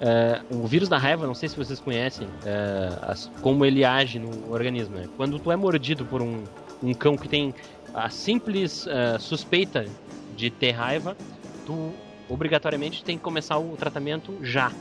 É, 0.01 0.41
o 0.51 0.67
vírus 0.67 0.89
da 0.89 0.97
raiva, 0.97 1.27
não 1.27 1.35
sei 1.35 1.49
se 1.49 1.57
vocês 1.57 1.79
conhecem, 1.79 2.27
é, 2.43 2.99
as- 3.03 3.31
como 3.43 3.65
ele 3.67 3.85
age 3.85 4.19
no 4.19 4.51
organismo. 4.51 4.97
Né? 4.97 5.09
Quando 5.17 5.39
tu 5.39 5.53
é 5.53 5.57
mordido 5.57 6.07
por 6.07 6.23
um, 6.23 6.47
um 6.83 6.95
cão 6.95 7.17
que 7.17 7.29
tem 7.29 7.55
a 7.93 8.09
simples 8.09 8.87
é, 8.87 9.19
suspeita 9.19 9.91
de 10.37 10.51
ter 10.51 10.71
raiva, 10.73 11.17
tu 11.65 11.93
obrigatoriamente 12.29 13.03
tem 13.05 13.17
que 13.17 13.23
começar 13.23 13.59
o 13.59 13.77
tratamento 13.77 14.39
já. 14.43 14.73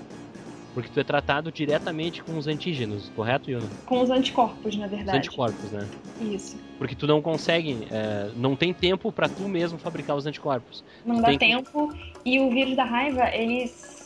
Porque 0.73 0.89
tu 0.89 0.99
é 0.99 1.03
tratado 1.03 1.51
diretamente 1.51 2.23
com 2.23 2.37
os 2.37 2.45
antígenos, 2.47 3.09
correto, 3.09 3.49
Yuna? 3.49 3.71
Com 3.85 4.01
os 4.01 4.11
anticorpos, 4.11 4.75
na 4.77 4.85
Os 4.85 4.91
verdade. 4.91 5.17
anticorpos, 5.17 5.71
né? 5.71 5.89
Isso. 6.19 6.57
Porque 6.77 6.95
tu 6.95 7.07
não 7.07 7.21
consegue, 7.21 7.87
é, 7.89 8.31
não 8.35 8.55
tem 8.55 8.71
tempo 8.73 9.11
pra 9.11 9.27
tu 9.27 9.47
mesmo 9.49 9.79
fabricar 9.79 10.15
os 10.15 10.25
anticorpos. 10.27 10.83
Não 11.03 11.15
Tu 11.15 11.21
dá 11.21 11.27
tem 11.29 11.39
que- 11.39 11.45
tempo. 11.47 11.91
E 12.23 12.39
o 12.39 12.49
vírus 12.51 12.75
da 12.75 12.83
raiva, 12.83 13.27
ele, 13.33 13.65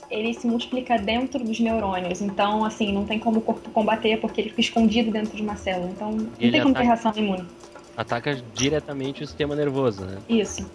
ele 0.09 0.33
se 0.33 0.47
multiplica 0.47 0.97
dentro 0.97 1.43
dos 1.43 1.59
neurônios. 1.59 2.21
Então, 2.21 2.63
assim, 2.63 2.93
não 2.93 3.05
tem 3.05 3.19
como 3.19 3.39
o 3.39 3.41
corpo 3.41 3.69
combater 3.71 4.17
porque 4.21 4.39
ele 4.41 4.49
fica 4.49 4.61
escondido 4.61 5.11
dentro 5.11 5.35
de 5.35 5.43
uma 5.43 5.55
célula. 5.57 5.89
Então, 5.91 6.11
não 6.11 6.31
Ele 6.39 6.51
tem 6.51 6.61
como 6.61 6.73
ter 6.73 6.79
ataca- 6.83 6.83
reação 7.03 7.13
imune. 7.15 7.49
Ataca 7.95 8.35
diretamente 8.35 9.23
o 9.23 9.27
sistema 9.27 9.55
nervoso, 9.55 10.05
né? 10.05 10.17
Isso. 10.27 10.69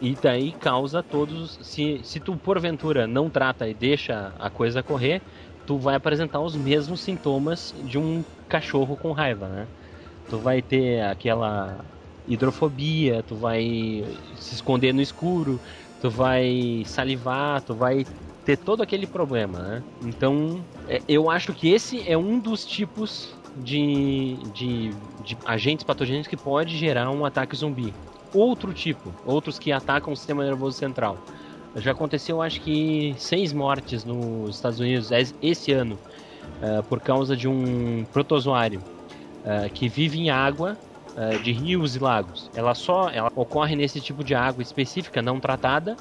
E 0.00 0.16
daí 0.16 0.52
causa 0.52 1.02
todos. 1.02 1.58
Se, 1.62 2.00
se 2.02 2.18
tu 2.18 2.36
porventura 2.36 3.06
não 3.06 3.30
trata 3.30 3.68
e 3.68 3.74
deixa 3.74 4.34
a 4.38 4.50
coisa 4.50 4.82
correr, 4.82 5.22
tu 5.66 5.78
vai 5.78 5.94
apresentar 5.94 6.40
os 6.40 6.56
mesmos 6.56 7.00
sintomas 7.00 7.74
de 7.84 7.98
um 7.98 8.24
cachorro 8.48 8.96
com 8.96 9.12
raiva, 9.12 9.48
né? 9.48 9.68
Tu 10.28 10.38
vai 10.38 10.62
ter 10.62 11.02
aquela 11.02 11.84
hidrofobia, 12.26 13.22
tu 13.22 13.36
vai 13.36 13.62
se 14.36 14.54
esconder 14.54 14.92
no 14.92 15.02
escuro, 15.02 15.60
tu 16.00 16.10
vai 16.10 16.82
salivar, 16.86 17.62
tu 17.62 17.74
vai 17.74 18.06
ter 18.44 18.56
todo 18.56 18.82
aquele 18.82 19.06
problema, 19.06 19.58
né? 19.60 19.84
Então, 20.00 20.66
é, 20.86 21.02
eu 21.06 21.30
acho 21.30 21.54
que 21.54 21.68
esse 21.68 22.06
é 22.08 22.16
um 22.16 22.40
dos 22.40 22.64
tipos 22.66 23.41
de, 23.54 24.48
de, 24.52 24.94
de 25.18 25.38
agentes 25.44 25.84
patogênicos 25.84 26.28
que 26.28 26.36
pode 26.36 26.76
gerar 26.76 27.10
um 27.10 27.24
ataque 27.24 27.56
zumbi 27.56 27.98
outro 28.32 28.72
tipo, 28.72 29.18
outros 29.22 29.58
que 29.58 29.70
atacam 29.72 30.12
o 30.12 30.16
sistema 30.16 30.44
nervoso 30.44 30.78
central. 30.78 31.22
Já 31.76 31.92
aconteceu, 31.92 32.40
acho 32.42 32.60
que, 32.62 33.14
seis 33.18 33.52
mortes 33.52 34.04
nos 34.04 34.56
Estados 34.56 34.80
Unidos 34.80 35.10
es- 35.10 35.34
esse 35.40 35.72
ano 35.72 36.00
eh, 36.60 36.82
por 36.82 37.00
causa 37.02 37.36
de 37.36 37.48
um 37.48 38.06
protozoário 38.12 38.86
eh, 39.44 39.70
que 39.70 39.88
vive 39.88 40.18
em 40.20 40.30
água 40.30 40.78
eh, 41.16 41.38
de 41.38 41.52
rios 41.52 41.96
e 41.96 41.98
lagos. 41.98 42.50
Ela 42.54 42.74
só 42.74 43.08
ela 43.10 43.30
ocorre 43.34 43.76
nesse 43.76 44.00
tipo 44.00 44.24
de 44.24 44.34
água 44.34 44.62
específica, 44.62 45.22
não 45.22 45.40
tratada, 45.40 45.98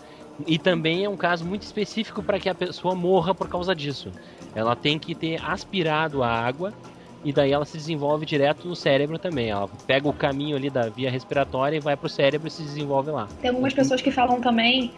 e 0.47 0.57
também 0.59 1.05
é 1.05 1.09
um 1.09 1.17
caso 1.17 1.45
muito 1.45 1.63
específico 1.63 2.23
para 2.23 2.39
que 2.39 2.49
a 2.49 2.55
pessoa 2.55 2.95
morra 2.95 3.35
por 3.35 3.49
causa 3.49 3.75
disso. 3.75 4.13
Ela 4.53 4.75
tem 4.75 4.99
que 4.99 5.15
ter 5.15 5.41
aspirado 5.43 6.23
a 6.23 6.29
água 6.29 6.75
e 7.23 7.31
daí 7.31 7.51
ela 7.51 7.65
se 7.65 7.77
desenvolve 7.77 8.25
direto 8.25 8.67
no 8.67 8.75
cérebro 8.75 9.19
também. 9.19 9.49
Ela 9.49 9.67
pega 9.85 10.07
o 10.07 10.13
caminho 10.13 10.55
ali 10.55 10.69
da 10.69 10.89
via 10.89 11.09
respiratória 11.09 11.77
e 11.77 11.79
vai 11.79 11.95
pro 11.95 12.09
cérebro 12.09 12.47
e 12.47 12.51
se 12.51 12.63
desenvolve 12.63 13.11
lá. 13.11 13.27
Tem 13.41 13.49
algumas 13.49 13.73
pessoas 13.73 14.01
que 14.01 14.11
falam 14.11 14.41
também 14.41 14.91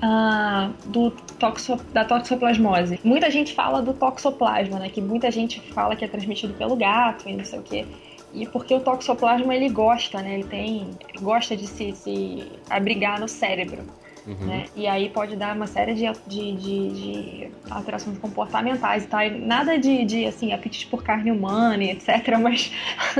ah, 0.00 0.70
do 0.86 1.10
toxo, 1.38 1.76
da 1.92 2.04
toxoplasmose. 2.04 3.00
Muita 3.04 3.30
gente 3.30 3.54
fala 3.54 3.82
do 3.82 3.92
toxoplasma, 3.92 4.78
né? 4.78 4.88
Que 4.88 5.00
muita 5.00 5.30
gente 5.30 5.60
fala 5.72 5.96
que 5.96 6.04
é 6.04 6.08
transmitido 6.08 6.54
pelo 6.54 6.76
gato 6.76 7.28
e 7.28 7.34
não 7.34 7.44
sei 7.44 7.58
o 7.58 7.62
quê. 7.62 7.86
E 8.32 8.46
porque 8.46 8.74
o 8.74 8.80
toxoplasma 8.80 9.54
ele 9.54 9.68
gosta, 9.68 10.20
né? 10.20 10.34
Ele 10.34 10.44
tem, 10.44 10.90
ele 11.08 11.22
gosta 11.22 11.56
de 11.56 11.66
se, 11.66 11.92
se 11.92 12.44
abrigar 12.68 13.20
no 13.20 13.28
cérebro. 13.28 13.84
Uhum. 14.26 14.46
né? 14.46 14.64
E 14.74 14.86
aí 14.86 15.10
pode 15.10 15.36
dar 15.36 15.54
uma 15.54 15.66
série 15.66 15.94
de, 15.94 16.10
de, 16.26 16.52
de, 16.56 16.88
de 16.90 17.50
alterações 17.70 18.16
comportamentais 18.18 19.04
e 19.04 19.06
tal. 19.06 19.22
E 19.22 19.30
nada 19.30 19.78
de, 19.78 20.04
de 20.04 20.26
assim, 20.26 20.52
apetite 20.52 20.86
por 20.86 21.02
carne 21.02 21.30
humana 21.30 21.84
e 21.84 21.90
etc. 21.90 22.38
Mas 22.40 22.72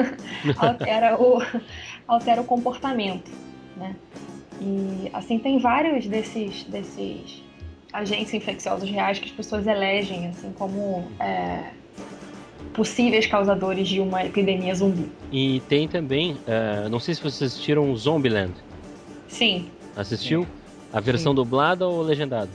altera, 0.56 1.20
o, 1.20 1.42
altera 2.08 2.40
o 2.40 2.44
comportamento, 2.44 3.30
né? 3.76 3.94
E 4.60 5.10
assim 5.12 5.38
tem 5.38 5.58
vários 5.58 6.06
desses, 6.06 6.64
desses 6.64 7.42
agentes 7.92 8.32
infecciosos 8.32 8.88
reais 8.88 9.18
que 9.18 9.26
as 9.26 9.32
pessoas 9.32 9.66
elegem 9.66 10.28
assim 10.28 10.52
como 10.52 11.06
é, 11.20 11.70
possíveis 12.72 13.26
causadores 13.26 13.88
de 13.88 14.00
uma 14.00 14.24
epidemia 14.24 14.74
zumbi. 14.74 15.10
E 15.30 15.60
tem 15.68 15.86
também, 15.86 16.38
eh, 16.46 16.88
não 16.88 17.00
sei 17.00 17.14
se 17.14 17.20
vocês 17.20 17.52
assistiram 17.52 17.94
Zombieland. 17.96 18.54
Sim, 19.28 19.68
Assistiu? 19.96 20.46
A 20.92 21.00
versão 21.00 21.34
dublada 21.34 21.86
ou 21.86 22.02
legendada? 22.02 22.50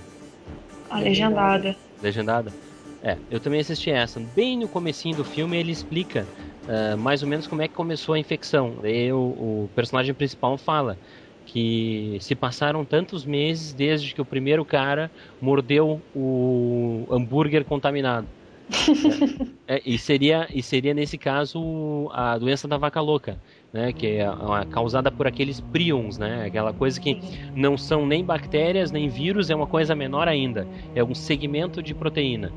a 0.90 1.00
legendada. 1.00 1.76
Legendada? 2.02 2.54
É, 3.02 3.18
eu 3.30 3.40
também 3.40 3.60
assisti 3.60 3.90
essa. 3.90 4.20
Bem 4.20 4.58
no 4.58 4.68
comecinho 4.68 5.16
do 5.16 5.24
filme 5.24 5.58
ele 5.58 5.72
explica 5.72 6.28
eh, 6.68 6.96
mais 6.96 7.24
ou 7.24 7.30
menos 7.30 7.48
como 7.48 7.62
é 7.62 7.68
que 7.68 7.74
começou 7.74 8.16
a 8.16 8.20
infecção. 8.20 8.80
Daí 8.82 9.12
o, 9.14 9.66
o 9.66 9.70
personagem 9.76 10.14
principal 10.14 10.58
fala 10.58 11.00
que 11.46 12.18
se 12.22 12.36
passaram 12.36 12.86
tantos 12.86 13.26
meses 13.26 13.74
desde 13.74 14.14
que 14.14 14.22
o 14.22 14.26
primeiro 14.26 14.66
cara 14.66 15.12
mordeu 15.40 16.06
o 16.14 17.08
hambúrguer 17.12 17.66
contaminado. 17.66 18.30
É, 19.68 19.76
é, 19.78 19.82
e, 19.86 19.98
seria, 19.98 20.48
e 20.54 20.62
seria 20.64 20.94
nesse 20.94 21.18
caso 21.18 22.10
a 22.12 22.38
doença 22.38 22.68
da 22.68 22.78
vaca 22.78 23.00
louca, 23.02 23.42
né? 23.74 23.92
Que 23.94 24.18
é 24.18 24.26
causada 24.72 25.12
por 25.12 25.28
aqueles 25.28 25.60
prions, 25.60 26.18
né? 26.18 26.46
Aquela 26.46 26.74
coisa 26.74 27.00
que 27.00 27.20
não 27.56 27.78
são 27.78 28.06
nem 28.06 28.24
bactérias 28.24 28.92
nem 28.92 29.08
vírus, 29.08 29.50
é 29.50 29.56
uma 29.56 29.68
coisa 29.68 29.96
menor 29.96 30.28
ainda. 30.28 30.68
É 30.96 31.04
um 31.04 31.16
segmento 31.16 31.82
de 31.82 31.94
proteína. 31.94 32.52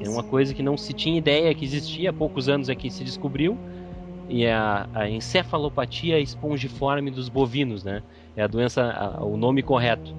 É 0.00 0.08
uma 0.08 0.22
coisa 0.22 0.52
que 0.54 0.62
não 0.62 0.76
se 0.76 0.92
tinha 0.92 1.16
ideia 1.16 1.54
que 1.54 1.64
existia, 1.64 2.10
há 2.10 2.12
poucos 2.12 2.48
anos 2.48 2.68
é 2.68 2.74
que 2.74 2.90
se 2.90 3.02
descobriu. 3.02 3.56
E 4.28 4.44
é 4.44 4.52
a, 4.52 4.86
a 4.92 5.08
encefalopatia 5.08 6.18
espongiforme 6.18 7.10
dos 7.10 7.28
bovinos, 7.28 7.84
né? 7.84 8.02
É 8.36 8.42
a 8.42 8.46
doença, 8.46 8.82
a- 8.82 9.24
o 9.24 9.36
nome 9.36 9.62
correto. 9.62 10.14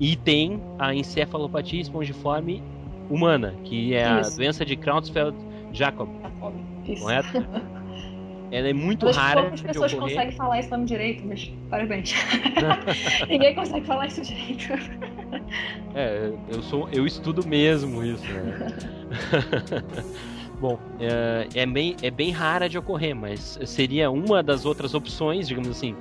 E 0.00 0.16
tem 0.16 0.60
a 0.78 0.94
encefalopatia 0.94 1.80
espongiforme 1.80 2.62
humana, 3.08 3.54
que 3.64 3.94
é 3.94 4.04
a 4.04 4.20
Isso. 4.20 4.36
doença 4.36 4.64
de 4.64 4.76
Creutzfeldt-Jakob, 4.76 6.08
correto? 7.00 7.75
Ela 8.50 8.68
é 8.68 8.72
muito 8.72 9.04
Uma 9.04 9.12
das 9.12 9.16
rara 9.16 9.42
poucas 9.42 9.60
pessoas 9.60 9.94
conseguem 9.94 10.32
falar 10.32 10.60
esse 10.60 10.70
nome 10.70 10.84
direito, 10.84 11.26
mas 11.26 11.50
parabéns. 11.68 12.14
Ninguém 13.28 13.54
consegue 13.54 13.86
falar 13.86 14.06
isso 14.06 14.22
direito. 14.22 14.72
É, 15.94 16.30
eu 16.48 16.62
sou, 16.62 16.88
eu 16.92 17.06
estudo 17.06 17.46
mesmo 17.46 18.04
isso. 18.04 18.24
Né? 18.24 18.68
Bom, 20.60 20.78
é, 21.00 21.48
é 21.54 21.66
bem, 21.66 21.96
é 22.02 22.10
bem 22.10 22.30
rara 22.30 22.68
de 22.68 22.78
ocorrer, 22.78 23.14
mas 23.14 23.58
seria 23.66 24.10
uma 24.10 24.42
das 24.42 24.64
outras 24.64 24.94
opções, 24.94 25.48
digamos 25.48 25.68
assim, 25.68 25.94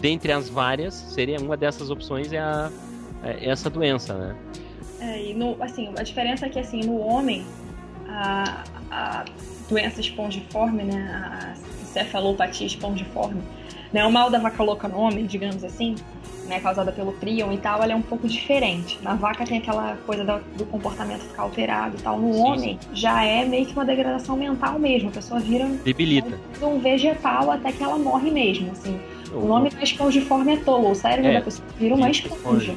dentre 0.00 0.30
as 0.30 0.48
várias, 0.48 0.94
seria 0.94 1.38
uma 1.40 1.56
dessas 1.56 1.90
opções 1.90 2.32
é, 2.32 2.38
a, 2.38 2.70
é 3.24 3.48
essa 3.48 3.68
doença, 3.68 4.14
né? 4.14 4.36
É, 5.00 5.30
e 5.30 5.34
no, 5.34 5.60
assim, 5.62 5.92
a 5.96 6.02
diferença 6.02 6.46
é 6.46 6.48
que 6.48 6.58
assim, 6.58 6.80
no 6.80 6.98
homem, 6.98 7.44
a, 8.08 8.64
a 8.90 9.24
doença 9.68 10.00
espongiforme, 10.00 10.84
né, 10.84 11.10
a 11.12 11.54
cefalopatia 11.92 12.66
espongiforme, 12.66 13.42
né, 13.92 14.04
o 14.04 14.12
mal 14.12 14.30
da 14.30 14.38
vaca 14.38 14.62
louca 14.62 14.86
no 14.88 14.98
homem, 14.98 15.24
digamos 15.26 15.64
assim, 15.64 15.94
né, 16.46 16.60
causada 16.60 16.90
pelo 16.92 17.12
prion 17.12 17.52
e 17.52 17.58
tal, 17.58 17.82
ela 17.82 17.92
é 17.92 17.96
um 17.96 18.00
pouco 18.02 18.26
diferente. 18.26 18.98
Na 19.02 19.14
vaca 19.14 19.44
tem 19.44 19.58
aquela 19.58 19.96
coisa 20.06 20.24
da- 20.24 20.40
do 20.56 20.64
comportamento 20.64 21.20
ficar 21.20 21.42
alterado 21.42 21.96
e 21.98 22.02
tal. 22.02 22.18
No 22.18 22.32
Sim, 22.32 22.40
homem 22.40 22.78
já 22.92 23.22
é 23.24 23.44
meio 23.44 23.66
que 23.66 23.72
uma 23.74 23.84
degradação 23.84 24.34
mental 24.36 24.78
mesmo. 24.78 25.10
A 25.10 25.12
pessoa 25.12 25.40
vira 25.40 25.66
Debilita. 25.84 26.38
um 26.62 26.78
vegetal 26.78 27.50
até 27.50 27.70
que 27.70 27.82
ela 27.82 27.98
morre 27.98 28.30
mesmo, 28.30 28.70
assim. 28.72 28.98
O 29.34 29.46
nome 29.46 29.68
da 29.68 29.82
espongiforme 29.82 30.54
é 30.54 30.56
tolo, 30.56 30.90
o 30.90 30.94
cérebro 30.94 31.30
É, 31.30 31.34
da 31.34 31.40
pessoa 31.42 31.68
vira 31.78 31.94
uma 31.94 32.08
esponja. 32.10 32.74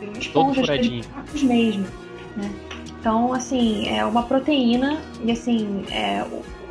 Vira 0.00 0.10
uma 0.10 0.12
Todo 0.14 0.20
esponja, 0.20 0.54
cheia 0.54 0.82
furadinho. 0.82 1.04
de 1.34 1.44
mesmo. 1.46 1.86
Né? 2.36 2.50
Então, 2.98 3.32
assim, 3.32 3.88
é 3.88 4.04
uma 4.04 4.24
proteína 4.24 5.00
e 5.24 5.30
assim, 5.30 5.84
é, 5.92 6.24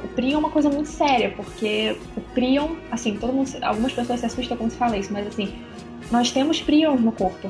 o, 0.04 0.08
prion 0.10 0.36
é 0.36 0.38
uma 0.38 0.50
coisa 0.50 0.70
muito 0.70 0.90
séria, 0.90 1.34
porque 1.36 1.96
o 2.16 2.22
prion, 2.22 2.76
assim, 2.92 3.18
todo 3.18 3.34
mundo, 3.34 3.50
algumas 3.62 3.94
pessoas 3.94 4.20
se 4.20 4.26
assustam 4.26 4.58
quando 4.58 4.72
se 4.72 4.78
fala 4.78 4.98
isso, 4.98 5.12
mas 5.14 5.28
assim, 5.28 5.54
nós 6.12 6.32
temos 6.32 6.62
prions 6.62 7.00
no 7.02 7.12
corpo. 7.12 7.50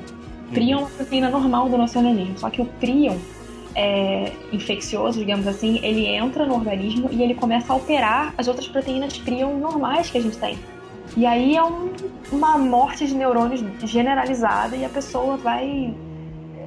Prion 0.51 0.79
é 0.79 0.81
uma 0.81 0.89
proteína 0.89 1.29
normal 1.29 1.69
do 1.69 1.77
nosso 1.77 1.97
organismo, 1.97 2.37
só 2.37 2.49
que 2.49 2.61
o 2.61 2.65
prion 2.65 3.15
é, 3.73 4.33
infeccioso, 4.51 5.19
digamos 5.19 5.47
assim, 5.47 5.79
ele 5.81 6.05
entra 6.05 6.45
no 6.45 6.55
organismo 6.55 7.09
e 7.11 7.23
ele 7.23 7.33
começa 7.33 7.71
a 7.71 7.75
alterar 7.75 8.33
as 8.37 8.47
outras 8.47 8.67
proteínas 8.67 9.17
prion 9.17 9.57
normais 9.57 10.09
que 10.09 10.17
a 10.17 10.21
gente 10.21 10.37
tem. 10.37 10.57
E 11.15 11.25
aí 11.25 11.55
é 11.55 11.63
um- 11.63 11.91
uma 12.31 12.57
morte 12.57 13.05
de 13.05 13.13
neurônios 13.15 13.63
generalizada 13.83 14.75
e 14.75 14.83
a 14.85 14.89
pessoa 14.89 15.37
vai 15.37 15.93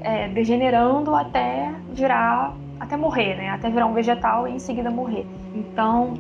é, 0.02 0.28
degenerando 0.28 1.14
até 1.14 1.72
virar, 1.94 2.54
até 2.84 2.96
morrer, 2.96 3.36
né? 3.36 3.50
Até 3.50 3.68
virar 3.68 3.86
um 3.86 3.92
vegetal 3.92 4.46
e 4.46 4.52
em 4.52 4.58
seguida 4.58 4.90
morrer. 4.90 5.26
Então, 5.54 6.14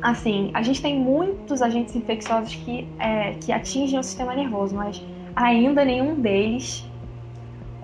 assim, 0.00 0.50
a 0.54 0.62
gente 0.62 0.80
tem 0.80 0.98
muitos 0.98 1.62
agentes 1.62 1.94
infecciosos 1.96 2.54
que, 2.54 2.88
é, 2.98 3.32
que 3.34 3.52
atingem 3.52 3.98
o 3.98 4.02
sistema 4.02 4.34
nervoso, 4.34 4.74
mas 4.74 5.02
ainda 5.34 5.84
nenhum 5.84 6.20
deles 6.20 6.88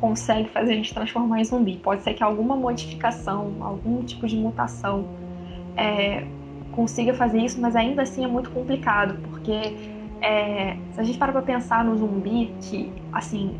consegue 0.00 0.48
fazer 0.48 0.72
a 0.72 0.76
gente 0.76 0.92
transformar 0.92 1.40
em 1.40 1.44
zumbi. 1.44 1.76
Pode 1.76 2.02
ser 2.02 2.14
que 2.14 2.22
alguma 2.22 2.56
modificação, 2.56 3.54
algum 3.60 4.02
tipo 4.02 4.26
de 4.26 4.36
mutação 4.36 5.06
é, 5.76 6.24
consiga 6.72 7.14
fazer 7.14 7.38
isso, 7.38 7.60
mas 7.60 7.76
ainda 7.76 8.02
assim 8.02 8.24
é 8.24 8.28
muito 8.28 8.50
complicado, 8.50 9.18
porque 9.28 9.76
é, 10.20 10.76
se 10.92 11.00
a 11.00 11.04
gente 11.04 11.18
para 11.18 11.30
pra 11.30 11.42
pensar 11.42 11.84
no 11.84 11.96
zumbi, 11.96 12.52
que, 12.60 12.92
assim, 13.12 13.54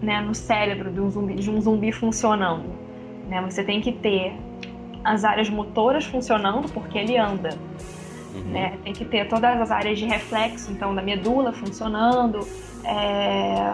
né, 0.00 0.20
no 0.20 0.34
cérebro 0.34 0.90
de 0.90 1.00
um 1.00 1.10
zumbi, 1.10 1.34
de 1.34 1.50
um 1.50 1.60
zumbi 1.60 1.92
funcionando, 1.92 2.85
né, 3.26 3.40
você 3.42 3.62
tem 3.62 3.80
que 3.80 3.92
ter 3.92 4.34
as 5.04 5.24
áreas 5.24 5.48
motoras 5.48 6.04
funcionando, 6.04 6.68
porque 6.72 6.98
ele 6.98 7.16
anda, 7.16 7.50
Uhum. 8.34 8.50
né? 8.50 8.78
Tem 8.84 8.92
que 8.92 9.04
ter 9.04 9.28
todas 9.28 9.60
as 9.60 9.70
áreas 9.70 9.98
de 9.98 10.04
reflexo, 10.04 10.70
então, 10.70 10.94
da 10.94 11.00
medula 11.00 11.52
funcionando, 11.52 12.46
é, 12.84 13.72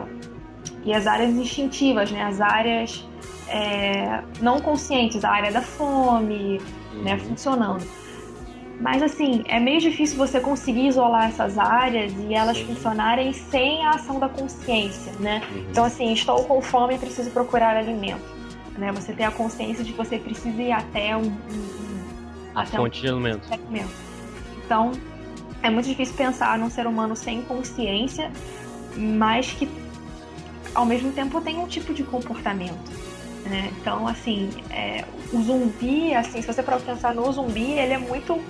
e 0.84 0.92
as 0.92 1.06
áreas 1.06 1.30
instintivas, 1.30 2.10
né? 2.10 2.22
As 2.22 2.40
áreas 2.40 3.06
é, 3.48 4.22
não 4.40 4.60
conscientes, 4.60 5.24
a 5.24 5.30
área 5.30 5.50
da 5.52 5.62
fome, 5.62 6.60
né? 7.02 7.14
Uhum. 7.14 7.20
Funcionando. 7.20 7.84
Mas, 8.80 9.02
assim, 9.02 9.44
é 9.46 9.60
meio 9.60 9.80
difícil 9.80 10.16
você 10.18 10.40
conseguir 10.40 10.88
isolar 10.88 11.28
essas 11.28 11.56
áreas 11.56 12.12
e 12.18 12.34
elas 12.34 12.58
Sim. 12.58 12.66
funcionarem 12.66 13.32
sem 13.32 13.84
a 13.86 13.90
ação 13.90 14.18
da 14.18 14.28
consciência, 14.28 15.12
né? 15.20 15.40
Uhum. 15.50 15.64
Então, 15.70 15.84
assim, 15.84 16.12
estou 16.12 16.44
com 16.44 16.60
fome 16.60 16.94
e 16.94 16.98
preciso 16.98 17.30
procurar 17.30 17.76
alimento. 17.76 18.41
Né? 18.76 18.90
Você 18.92 19.12
tem 19.12 19.26
a 19.26 19.30
consciência 19.30 19.84
de 19.84 19.92
que 19.92 19.98
você 19.98 20.18
precisa 20.18 20.60
ir 20.62 20.72
até 20.72 21.16
um, 21.16 21.20
um- 21.20 21.26
um- 21.26 22.02
até 22.54 22.78
um 22.78 22.84
fonte 23.40 23.48
de 23.48 23.54
alimento. 23.54 23.90
Então, 24.64 24.92
é 25.62 25.70
muito 25.70 25.86
difícil 25.88 26.14
pensar 26.14 26.58
num 26.58 26.70
ser 26.70 26.86
humano 26.86 27.14
sem 27.14 27.42
consciência, 27.42 28.30
mas 28.96 29.52
que 29.52 29.68
ao 30.74 30.86
mesmo 30.86 31.12
tempo 31.12 31.40
tem 31.40 31.58
um 31.58 31.66
tipo 31.66 31.92
de 31.92 32.02
comportamento. 32.02 33.02
né? 33.44 33.70
Então, 33.80 34.06
assim, 34.06 34.50
é, 34.70 35.04
o 35.32 35.42
zumbi, 35.42 36.14
assim, 36.14 36.40
se 36.40 36.46
você 36.46 36.62
pensar 36.62 37.12
no 37.12 37.30
zumbi, 37.32 37.72
ele 37.72 37.92
é 37.94 37.98
muito 37.98 38.40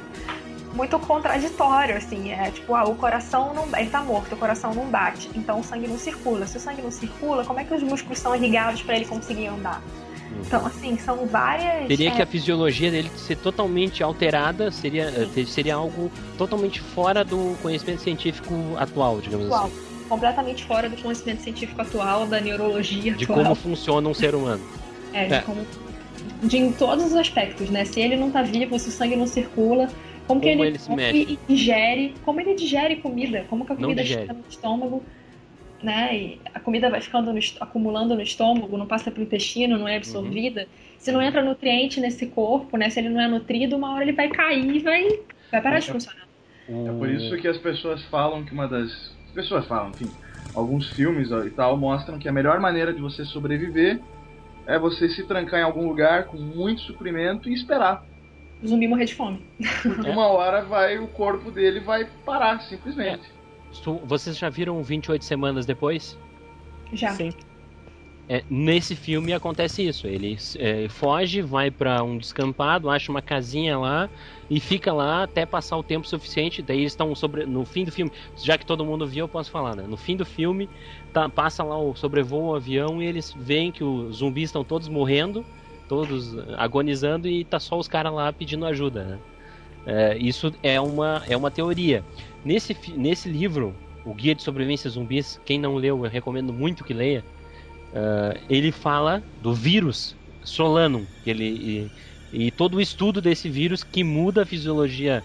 muito 0.75 0.99
contraditório, 0.99 1.97
assim, 1.97 2.31
é 2.33 2.51
tipo, 2.51 2.75
ah, 2.75 2.85
o 2.85 2.95
coração 2.95 3.53
não, 3.55 3.67
ele 3.79 3.91
tá 3.91 4.03
morto, 4.03 4.35
o 4.35 4.39
coração 4.39 4.73
não 4.75 4.87
bate, 4.87 5.31
então 5.35 5.61
o 5.61 5.65
sangue 5.65 5.87
não 5.89 5.99
circula. 5.99 6.47
Se 6.47 6.57
o 6.57 6.61
sangue 6.61 6.81
não 6.81 6.91
circula, 6.91 7.45
como 7.45 7.61
é 7.61 7.65
que 7.65 7.75
os 7.75 7.83
músculos 7.83 8.19
são 8.19 8.35
irrigados 8.35 8.83
para 8.83 8.97
ele 8.97 9.05
conseguir 9.05 9.47
andar? 9.49 9.83
Então, 10.47 10.67
assim, 10.67 10.97
são 10.99 11.27
várias 11.27 11.87
Teria 11.89 12.09
é, 12.09 12.11
que 12.11 12.23
a 12.23 12.27
fisiologia 12.27 12.91
dele 12.91 13.11
ser 13.17 13.37
totalmente 13.37 14.03
alterada, 14.03 14.71
seria, 14.71 15.05
eh, 15.37 15.45
seria 15.45 15.75
algo 15.75 16.11
totalmente 16.37 16.81
fora 16.81 17.25
do 17.25 17.57
conhecimento 17.63 18.03
científico 18.03 18.55
atual, 18.77 19.21
digamos 19.21 19.47
atual, 19.47 19.67
assim. 19.67 20.05
completamente 20.09 20.65
fora 20.65 20.89
do 20.89 20.97
conhecimento 21.01 21.43
científico 21.43 21.81
atual, 21.81 22.27
da 22.27 22.41
neurologia 22.41 23.15
De 23.15 23.25
atual. 23.25 23.39
como 23.43 23.55
funciona 23.55 24.09
um 24.09 24.15
ser 24.15 24.35
humano. 24.35 24.63
É, 25.13 25.27
de 25.27 25.35
É. 25.35 25.41
como. 25.41 25.67
De 26.43 26.57
em 26.59 26.73
todos 26.73 27.07
os 27.07 27.15
aspectos, 27.17 27.69
né? 27.71 27.85
Se 27.85 28.01
ele 28.01 28.17
não 28.17 28.31
tá 28.31 28.43
vivo, 28.43 28.79
se 28.79 28.89
o 28.89 28.93
sangue 28.93 29.17
não 29.17 29.27
circula, 29.27 29.89
como, 30.27 30.41
que 30.41 30.49
Como 30.51 30.63
ele, 30.65 30.71
ele 30.73 30.79
se 30.79 30.87
come 30.89 30.97
mexe. 31.03 31.19
e 31.19 31.39
digere, 31.49 32.15
como 32.25 32.41
ele 32.41 32.55
digere 32.55 32.97
comida, 32.97 33.45
como 33.49 33.65
que 33.65 33.73
a 33.73 33.77
comida 33.77 34.05
chega 34.05 34.33
no 34.33 34.45
estômago, 34.49 35.03
né? 35.83 36.17
E 36.17 36.43
a 36.55 36.61
comida 36.61 36.91
vai 36.91 37.01
ficando 37.01 37.33
no 37.33 37.39
est- 37.39 37.57
acumulando 37.61 38.15
no 38.15 38.23
estômago, 38.23 38.77
não 38.79 38.87
passa 38.87 39.11
pro 39.11 39.23
intestino, 39.23 39.79
não 39.79 39.89
é 39.89 39.97
absorvida. 39.97 40.69
Se 40.99 41.11
não 41.13 41.21
entra 41.23 41.43
nutriente 41.43 42.01
nesse 42.01 42.27
corpo, 42.29 42.77
né? 42.77 42.91
Se 42.91 43.01
ele 43.01 43.09
não 43.09 43.21
é 43.21 43.29
nutrido, 43.29 43.77
uma 43.77 43.95
hora 43.95 44.05
ele 44.05 44.13
vai 44.13 44.29
cair 44.31 44.77
e 44.77 44.79
vai, 44.81 45.05
vai 45.51 45.63
parar 45.63 45.79
de 45.81 45.89
É. 45.89 45.93
funcionar. 45.93 46.29
É 46.69 46.93
por 46.93 47.09
isso 47.11 47.37
que 47.39 47.49
as 47.49 47.59
pessoas 47.59 48.05
falam 48.05 48.45
que 48.45 48.53
uma 48.53 48.69
das. 48.69 48.91
As 49.27 49.33
pessoas 49.33 49.67
falam, 49.67 49.91
enfim, 49.91 50.17
alguns 50.55 50.91
filmes 50.91 51.31
e 51.31 51.51
tal 51.51 51.77
mostram 51.77 52.19
que 52.19 52.29
a 52.29 52.33
melhor 52.33 52.61
maneira 52.61 52.93
de 52.95 53.01
você 53.01 53.25
sobreviver 53.25 54.01
é 54.67 54.79
você 54.79 55.09
se 55.09 55.27
trancar 55.27 55.61
em 55.61 55.65
algum 55.65 55.89
lugar 55.89 56.27
com 56.27 56.39
muito 56.39 56.83
suprimento 56.83 57.49
e 57.49 57.55
esperar. 57.55 58.05
O 58.63 58.67
zumbi 58.67 58.87
morrer 58.89 59.07
de 59.07 59.15
fome. 59.15 59.45
Porque 59.87 60.09
uma 60.09 60.27
hora 60.29 60.65
vai, 60.65 60.99
o 60.99 61.09
corpo 61.09 61.51
dele 61.51 61.81
vai 61.81 62.05
parar, 62.25 62.61
simplesmente. 62.63 63.32
Vocês 64.05 64.39
já 64.39 64.49
viram 64.49 64.83
28 64.83 65.25
semanas 65.25 65.67
depois? 65.67 66.19
Já. 66.93 67.13
Sim. 67.13 67.33
É, 68.29 68.43
nesse 68.49 68.95
filme 68.95 69.33
acontece 69.33 69.87
isso. 69.87 70.07
Ele 70.07 70.39
é, 70.59 70.89
foge, 70.89 71.43
vai 71.43 71.71
pra 71.71 72.03
um 72.03 72.17
descampado, 72.17 72.89
acha 72.89 73.11
uma 73.11 73.21
casinha 73.21 73.77
lá 73.79 74.09
e 74.49 74.61
fica 74.61 74.93
lá 74.93 75.25
até 75.25 75.45
passar 75.45 75.77
o 75.77 75.83
tempo 75.83 76.07
suficiente. 76.07 76.63
Daí 76.63 76.81
eles 76.81 76.93
estão 76.93 77.15
sobre 77.15 77.45
no 77.45 77.65
fim 77.65 77.85
do 77.85 77.93
filme, 77.93 78.13
já 78.37 78.57
que 78.57 78.65
todo 78.65 78.85
mundo 78.85 79.07
viu, 79.07 79.25
eu 79.25 79.29
posso 79.29 79.51
falar, 79.51 79.75
né? 79.75 79.85
No 79.87 79.97
fim 79.97 80.17
do 80.17 80.25
filme, 80.25 80.69
tá- 81.13 81.29
passa 81.29 81.65
lá 81.65 81.77
o 81.79 81.95
sobrevoa 81.95 82.53
o 82.53 82.55
avião 82.55 83.03
e 83.03 83.07
eles 83.07 83.35
veem 83.37 83.73
que 83.73 83.83
os 83.83 84.17
zumbis 84.17 84.45
estão 84.45 84.65
todos 84.65 84.89
morrendo, 84.89 85.45
todos 85.89 86.37
agonizando 86.57 87.29
e 87.29 87.45
tá 87.45 87.59
só 87.59 87.77
os 87.79 87.89
caras 87.89 88.13
lá 88.13 88.33
pedindo 88.33 88.65
ajuda. 88.65 89.05
Né? 89.05 89.19
É, 89.85 90.17
isso 90.17 90.55
é 90.63 90.81
uma 90.81 91.23
é 91.29 91.37
uma 91.37 91.51
teoria. 91.51 92.05
Nesse 92.45 92.77
nesse 92.97 93.29
livro, 93.29 93.75
o 94.05 94.15
Guia 94.15 94.35
de 94.35 94.43
Sobrevivência 94.43 94.91
Zumbis, 94.91 95.41
quem 95.45 95.59
não 95.59 95.77
leu, 95.77 96.05
eu 96.05 96.11
recomendo 96.11 96.53
muito 96.53 96.85
que 96.85 96.93
leia. 96.95 97.25
Uh, 97.93 98.39
ele 98.49 98.73
fala 98.73 99.23
do 99.43 99.55
vírus 99.55 100.17
Solanum, 100.43 101.07
ele, 101.27 101.91
e, 102.33 102.47
e 102.47 102.51
todo 102.51 102.77
o 102.77 102.81
estudo 102.81 103.21
desse 103.21 103.49
vírus 103.49 103.85
que 103.85 104.03
muda 104.03 104.43
a 104.43 104.47
fisiologia 104.47 105.23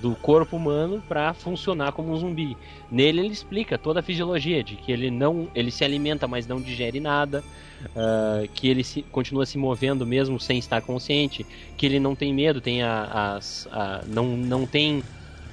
do 0.00 0.14
corpo 0.16 0.56
humano 0.56 1.02
para 1.08 1.32
funcionar 1.34 1.92
como 1.92 2.12
um 2.12 2.16
zumbi. 2.16 2.56
Nele 2.90 3.20
ele 3.20 3.32
explica 3.32 3.78
toda 3.78 4.00
a 4.00 4.02
fisiologia 4.02 4.62
de 4.62 4.76
que 4.76 4.90
ele 4.90 5.10
não, 5.10 5.48
ele 5.54 5.70
se 5.70 5.84
alimenta, 5.84 6.26
mas 6.26 6.46
não 6.46 6.60
digere 6.60 6.98
nada, 7.00 7.44
uh, 7.90 8.48
que 8.54 8.68
ele 8.68 8.82
se, 8.82 9.02
continua 9.02 9.46
se 9.46 9.58
movendo 9.58 10.06
mesmo 10.06 10.40
sem 10.40 10.58
estar 10.58 10.80
consciente, 10.82 11.46
que 11.76 11.86
ele 11.86 12.00
não 12.00 12.14
tem 12.14 12.32
medo, 12.32 12.60
tem 12.60 12.82
a, 12.82 13.38
a, 13.70 14.04
não, 14.06 14.36
não 14.36 14.66
tem 14.66 15.02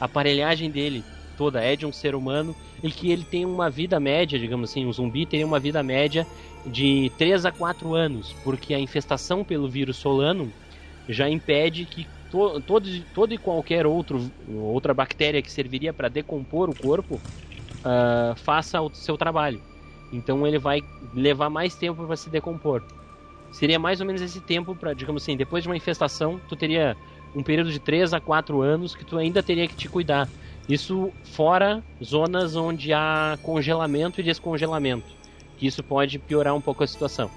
a 0.01 0.05
aparelhagem 0.05 0.71
dele 0.71 1.05
toda 1.37 1.63
é 1.63 1.75
de 1.75 1.85
um 1.85 1.91
ser 1.91 2.15
humano 2.15 2.55
e 2.83 2.91
que 2.91 3.11
ele 3.11 3.23
tem 3.23 3.45
uma 3.45 3.69
vida 3.69 3.99
média, 3.99 4.37
digamos 4.37 4.71
assim, 4.71 4.85
um 4.85 4.91
zumbi 4.91 5.25
teria 5.25 5.45
uma 5.45 5.59
vida 5.59 5.81
média 5.83 6.25
de 6.65 7.11
3 7.17 7.45
a 7.45 7.51
4 7.51 7.95
anos, 7.95 8.35
porque 8.43 8.73
a 8.73 8.79
infestação 8.79 9.43
pelo 9.43 9.69
vírus 9.69 9.97
solano 9.97 10.51
já 11.07 11.29
impede 11.29 11.85
que 11.85 12.07
to, 12.31 12.59
todo, 12.61 12.87
todo 13.13 13.33
e 13.33 13.37
qualquer 13.37 13.85
outro, 13.85 14.31
outra 14.49 14.93
bactéria 14.93 15.41
que 15.41 15.51
serviria 15.51 15.93
para 15.93 16.09
decompor 16.09 16.69
o 16.69 16.75
corpo 16.75 17.15
uh, 17.15 18.35
faça 18.37 18.81
o 18.81 18.93
seu 18.93 19.17
trabalho. 19.17 19.61
Então 20.11 20.45
ele 20.45 20.59
vai 20.59 20.81
levar 21.13 21.49
mais 21.49 21.75
tempo 21.75 22.05
para 22.05 22.15
se 22.15 22.29
decompor. 22.29 22.83
Seria 23.51 23.77
mais 23.77 23.99
ou 23.99 24.07
menos 24.07 24.21
esse 24.21 24.41
tempo 24.41 24.75
para, 24.75 24.93
digamos 24.93 25.23
assim, 25.23 25.35
depois 25.35 25.63
de 25.63 25.69
uma 25.69 25.77
infestação, 25.77 26.39
tu 26.47 26.55
teria 26.55 26.95
um 27.35 27.43
período 27.43 27.71
de 27.71 27.79
3 27.79 28.13
a 28.13 28.19
4 28.19 28.61
anos 28.61 28.93
que 28.95 29.05
tu 29.05 29.17
ainda 29.17 29.41
teria 29.41 29.67
que 29.67 29.75
te 29.75 29.87
cuidar. 29.87 30.29
Isso 30.67 31.11
fora 31.23 31.83
zonas 32.03 32.55
onde 32.55 32.93
há 32.93 33.37
congelamento 33.41 34.19
e 34.19 34.23
descongelamento. 34.23 35.07
Que 35.57 35.67
isso 35.67 35.83
pode 35.83 36.17
piorar 36.19 36.55
um 36.55 36.61
pouco 36.61 36.83
a 36.83 36.87
situação. 36.87 37.29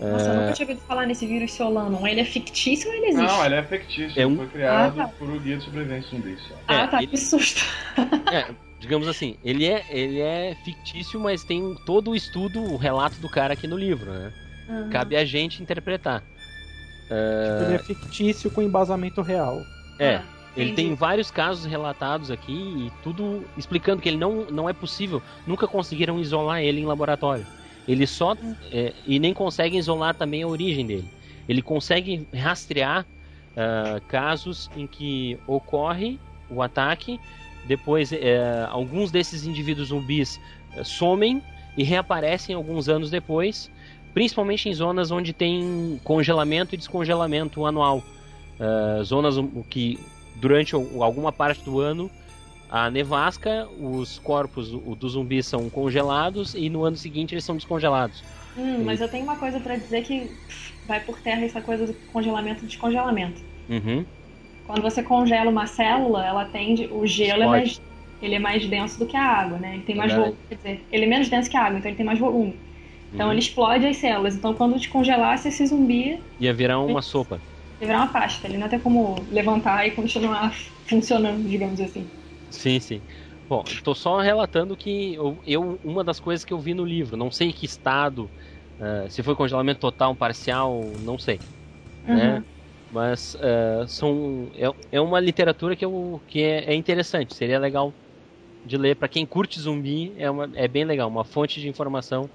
Nossa, 0.00 0.28
eu 0.32 0.34
nunca 0.40 0.52
tinha 0.52 0.68
ouvido 0.68 0.84
falar 0.86 1.06
nesse 1.06 1.26
vírus 1.26 1.52
Solano. 1.52 2.04
Ele 2.06 2.20
é 2.20 2.24
fictício 2.24 2.88
ou 2.90 2.96
ele 2.96 3.06
existe? 3.06 3.26
Não, 3.26 3.44
ele 3.46 3.54
é 3.54 3.62
fictício. 3.62 4.20
É 4.20 4.26
um- 4.26 4.36
Foi 4.36 4.48
criado 4.48 5.00
Ah, 5.00 5.06
tá. 5.06 5.12
por 5.16 5.30
o 5.30 5.38
Guia 5.40 5.56
de 5.56 5.64
Sobrevivência 5.64 6.18
só. 6.48 6.54
Ah, 6.66 6.74
É, 6.74 6.86
tá, 6.88 6.98
ele- 6.98 7.06
que 7.08 7.16
susto. 7.16 7.62
É, 8.32 8.46
digamos 8.80 9.06
assim, 9.06 9.36
ele 9.44 9.66
é, 9.66 9.84
ele 9.88 10.18
é 10.20 10.56
fictício, 10.64 11.20
mas 11.20 11.44
tem 11.44 11.74
todo 11.86 12.10
o 12.10 12.16
estudo, 12.16 12.60
o 12.62 12.76
relato 12.76 13.20
do 13.20 13.28
cara 13.28 13.52
aqui 13.54 13.66
no 13.68 13.76
livro, 13.76 14.12
né? 14.12 14.32
Uhum. 14.68 14.90
Cabe 14.90 15.14
a 15.16 15.24
gente 15.24 15.62
interpretar. 15.62 16.24
Ele 17.10 17.74
é 17.74 17.78
fictício 17.78 18.50
com 18.50 18.62
embasamento 18.62 19.22
real. 19.22 19.66
É, 19.98 20.16
Ah, 20.16 20.24
ele 20.56 20.72
tem 20.72 20.94
vários 20.94 21.30
casos 21.30 21.64
relatados 21.64 22.30
aqui 22.30 22.52
e 22.52 22.92
tudo 23.02 23.44
explicando 23.56 24.00
que 24.00 24.08
ele 24.08 24.16
não, 24.16 24.46
não 24.46 24.68
é 24.68 24.72
possível, 24.72 25.22
nunca 25.46 25.66
conseguiram 25.66 26.18
isolar 26.20 26.62
ele 26.62 26.80
em 26.80 26.86
laboratório. 26.86 27.46
Ele 27.86 28.06
só. 28.06 28.34
é, 28.72 28.94
e 29.04 29.18
nem 29.18 29.34
conseguem 29.34 29.78
isolar 29.78 30.14
também 30.16 30.42
a 30.42 30.48
origem 30.48 30.86
dele. 30.86 31.12
Ele 31.48 31.60
consegue 31.62 32.26
rastrear 32.32 33.06
ah, 33.56 34.00
casos 34.08 34.70
em 34.74 34.86
que 34.86 35.38
ocorre 35.46 36.20
o 36.48 36.62
ataque, 36.62 37.20
depois 37.62 38.12
é, 38.12 38.66
alguns 38.68 39.10
desses 39.10 39.44
indivíduos 39.44 39.88
zumbis 39.88 40.40
eh, 40.72 40.84
somem 40.84 41.42
e 41.76 41.82
reaparecem 41.82 42.54
alguns 42.54 42.88
anos 42.88 43.10
depois, 43.10 43.70
principalmente 44.14 44.68
em 44.68 44.72
zonas 44.72 45.10
onde 45.10 45.32
tem 45.34 46.00
congelamento 46.04 46.74
e 46.74 46.78
descongelamento 46.78 47.66
anual. 47.66 48.02
Ah, 48.58 49.02
zonas 49.02 49.34
que 49.68 49.98
durante 50.36 50.74
alguma 50.74 51.32
parte 51.32 51.62
do 51.64 51.80
ano 51.80 52.10
a 52.70 52.90
nevasca, 52.90 53.68
os 53.78 54.18
corpos 54.18 54.70
dos 54.70 55.12
zumbis 55.12 55.46
são 55.46 55.68
congelados 55.68 56.54
e 56.54 56.68
no 56.68 56.84
ano 56.84 56.96
seguinte 56.96 57.34
eles 57.34 57.44
são 57.44 57.56
descongelados. 57.56 58.24
Hum, 58.56 58.84
mas 58.84 59.00
eu 59.00 59.08
tenho 59.08 59.24
uma 59.24 59.36
coisa 59.36 59.60
pra 59.60 59.76
dizer 59.76 60.02
que 60.02 60.30
vai 60.86 61.00
por 61.00 61.20
terra 61.20 61.44
essa 61.44 61.60
coisa 61.60 61.86
do 61.86 61.94
congelamento 62.12 62.64
e 62.64 62.66
descongelamento. 62.66 63.40
Uhum. 63.68 64.04
Quando 64.64 64.82
você 64.82 65.02
congela 65.02 65.50
uma 65.50 65.66
célula, 65.66 66.24
ela 66.24 66.46
tende. 66.46 66.86
O 66.90 67.06
gelo 67.06 67.42
é 67.42 67.46
mais. 67.46 67.80
Ele 68.22 68.36
é 68.36 68.38
mais 68.38 68.66
denso 68.66 68.98
do 68.98 69.06
que 69.06 69.16
a 69.16 69.22
água, 69.22 69.58
né? 69.58 69.74
Ele 69.74 69.82
tem 69.82 69.96
mais 69.96 70.12
Verdade. 70.12 70.30
volume. 70.30 70.48
Quer 70.48 70.56
dizer, 70.56 70.86
ele 70.90 71.04
é 71.04 71.08
menos 71.08 71.28
denso 71.28 71.50
que 71.50 71.56
a 71.56 71.64
água, 71.64 71.78
então 71.78 71.90
ele 71.90 71.96
tem 71.96 72.06
mais 72.06 72.18
volume. 72.18 72.58
Então 73.14 73.30
Uhum. 73.30 73.32
ele 73.32 73.40
explode 73.40 73.86
as 73.86 73.96
células. 73.98 74.36
Então 74.36 74.54
quando 74.54 74.76
descongelasse 74.78 75.48
esse 75.48 75.66
zumbi, 75.66 76.26
Ia 76.38 76.52
virar 76.54 76.78
uma 76.80 77.02
sopa. 77.02 77.42
ele 77.80 77.88
virar 77.88 78.00
uma 78.02 78.12
pasta. 78.12 78.46
Ele 78.48 78.58
não 78.58 78.68
tem 78.68 78.80
como 78.80 79.14
levantar 79.30 79.86
e 79.86 79.92
continuar 79.94 80.54
funcionando, 80.88 81.48
digamos 81.48 81.80
assim. 81.80 82.12
Sim, 82.50 82.78
sim. 82.80 83.04
Bom, 83.48 83.64
estou 83.74 83.94
só 83.94 84.18
relatando 84.20 84.76
que 84.76 85.14
eu, 85.14 85.40
eu- 85.44 85.80
uma 85.82 86.04
das 86.04 86.20
coisas 86.20 86.44
que 86.44 86.52
eu 86.52 86.58
vi 86.60 86.72
no 86.74 86.84
livro, 86.84 87.16
não 87.16 87.30
sei 87.30 87.52
que 87.52 87.66
estado, 87.66 88.32
ah, 88.78 89.08
se 89.10 89.22
foi 89.22 89.34
congelamento 89.36 89.80
total, 89.80 90.16
parcial, 90.16 90.98
não 91.00 91.18
sei. 91.18 91.42
Uhum. 92.04 92.40
né? 92.40 92.46
Mas 92.90 93.36
ah, 93.36 93.86
são 93.88 94.50
é, 94.54 94.66
é 94.98 95.02
uma 95.02 95.20
literatura 95.20 95.76
que, 95.76 95.84
eu, 95.84 96.22
que 96.28 96.40
é, 96.42 96.72
é 96.72 96.74
interessante, 96.74 97.34
seria 97.34 97.58
legal 97.60 97.96
de 98.64 98.76
ler 98.78 98.96
para 98.96 99.08
quem 99.08 99.26
curte 99.26 99.60
zumbi, 99.60 100.14
é, 100.18 100.30
uma, 100.30 100.50
é 100.54 100.68
bem 100.68 100.84
legal, 100.84 101.08
uma 101.08 101.24
fonte 101.24 101.60
de 101.60 101.68
informação. 101.68 102.30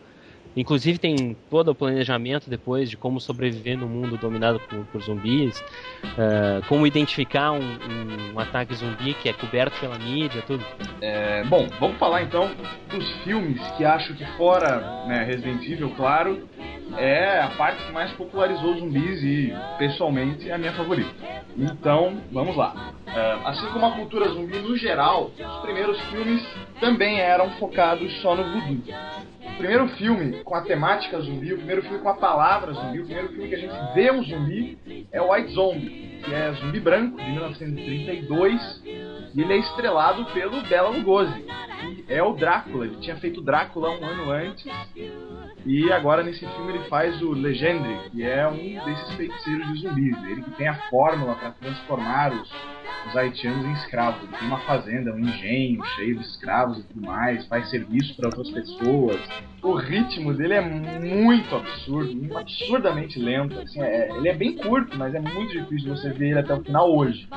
Inclusive 0.56 0.97
tem 0.97 1.38
todo 1.50 1.70
o 1.70 1.76
planejamento 1.76 2.50
depois 2.50 2.89
de 2.89 2.97
como 2.97 3.20
sobreviver 3.20 3.78
no 3.78 3.88
mundo 3.88 4.18
dominado 4.18 4.60
por, 4.60 4.86
por 4.88 5.02
zumbis, 5.02 5.64
ah, 6.18 6.62
como 6.68 6.86
identificar 6.86 7.52
um, 7.52 8.34
um 8.34 8.39
ataque 8.39 8.74
zumbi 8.76 9.14
que 9.14 9.30
é 9.30 9.34
coberto 9.34 9.80
pela 9.80 9.97
mídia, 9.97 10.41
tudo. 10.45 10.66
É, 11.02 11.43
bom, 11.45 11.68
vamos 11.80 11.97
falar 11.97 12.24
então 12.24 12.50
dos 12.89 13.10
filmes 13.24 13.62
que 13.78 13.86
acho 13.86 14.14
que 14.16 14.26
fora 14.38 15.06
né, 15.08 15.24
Resident 15.24 15.64
Evil, 15.64 15.91
claro, 15.95 16.47
é 16.97 17.39
a 17.41 17.50
parte 17.50 17.86
que 17.86 17.91
mais 17.91 18.12
popularizou 18.14 18.78
zumbis 18.80 19.24
e 19.24 19.54
pessoalmente 19.78 20.50
é 20.50 20.54
a 20.54 20.58
minha 20.58 20.74
favorita. 20.74 21.10
Então, 21.58 22.22
vamos 22.32 22.56
lá. 22.56 22.93
É, 23.08 23.39
assim 23.45 23.66
como 23.68 23.86
a 23.86 23.91
cultura 23.91 24.30
zumbi 24.30 24.60
no 24.60 24.78
geral, 24.78 25.32
os 25.38 25.62
primeiros 25.62 26.00
filmes 26.10 26.45
também 26.80 27.20
eram 27.20 27.50
focados 27.52 28.12
só 28.22 28.36
no 28.36 28.43
voodoo. 28.43 28.84
O 29.41 29.58
primeiro 29.58 29.88
filme 29.89 30.39
com 30.44 30.56
a 30.56 30.62
temática 30.62 31.20
zumbi, 31.20 31.54
o 31.54 31.58
primeiro 31.58 31.82
filme 31.82 32.00
com 32.00 32.10
a 32.10 32.16
palavra 32.16 32.74
zumbi, 32.74 33.00
o 33.00 33.06
primeiro 33.06 33.30
filme 33.30 33.48
que 33.48 33.56
a 33.56 33.60
gente 33.60 33.94
vê 33.94 34.12
um 34.12 34.24
zumbi 34.24 35.08
é 35.12 35.22
White 35.22 35.54
Zombie, 35.54 36.22
que 36.24 36.34
é 36.34 36.52
Zumbi 36.54 36.80
Branco, 36.80 37.18
de 37.18 37.32
1932, 37.32 38.84
e 39.36 39.42
ele 39.42 39.54
é 39.54 39.58
estrelado 39.58 40.26
pelo 40.34 40.62
Bela 40.64 40.90
Lugosi, 40.90 41.46
que 42.06 42.06
é 42.08 42.24
o 42.24 42.34
Drácula. 42.34 42.86
Ele 42.86 42.98
tinha 42.98 43.16
feito 43.18 43.42
Drácula 43.42 43.90
um 43.92 44.06
ano 44.06 44.32
antes, 44.32 44.66
e 45.70 45.93
agora 45.93 46.24
nesse 46.24 46.39
filme 46.39 46.74
ele 46.74 46.84
faz 46.86 47.22
o 47.22 47.32
Legendre, 47.32 48.09
que 48.09 48.24
é 48.24 48.47
um 48.47 48.84
desses 48.86 49.13
feiticeiros 49.15 49.67
de 49.67 49.82
zumbis. 49.82 50.17
Ele 50.24 50.41
que 50.41 50.49
tem 50.51 50.67
a 50.67 50.74
fórmula 50.89 51.36
para 51.36 51.51
transformar 51.51 52.32
os, 52.34 52.51
os 53.07 53.15
haitianos 53.15 53.63
em 53.65 53.74
escravos. 53.74 54.24
Ele 54.24 54.36
tem 54.36 54.47
uma 54.47 54.59
fazenda, 54.61 55.13
um 55.13 55.20
engenho 55.20 55.86
cheio 55.95 56.15
de 56.17 56.26
escravos 56.26 56.80
e 56.80 56.88
tudo 56.88 57.05
mais, 57.05 57.45
faz 57.45 57.70
serviço 57.70 58.15
para 58.17 58.30
outras 58.30 58.49
pessoas. 58.49 59.22
O 59.61 59.74
ritmo 59.76 60.34
dele 60.34 60.55
é 60.55 60.61
muito 60.61 61.55
absurdo, 61.55 62.36
absurdamente 62.36 63.20
lento. 63.20 63.59
Assim, 63.59 63.80
é- 63.82 64.09
ele 64.17 64.28
é 64.28 64.34
bem 64.34 64.55
curto, 64.57 64.97
mas 64.97 65.13
é 65.13 65.20
muito 65.20 65.51
difícil 65.51 65.95
você 65.95 66.09
ver 66.13 66.30
ele 66.30 66.39
até 66.39 66.53
o 66.53 66.63
final 66.63 66.89
hoje. 66.91 67.28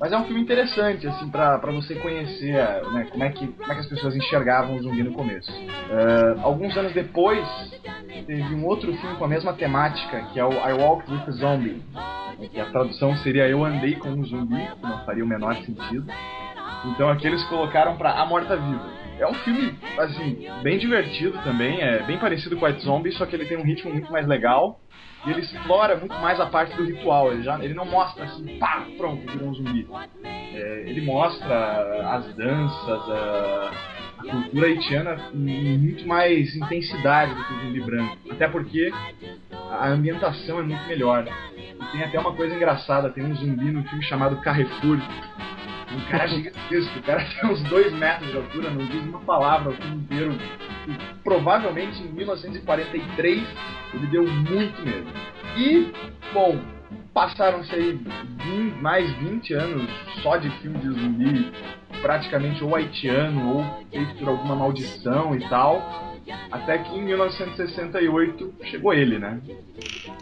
Mas 0.00 0.12
é 0.12 0.16
um 0.18 0.24
filme 0.24 0.40
interessante, 0.40 1.06
assim, 1.06 1.28
pra 1.30 1.56
você 1.58 1.94
conhecer 1.96 2.52
né, 2.92 3.08
como, 3.10 3.24
é 3.24 3.30
que, 3.30 3.46
como 3.46 3.72
é 3.72 3.74
que 3.74 3.80
as 3.80 3.88
pessoas 3.88 4.14
enxergavam 4.14 4.76
o 4.76 4.82
zumbi 4.82 5.02
no 5.02 5.12
começo. 5.12 5.50
Ah, 5.90 6.36
alguns 6.42 6.76
anos 6.76 6.92
depois, 6.92 7.46
teve 8.26 8.54
um 8.54 8.64
outro 8.64 8.92
filme 8.96 9.16
com 9.16 9.24
a 9.24 9.28
mesma 9.28 9.52
temática, 9.52 10.22
que 10.32 10.40
é 10.40 10.44
o 10.44 10.52
I 10.52 10.72
Walked 10.72 11.10
with 11.10 11.22
a 11.26 11.30
Zombie. 11.32 11.82
Que 12.50 12.60
a 12.60 12.66
tradução 12.66 13.16
seria 13.18 13.48
Eu 13.48 13.64
Andei 13.64 13.94
com 13.96 14.10
um 14.10 14.24
Zumbi, 14.24 14.68
que 14.74 14.82
não 14.82 15.04
faria 15.06 15.24
o 15.24 15.26
menor 15.26 15.54
sentido. 15.56 16.06
Então 16.84 17.08
aqui 17.08 17.26
eles 17.26 17.42
colocaram 17.44 17.96
pra 17.96 18.12
A 18.12 18.26
Morta 18.26 18.56
Viva. 18.56 18.90
É 19.18 19.26
um 19.26 19.34
filme, 19.34 19.74
assim, 19.98 20.46
bem 20.62 20.78
divertido 20.78 21.38
também, 21.42 21.80
é 21.80 22.02
bem 22.02 22.18
parecido 22.18 22.56
com 22.56 22.66
White 22.66 22.82
Zombie, 22.82 23.12
só 23.12 23.24
que 23.24 23.34
ele 23.34 23.46
tem 23.46 23.56
um 23.56 23.64
ritmo 23.64 23.90
muito 23.90 24.12
mais 24.12 24.26
legal. 24.26 24.78
E 25.24 25.30
ele 25.30 25.40
explora 25.40 25.96
muito 25.96 26.14
mais 26.16 26.38
a 26.38 26.46
parte 26.46 26.76
do 26.76 26.84
ritual. 26.84 27.32
Ele, 27.32 27.42
já, 27.42 27.58
ele 27.64 27.74
não 27.74 27.86
mostra 27.86 28.24
assim, 28.24 28.58
pá, 28.58 28.86
pronto, 28.98 29.26
virou 29.32 29.48
um 29.48 29.54
zumbi. 29.54 29.88
É, 30.24 30.84
ele 30.86 31.00
mostra 31.00 32.14
as 32.14 32.34
danças, 32.34 33.10
a 33.10 33.95
cultura 34.30 34.66
haitiana 34.66 35.16
com 35.16 35.36
muito 35.36 36.06
mais 36.06 36.54
intensidade 36.54 37.34
do 37.34 37.44
que 37.44 37.52
o 37.52 37.60
zumbi 37.60 37.80
branco. 37.80 38.18
Até 38.30 38.48
porque 38.48 38.92
a 39.70 39.88
ambientação 39.88 40.60
é 40.60 40.62
muito 40.62 40.86
melhor. 40.86 41.26
E 41.56 41.92
tem 41.92 42.02
até 42.02 42.18
uma 42.18 42.34
coisa 42.34 42.54
engraçada, 42.54 43.10
tem 43.10 43.24
um 43.24 43.34
zumbi 43.34 43.70
no 43.70 43.82
filme 43.84 44.04
chamado 44.04 44.36
Carrefour. 44.40 44.98
Um 45.92 46.10
cara 46.10 46.26
gigantesco, 46.26 46.98
o 46.98 47.02
cara 47.02 47.24
tem 47.40 47.50
uns 47.50 47.62
dois 47.64 47.92
metros 47.92 48.30
de 48.30 48.36
altura, 48.36 48.70
não 48.70 48.84
diz 48.84 49.02
uma 49.04 49.20
palavra 49.20 49.70
o 49.70 49.76
filme 49.76 49.96
inteiro. 49.96 50.32
E, 50.88 51.22
provavelmente 51.22 52.02
em 52.02 52.12
1943 52.12 53.42
ele 53.94 54.06
deu 54.08 54.26
muito 54.26 54.82
medo. 54.84 55.08
E, 55.56 55.92
bom, 56.32 56.60
passaram-se 57.16 57.74
aí 57.74 57.98
20 58.44 58.74
mais 58.82 59.10
20 59.16 59.54
anos 59.54 59.90
só 60.22 60.36
de 60.36 60.50
filme 60.60 60.76
de 60.80 60.90
zumbi, 60.90 61.50
praticamente 62.02 62.62
ou 62.62 62.76
haitiano 62.76 63.56
ou 63.56 63.64
feito 63.90 64.18
por 64.18 64.28
alguma 64.28 64.54
maldição 64.54 65.34
e 65.34 65.48
tal. 65.48 65.80
Até 66.52 66.76
que 66.76 66.94
em 66.94 67.02
1968 67.04 68.54
chegou 68.64 68.92
ele, 68.92 69.18
né? 69.18 69.40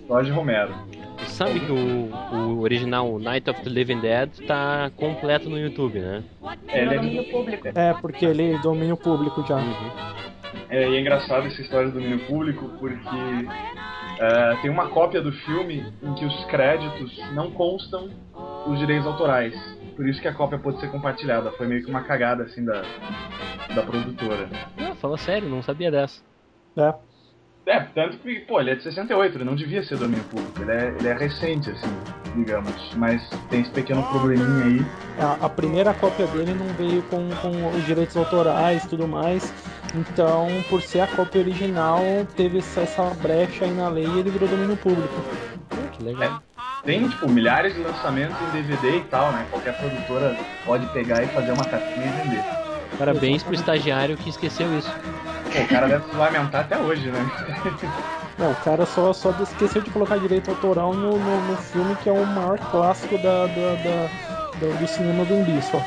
Jorge 0.06 0.30
Romero. 0.30 0.72
Sabe 1.26 1.58
que 1.58 1.72
o, 1.72 2.10
o 2.32 2.60
original 2.60 3.18
Night 3.18 3.50
of 3.50 3.60
the 3.62 3.70
Living 3.70 4.00
Dead 4.00 4.30
tá 4.46 4.88
completo 4.96 5.50
no 5.50 5.58
YouTube, 5.58 5.98
né? 5.98 6.22
É, 6.68 6.82
ele 6.82 6.94
é 6.94 6.98
domínio 6.98 7.24
público. 7.24 7.68
É, 7.74 7.94
porque 7.94 8.24
ele 8.24 8.52
é 8.52 8.58
domínio 8.58 8.96
público 8.96 9.44
já. 9.48 9.56
Uhum. 9.56 10.14
É, 10.68 10.88
e 10.88 10.96
é 10.96 11.00
engraçado 11.00 11.46
essa 11.46 11.60
história 11.60 11.88
do 11.88 11.94
domínio 11.94 12.26
público 12.26 12.68
porque 12.78 13.16
é, 14.18 14.56
tem 14.62 14.70
uma 14.70 14.88
cópia 14.88 15.20
do 15.20 15.32
filme 15.32 15.92
em 16.02 16.14
que 16.14 16.24
os 16.24 16.44
créditos 16.46 17.18
não 17.32 17.50
constam 17.50 18.10
os 18.66 18.78
direitos 18.78 19.06
autorais. 19.06 19.54
Por 19.96 20.08
isso 20.08 20.20
que 20.20 20.28
a 20.28 20.34
cópia 20.34 20.58
pode 20.58 20.80
ser 20.80 20.90
compartilhada. 20.90 21.52
Foi 21.52 21.66
meio 21.66 21.84
que 21.84 21.90
uma 21.90 22.02
cagada 22.02 22.44
assim 22.44 22.64
da, 22.64 22.82
da 23.74 23.82
produtora. 23.82 24.48
Não, 24.76 24.94
fala 24.96 25.16
sério, 25.16 25.48
não 25.48 25.62
sabia 25.62 25.90
dessa. 25.90 26.22
É. 26.76 26.94
É, 27.66 27.80
tanto 27.80 28.18
que, 28.18 28.40
pô, 28.40 28.60
ele 28.60 28.72
é 28.72 28.74
de 28.74 28.82
68, 28.82 29.38
ele 29.38 29.44
não 29.44 29.54
devia 29.54 29.82
ser 29.82 29.96
domínio 29.96 30.24
público. 30.24 30.60
Ele 30.60 30.70
é, 30.70 30.94
ele 30.98 31.08
é 31.08 31.14
recente, 31.14 31.70
assim, 31.70 31.88
digamos. 32.36 32.94
Mas 32.96 33.26
tem 33.48 33.62
esse 33.62 33.70
pequeno 33.70 34.02
probleminha 34.02 34.64
aí. 34.64 34.86
A, 35.18 35.46
a 35.46 35.48
primeira 35.48 35.94
cópia 35.94 36.26
dele 36.26 36.52
não 36.52 36.66
veio 36.74 37.02
com, 37.04 37.30
com 37.40 37.68
os 37.68 37.86
direitos 37.86 38.16
autorais 38.16 38.84
e 38.84 38.88
tudo 38.88 39.08
mais. 39.08 39.52
Então, 39.94 40.48
por 40.68 40.82
ser 40.82 41.00
a 41.00 41.06
cópia 41.06 41.40
original, 41.40 42.00
teve 42.36 42.58
essa, 42.58 42.82
essa 42.82 43.02
brecha 43.22 43.64
aí 43.64 43.72
na 43.72 43.88
lei 43.88 44.06
e 44.06 44.18
ele 44.18 44.30
virou 44.30 44.48
domínio 44.48 44.76
público. 44.76 45.14
Que 45.92 46.04
legal. 46.04 46.42
Tem, 46.84 47.08
tipo, 47.08 47.30
milhares 47.30 47.74
de 47.74 47.80
lançamentos 47.80 48.36
em 48.42 48.62
DVD 48.62 48.98
e 48.98 49.04
tal, 49.04 49.32
né? 49.32 49.46
Qualquer 49.50 49.74
produtora 49.78 50.36
pode 50.66 50.86
pegar 50.88 51.22
e 51.22 51.28
fazer 51.28 51.52
uma 51.52 51.64
capinha 51.64 52.06
e 52.06 52.22
vender. 52.22 52.44
Parabéns 52.98 53.42
pro 53.42 53.54
estagiário 53.54 54.16
que 54.18 54.28
esqueceu 54.28 54.66
isso. 54.76 54.92
O 55.62 55.68
cara 55.68 55.86
deve 55.88 56.04
se 56.10 56.16
lamentar 56.16 56.60
até 56.62 56.78
hoje, 56.78 57.10
né? 57.10 57.30
Não, 58.38 58.50
o 58.50 58.56
cara 58.56 58.84
só, 58.84 59.12
só 59.12 59.30
esqueceu 59.40 59.80
de 59.80 59.90
colocar 59.90 60.18
direito 60.18 60.50
autoral 60.50 60.92
no, 60.92 61.18
no, 61.18 61.40
no 61.40 61.56
filme 61.56 61.94
que 61.96 62.08
é 62.08 62.12
o 62.12 62.26
maior 62.26 62.58
clássico 62.70 63.16
da, 63.18 63.46
da, 63.46 63.74
da- 63.76 64.08
da- 64.60 64.76
do 64.78 64.86
cinema 64.88 65.24
zumbi, 65.24 65.60
só. 65.62 65.80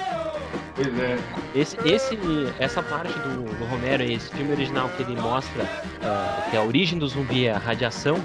Pois 0.77 0.99
é. 0.99 1.17
Esse, 1.55 1.75
esse, 1.83 2.15
essa 2.59 2.83
parte 2.83 3.11
do, 3.19 3.43
do 3.43 3.65
Romero, 3.65 4.03
esse 4.03 4.29
filme 4.29 4.51
original 4.51 4.87
que 4.89 5.01
ele 5.01 5.19
mostra 5.19 5.65
ah, 6.03 6.47
que 6.51 6.55
a 6.55 6.61
origem 6.61 6.99
do 6.99 7.07
zumbi 7.07 7.47
é 7.47 7.53
a 7.53 7.57
radiação, 7.57 8.23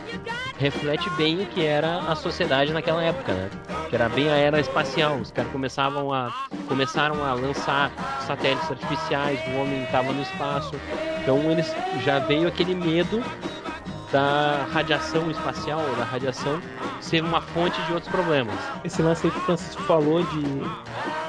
reflete 0.59 1.09
bem 1.17 1.43
o 1.43 1.47
que 1.47 1.65
era 1.65 2.01
a 2.01 2.15
sociedade 2.15 2.71
naquela 2.71 3.03
época, 3.03 3.33
né? 3.33 3.49
Que 3.89 3.97
era 3.97 4.07
bem 4.11 4.29
a 4.29 4.37
era 4.37 4.61
espacial. 4.61 5.17
Os 5.17 5.31
caras 5.31 5.51
começavam 5.51 6.13
a 6.13 6.31
começaram 6.69 7.25
a 7.25 7.33
lançar 7.33 7.91
satélites 8.27 8.71
artificiais, 8.71 9.41
o 9.49 9.59
homem 9.59 9.83
estava 9.85 10.13
no 10.13 10.21
espaço. 10.21 10.75
Então 11.23 11.51
eles 11.51 11.75
já 12.05 12.19
veio 12.19 12.49
aquele 12.49 12.75
medo 12.75 13.23
da 14.13 14.65
radiação 14.71 15.31
espacial, 15.31 15.81
ou 15.89 15.97
da 15.97 16.05
radiação 16.05 16.61
ser 17.01 17.23
uma 17.25 17.41
fonte 17.41 17.81
de 17.83 17.93
outros 17.93 18.11
problemas. 18.11 18.55
Esse 18.85 19.03
lance 19.03 19.27
aí 19.27 19.33
que 19.33 19.39
o 19.39 19.43
Francisco 19.43 19.83
falou 19.83 20.23
de 20.23 20.43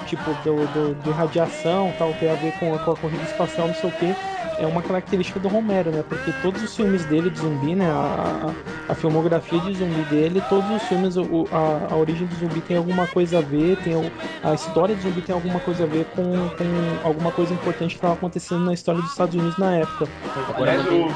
tipo 0.05 0.33
do, 0.43 0.67
do- 0.67 0.95
de 1.01 1.09
radiação 1.11 1.91
tal, 1.97 2.13
tem 2.15 2.29
a 2.29 2.35
ver 2.35 2.51
com 2.59 2.75
a, 2.75 2.79
com 2.79 2.91
a 2.91 2.95
corrida 2.97 3.23
espacial, 3.23 3.67
não 3.67 3.73
sei 3.73 3.89
o 3.89 3.93
que, 3.93 4.15
é 4.59 4.67
uma 4.67 4.81
característica 4.81 5.39
do 5.39 5.47
Romero, 5.47 5.91
né? 5.91 6.03
Porque 6.07 6.31
todos 6.41 6.61
os 6.61 6.75
filmes 6.75 7.05
dele 7.05 7.29
de 7.29 7.39
zumbi, 7.39 7.73
né? 7.73 7.89
A, 7.89 8.49
a- 8.49 8.91
a 8.91 8.95
filmografia 8.95 9.59
de 9.61 9.73
zumbi 9.75 10.03
dele, 10.03 10.41
todos 10.49 10.69
os 10.69 10.83
filmes, 10.83 11.15
o- 11.15 11.47
a, 11.51 11.93
a 11.93 11.97
origem 11.97 12.27
do 12.27 12.35
zumbi 12.35 12.59
tem 12.61 12.75
alguma 12.77 13.07
coisa 13.07 13.39
a 13.39 13.41
ver, 13.41 13.77
tem 13.77 13.95
o- 13.95 14.11
a 14.43 14.53
história 14.53 14.93
do 14.93 15.01
zumbi 15.01 15.21
tem 15.21 15.33
alguma 15.33 15.59
coisa 15.61 15.85
a 15.85 15.87
ver 15.87 16.05
com, 16.05 16.21
com 16.49 17.07
alguma 17.07 17.31
coisa 17.31 17.53
importante 17.53 17.91
que 17.91 17.95
estava 17.95 18.13
acontecendo 18.13 18.65
na 18.65 18.73
história 18.73 19.01
dos 19.01 19.09
Estados 19.11 19.35
Unidos 19.35 19.57
na 19.57 19.77
época. 19.77 20.05
Agora 20.49 20.71
Aliás, 20.73 20.85
o 20.91 21.07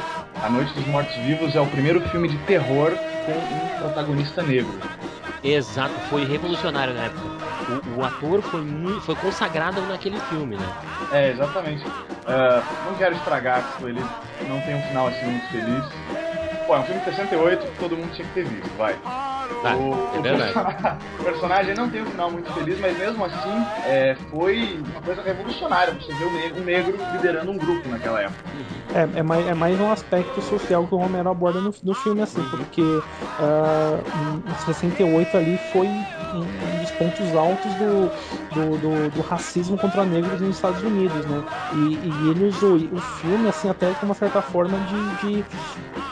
A 0.44 0.50
Noite 0.50 0.74
dos 0.74 0.86
Mortos 0.88 1.16
Vivos 1.18 1.56
é 1.56 1.62
o 1.62 1.66
primeiro 1.68 2.00
filme 2.10 2.28
de 2.28 2.38
terror 2.40 2.98
com 3.26 3.32
um 3.32 3.80
protagonista 3.80 4.42
negro. 4.44 4.80
Exato, 5.44 5.94
foi 6.10 6.26
revolucionário 6.26 6.94
na 6.94 7.06
época. 7.06 7.22
O, 7.96 8.00
o 8.00 8.06
ator 8.06 8.42
foi 8.42 8.62
muito, 8.62 9.02
foi 9.02 9.16
consagrado 9.16 9.82
naquele 9.88 10.20
filme, 10.22 10.56
né? 10.56 10.66
É, 11.12 11.32
exatamente. 11.32 11.84
Ah, 12.26 12.62
não 12.86 12.96
quero 12.96 13.16
estragar, 13.16 13.64
ele 13.82 14.02
não 14.48 14.62
tem 14.62 14.76
um 14.76 14.82
final 14.84 15.08
assim 15.08 15.26
muito 15.26 15.48
feliz. 15.48 15.84
Pô, 16.68 16.76
é 16.76 16.80
um 16.80 16.84
filme 16.84 17.00
de 17.00 17.06
68 17.06 17.66
que 17.66 17.80
todo 17.80 17.96
mundo 17.96 18.12
tinha 18.14 18.28
que 18.28 18.34
ter 18.34 18.46
visto, 18.46 18.70
vai. 18.78 18.94
Tá, 19.62 19.76
o, 19.78 19.94
é 20.18 20.22
verdade. 20.22 20.54
o 21.18 21.24
personagem 21.24 21.74
não 21.74 21.90
tem 21.90 22.02
um 22.02 22.06
final 22.06 22.30
muito 22.30 22.52
feliz, 22.54 22.78
mas 22.80 22.98
mesmo 22.98 23.24
assim 23.24 23.66
é, 23.86 24.16
foi 24.30 24.78
uma 24.92 25.02
coisa 25.02 25.22
revolucionária. 25.22 25.94
Você 25.94 26.12
vê 26.14 26.26
um 26.26 26.32
negro, 26.34 26.62
um 26.62 26.66
negro 26.66 27.00
liderando 27.14 27.52
um 27.52 27.58
grupo 27.58 27.88
naquela 27.88 28.22
época. 28.22 28.38
É, 28.94 29.20
é, 29.20 29.24
mais, 29.24 29.48
é 29.48 29.54
mais 29.54 29.80
um 29.80 29.92
aspecto 29.92 30.42
social 30.42 30.86
que 30.86 30.94
o 30.94 30.98
Romero 30.98 31.30
aborda 31.30 31.62
no, 31.62 31.74
no 31.84 31.94
filme, 31.94 32.22
assim, 32.22 32.42
porque 32.50 32.82
ah, 33.40 34.00
em 34.50 34.66
68 34.66 35.38
ali 35.38 35.58
foi 35.58 35.88
um, 35.88 36.40
um 36.42 36.80
dos 36.80 36.92
pontos 36.92 37.36
altos 37.36 37.74
do, 37.76 38.10
do, 38.54 38.78
do- 38.78 39.10
do 39.12 39.22
racismo 39.22 39.78
contra 39.78 40.04
negros 40.06 40.42
nos 40.42 40.56
Estados 40.56 40.82
Unidos, 40.84 41.26
né? 41.26 41.44
E, 41.76 42.00
e 42.04 42.30
ele 42.32 42.46
usou 42.46 42.76
o 42.76 43.00
filme, 43.22 43.48
assim, 43.48 43.70
até 43.70 43.94
com 43.94 44.06
uma 44.06 44.16
certa 44.16 44.42
forma 44.42 44.78
de, 44.80 45.16
de, 45.18 45.46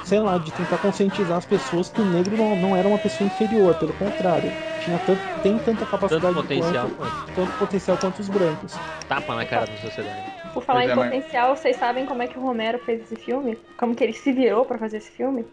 sei 0.06 0.20
lá, 0.20 0.38
de 0.38 0.52
tentar 0.52 0.78
conscientizar 0.78 1.38
as 1.38 1.46
pessoas 1.46 1.90
que 1.90 2.00
o 2.00 2.06
negro 2.06 2.38
não, 2.38 2.56
não 2.56 2.76
era 2.78 2.88
uma 2.88 2.98
pessoa 3.00 3.26
inferior, 3.28 3.74
pelo 3.76 3.94
contrário. 3.94 4.50
Tinha 4.80 5.00
tanto, 5.00 5.22
tem 5.42 5.58
tanta 5.58 5.86
capacidade 5.86 6.26
Tanto 6.36 6.42
potencial 6.44 6.90
quanto, 6.90 6.96
quanto 6.96 7.36
tanto 7.36 7.52
potencial 7.60 7.98
quanto 7.98 8.20
os 8.20 8.30
brancos. 8.30 8.74
tapa 9.10 9.36
na 9.36 9.46
cara 9.46 9.66
da 9.66 9.76
sociedade. 9.78 10.22
Por 10.54 10.64
falar 10.64 10.82
Pois 10.82 10.90
em 10.90 10.92
é, 10.94 10.96
mas- 10.96 11.10
potencial, 11.10 11.56
vocês 11.56 11.76
sabem 11.76 12.06
como 12.06 12.22
é 12.22 12.28
que 12.28 12.38
o 12.38 12.42
Romero 12.42 12.78
fez 12.80 13.02
esse 13.02 13.16
filme? 13.16 13.58
Como 13.78 13.96
que 13.96 14.04
ele 14.04 14.14
se 14.14 14.32
virou 14.32 14.64
pra 14.64 14.78
fazer 14.78 14.98
esse 14.98 15.10
filme? 15.12 15.44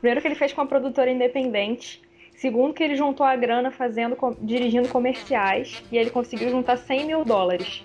Primeiro 0.00 0.20
que 0.20 0.28
ele 0.28 0.34
fez 0.34 0.52
com 0.52 0.60
uma 0.60 0.66
produtora 0.66 1.10
independente. 1.10 2.02
Segundo 2.36 2.74
que 2.74 2.84
ele 2.84 2.96
juntou 2.96 3.24
a 3.24 3.34
grana 3.34 3.70
fazendo, 3.70 4.14
dirigindo 4.42 4.88
comerciais. 4.90 5.82
E 5.90 5.96
ele 5.96 6.10
conseguiu 6.10 6.50
juntar 6.50 6.76
100 6.76 7.06
mil 7.06 7.24
dólares. 7.24 7.82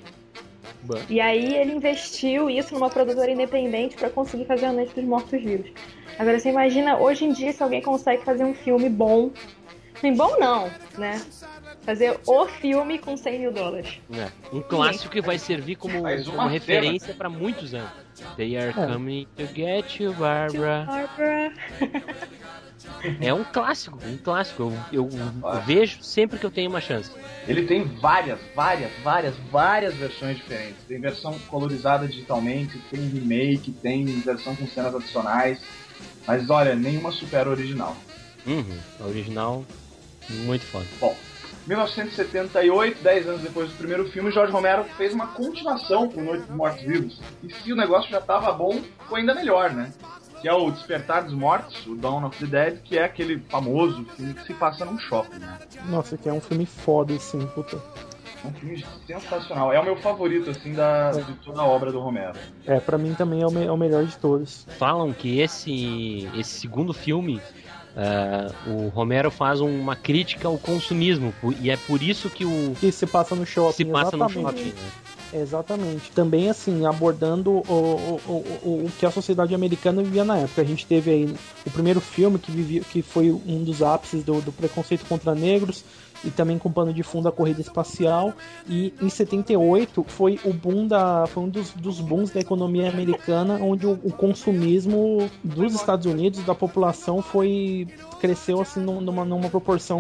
Bah. 0.84 1.00
E 1.10 1.20
aí 1.22 1.56
ele 1.56 1.74
investiu 1.74 2.50
isso 2.50 2.74
numa 2.74 2.90
produtora 2.90 3.30
independente 3.32 3.96
pra 3.96 4.10
conseguir 4.10 4.46
fazer 4.46 4.66
A 4.68 4.74
Noite 4.74 4.94
dos 4.96 5.04
Mortos 5.04 5.42
Vivos. 5.42 5.72
Agora 6.18 6.40
você 6.40 6.50
imagina 6.50 6.98
hoje 6.98 7.26
em 7.26 7.34
dia 7.34 7.52
se 7.54 7.62
alguém 7.64 7.82
consegue 7.82 8.24
fazer 8.24 8.44
um 8.44 8.54
filme 8.54 8.90
bom. 8.90 9.32
Bem, 10.02 10.16
bom 10.16 10.38
não, 10.40 10.70
né? 10.98 11.22
Fazer 11.82 12.20
o 12.28 12.46
filme 12.48 12.98
com 13.00 13.16
100 13.18 13.40
mil 13.40 13.52
dólares. 13.52 14.00
É, 14.14 14.28
um 14.56 14.62
clássico 14.62 15.12
que 15.12 15.22
vai 15.22 15.38
servir 15.40 15.76
como, 15.76 16.02
como 16.02 16.34
uma 16.34 16.50
referência 16.50 17.14
para 17.14 17.30
muitos 17.30 17.74
anos. 17.74 17.92
They 18.36 18.58
are 18.58 18.70
É. 18.70 18.74
coming 18.88 19.28
to 19.38 19.46
get 19.48 20.00
you, 20.00 20.14
Barbara. 20.14 20.86
Barbara. 20.86 21.54
É 23.20 23.34
um 23.34 23.44
clássico, 23.44 24.00
um 24.06 24.18
clássico. 24.18 24.72
Eu, 24.92 25.10
eu 25.12 25.62
vejo 25.66 26.02
sempre 26.04 26.38
que 26.40 26.46
eu 26.46 26.52
tenho 26.52 26.70
uma 26.70 26.82
chance. 26.82 27.12
Ele 27.48 27.66
tem 27.66 27.84
várias, 27.84 28.40
várias, 28.56 28.92
várias, 29.04 29.36
várias 29.52 29.94
versões 29.96 30.38
diferentes. 30.38 30.84
Tem 30.88 31.00
versão 31.00 31.38
colorizada 31.48 32.08
digitalmente, 32.08 32.78
tem 32.90 33.02
remake, 33.08 33.72
tem 33.72 34.06
versão 34.22 34.56
com 34.56 34.68
cenas 34.68 34.96
adicionais. 34.96 35.60
Mas 36.28 36.50
olha, 36.50 36.76
nenhuma 36.76 37.12
supera 37.12 37.50
original. 37.50 37.96
Uhum, 38.46 38.78
a 39.00 39.06
original, 39.06 39.66
muito 40.30 40.66
foda. 40.66 40.86
Bom, 41.00 41.16
1978, 41.68 43.04
10 43.04 43.28
anos 43.28 43.42
depois 43.42 43.70
do 43.70 43.78
primeiro 43.78 44.10
filme, 44.12 44.32
Jorge 44.32 44.52
Romero 44.52 44.84
fez 44.98 45.14
uma 45.14 45.28
continuação 45.28 46.10
com 46.10 46.22
Noite 46.22 46.46
dos 46.46 46.56
Mortos 46.56 46.82
Vivos. 46.84 47.22
E 47.44 47.54
se 47.54 47.72
o 47.72 47.76
negócio 47.76 48.10
já 48.10 48.20
tava 48.20 48.52
bom, 48.52 48.82
foi 49.08 49.20
ainda 49.20 49.36
melhor, 49.36 49.72
né? 49.72 49.92
Que 50.42 50.48
é 50.48 50.54
o 50.54 50.72
Despertar 50.72 51.24
dos 51.24 51.34
Mortos, 51.34 51.86
o 51.86 51.96
Dawn 51.96 52.26
of 52.26 52.38
the 52.40 52.46
Dead, 52.46 52.80
que 52.84 52.98
é 52.98 53.04
aquele 53.04 53.40
famoso 53.50 54.04
filme 54.16 54.34
que 54.34 54.44
se 54.48 54.54
passa 54.56 54.84
num 54.86 54.98
shopping, 54.98 55.38
né? 55.38 55.58
Nossa, 55.88 56.18
que 56.18 56.28
é 56.28 56.34
um 56.34 56.42
filme 56.42 56.66
foda, 56.66 57.14
assim, 57.14 57.46
puta. 57.48 57.78
É 58.44 58.48
um 58.48 58.54
filme 58.54 58.84
sensacional. 59.06 59.72
É 59.72 59.80
o 59.80 59.84
meu 59.84 59.96
favorito, 59.98 60.50
assim, 60.50 60.74
da, 60.74 61.12
de 61.12 61.34
toda 61.46 61.62
a 61.62 61.66
obra 61.66 61.92
do 61.92 62.00
Romero. 62.00 62.34
É, 62.66 62.80
pra 62.80 62.98
mim 62.98 63.14
também 63.14 63.44
é 63.44 63.46
o, 63.46 63.52
me- 63.52 63.66
é 63.68 63.72
o 63.72 63.78
melhor 63.78 64.04
de 64.04 64.18
todos. 64.18 64.66
Falam 64.80 65.14
que 65.14 65.40
esse, 65.40 66.28
esse 66.36 66.60
segundo 66.62 66.92
filme, 66.92 67.40
ah, 67.96 68.52
o 68.66 68.88
Romero 68.88 69.30
faz 69.30 69.62
uma 69.62 69.96
crítica 69.96 70.48
ao 70.48 70.58
consumismo. 70.58 71.32
E 71.60 71.70
é 71.70 71.78
por 71.78 72.02
isso 72.02 72.32
que 72.32 72.44
o 72.46 72.74
Que 72.80 72.92
se 72.92 73.06
passa 73.06 73.36
no 73.36 73.46
shopping. 73.46 73.74
se 73.74 73.86
passa 73.86 74.18
no 74.18 74.26
exatamente. 74.26 74.58
shopping. 74.70 74.70
Né? 74.82 74.92
Exatamente. 75.34 76.12
Também, 76.12 76.50
assim, 76.50 76.86
abordando 76.86 77.52
o, 77.52 77.62
o, 77.70 78.22
o, 78.28 78.34
o- 78.86 78.92
que 79.00 79.06
a 79.06 79.12
sociedade 79.12 79.56
americana 79.56 80.04
vivia 80.04 80.24
na 80.26 80.38
época. 80.38 80.62
A 80.62 80.66
gente 80.66 80.86
teve 80.86 81.10
aí 81.12 81.36
o 81.66 81.72
primeiro 81.72 82.02
filme 82.02 82.38
que, 82.38 82.52
vivia, 82.52 82.82
que 82.82 83.02
foi 83.02 83.32
um 83.32 83.64
dos 83.64 83.82
ápices 83.82 84.24
do, 84.24 84.42
do 84.42 84.52
preconceito 84.52 85.06
contra 85.08 85.34
negros 85.34 85.84
e 86.24 86.30
também 86.30 86.60
com 86.60 86.72
pano 86.72 86.94
de 86.94 87.02
fundo 87.02 87.28
a 87.28 87.32
corrida 87.32 87.62
espacial. 87.62 88.34
E 88.68 88.94
em 89.02 89.10
78 89.10 90.04
foi 90.08 90.40
o 90.44 90.54
boom 90.54 90.86
da. 90.86 91.26
foi 91.28 91.44
um 91.44 91.50
dos, 91.50 91.72
dos 91.72 92.00
booms 92.00 92.30
da 92.32 92.40
economia 92.40 92.90
americana, 92.90 93.56
onde 93.62 93.88
o, 93.88 93.94
o 94.04 94.12
consumismo 94.12 95.30
dos 95.44 95.74
Estados 95.74 96.06
Unidos, 96.06 96.44
da 96.44 96.54
população, 96.54 97.22
foi. 97.22 97.88
cresceu 98.20 98.62
assim 98.62 98.82
num- 98.82 99.02
numa, 99.02 99.24
numa 99.26 99.50
proporção 99.50 100.00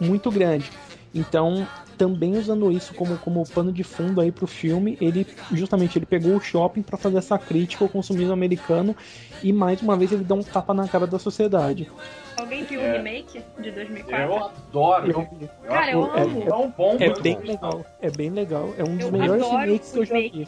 muito 0.00 0.30
grande. 0.30 0.70
Então, 1.14 1.66
também 1.96 2.36
usando 2.36 2.72
isso 2.72 2.92
como, 2.94 3.16
como 3.18 3.48
pano 3.48 3.72
de 3.72 3.84
fundo 3.84 4.20
aí 4.20 4.32
pro 4.32 4.46
filme, 4.48 4.98
ele 5.00 5.24
justamente 5.52 5.96
ele 5.96 6.06
pegou 6.06 6.34
o 6.34 6.40
shopping 6.40 6.82
para 6.82 6.98
fazer 6.98 7.18
essa 7.18 7.38
crítica 7.38 7.84
ao 7.84 7.88
consumismo 7.88 8.32
americano 8.32 8.96
e 9.42 9.52
mais 9.52 9.80
uma 9.80 9.96
vez 9.96 10.10
ele 10.10 10.24
dá 10.24 10.34
um 10.34 10.42
tapa 10.42 10.74
na 10.74 10.88
cara 10.88 11.06
da 11.06 11.18
sociedade. 11.18 11.88
Alguém 12.36 12.64
viu 12.64 12.80
o 12.80 12.82
É. 12.82 12.96
remake 12.96 13.40
de 13.60 13.70
2004? 13.70 14.24
Eu 14.26 14.44
adoro. 14.44 15.10
Eu- 15.10 15.28
Eu 15.62 15.68
Cara, 15.68 15.92
eu 15.92 16.02
amo. 16.16 16.46
tão 16.46 16.74
bom. 16.76 16.96
É 16.98 17.20
bem 17.20 17.36
bom. 17.36 17.46
legal, 17.46 17.86
é 18.02 18.10
bem 18.10 18.30
legal. 18.30 18.74
É 18.76 18.82
um 18.82 18.96
dos 18.96 19.06
Eu 19.06 19.12
melhores 19.12 19.46
remakes 19.46 19.92
que 19.92 19.98
eu 20.00 20.04
já 20.04 20.14
vi. 20.16 20.46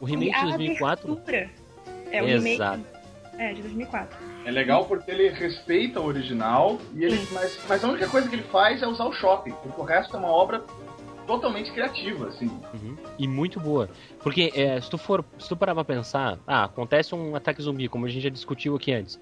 O 0.00 0.04
remake 0.04 0.32
de 0.32 0.36
a 0.36 0.44
2004. 0.44 1.12
abertura 1.12 1.50
É 2.10 2.22
o 2.22 2.26
Exato. 2.28 2.76
remake. 2.78 2.84
É, 3.38 3.52
de 3.52 3.62
2004. 3.62 4.18
É 4.48 4.50
legal 4.50 4.86
porque 4.86 5.10
ele 5.10 5.28
respeita 5.28 6.00
o 6.00 6.06
original, 6.06 6.78
e 6.94 7.04
ele, 7.04 7.20
mas, 7.32 7.60
mas 7.68 7.84
a 7.84 7.88
única 7.88 8.08
coisa 8.08 8.30
que 8.30 8.34
ele 8.34 8.44
faz 8.44 8.80
é 8.82 8.86
usar 8.86 9.04
o 9.04 9.12
shopping, 9.12 9.52
porque 9.62 9.78
o 9.78 9.84
resto 9.84 10.16
é 10.16 10.18
uma 10.18 10.30
obra 10.30 10.64
totalmente 11.26 11.70
criativa, 11.70 12.28
assim. 12.28 12.46
Uhum. 12.46 12.96
E 13.18 13.28
muito 13.28 13.60
boa. 13.60 13.90
Porque 14.22 14.50
é, 14.54 14.80
se 14.80 14.88
tu 14.88 14.96
for, 14.96 15.22
se 15.38 15.50
tu 15.50 15.54
parar 15.54 15.74
pra 15.74 15.84
pensar, 15.84 16.38
ah, 16.46 16.64
acontece 16.64 17.14
um 17.14 17.36
ataque 17.36 17.60
zumbi, 17.60 17.88
como 17.88 18.06
a 18.06 18.08
gente 18.08 18.22
já 18.22 18.30
discutiu 18.30 18.74
aqui 18.74 18.90
antes. 18.90 19.20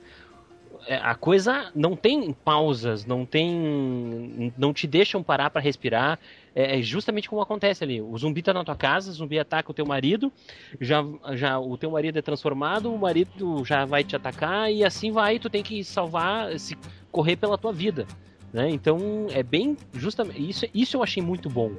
É, 0.87 0.95
a 0.95 1.16
coisa 1.16 1.72
não 1.74 1.97
tem 1.97 2.33
pausas, 2.33 3.05
não 3.05 3.27
tem. 3.27 4.53
não 4.57 4.72
te 4.72 4.87
deixam 4.87 5.24
parar 5.24 5.51
para 5.51 5.61
respirar. 5.61 6.20
É, 6.57 6.78
é 6.78 6.82
justamente 6.82 7.28
como 7.28 7.42
acontece 7.42 7.84
ali. 7.84 8.00
O 8.00 8.16
zumbi 8.16 8.42
tá 8.42 8.54
na 8.54 8.64
tua 8.64 8.74
casa, 8.74 9.11
o 9.11 9.14
zumbi 9.14 9.38
ataca 9.38 9.70
o 9.70 9.74
teu 9.74 9.84
marido, 9.84 10.32
já, 10.80 11.04
já 11.34 11.59
o 11.59 11.76
teu 11.76 11.90
marido 11.90 12.18
é 12.18 12.22
transformado, 12.22 12.90
o 12.90 12.98
marido 12.98 13.62
já 13.62 13.84
vai 13.84 14.02
te 14.02 14.16
atacar 14.16 14.72
e 14.72 14.82
assim 14.82 15.12
vai, 15.12 15.38
tu 15.38 15.50
tem 15.50 15.62
que 15.62 15.84
salvar, 15.84 16.59
se 16.59 16.74
correr 17.12 17.36
pela 17.36 17.59
tua 17.59 17.74
vida. 17.74 18.07
Né? 18.54 18.70
Então 18.70 19.26
é 19.32 19.42
bem 19.42 19.76
justamente 19.92 20.48
isso, 20.48 20.66
isso 20.72 20.96
eu 20.96 21.02
achei 21.02 21.22
muito 21.22 21.50
bom 21.50 21.72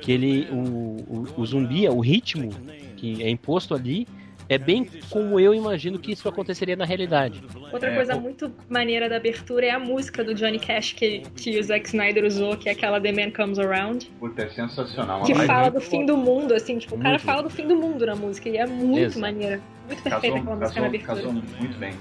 que 0.00 0.10
ele 0.10 0.48
o, 0.50 0.56
o, 0.56 1.40
o 1.42 1.46
zumbi, 1.46 1.86
o 1.86 2.00
ritmo 2.00 2.48
que 2.96 3.22
é 3.22 3.28
imposto 3.28 3.74
ali 3.74 4.08
é 4.48 4.58
bem 4.58 4.86
como 5.10 5.40
eu 5.40 5.54
imagino 5.54 5.98
que 5.98 6.12
isso 6.12 6.28
aconteceria 6.28 6.76
na 6.76 6.84
realidade. 6.84 7.42
Outra 7.72 7.94
coisa 7.94 8.12
é, 8.12 8.16
muito 8.16 8.52
maneira 8.68 9.08
da 9.08 9.16
abertura 9.16 9.66
é 9.66 9.70
a 9.70 9.78
música 9.78 10.22
do 10.22 10.34
Johnny 10.34 10.58
Cash 10.58 10.92
que, 10.92 11.20
que 11.36 11.58
o 11.58 11.62
Zack 11.62 11.86
Snyder 11.86 12.24
usou, 12.24 12.56
que 12.56 12.68
é 12.68 12.72
aquela 12.72 13.00
The 13.00 13.12
Man 13.12 13.30
Comes 13.32 13.58
Around. 13.58 14.10
Puta, 14.18 14.42
é 14.42 14.48
sensacional. 14.48 15.22
Que 15.22 15.34
fala 15.34 15.70
do 15.70 15.80
fim 15.80 16.06
do 16.06 16.16
mundo, 16.16 16.54
assim, 16.54 16.78
tipo, 16.78 16.94
o 16.94 16.98
cara 16.98 17.18
fala 17.18 17.42
do 17.42 17.50
fim 17.50 17.66
do 17.66 17.76
mundo 17.76 18.06
na 18.06 18.14
música 18.14 18.48
e 18.48 18.56
é 18.56 18.66
muito 18.66 19.00
Exato. 19.00 19.20
maneira. 19.20 19.60
Muito 19.86 20.02
perfeita 20.02 20.38
aquela 20.38 20.56
música 20.56 20.80
na 20.80 20.86
abertura. 20.86 21.16
Casou 21.16 21.32
muito 21.32 21.78
bem. 21.78 21.94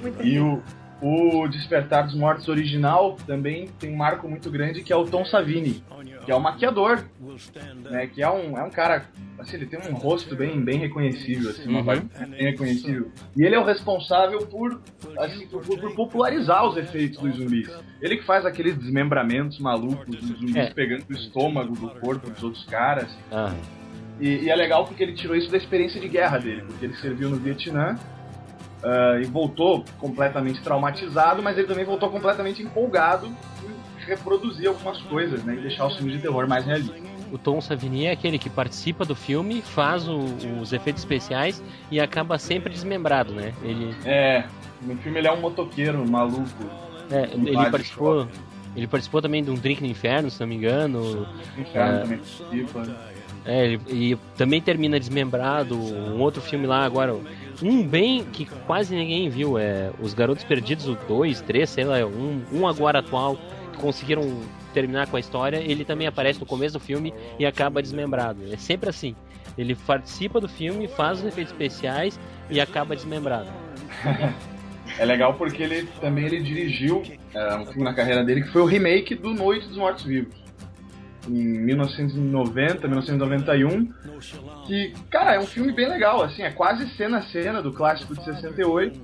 Muito 0.00 0.26
e 0.26 0.38
o, 0.38 0.62
o 1.00 1.48
Despertar 1.48 2.04
dos 2.04 2.14
Mortos 2.14 2.48
original 2.48 3.16
também 3.26 3.68
tem 3.78 3.92
um 3.92 3.96
marco 3.96 4.28
muito 4.28 4.50
grande 4.50 4.82
que 4.82 4.92
é 4.92 4.96
o 4.96 5.04
Tom 5.04 5.24
Savini, 5.24 5.82
que 6.24 6.32
é 6.32 6.34
o 6.34 6.40
maquiador, 6.40 7.04
né? 7.90 8.06
Que 8.06 8.22
é 8.22 8.30
um, 8.30 8.56
é 8.58 8.62
um 8.62 8.70
cara, 8.70 9.06
assim, 9.38 9.56
ele 9.56 9.66
tem 9.66 9.78
um 9.78 9.94
rosto 9.94 10.34
bem, 10.34 10.60
bem 10.60 10.78
reconhecível, 10.78 11.50
assim, 11.50 11.68
uma 11.68 11.80
uhum. 11.80 12.08
bem 12.30 12.42
reconhecível. 12.42 13.10
E 13.36 13.44
ele 13.44 13.54
é 13.54 13.58
o 13.58 13.64
responsável 13.64 14.46
por, 14.46 14.80
assim, 15.18 15.46
por, 15.46 15.62
por, 15.62 15.94
popularizar 15.94 16.66
os 16.66 16.76
efeitos 16.76 17.20
dos 17.20 17.36
zumbis. 17.36 17.70
Ele 18.00 18.16
que 18.16 18.24
faz 18.24 18.46
aqueles 18.46 18.76
desmembramentos 18.76 19.58
malucos 19.58 20.06
dos 20.06 20.38
zumbis 20.38 20.56
é. 20.56 20.70
pegando 20.70 21.04
o 21.08 21.12
estômago 21.12 21.74
do 21.74 21.88
corpo 22.00 22.30
dos 22.30 22.42
outros 22.42 22.64
caras. 22.64 23.10
Uhum. 23.30 23.84
E, 24.20 24.44
e, 24.44 24.50
é 24.50 24.54
legal 24.54 24.84
porque 24.84 25.02
ele 25.02 25.14
tirou 25.14 25.36
isso 25.36 25.50
da 25.50 25.56
experiência 25.56 26.00
de 26.00 26.08
guerra 26.08 26.38
dele, 26.38 26.62
porque 26.62 26.84
ele 26.86 26.94
serviu 26.96 27.28
no 27.28 27.36
Vietnã 27.36 27.98
uh, 28.84 29.20
e 29.20 29.24
voltou 29.24 29.84
completamente 29.98 30.62
traumatizado, 30.62 31.42
mas 31.42 31.58
ele 31.58 31.66
também 31.66 31.84
voltou 31.84 32.10
completamente 32.10 32.62
empolgado 32.62 33.26
em 33.63 33.63
reproduzir 34.04 34.68
algumas 34.68 35.00
coisas, 35.02 35.42
né, 35.44 35.54
e 35.54 35.60
deixar 35.60 35.86
os 35.86 35.96
filmes 35.96 36.14
de 36.14 36.22
terror 36.22 36.46
mais 36.48 36.64
realistas. 36.64 37.02
O 37.32 37.38
Tom 37.38 37.60
Savini 37.60 38.06
é 38.06 38.12
aquele 38.12 38.38
que 38.38 38.48
participa 38.48 39.04
do 39.04 39.14
filme, 39.14 39.60
faz 39.60 40.06
o, 40.08 40.20
os 40.60 40.72
efeitos 40.72 41.02
especiais 41.02 41.62
e 41.90 41.98
acaba 41.98 42.38
sempre 42.38 42.72
desmembrado, 42.72 43.32
né? 43.32 43.52
Ele... 43.62 43.94
É, 44.04 44.44
no 44.82 44.96
filme 44.98 45.18
ele 45.18 45.26
é 45.26 45.32
um 45.32 45.40
motoqueiro 45.40 46.08
maluco. 46.08 46.46
É, 47.10 47.30
ele 47.34 47.70
participou, 47.70 48.28
ele 48.76 48.86
participou 48.86 49.20
também 49.20 49.42
de 49.42 49.50
um 49.50 49.54
Drink 49.54 49.82
no 49.82 49.88
Inferno, 49.88 50.30
se 50.30 50.40
não 50.40 50.46
me 50.46 50.54
engano. 50.54 51.26
Inferno 51.58 51.96
é, 51.96 52.00
também 52.02 52.18
participa. 52.18 52.96
É, 53.44 53.64
ele, 53.64 53.80
e 53.88 54.16
também 54.36 54.60
termina 54.60 54.98
desmembrado. 54.98 55.76
Um 55.76 56.20
outro 56.20 56.40
filme 56.40 56.66
lá 56.66 56.84
agora, 56.84 57.14
um 57.62 57.86
bem 57.86 58.24
que 58.24 58.46
quase 58.66 58.94
ninguém 58.94 59.28
viu 59.28 59.58
é 59.58 59.90
Os 60.00 60.14
Garotos 60.14 60.44
Perdidos, 60.44 60.88
o 60.88 60.96
2, 61.06 61.40
3, 61.42 61.68
sei 61.68 61.84
lá, 61.84 61.98
um, 62.06 62.42
um 62.52 62.66
agora 62.66 63.00
atual, 63.00 63.38
conseguiram 63.74 64.40
terminar 64.72 65.06
com 65.08 65.16
a 65.16 65.20
história, 65.20 65.58
ele 65.58 65.84
também 65.84 66.06
aparece 66.06 66.40
no 66.40 66.46
começo 66.46 66.78
do 66.78 66.80
filme 66.80 67.14
e 67.38 67.46
acaba 67.46 67.82
desmembrado. 67.82 68.40
É 68.52 68.56
sempre 68.56 68.88
assim. 68.88 69.14
Ele 69.56 69.74
participa 69.74 70.40
do 70.40 70.48
filme, 70.48 70.88
faz 70.88 71.20
os 71.20 71.26
efeitos 71.26 71.52
especiais 71.52 72.18
e 72.50 72.60
acaba 72.60 72.96
desmembrado. 72.96 73.48
é 74.98 75.04
legal 75.04 75.34
porque 75.34 75.62
ele 75.62 75.88
também 76.00 76.26
ele 76.26 76.40
dirigiu 76.40 77.02
é, 77.32 77.54
um 77.56 77.66
filme 77.66 77.84
na 77.84 77.94
carreira 77.94 78.24
dele 78.24 78.42
que 78.42 78.48
foi 78.48 78.62
o 78.62 78.66
remake 78.66 79.14
do 79.14 79.32
Noite 79.32 79.68
dos 79.68 79.76
Mortos 79.76 80.04
Vivos 80.04 80.44
em 81.28 81.58
1990, 81.58 82.86
1991, 82.86 83.92
que, 84.66 84.92
cara, 85.10 85.34
é 85.34 85.40
um 85.40 85.46
filme 85.46 85.72
bem 85.72 85.88
legal, 85.88 86.22
assim, 86.22 86.42
é 86.42 86.50
quase 86.50 86.86
cena 86.96 87.18
a 87.18 87.22
cena 87.22 87.62
do 87.62 87.72
clássico 87.72 88.14
de 88.14 88.24
68, 88.24 89.00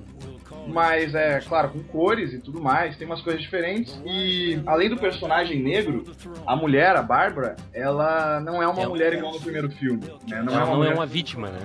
mas 0.67 1.15
é, 1.15 1.39
claro, 1.39 1.69
com 1.69 1.83
cores 1.83 2.33
e 2.33 2.39
tudo 2.39 2.61
mais, 2.61 2.95
tem 2.95 3.05
umas 3.05 3.21
coisas 3.21 3.41
diferentes, 3.41 3.99
e 4.05 4.61
além 4.65 4.89
do 4.89 4.97
personagem 4.97 5.61
negro, 5.61 6.03
a 6.45 6.55
mulher, 6.55 6.95
a 6.95 7.01
Bárbara, 7.01 7.55
ela 7.73 8.39
não 8.39 8.61
é 8.61 8.67
uma 8.67 8.83
é 8.83 8.87
mulher 8.87 9.13
igual 9.13 9.33
no 9.33 9.39
primeiro 9.39 9.69
filme, 9.71 10.05
né? 10.27 10.41
Não, 10.41 10.53
ela 10.53 10.61
é, 10.61 10.63
uma, 10.63 10.65
não 10.65 10.77
mulher... 10.77 10.91
é 10.91 10.95
uma 10.95 11.05
vítima, 11.05 11.49
né? 11.49 11.59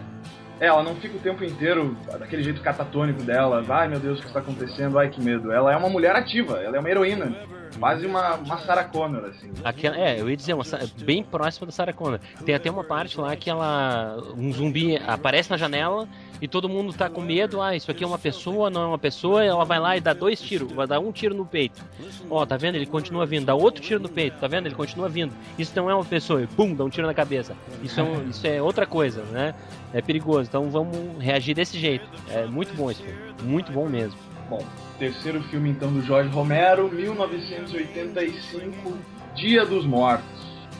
É, 0.58 0.66
ela 0.66 0.82
não 0.82 0.94
fica 0.96 1.16
o 1.16 1.20
tempo 1.20 1.44
inteiro 1.44 1.96
daquele 2.18 2.42
jeito 2.42 2.62
catatônico 2.62 3.22
dela, 3.22 3.62
ai 3.68 3.88
meu 3.88 4.00
Deus, 4.00 4.18
o 4.18 4.22
que 4.22 4.28
está 4.28 4.40
acontecendo, 4.40 4.98
ai 4.98 5.10
que 5.10 5.22
medo. 5.22 5.52
Ela 5.52 5.72
é 5.72 5.76
uma 5.76 5.90
mulher 5.90 6.16
ativa, 6.16 6.58
ela 6.60 6.76
é 6.76 6.80
uma 6.80 6.90
heroína. 6.90 7.56
Quase 7.78 8.06
uma, 8.06 8.36
uma 8.36 8.58
Sarah 8.58 8.84
Connor, 8.84 9.24
assim. 9.26 9.50
Aquela, 9.62 9.98
é, 9.98 10.18
eu 10.18 10.30
ia 10.30 10.36
dizer, 10.36 10.54
uma, 10.54 10.64
bem 11.04 11.22
próxima 11.22 11.66
da 11.66 11.72
Sarah 11.72 11.92
Connor. 11.92 12.20
Tem 12.44 12.54
até 12.54 12.70
uma 12.70 12.84
parte 12.84 13.20
lá 13.20 13.36
que 13.36 13.50
ela. 13.50 14.18
Um 14.34 14.50
zumbi 14.52 14.96
aparece 15.06 15.50
na 15.50 15.58
janela 15.58 16.08
e 16.40 16.48
todo 16.48 16.68
mundo 16.68 16.92
tá 16.92 17.08
com 17.08 17.20
medo. 17.20 17.60
Ah, 17.60 17.74
isso 17.74 17.90
aqui 17.90 18.04
é 18.04 18.06
uma 18.06 18.18
pessoa, 18.18 18.70
não 18.70 18.82
é 18.82 18.86
uma 18.86 18.98
pessoa. 18.98 19.44
Ela 19.44 19.64
vai 19.64 19.78
lá 19.78 19.96
e 19.96 20.00
dá 20.00 20.12
dois 20.12 20.40
tiros, 20.40 20.70
vai 20.72 20.86
dar 20.86 21.00
um 21.00 21.12
tiro 21.12 21.34
no 21.34 21.46
peito. 21.46 21.82
Ó, 22.28 22.42
oh, 22.42 22.46
tá 22.46 22.56
vendo? 22.56 22.76
Ele 22.76 22.86
continua 22.86 23.26
vindo. 23.26 23.46
Dá 23.46 23.54
outro 23.54 23.82
tiro 23.82 24.00
no 24.00 24.08
peito, 24.08 24.38
tá 24.38 24.46
vendo? 24.46 24.66
Ele 24.66 24.74
continua 24.74 25.08
vindo. 25.08 25.32
Isso 25.58 25.72
não 25.74 25.90
é 25.90 25.94
uma 25.94 26.04
pessoa. 26.04 26.42
E 26.42 26.46
pum, 26.46 26.74
dá 26.74 26.84
um 26.84 26.90
tiro 26.90 27.06
na 27.06 27.14
cabeça. 27.14 27.56
Isso 27.82 28.00
é, 28.00 28.02
um, 28.02 28.28
isso 28.28 28.46
é 28.46 28.60
outra 28.60 28.86
coisa, 28.86 29.22
né? 29.24 29.54
É 29.92 30.02
perigoso. 30.02 30.48
Então 30.48 30.70
vamos 30.70 30.96
reagir 31.18 31.54
desse 31.54 31.78
jeito. 31.78 32.06
É 32.30 32.46
muito 32.46 32.74
bom 32.74 32.90
esse 32.90 33.02
filme. 33.02 33.18
Muito 33.42 33.72
bom 33.72 33.88
mesmo. 33.88 34.18
Bom, 34.48 34.62
terceiro 34.98 35.42
filme 35.44 35.70
então 35.70 35.92
do 35.92 36.02
Jorge 36.02 36.30
Romero, 36.30 36.88
1985, 36.92 38.96
Dia 39.34 39.66
dos 39.66 39.84
Mortos. 39.84 40.24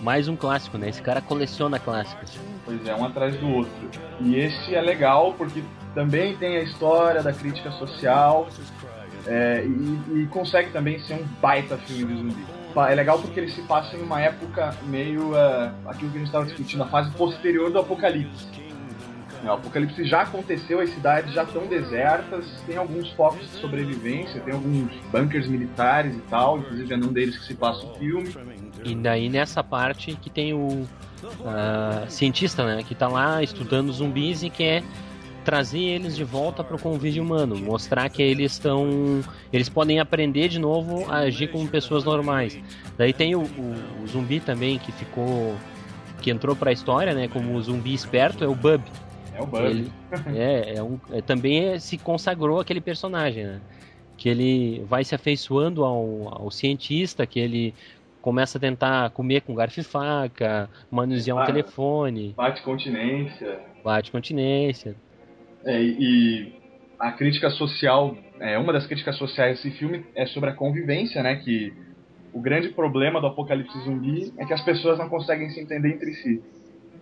Mais 0.01 0.29
um 0.29 0.37
clássico, 0.37 0.79
né? 0.79 0.89
Esse 0.89 1.03
cara 1.03 1.21
coleciona 1.21 1.81
clássicos. 1.81 2.39
Pois 2.67 2.85
é, 2.87 2.95
um 2.95 3.05
atrás 3.05 3.37
do 3.37 3.49
outro. 3.49 3.73
E 4.21 4.35
esse 4.35 4.75
é 4.75 4.81
legal 4.81 5.33
porque 5.39 5.63
também 5.95 6.37
tem 6.37 6.59
a 6.59 6.63
história 6.63 7.23
da 7.23 7.33
crítica 7.33 7.71
social 7.71 8.49
é, 9.25 9.65
e, 9.65 10.23
e, 10.23 10.27
consegue 10.27 10.71
também 10.71 10.99
ser 10.99 11.15
um 11.15 11.25
baita 11.41 11.79
filme 11.79 12.13
de 12.13 12.19
zumbi. 12.19 12.47
É 12.91 12.95
legal 12.95 13.19
porque 13.19 13.41
ele 13.41 13.51
se 13.51 13.63
passa 13.63 13.97
em 13.97 14.03
uma 14.03 14.21
época 14.21 14.75
meio 14.89 15.31
uh, 15.31 15.73
aquilo 15.87 16.11
que 16.11 16.19
a 16.19 16.21
gente 16.21 16.27
estava 16.27 16.45
discutindo, 16.45 16.83
a 16.83 16.87
fase 16.87 17.11
posterior 17.13 17.71
do 17.71 17.79
apocalipse. 17.79 18.47
O 19.43 19.51
apocalipse 19.51 20.05
já 20.05 20.23
aconteceu, 20.23 20.81
as 20.81 20.91
cidades 20.91 21.33
já 21.33 21.45
estão 21.45 21.67
desertas, 21.67 22.45
tem 22.67 22.77
alguns 22.77 23.11
focos 23.13 23.41
de 23.41 23.59
sobrevivência, 23.59 24.41
tem 24.41 24.53
alguns 24.53 24.93
bunkers 25.11 25.47
militares 25.47 26.17
e 26.17 26.21
tal, 26.29 26.59
inclusive 26.59 26.93
é 26.93 26.97
num 26.97 27.13
deles 27.13 27.39
que 27.39 27.47
se 27.47 27.55
passa 27.55 27.87
o 27.87 27.95
filme. 27.95 28.29
E 28.85 28.95
daí 28.95 29.29
nessa 29.31 29.65
parte 29.65 30.15
que 30.17 30.29
tem 30.29 30.53
o 30.53 30.87
uh, 31.23 32.11
cientista, 32.11 32.65
né, 32.65 32.83
que 32.83 32.93
está 32.93 33.09
lá 33.09 33.43
estudando 33.43 33.93
zumbis 33.93 34.43
e 34.43 34.51
quer 34.51 34.83
trazer 35.45 35.79
eles 35.79 36.17
de 36.17 36.25
volta 36.25 36.65
para 36.65 36.75
o 36.75 36.79
convívio 36.79 37.23
humano, 37.23 37.57
mostrar 37.57 38.09
que 38.09 38.21
eles 38.21 38.53
estão, 38.53 39.23
eles 39.53 39.69
podem 39.69 40.01
aprender 40.01 40.49
de 40.49 40.59
novo 40.59 41.09
a 41.09 41.19
agir 41.19 41.53
como 41.53 41.69
pessoas 41.69 42.05
normais. 42.05 42.59
Daí 42.99 43.13
tem 43.13 43.37
o, 43.37 43.43
o, 43.43 44.03
o 44.03 44.07
zumbi 44.09 44.41
também 44.41 44.77
que 44.79 44.91
ficou, 44.91 45.55
que 46.21 46.31
entrou 46.31 46.57
para 46.57 46.71
a 46.71 46.73
história, 46.73 47.15
né, 47.15 47.29
como 47.29 47.55
o 47.55 47.63
zumbi 47.63 47.95
esperto 47.95 48.43
é 48.43 48.49
o 48.49 48.57
Bub 48.57 48.83
é 49.37 49.43
o 49.43 49.47
Buzz. 49.47 49.65
Ele, 49.65 49.93
é, 50.35 50.77
é 50.77 50.83
um, 50.83 50.99
é, 51.13 51.21
também 51.21 51.79
se 51.79 51.99
consagrou 51.99 52.59
aquele 52.59 52.81
personagem, 52.81 53.45
né? 53.45 53.61
Que 54.17 54.31
ele 54.31 54.83
vai 54.89 55.05
se 55.05 55.15
afeiçoando 55.15 55.85
ao, 55.85 56.43
ao 56.43 56.51
cientista, 56.51 57.27
que 57.27 57.39
ele 57.39 57.75
começa 58.27 58.59
a 58.59 58.61
tentar 58.61 59.11
comer 59.11 59.43
com 59.43 59.55
garfo 59.55 59.79
e 59.79 59.85
faca, 59.85 60.69
manusear 60.91 61.37
um 61.37 61.41
ah, 61.41 61.47
telefone. 61.47 62.35
Bate 62.37 62.61
continência. 62.63 63.61
Bate 63.85 64.11
continência. 64.11 64.97
É, 65.65 65.81
e 65.81 66.53
a 66.99 67.13
crítica 67.13 67.51
social, 67.51 68.19
é, 68.41 68.59
uma 68.59 68.73
das 68.73 68.85
críticas 68.85 69.17
sociais 69.17 69.63
desse 69.63 69.79
filme 69.79 70.05
é 70.13 70.27
sobre 70.27 70.51
a 70.51 70.55
convivência, 70.55 71.23
né? 71.23 71.37
Que 71.37 71.73
o 72.33 72.41
grande 72.41 72.71
problema 72.71 73.21
do 73.21 73.29
apocalipse 73.29 73.79
zumbi 73.85 74.33
é 74.39 74.45
que 74.45 74.53
as 74.53 74.63
pessoas 74.63 74.99
não 74.99 75.09
conseguem 75.09 75.49
se 75.51 75.61
entender 75.61 75.91
entre 75.91 76.13
si. 76.15 76.43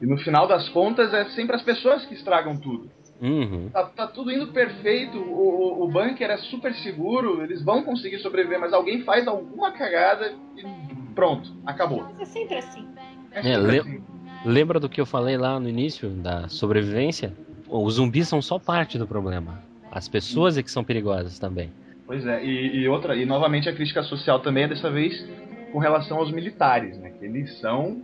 E 0.02 0.04
no 0.04 0.18
final 0.18 0.46
das 0.46 0.68
contas 0.68 1.14
é 1.14 1.24
sempre 1.30 1.56
as 1.56 1.62
pessoas 1.62 2.04
que 2.04 2.12
estragam 2.12 2.58
tudo. 2.58 2.90
Uhum. 3.18 3.70
Tá, 3.72 3.84
tá, 3.84 4.06
tudo 4.08 4.30
indo 4.30 4.48
perfeito, 4.48 5.16
o, 5.16 5.80
o, 5.80 5.84
o 5.84 5.88
bunker 5.88 6.28
é 6.28 6.36
super 6.36 6.74
seguro, 6.74 7.42
eles 7.42 7.64
vão 7.64 7.82
conseguir 7.82 8.18
sobreviver, 8.18 8.60
mas 8.60 8.74
alguém 8.74 9.04
faz 9.04 9.26
alguma 9.26 9.72
cagada 9.72 10.34
e 10.58 11.03
pronto, 11.14 11.52
acabou. 11.64 12.04
Mas 12.04 12.20
é 12.20 12.24
sempre 12.24 12.56
assim. 12.56 12.86
É, 13.32 13.40
é 13.40 13.42
sempre 13.42 13.76
é, 13.76 13.80
assim. 13.80 14.02
Lembra 14.44 14.78
do 14.78 14.88
que 14.88 15.00
eu 15.00 15.06
falei 15.06 15.36
lá 15.36 15.58
no 15.58 15.68
início 15.68 16.10
da 16.10 16.48
sobrevivência? 16.48 17.32
Os 17.68 17.94
zumbis 17.94 18.28
são 18.28 18.42
só 18.42 18.58
parte 18.58 18.98
do 18.98 19.06
problema. 19.06 19.62
As 19.90 20.08
pessoas 20.08 20.58
é 20.58 20.62
que 20.62 20.70
são 20.70 20.84
perigosas 20.84 21.38
também. 21.38 21.70
Pois 22.06 22.26
é, 22.26 22.44
e, 22.44 22.80
e 22.80 22.88
outra, 22.88 23.16
e 23.16 23.24
novamente 23.24 23.68
a 23.68 23.72
crítica 23.74 24.02
social 24.02 24.40
também 24.40 24.64
é 24.64 24.68
dessa 24.68 24.90
vez 24.90 25.26
com 25.72 25.78
relação 25.78 26.18
aos 26.18 26.30
militares, 26.30 26.98
né? 26.98 27.10
Que 27.10 27.24
eles 27.24 27.58
são 27.58 28.02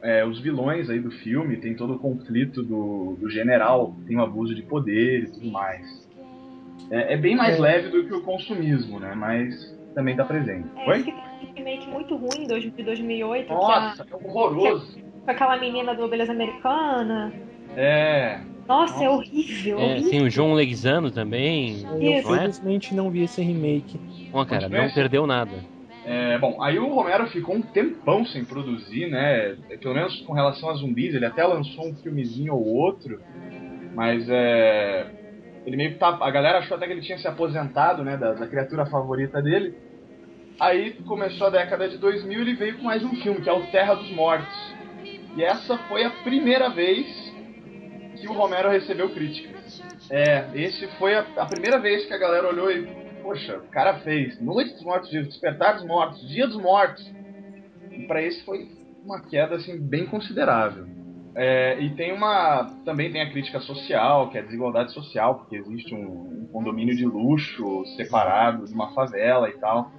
é, 0.00 0.24
os 0.24 0.38
vilões 0.40 0.88
aí 0.88 1.00
do 1.00 1.10
filme, 1.10 1.56
tem 1.56 1.74
todo 1.74 1.94
o 1.94 1.98
conflito 1.98 2.62
do, 2.62 3.16
do 3.20 3.28
general, 3.28 3.96
tem 4.06 4.16
o 4.16 4.22
abuso 4.22 4.54
de 4.54 4.62
poder 4.62 5.24
e 5.24 5.30
tudo 5.30 5.50
mais. 5.50 6.08
É, 6.90 7.14
é 7.14 7.16
bem 7.16 7.36
mais 7.36 7.56
É. 7.56 7.60
leve 7.60 7.88
do 7.88 8.04
que 8.04 8.14
o 8.14 8.22
consumismo, 8.22 9.00
né? 9.00 9.14
Mas 9.14 9.76
também 9.98 10.14
tá 10.14 10.24
presente. 10.24 10.68
É, 10.76 10.88
Oi? 10.90 11.02
que 11.02 11.10
tem 11.10 11.50
um 11.50 11.54
remake 11.56 11.88
muito 11.88 12.14
ruim 12.14 12.46
de 12.46 12.70
2008, 12.84 13.48
que 13.48 13.52
Nossa, 13.52 14.06
é 14.08 14.14
horroroso. 14.14 14.96
a- 14.96 15.24
com 15.24 15.30
aquela 15.32 15.56
menina 15.56 15.92
do 15.92 16.06
Beleza 16.06 16.30
Americana. 16.30 17.32
É. 17.76 18.38
Nossa, 18.68 19.02
é 19.02 19.08
Nossa. 19.08 19.10
horrível. 19.18 19.78
É, 19.80 19.84
horrível. 19.84 20.10
tem 20.10 20.22
o 20.22 20.30
João 20.30 20.54
Leguizano 20.54 21.10
também. 21.10 21.82
Eu 21.84 22.00
Isso. 22.00 22.28
Não 22.28 22.34
é? 22.36 22.38
infelizmente 22.38 22.94
não 22.94 23.10
vi 23.10 23.24
esse 23.24 23.42
remake. 23.42 23.98
Ó, 24.32 24.44
cara, 24.44 24.68
não 24.68 24.84
esse? 24.84 24.94
perdeu 24.94 25.26
nada. 25.26 25.50
É, 26.06 26.38
bom, 26.38 26.62
aí 26.62 26.78
o 26.78 26.94
Romero 26.94 27.26
ficou 27.26 27.56
um 27.56 27.60
tempão 27.60 28.24
sem 28.24 28.44
produzir, 28.44 29.10
né? 29.10 29.56
Pelo 29.82 29.94
menos 29.94 30.20
com 30.20 30.32
relação 30.32 30.70
a 30.70 30.74
zumbis, 30.74 31.12
ele 31.12 31.26
até 31.26 31.44
lançou 31.44 31.88
um 31.88 31.94
filmezinho 31.96 32.54
ou 32.54 32.64
outro, 32.64 33.20
mas 33.96 34.26
é. 34.30 35.06
Ele 35.66 35.76
meio 35.76 35.92
que 35.92 35.98
tá. 35.98 36.16
A 36.22 36.30
galera 36.30 36.58
achou 36.58 36.76
até 36.76 36.86
que 36.86 36.92
ele 36.92 37.02
tinha 37.02 37.18
se 37.18 37.26
aposentado, 37.28 38.02
né? 38.04 38.16
Da, 38.16 38.32
da 38.32 38.46
criatura 38.46 38.86
favorita 38.86 39.42
dele. 39.42 39.74
Aí 40.60 40.94
começou 41.04 41.46
a 41.46 41.50
década 41.50 41.88
de 41.88 41.98
2000 41.98 42.38
e 42.38 42.42
ele 42.42 42.54
veio 42.54 42.78
com 42.78 42.82
mais 42.82 43.04
um 43.04 43.14
filme, 43.16 43.40
que 43.40 43.48
é 43.48 43.52
o 43.52 43.66
Terra 43.70 43.94
dos 43.94 44.10
Mortos. 44.10 44.74
E 45.36 45.44
essa 45.44 45.78
foi 45.86 46.02
a 46.02 46.10
primeira 46.10 46.68
vez 46.68 47.06
que 48.20 48.26
o 48.26 48.32
Romero 48.32 48.68
recebeu 48.68 49.08
críticas. 49.10 49.80
É, 50.10 50.48
esse 50.54 50.88
foi 50.98 51.14
a, 51.14 51.24
a 51.36 51.46
primeira 51.46 51.78
vez 51.78 52.06
que 52.06 52.12
a 52.12 52.18
galera 52.18 52.48
olhou 52.48 52.72
e 52.72 52.86
poxa, 53.22 53.58
o 53.58 53.68
cara 53.68 54.00
fez 54.00 54.40
Noite 54.40 54.72
dos 54.72 54.82
Mortos, 54.82 55.10
Despertar 55.10 55.76
dos 55.76 55.86
Mortos, 55.86 56.28
Dia 56.28 56.48
dos 56.48 56.56
Mortos. 56.56 57.08
E 57.92 58.06
pra 58.08 58.20
esse 58.20 58.44
foi 58.44 58.68
uma 59.04 59.20
queda 59.20 59.54
assim 59.54 59.78
bem 59.78 60.06
considerável. 60.06 60.86
É, 61.36 61.78
e 61.80 61.94
tem 61.94 62.12
uma 62.12 62.64
também 62.84 63.12
tem 63.12 63.20
a 63.20 63.30
crítica 63.30 63.60
social, 63.60 64.28
que 64.28 64.38
é 64.38 64.40
a 64.40 64.44
desigualdade 64.44 64.92
social, 64.92 65.36
porque 65.36 65.54
existe 65.54 65.94
um, 65.94 66.42
um 66.42 66.48
condomínio 66.52 66.96
de 66.96 67.04
luxo 67.04 67.84
separado 67.96 68.64
de 68.66 68.74
uma 68.74 68.92
favela 68.92 69.48
e 69.48 69.52
tal. 69.52 69.92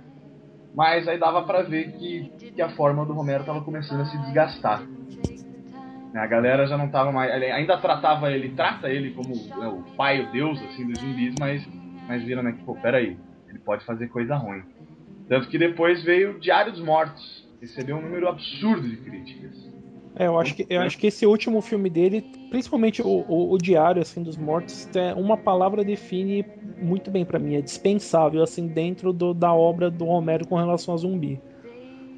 Mas 0.74 1.08
aí 1.08 1.18
dava 1.18 1.44
pra 1.44 1.62
ver 1.64 1.92
que, 1.94 2.52
que 2.56 2.62
a 2.62 2.70
forma 2.70 3.06
do 3.06 3.14
Romero 3.14 3.44
tava 3.44 3.62
começando 3.62 4.02
a 4.02 4.06
se 4.06 4.18
desgastar. 4.18 4.84
A 6.14 6.28
galera 6.28 6.66
já 6.66 6.78
não 6.78 6.90
tava 6.90 7.12
mais. 7.12 7.32
Ainda 7.32 7.78
tratava 7.78 8.32
ele, 8.32 8.50
trata 8.50 8.90
ele 8.90 9.12
como 9.12 9.36
né, 9.36 9.68
o 9.68 9.84
pai, 9.96 10.22
o 10.22 10.32
deus 10.32 10.62
assim 10.64 10.88
dos 10.88 11.00
zumbis, 11.00 11.36
mas, 11.40 11.68
mas 12.08 12.24
viram, 12.24 12.42
né, 12.42 12.54
que, 12.54 12.64
pô, 12.64 12.76
peraí, 12.76 13.18
ele 13.48 13.60
pode 13.60 13.86
fazer 13.86 14.08
coisa 14.08 14.36
ruim. 14.36 14.64
Tanto 15.28 15.48
que 15.48 15.58
depois 15.58 16.04
veio 16.04 16.32
o 16.32 16.40
Diário 16.40 16.72
dos 16.72 16.82
Mortos, 16.82 17.48
recebeu 17.62 17.98
um 17.98 18.02
número 18.02 18.28
absurdo 18.28 18.88
de 18.88 18.98
críticas. 18.98 19.69
É, 20.22 20.28
eu 20.28 20.38
acho 20.38 20.54
que, 20.54 20.68
eu 20.70 20.82
acho 20.82 20.98
que 20.98 21.08
esse 21.08 21.26
último 21.26 21.62
filme 21.62 21.90
dele, 21.90 22.30
principalmente 22.50 23.02
o, 23.02 23.08
o, 23.08 23.54
o 23.54 23.58
Diário 23.58 24.02
assim 24.02 24.22
dos 24.22 24.36
Mortos, 24.38 24.86
é 24.94 25.14
uma 25.16 25.38
palavra 25.38 25.84
define 25.86 26.46
muito 26.62 27.10
bem 27.10 27.26
pra 27.26 27.40
mim, 27.40 27.56
é 27.56 27.62
dispensável 27.62 28.44
assim 28.44 28.68
dentro 28.68 29.14
do- 29.14 29.34
da 29.34 29.54
obra 29.54 29.90
do 29.90 30.04
Romero 30.06 30.46
com 30.46 30.58
relação 30.58 30.94
a 30.94 30.98
zumbi. 30.98 31.42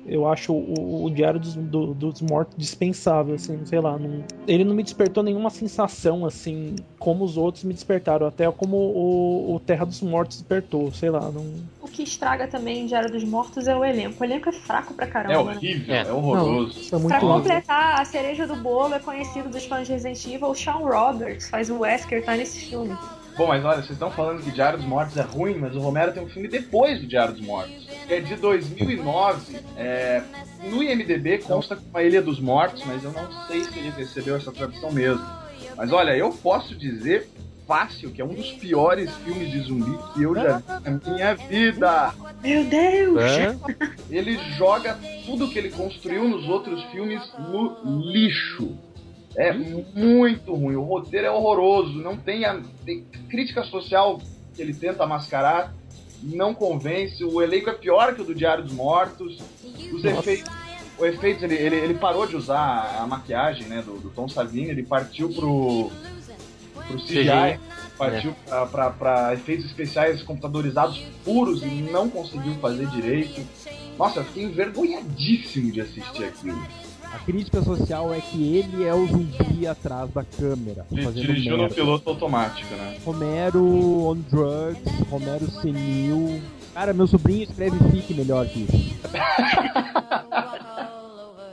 Eu 0.06 0.28
acho 0.28 0.52
o, 0.52 1.06
o 1.06 1.10
Diário 1.12 1.40
dos, 1.40 1.56
do- 1.56 1.94
dos 1.94 2.22
Mortos 2.22 2.56
dispensável, 2.58 3.36
assim, 3.36 3.64
sei 3.66 3.80
lá, 3.80 3.98
não- 4.00 4.24
ele 4.48 4.64
não 4.64 4.74
me 4.74 4.84
despertou 4.84 5.22
nenhuma 5.24 5.50
sensação 5.50 6.26
assim 6.26 6.76
como 6.98 7.24
os 7.24 7.38
outros 7.38 7.64
me 7.64 7.74
despertaram, 7.74 8.26
até 8.26 8.50
como 8.52 8.78
o, 8.78 9.56
o 9.56 9.60
Terra 9.60 9.86
dos 9.86 10.02
Mortos 10.02 10.38
despertou, 10.38 10.92
sei 10.92 11.10
lá, 11.10 11.32
não. 11.32 11.46
O 11.82 11.88
que 11.88 12.04
estraga 12.04 12.48
também 12.48 12.86
Diário 12.86 13.12
dos 13.12 13.24
Mortos 13.24 13.68
é 13.68 13.76
o 13.76 13.84
elenco. 13.86 14.22
O 14.22 14.26
elenco 14.26 14.50
é 14.50 14.52
fraco 14.52 14.94
pra 14.94 15.06
caramba. 15.08 15.34
É 15.34 15.44
né? 15.44 15.52
horrível, 15.56 15.96
É. 15.96 16.02
é, 16.02 16.12
horroroso. 16.12 16.80
Isso 16.80 16.96
é 16.96 16.98
muito 16.98 17.10
Pra 17.10 17.20
completar, 17.20 18.02
a 18.02 18.06
cereja 18.06 18.48
do 18.48 18.56
bolo 18.56 18.94
é 18.94 19.00
conhecido 19.00 19.50
dos 19.50 19.66
fãs 19.66 19.88
de 19.88 19.94
Resident 19.94 20.26
Evil, 20.26 20.48
o 20.50 20.56
Sean 20.56 20.74
Roberts 20.78 21.50
faz 21.50 21.70
o 21.70 21.80
Wesker, 21.80 22.24
tá 22.26 22.36
nesse 22.36 22.60
filme. 22.70 22.96
Bom, 23.38 23.48
mas 23.48 23.64
olha, 23.64 23.78
vocês 23.78 23.92
estão 23.92 24.12
falando 24.12 24.44
que 24.44 24.52
Diário 24.52 24.78
dos 24.78 24.88
Mortos 24.88 25.18
é 25.18 25.22
ruim, 25.22 25.56
mas 25.56 25.76
o 25.76 25.80
Romero 25.80 26.12
tem 26.12 26.24
um 26.24 26.30
filme 26.30 26.48
depois 26.48 27.00
do 27.00 27.08
Diário 27.08 27.34
dos 27.34 27.42
Mortos. 27.42 27.88
Que 28.08 28.14
é 28.16 28.20
de 28.20 28.36
2009. 28.36 29.58
É, 29.78 30.22
no 30.70 30.84
IMDB 30.84 31.40
consta 31.40 31.76
como 31.76 31.98
a 31.98 32.04
Ilha 32.04 32.22
dos 32.22 32.40
Mortos, 32.40 32.84
mas 32.86 33.04
eu 33.04 33.12
não 33.12 33.48
sei 33.48 33.64
se 33.64 33.80
ele 33.80 33.90
recebeu 33.90 34.36
essa 34.36 34.52
tradução 34.52 34.92
mesmo. 34.92 35.26
Mas 35.76 35.92
olha, 35.92 36.16
eu 36.16 36.30
posso 36.32 36.76
dizer 36.76 37.28
fácil 37.72 38.12
que 38.12 38.22
é 38.22 38.26
um 38.26 38.34
dos 38.34 38.52
piores 38.52 39.10
filmes 39.24 39.50
de 39.50 39.62
zumbi 39.62 39.98
que 40.14 40.24
eu 40.24 40.36
já 40.36 40.58
vi 40.58 40.90
na 40.90 41.14
minha 41.14 41.34
vida. 41.36 42.14
Meu 42.44 42.66
Deus! 42.66 43.22
Hã? 43.24 43.58
Ele 44.10 44.38
joga 44.58 45.00
tudo 45.26 45.48
que 45.48 45.58
ele 45.58 45.70
construiu 45.70 46.28
nos 46.28 46.48
outros 46.50 46.84
filmes 46.92 47.22
no 47.40 48.02
lixo. 48.12 48.78
É 49.36 49.54
muito 49.54 50.54
ruim. 50.54 50.76
O 50.76 50.84
roteiro 50.84 51.28
é 51.28 51.32
horroroso. 51.32 51.94
Não 52.02 52.18
tem 52.18 52.46
a 52.46 52.62
tem 52.86 53.04
crítica 53.30 53.64
social 53.64 54.20
que 54.54 54.62
ele 54.62 54.74
tenta 54.74 55.06
mascarar. 55.06 55.74
Não 56.22 56.54
convence. 56.54 57.24
O 57.24 57.42
elenco 57.42 57.70
é 57.70 57.74
pior 57.74 58.14
que 58.14 58.22
o 58.22 58.26
do 58.26 58.36
Diário 58.36 58.64
dos 58.64 58.74
Mortos. 58.74 59.40
Os 59.94 60.04
efeitos. 60.04 60.52
O 60.98 61.06
efeitos, 61.06 61.42
ele, 61.42 61.56
ele, 61.56 61.76
ele 61.78 61.94
parou 61.96 62.28
de 62.28 62.36
usar 62.36 63.00
a 63.00 63.08
maquiagem 63.08 63.66
né, 63.66 63.82
do, 63.82 63.98
do 63.98 64.10
Tom 64.12 64.30
Savini, 64.30 64.70
ele 64.70 64.84
partiu 64.84 65.30
pro, 65.30 65.90
pro 66.88 66.98
CGI, 66.98 67.24
CGI. 67.24 67.60
partiu 67.98 68.36
pra, 68.46 68.66
pra, 68.68 68.90
pra 68.92 69.34
efeitos 69.34 69.66
especiais 69.66 70.22
computadorizados 70.22 71.00
puros 71.26 71.64
e 71.64 71.66
não 71.92 72.08
conseguiu 72.08 72.54
fazer 72.56 72.86
direito. 72.88 73.42
Nossa, 73.98 74.20
eu 74.20 74.26
fiquei 74.26 74.44
envergonhadíssimo 74.44 75.72
de 75.72 75.82
assistir 75.82 76.26
aquilo. 76.26 76.62
A 77.14 77.20
crítica 77.20 77.62
social 77.62 78.14
é 78.14 78.22
que 78.22 78.58
ele 78.58 78.86
é 78.86 78.94
o 78.94 79.06
zumbi 79.06 79.68
atrás 79.68 80.10
da 80.12 80.24
câmera, 80.24 80.86
Ele 80.92 81.12
dirigiu 81.12 81.58
no 81.58 81.70
piloto 81.70 82.10
automático, 82.10 82.74
né? 82.76 82.98
Romero 83.06 84.08
on 84.08 84.18
drugs, 84.30 84.82
Romero 85.10 85.50
senil. 85.62 86.42
Cara, 86.74 86.94
meu 86.94 87.06
sobrinho 87.06 87.44
escreve 87.44 87.78
fique 87.92 88.14
melhor 88.14 88.48
que 88.48 88.62
isso. 88.62 89.02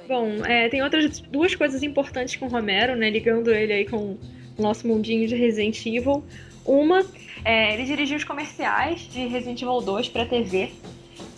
Bom, 0.09 0.45
é, 0.47 0.69
tem 0.69 0.83
outras 0.83 1.21
duas 1.21 1.55
coisas 1.55 1.83
importantes 1.83 2.37
com 2.37 2.47
o 2.47 2.49
Romero, 2.49 2.97
né? 2.97 3.11
Ligando 3.11 3.51
ele 3.51 3.73
aí 3.73 3.85
com 3.85 4.17
o 4.57 4.63
nosso 4.63 4.87
mundinho 4.87 5.29
de 5.29 5.35
Resident 5.35 5.85
Evil. 5.85 6.25
Uma, 6.65 7.05
é, 7.45 7.75
ele 7.75 7.85
dirigiu 7.85 8.17
os 8.17 8.25
comerciais 8.25 9.01
de 9.01 9.27
Resident 9.27 9.61
Evil 9.61 9.81
2 9.81 10.09
pra 10.09 10.25
TV, 10.25 10.71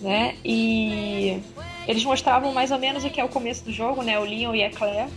né? 0.00 0.36
E 0.44 1.40
eles 1.86 2.04
mostravam 2.04 2.52
mais 2.52 2.70
ou 2.70 2.78
menos 2.78 3.04
o 3.04 3.10
que 3.10 3.20
é 3.20 3.24
o 3.24 3.28
começo 3.28 3.64
do 3.64 3.72
jogo, 3.72 4.02
né? 4.02 4.18
O 4.18 4.22
Leon 4.22 4.54
e 4.54 4.64
a 4.64 4.70
Claire. 4.70 5.10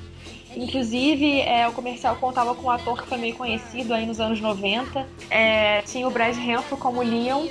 Inclusive, 0.56 1.42
é, 1.42 1.68
o 1.68 1.72
comercial 1.72 2.16
contava 2.18 2.54
com 2.54 2.68
um 2.68 2.70
ator 2.70 3.02
que 3.02 3.08
foi 3.08 3.18
meio 3.18 3.36
conhecido 3.36 3.94
aí 3.94 4.06
nos 4.06 4.20
anos 4.20 4.40
90. 4.40 5.06
É, 5.30 5.82
tinha 5.82 6.08
o 6.08 6.12
Brad 6.12 6.36
Renfro 6.36 6.78
como 6.78 7.02
Leon 7.02 7.48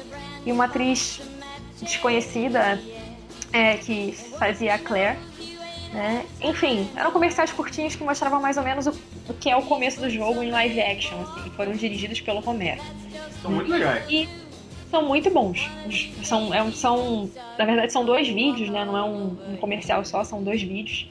e 0.47 0.53
uma 0.53 0.67
atriz 0.67 1.21
desconhecida 1.81 2.81
é, 3.53 3.77
que 3.77 4.13
fazia 4.39 4.75
a 4.75 4.79
Claire. 4.79 5.19
Né? 5.93 6.25
Enfim, 6.41 6.89
eram 6.97 7.11
comerciais 7.11 7.53
curtinhos 7.53 7.95
que 7.95 8.03
mostravam 8.03 8.41
mais 8.41 8.57
ou 8.57 8.63
menos 8.63 8.87
o, 8.87 8.95
o 9.29 9.35
que 9.35 9.51
é 9.51 9.57
o 9.57 9.63
começo 9.63 10.01
do 10.01 10.09
jogo 10.09 10.43
em 10.43 10.51
live 10.51 10.81
action, 10.81 11.21
assim, 11.21 11.51
foram 11.51 11.73
dirigidos 11.73 12.21
pelo 12.21 12.41
Romero. 12.41 12.81
São 13.43 13.51
muito 13.51 13.71
legais. 13.71 14.05
E 14.09 14.27
são 14.93 15.09
muito 15.09 15.31
bons. 15.31 15.71
São, 16.23 16.53
é 16.53 16.63
um- 16.63 16.71
são, 16.71 17.31
na 17.59 17.65
verdade, 17.65 17.91
são 17.91 18.05
dois 18.05 18.29
vídeos, 18.29 18.69
né? 18.69 18.85
Não 18.85 18.95
é 18.97 19.03
um, 19.03 19.37
um 19.49 19.57
comercial 19.57 20.05
só, 20.05 20.23
são 20.23 20.43
dois 20.45 20.61
vídeos. 20.63 21.09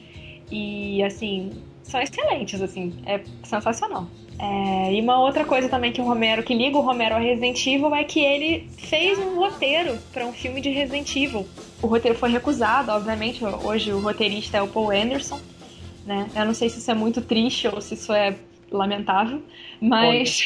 E, 0.52 1.02
assim, 1.02 1.50
são 1.82 2.00
excelentes, 2.00 2.62
assim, 2.62 2.94
é 3.04 3.20
sensacional. 3.42 4.06
É, 4.38 4.94
e 4.94 5.00
uma 5.00 5.20
outra 5.20 5.44
coisa 5.44 5.68
também 5.68 5.90
que 5.92 6.00
o 6.00 6.04
Romero, 6.04 6.44
que 6.44 6.54
liga 6.54 6.78
o 6.78 6.80
Romero 6.80 7.16
a 7.16 7.18
Resident 7.18 7.66
Evil, 7.66 7.92
é 7.94 8.04
que 8.04 8.20
ele 8.20 8.68
fez 8.78 9.18
um 9.18 9.34
roteiro 9.36 9.98
para 10.12 10.24
um 10.26 10.32
filme 10.32 10.60
de 10.60 10.70
Resident 10.70 11.14
Evil. 11.16 11.46
O 11.82 11.88
roteiro 11.88 12.16
foi 12.16 12.30
recusado, 12.30 12.92
obviamente. 12.92 13.44
Hoje 13.44 13.92
o 13.92 13.98
roteirista 14.00 14.58
é 14.58 14.62
o 14.62 14.68
Paul 14.68 14.92
Anderson, 14.92 15.40
né? 16.06 16.30
Eu 16.36 16.44
não 16.44 16.54
sei 16.54 16.68
se 16.68 16.78
isso 16.78 16.90
é 16.90 16.94
muito 16.94 17.20
triste 17.20 17.66
ou 17.66 17.80
se 17.80 17.94
isso 17.94 18.12
é 18.12 18.36
lamentável, 18.70 19.42
mas 19.80 20.44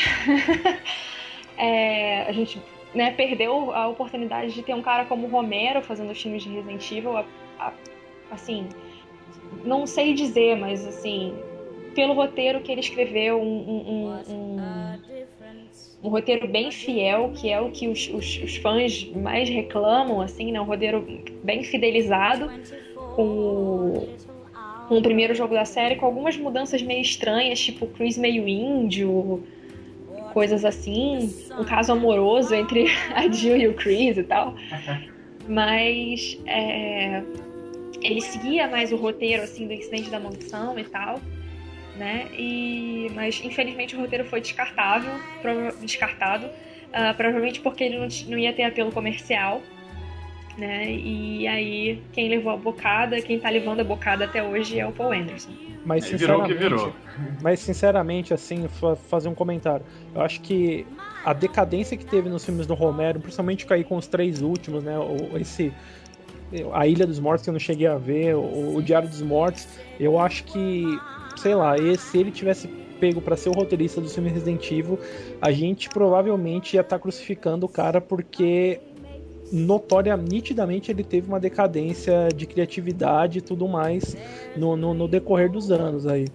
é, 1.59 2.23
a 2.23 2.33
gente 2.33 2.59
né, 2.97 3.11
perdeu 3.13 3.71
a 3.73 3.87
oportunidade 3.89 4.53
de 4.55 4.63
ter 4.63 4.75
um 4.75 4.83
cara 4.83 5.05
como 5.05 5.27
Romero 5.29 5.83
fazendo 5.83 6.11
os 6.11 6.21
filmes 6.21 6.43
de 6.43 6.49
Resident 6.49 6.91
Evil. 6.91 7.17
a- 7.17 7.25
a- 7.59 7.73
assim, 8.31 8.67
não 9.65 9.87
sei 9.87 10.15
dizer, 10.15 10.57
mas 10.57 10.87
assim, 10.87 11.35
pelo 11.95 12.15
roteiro 12.15 12.61
que 12.61 12.73
ele 12.73 12.81
escreveu, 12.81 13.41
um, 13.41 13.45
um- 13.45 13.91
um- 13.93 14.09
um- 16.03 16.09
roteiro 16.09 16.47
bem 16.49 16.71
fiel, 16.71 17.33
que 17.35 17.51
é 17.51 17.61
o 17.61 17.71
que 17.71 17.87
os, 17.89 18.09
os- 18.09 18.41
os 18.43 18.57
fãs 18.57 19.05
mais 19.15 19.49
reclamam, 19.49 20.21
assim, 20.21 20.53
né? 20.53 20.61
Um 20.61 20.65
roteiro 20.65 21.05
bem 21.43 21.63
fidelizado 21.65 22.49
com 23.15 23.23
o, 23.23 24.09
com 24.89 24.99
o 24.99 25.03
primeiro 25.03 25.35
jogo 25.35 25.55
da 25.55 25.65
série, 25.65 25.97
com 25.97 26.07
algumas 26.07 26.37
mudanças 26.37 26.81
meio 26.83 27.01
estranhas, 27.03 27.59
tipo 27.61 27.87
o 27.87 27.89
Chris 27.89 28.17
meio 28.17 28.47
índio, 28.47 29.43
coisas 30.37 30.67
assim, 30.67 31.35
um 31.59 31.65
caso 31.65 31.93
amoroso 31.93 32.55
entre 32.55 32.89
a 33.17 33.27
Jill 33.27 33.57
e 33.57 33.69
o 33.69 33.73
Chris 33.73 34.19
e 34.19 34.23
tal. 34.23 34.55
Mas 35.49 36.39
é, 36.45 37.23
ele 38.03 38.21
seguia 38.21 38.69
mais 38.69 38.93
o 38.93 38.97
roteiro 38.97 39.43
assim 39.43 39.67
do 39.67 39.73
incidente 39.73 40.11
da 40.11 40.21
mansão 40.21 40.79
e 40.79 40.85
tal, 40.85 41.23
né? 41.97 42.27
E 42.37 43.11
mas 43.15 43.43
infelizmente 43.43 43.97
o 43.97 44.01
roteiro 44.01 44.27
foi 44.27 44.43
descartável, 44.43 45.13
descartado, 45.81 46.51
ah, 46.93 47.15
provavelmente 47.15 47.61
porque 47.61 47.85
ele 47.85 47.97
não, 47.97 48.09
não 48.29 48.39
ia 48.39 48.53
ter 48.53 48.65
apelo 48.65 48.93
comercial, 48.93 49.63
né? 50.57 50.91
E 50.91 51.47
aí 51.47 52.03
quem 52.13 52.29
levou 52.29 52.53
a 52.53 52.57
bocada, 52.57 53.21
quem 53.21 53.39
tá 53.39 53.49
levando 53.51 53.81
a 53.81 53.85
bocada 53.85 54.25
até 54.25 54.43
hoje 54.43 54.79
é 54.79 54.87
o 54.87 54.93
Paul 54.93 55.13
Anderson. 55.13 55.51
Mas 55.85 56.05
virou 56.05 56.43
que 56.43 56.55
sinceramente, 56.55 56.59
virou. 56.59 56.95
mas 57.41 57.61
sinceramente, 57.61 58.35
assim, 58.35 58.67
fa- 58.69 58.97
fazer 58.97 59.29
um 59.29 59.35
comentário. 59.35 59.85
Eu 60.15 60.23
acho 60.23 60.41
que 60.41 60.87
a 61.25 61.33
decadência 61.33 61.97
que 61.97 62.05
teve 62.05 62.29
nos 62.29 62.45
filmes 62.45 62.67
do 62.67 62.75
Romero, 62.75 63.21
principalmente 63.21 63.67
aí 63.71 63.85
com 63.85 63.97
os 63.97 64.07
três 64.07 64.43
últimos, 64.43 64.83
né? 64.83 64.95
Esse 65.41 65.73
a 66.73 66.87
Ilha 66.87 67.07
dos 67.07 67.19
Mortos 67.19 67.43
que 67.43 67.51
eu 67.51 67.53
não 67.53 67.61
cheguei 67.61 67.87
a 67.87 67.97
ver, 67.97 68.37
o, 68.37 68.77
o 68.77 68.83
Diário 68.83 69.09
dos 69.09 69.21
Mortos, 69.23 69.67
eu 69.99 70.19
acho 70.19 70.45
que, 70.45 71.01
sei 71.37 71.55
lá, 71.55 71.77
esse, 71.79 72.05
se 72.05 72.19
ele 72.19 72.31
tivesse 72.31 72.69
pego 73.01 73.21
pra 73.21 73.37
ser 73.37 73.51
o 73.51 73.53
roteirista 73.53 74.01
do 74.01 74.09
filme 74.09 74.31
Resident 74.31 74.71
Evil, 74.71 74.99
a 75.41 75.51
gente 75.53 75.91
provavelmente 75.91 76.75
ia 76.75 76.81
estar 76.81 76.99
crucificando 76.99 77.67
o 77.67 77.69
cara 77.69 78.01
porque 78.01 78.81
notória, 79.53 80.17
nitidamente 80.17 80.91
ele 80.91 81.05
teve 81.05 81.29
uma 81.29 81.41
decadência 81.41 82.29
de 82.35 82.47
criatividade 82.47 83.39
e 83.39 83.41
tudo 83.41 83.69
mais 83.69 84.17
no, 84.57 84.77
no, 84.77 84.95
no 84.95 85.09
decorrer 85.09 85.51
dos 85.51 85.71
anos 85.71 86.07
aí. 86.07 86.27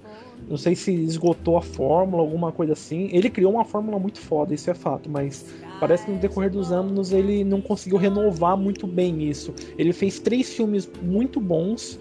Não 0.49 0.57
sei 0.57 0.75
se 0.75 0.91
esgotou 0.91 1.57
a 1.57 1.61
fórmula, 1.61 2.21
alguma 2.21 2.51
coisa 2.51 2.73
assim. 2.73 3.09
Ele 3.11 3.29
criou 3.29 3.53
uma 3.53 3.63
fórmula 3.63 3.99
muito 3.99 4.19
foda, 4.19 4.53
isso 4.53 4.69
é 4.69 4.73
fato, 4.73 5.09
mas 5.09 5.45
parece 5.79 6.05
que 6.05 6.11
no 6.11 6.17
decorrer 6.17 6.51
dos 6.51 6.71
anos 6.71 7.11
ele 7.11 7.43
não 7.43 7.61
conseguiu 7.61 7.97
renovar 7.97 8.57
muito 8.57 8.87
bem 8.87 9.23
isso. 9.29 9.53
Ele 9.77 9.93
fez 9.93 10.19
três 10.19 10.53
filmes 10.53 10.89
muito 11.01 11.39
bons. 11.39 11.99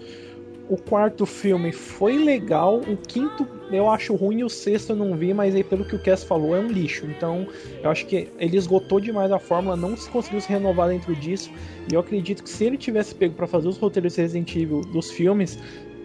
O 0.69 0.77
quarto 0.77 1.25
filme 1.25 1.71
foi 1.71 2.17
legal, 2.17 2.79
o 2.79 2.97
quinto 2.97 3.45
eu 3.71 3.89
acho 3.89 4.15
ruim 4.15 4.39
e 4.39 4.43
o 4.43 4.49
sexto 4.49 4.91
eu 4.91 4.95
não 4.95 5.15
vi, 5.15 5.33
mas 5.33 5.55
aí 5.55 5.63
pelo 5.63 5.85
que 5.85 5.95
o 5.95 5.99
Cass 5.99 6.23
falou 6.23 6.55
é 6.55 6.59
um 6.59 6.67
lixo. 6.67 7.05
Então 7.05 7.47
eu 7.83 7.89
acho 7.89 8.05
que 8.05 8.27
ele 8.37 8.57
esgotou 8.57 8.99
demais 8.99 9.31
a 9.31 9.39
fórmula, 9.39 9.75
não 9.75 9.95
se 9.95 10.09
conseguiu 10.09 10.41
se 10.41 10.49
renovar 10.49 10.89
dentro 10.89 11.15
disso. 11.15 11.51
E 11.89 11.93
eu 11.93 11.99
acredito 11.99 12.43
que 12.43 12.49
se 12.49 12.65
ele 12.65 12.77
tivesse 12.77 13.15
pego 13.15 13.33
pra 13.33 13.47
fazer 13.47 13.67
os 13.67 13.77
roteiros 13.77 14.15
Resident 14.15 14.55
Evil 14.55 14.81
dos 14.81 15.11
filmes, 15.11 15.57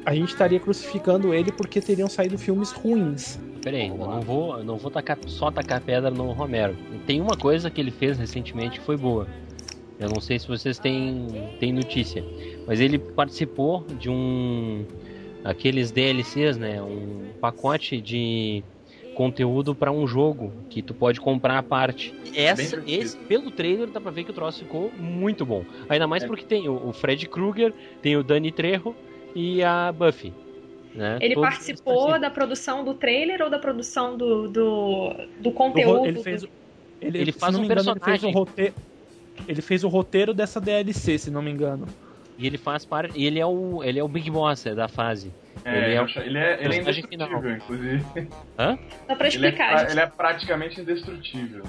a 0.04 0.14
gente 0.14 0.28
estaria 0.28 0.60
crucificando 0.60 1.34
ele 1.34 1.50
porque 1.50 1.80
teriam 1.80 2.08
saído 2.08 2.38
filmes 2.38 2.70
ruins. 2.70 3.38
Pera 3.62 3.76
aí, 3.76 3.88
eu 3.88 3.96
não 3.96 4.20
vou, 4.20 4.58
eu 4.58 4.64
não 4.64 4.76
vou 4.76 4.90
tacar, 4.90 5.18
só 5.26 5.50
tacar 5.50 5.80
pedra 5.80 6.10
no 6.10 6.30
Romero. 6.30 6.76
Tem 7.06 7.20
uma 7.20 7.36
coisa 7.36 7.68
que 7.68 7.80
ele 7.80 7.90
fez 7.90 8.16
recentemente 8.16 8.78
que 8.78 8.86
foi 8.86 8.96
boa. 8.96 9.26
Eu 9.98 10.08
não 10.10 10.20
sei 10.20 10.38
se 10.38 10.46
vocês 10.46 10.78
têm, 10.78 11.26
têm 11.58 11.72
notícia, 11.72 12.22
mas 12.66 12.80
ele 12.80 12.98
participou 12.98 13.84
de 13.98 14.10
um 14.10 14.84
aqueles 15.50 15.90
DLCs, 15.90 16.56
né, 16.58 16.82
um 16.82 17.30
pacote 17.40 18.00
de 18.00 18.62
conteúdo 19.14 19.74
para 19.74 19.90
um 19.90 20.06
jogo 20.06 20.52
que 20.68 20.82
tu 20.82 20.92
pode 20.92 21.20
comprar 21.20 21.56
à 21.58 21.62
parte. 21.62 22.12
Essa, 22.34 22.76
Bem 22.78 22.94
esse, 23.00 23.16
pelo 23.16 23.50
trailer 23.50 23.86
dá 23.88 24.00
pra 24.00 24.10
ver 24.10 24.24
que 24.24 24.30
o 24.30 24.34
troço 24.34 24.58
ficou 24.64 24.92
muito 24.98 25.46
bom. 25.46 25.64
Ainda 25.88 26.06
mais 26.06 26.22
É. 26.22 26.26
porque 26.26 26.44
tem 26.44 26.68
o, 26.68 26.88
o 26.88 26.92
Fred 26.92 27.26
Krueger, 27.28 27.72
tem 28.02 28.16
o 28.16 28.22
Danny 28.22 28.52
Trejo 28.52 28.94
e 29.34 29.62
a 29.62 29.90
Buffy. 29.92 30.32
Né? 30.94 31.18
Ele 31.20 31.34
Todos 31.34 31.48
participou 31.50 31.94
participam. 31.94 32.20
da 32.20 32.30
produção 32.30 32.84
do 32.84 32.94
trailer 32.94 33.40
ou 33.42 33.48
da 33.50 33.58
produção 33.58 34.16
do, 34.16 34.48
do, 34.48 35.12
do 35.40 35.50
conteúdo? 35.50 36.06
Ele 36.06 36.22
fez, 36.22 36.42
do- 36.42 36.48
ele, 37.00 37.18
Ele 37.18 37.32
faz 37.32 37.54
um 37.54 37.64
engano, 37.64 37.80
Ele 37.80 37.84
fez, 37.84 37.94
personagem. 38.04 38.30
o 38.30 38.38
roteiro, 38.38 38.74
ele 39.48 39.62
fez 39.62 39.84
o 39.84 39.88
roteiro 39.88 40.34
dessa 40.34 40.60
DLC, 40.60 41.18
se 41.18 41.30
não 41.30 41.40
me 41.42 41.50
engano. 41.50 41.86
E 42.38 42.46
ele 42.46 42.58
faz 42.58 42.84
parte. 42.84 43.18
E 43.18 43.24
ele 43.26 43.38
é 43.38 43.46
o. 43.46 43.82
Ele 43.82 43.98
é 43.98 44.04
o 44.04 44.08
Big 44.08 44.30
Boss 44.30 44.66
é, 44.66 44.74
da 44.74 44.88
fase. 44.88 45.32
É, 45.64 45.78
Ele 45.86 45.94
é 45.94 46.02
o 46.02 46.06
ele 46.20 46.38
é, 46.38 46.58
ele 46.62 46.74
é 46.74 46.78
indestrutível, 46.78 47.26
final. 47.26 47.50
inclusive. 47.56 48.04
Só 48.06 49.14
pra 49.14 49.14
Ele 49.14 49.24
é, 49.24 49.28
explicar, 49.28 49.78
gente, 49.80 49.90
ele 49.90 50.00
é 50.00 50.06
praticamente 50.06 50.80
indestrutível. 50.80 51.62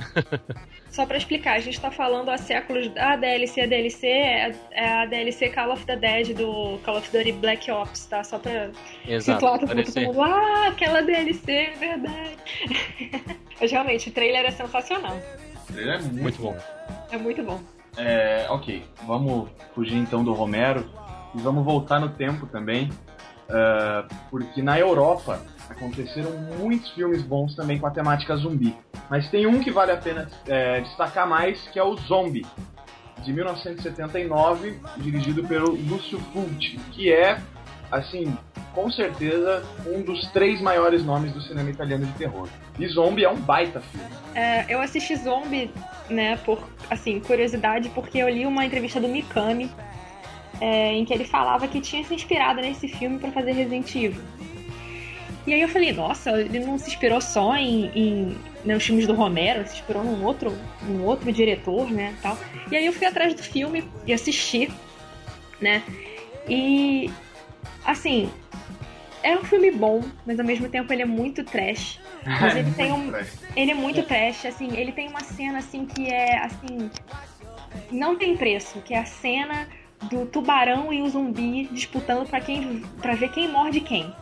só 0.91 1.05
pra 1.05 1.17
explicar, 1.17 1.53
a 1.53 1.59
gente 1.59 1.79
tá 1.79 1.89
falando 1.89 2.29
há 2.29 2.37
séculos. 2.37 2.91
A 2.97 3.15
DLC, 3.15 3.61
a 3.61 3.65
DLC 3.65 4.07
é 4.07 4.55
é 4.71 4.87
a 4.87 5.05
DLC 5.05 5.49
Call 5.49 5.71
of 5.71 5.85
the 5.85 5.95
Dead 5.95 6.35
do 6.35 6.77
Call 6.83 6.97
of 6.97 7.09
Duty 7.11 7.31
Black 7.31 7.71
Ops, 7.71 8.05
tá? 8.05 8.23
Só 8.23 8.37
pra 8.37 8.69
Exato. 9.07 9.39
situar 9.39 9.59
todo 9.59 9.75
mundo. 9.75 10.21
Ah, 10.21 10.67
aquela 10.67 11.01
DLC, 11.01 11.51
é 11.51 11.71
verdade. 11.71 12.37
Mas 13.59 13.71
realmente, 13.71 14.09
o 14.09 14.11
trailer 14.11 14.45
é 14.45 14.51
sensacional. 14.51 15.17
Ele 15.75 15.89
é 15.89 15.97
muito, 15.97 16.21
Muito 16.21 16.41
bom. 16.41 16.57
É 17.11 17.17
muito 17.17 17.41
bom. 17.43 17.76
É, 17.97 18.45
ok, 18.49 18.85
vamos 19.05 19.49
fugir 19.73 19.97
então 19.97 20.23
do 20.23 20.33
Romero 20.33 20.87
e 21.33 21.39
vamos 21.39 21.65
voltar 21.65 21.99
no 21.99 22.09
tempo 22.09 22.45
também, 22.45 22.89
ah, 23.49 24.05
porque 24.29 24.61
na 24.61 24.79
Europa 24.79 25.41
aconteceram 25.69 26.31
muitos 26.59 26.91
filmes 26.91 27.23
bons 27.23 27.55
também 27.55 27.77
com 27.77 27.87
a 27.87 27.91
temática 27.91 28.35
zumbi. 28.35 28.75
Mas 29.09 29.29
tem 29.29 29.47
um 29.47 29.59
que 29.59 29.71
vale 29.71 29.91
a 29.91 29.97
pena 29.97 30.29
é, 30.47 30.81
destacar 30.81 31.27
mais, 31.27 31.61
que 31.69 31.79
é 31.79 31.83
o 31.83 31.95
Zombie, 31.95 32.45
de 33.23 33.33
1979, 33.33 34.79
dirigido 34.97 35.43
pelo 35.43 35.71
Lúcio 35.71 36.19
Fulci, 36.31 36.77
que 36.91 37.11
é, 37.11 37.41
assim, 37.91 38.37
com 38.77 38.91
certeza 38.91 39.65
um 39.87 40.03
dos 40.03 40.27
três 40.27 40.61
maiores 40.61 41.03
nomes 41.03 41.33
do 41.33 41.41
cinema 41.41 41.67
italiano 41.67 42.05
de 42.05 42.11
terror. 42.11 42.47
E 42.77 42.87
Zombie 42.87 43.23
é 43.23 43.29
um 43.29 43.35
baita 43.35 43.81
filme. 43.81 44.05
É, 44.35 44.65
eu 44.69 44.79
assisti 44.79 45.15
Zombie, 45.15 45.71
né, 46.07 46.37
por, 46.45 46.61
assim, 46.87 47.19
curiosidade, 47.19 47.89
porque 47.89 48.19
eu 48.19 48.29
li 48.29 48.45
uma 48.45 48.63
entrevista 48.63 49.01
do 49.01 49.07
Mikami, 49.07 49.71
é, 50.61 50.93
em 50.93 51.03
que 51.05 51.11
ele 51.11 51.25
falava 51.25 51.67
que 51.67 51.81
tinha 51.81 52.03
se 52.03 52.13
inspirado 52.13 52.61
nesse 52.61 52.87
filme 52.87 53.17
pra 53.17 53.31
fazer 53.31 53.53
Resident 53.53 53.95
Evil. 53.95 54.21
E 55.47 55.55
aí 55.55 55.61
eu 55.61 55.69
falei, 55.69 55.91
nossa, 55.91 56.39
ele 56.39 56.59
não 56.59 56.77
se 56.77 56.91
inspirou 56.91 57.19
só 57.19 57.55
em, 57.55 57.89
em 57.95 58.37
nos 58.63 58.85
filmes 58.85 59.07
do 59.07 59.15
Romero, 59.15 59.67
se 59.67 59.73
inspirou 59.73 60.03
num 60.03 60.23
outro, 60.23 60.55
num 60.83 61.03
outro 61.03 61.31
diretor, 61.31 61.89
né, 61.89 62.13
tal. 62.21 62.37
E 62.71 62.77
aí 62.77 62.85
eu 62.85 62.93
fui 62.93 63.07
atrás 63.07 63.33
do 63.33 63.41
filme 63.41 63.83
e 64.05 64.13
assisti, 64.13 64.69
né, 65.59 65.81
e, 66.47 67.09
assim, 67.83 68.29
é 69.27 69.37
um 69.37 69.43
filme 69.43 69.71
bom, 69.71 70.01
mas 70.25 70.39
ao 70.39 70.45
mesmo 70.45 70.69
tempo 70.69 70.91
ele 70.93 71.01
é 71.01 71.05
muito 71.05 71.43
trash. 71.43 71.99
Mas 72.25 72.55
ele 72.57 72.71
tem 72.73 72.91
um, 72.91 73.13
ele 73.55 73.71
é 73.71 73.73
muito 73.73 74.03
trash, 74.03 74.45
assim, 74.47 74.75
ele 74.75 74.91
tem 74.91 75.07
uma 75.07 75.21
cena 75.21 75.59
assim 75.59 75.85
que 75.85 76.07
é 76.11 76.37
assim. 76.43 76.89
Não 77.89 78.17
tem 78.17 78.35
preço, 78.35 78.81
que 78.81 78.93
é 78.93 78.99
a 78.99 79.05
cena 79.05 79.67
do 80.09 80.25
tubarão 80.25 80.91
e 80.91 81.01
o 81.01 81.09
zumbi 81.09 81.69
disputando 81.71 82.27
pra 82.27 82.41
quem 82.41 82.83
para 83.01 83.15
ver 83.15 83.29
quem 83.31 83.47
morde 83.49 83.79
quem. 83.79 84.13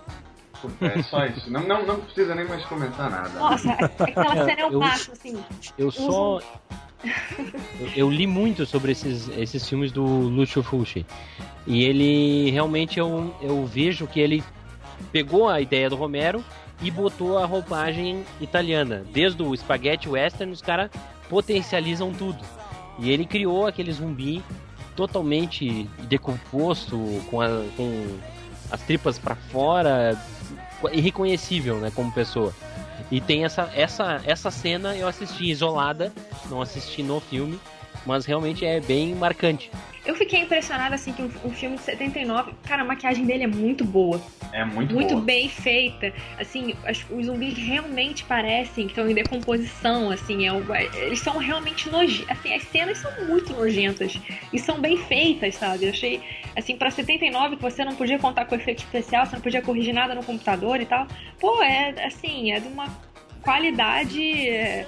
É 0.82 1.02
só 1.04 1.26
isso. 1.26 1.52
Não, 1.52 1.62
não, 1.68 1.86
não 1.86 2.00
precisa 2.00 2.34
nem 2.36 2.48
mais 2.48 2.64
comentar 2.66 3.10
nada. 3.10 3.40
Nossa, 3.40 3.72
aquela 3.72 4.46
cena 4.46 4.62
é 4.62 4.66
o 4.66 4.72
Eu- 4.74 4.80
máximo, 4.80 5.14
assim. 5.14 5.44
Eu 5.78 5.92
só. 5.92 6.40
eu, 7.80 7.90
eu 7.96 8.10
li 8.10 8.26
muito 8.26 8.66
sobre 8.66 8.92
esses, 8.92 9.30
esses 9.38 9.68
filmes 9.68 9.92
do 9.92 10.04
Lucio 10.04 10.64
Fulci. 10.64 11.06
E 11.68 11.84
ele 11.84 12.52
realmente 12.52 13.00
eu, 13.00 13.36
eu 13.42 13.66
vejo 13.66 14.08
que 14.08 14.20
ele 14.20 14.44
pegou 15.16 15.48
a 15.48 15.62
ideia 15.62 15.90
do 15.90 15.96
Romero 15.96 16.44
e 16.82 16.92
botou 16.92 17.38
a 17.38 17.46
roupagem 17.46 18.26
italiana. 18.42 19.06
Desde 19.14 19.42
o 19.42 19.56
spaghetti 19.56 20.10
western, 20.10 20.52
os 20.52 20.62
caras 20.62 20.92
potencializam 21.30 22.12
tudo. 22.12 22.44
E 23.00 23.10
ele 23.10 23.26
criou 23.26 23.66
aquele 23.66 23.94
zumbi 23.94 24.44
totalmente 24.94 25.90
decomposto, 26.00 26.98
com, 27.32 27.40
a- 27.40 27.64
com 27.78 28.18
as 28.70 28.82
tripas 28.82 29.18
para 29.18 29.36
fora, 29.36 30.22
irreconhecível, 30.92 31.78
né, 31.78 31.94
como 31.96 32.12
pessoa. 32.12 32.54
E 33.10 33.22
tem 33.22 33.46
essa, 33.46 33.72
essa, 33.74 34.22
essa 34.26 34.52
cena 34.52 34.98
eu 34.98 35.08
assisti 35.08 35.50
isolada, 35.50 36.12
não 36.50 36.62
assisti 36.62 37.02
no 37.02 37.22
filme, 37.22 37.58
mas 38.06 38.26
realmente 38.26 38.66
é 38.66 38.82
bem 38.82 39.16
marcante. 39.16 39.72
Eu 40.06 40.16
fiquei 40.16 40.40
impressionada, 40.42 40.94
assim, 40.96 41.12
que 41.12 41.22
um, 41.22 41.32
um 41.44 41.50
filme 41.52 41.78
de 41.78 41.82
79, 41.84 42.52
cara, 42.68 42.84
a 42.84 42.86
maquiagem 42.86 43.26
dele 43.26 43.44
é 43.46 43.48
muito 43.48 43.84
boa. 43.84 44.22
É 44.54 44.64
muito, 44.64 44.94
muito 44.94 45.14
boa. 45.16 45.22
bem 45.22 45.50
feita. 45.50 46.14
Assim, 46.40 46.76
as- 46.86 47.04
os 47.10 47.26
zumbis 47.26 47.58
realmente 47.58 48.24
parecem 48.24 48.86
que 48.86 48.92
estão 48.92 49.10
em 49.10 49.14
decomposição, 49.16 50.12
assim, 50.12 50.46
é 50.46 50.54
o- 50.54 50.64
eles 50.96 51.20
são 51.20 51.38
realmente 51.38 51.90
nojentos. 51.90 52.30
Assim, 52.30 52.54
as 52.54 52.64
cenas 52.64 53.00
são 53.00 53.12
muito 53.26 53.52
nojentas 53.54 54.20
e 54.54 54.60
são 54.60 54.80
bem 54.80 54.96
feitas, 54.98 55.56
sabe? 55.56 55.86
Eu 55.86 55.90
achei, 55.90 56.22
assim, 56.56 56.78
pra 56.78 56.92
79 56.92 57.56
que 57.56 57.62
você 57.64 57.84
não 57.84 57.96
podia 57.96 58.20
contar 58.20 58.46
com 58.46 58.54
efeito 58.56 58.80
especial, 58.80 59.26
você 59.26 59.36
não 59.36 59.42
podia 59.42 59.62
corrigir 59.62 59.94
nada 59.94 60.14
no 60.14 60.24
computador 60.24 60.80
e 60.80 60.86
tal. 60.86 61.08
Pô, 61.40 61.64
é 61.64 62.06
assim, 62.06 62.52
é 62.52 62.60
de 62.60 62.68
uma 62.68 62.88
qualidade 63.42 64.22
é, 64.50 64.86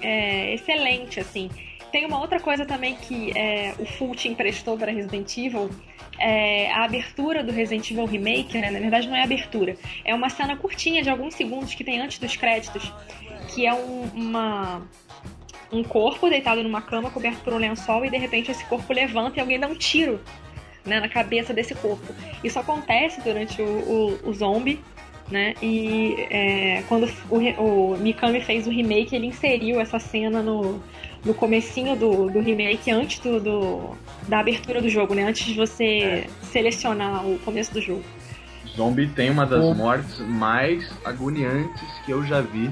é, 0.00 0.54
excelente, 0.54 1.18
assim. 1.20 1.50
Tem 1.94 2.04
uma 2.04 2.18
outra 2.18 2.40
coisa 2.40 2.66
também 2.66 2.96
que 2.96 3.30
é, 3.38 3.72
o 3.78 3.86
Fulci 3.86 4.26
emprestou 4.26 4.76
para 4.76 4.90
Resident 4.90 5.38
Evil, 5.38 5.70
é, 6.18 6.68
a 6.72 6.82
abertura 6.82 7.40
do 7.40 7.52
Resident 7.52 7.88
Evil 7.88 8.04
Remake, 8.04 8.58
né? 8.58 8.68
Na 8.68 8.80
verdade 8.80 9.06
não 9.06 9.14
é 9.14 9.22
abertura, 9.22 9.76
é 10.04 10.12
uma 10.12 10.28
cena 10.28 10.56
curtinha 10.56 11.04
de 11.04 11.08
alguns 11.08 11.36
segundos 11.36 11.72
que 11.72 11.84
tem 11.84 12.00
antes 12.00 12.18
dos 12.18 12.34
créditos, 12.34 12.92
que 13.46 13.64
é 13.64 13.72
um, 13.72 14.10
uma 14.12 14.82
um 15.70 15.84
corpo 15.84 16.28
deitado 16.28 16.64
numa 16.64 16.82
cama 16.82 17.12
coberto 17.12 17.44
por 17.44 17.52
um 17.52 17.58
lençol 17.58 18.04
e 18.04 18.10
de 18.10 18.16
repente 18.16 18.50
esse 18.50 18.64
corpo 18.64 18.92
levanta 18.92 19.38
e 19.38 19.40
alguém 19.40 19.60
dá 19.60 19.68
um 19.68 19.76
tiro 19.76 20.20
né, 20.84 20.98
na 20.98 21.08
cabeça 21.08 21.54
desse 21.54 21.76
corpo. 21.76 22.12
Isso 22.42 22.58
acontece 22.58 23.20
durante 23.20 23.62
o, 23.62 24.18
o, 24.24 24.30
o 24.30 24.34
zombie, 24.34 24.80
né? 25.30 25.54
E 25.62 26.26
é, 26.28 26.82
quando 26.88 27.08
o, 27.30 27.36
o, 27.62 27.96
Mikami 27.98 28.40
fez 28.40 28.66
o 28.66 28.70
remake, 28.70 29.14
ele 29.14 29.28
inseriu 29.28 29.80
essa 29.80 30.00
cena 30.00 30.42
no, 30.42 30.82
no 31.24 31.32
comecinho 31.34 31.96
do, 31.96 32.28
do 32.28 32.40
remake, 32.40 32.90
antes 32.90 33.18
do, 33.18 33.40
do, 33.40 33.96
da 34.28 34.40
abertura 34.40 34.80
do 34.80 34.88
jogo, 34.88 35.14
né? 35.14 35.24
Antes 35.24 35.46
de 35.46 35.54
você 35.54 35.84
é. 35.84 36.26
selecionar 36.42 37.26
o 37.26 37.38
começo 37.38 37.72
do 37.72 37.80
jogo. 37.80 38.04
Zombie 38.76 39.06
tem 39.08 39.30
uma 39.30 39.46
das 39.46 39.76
mortes 39.76 40.18
mais 40.20 40.90
agoniantes 41.04 41.82
que 42.04 42.10
eu 42.10 42.24
já 42.24 42.40
vi, 42.40 42.70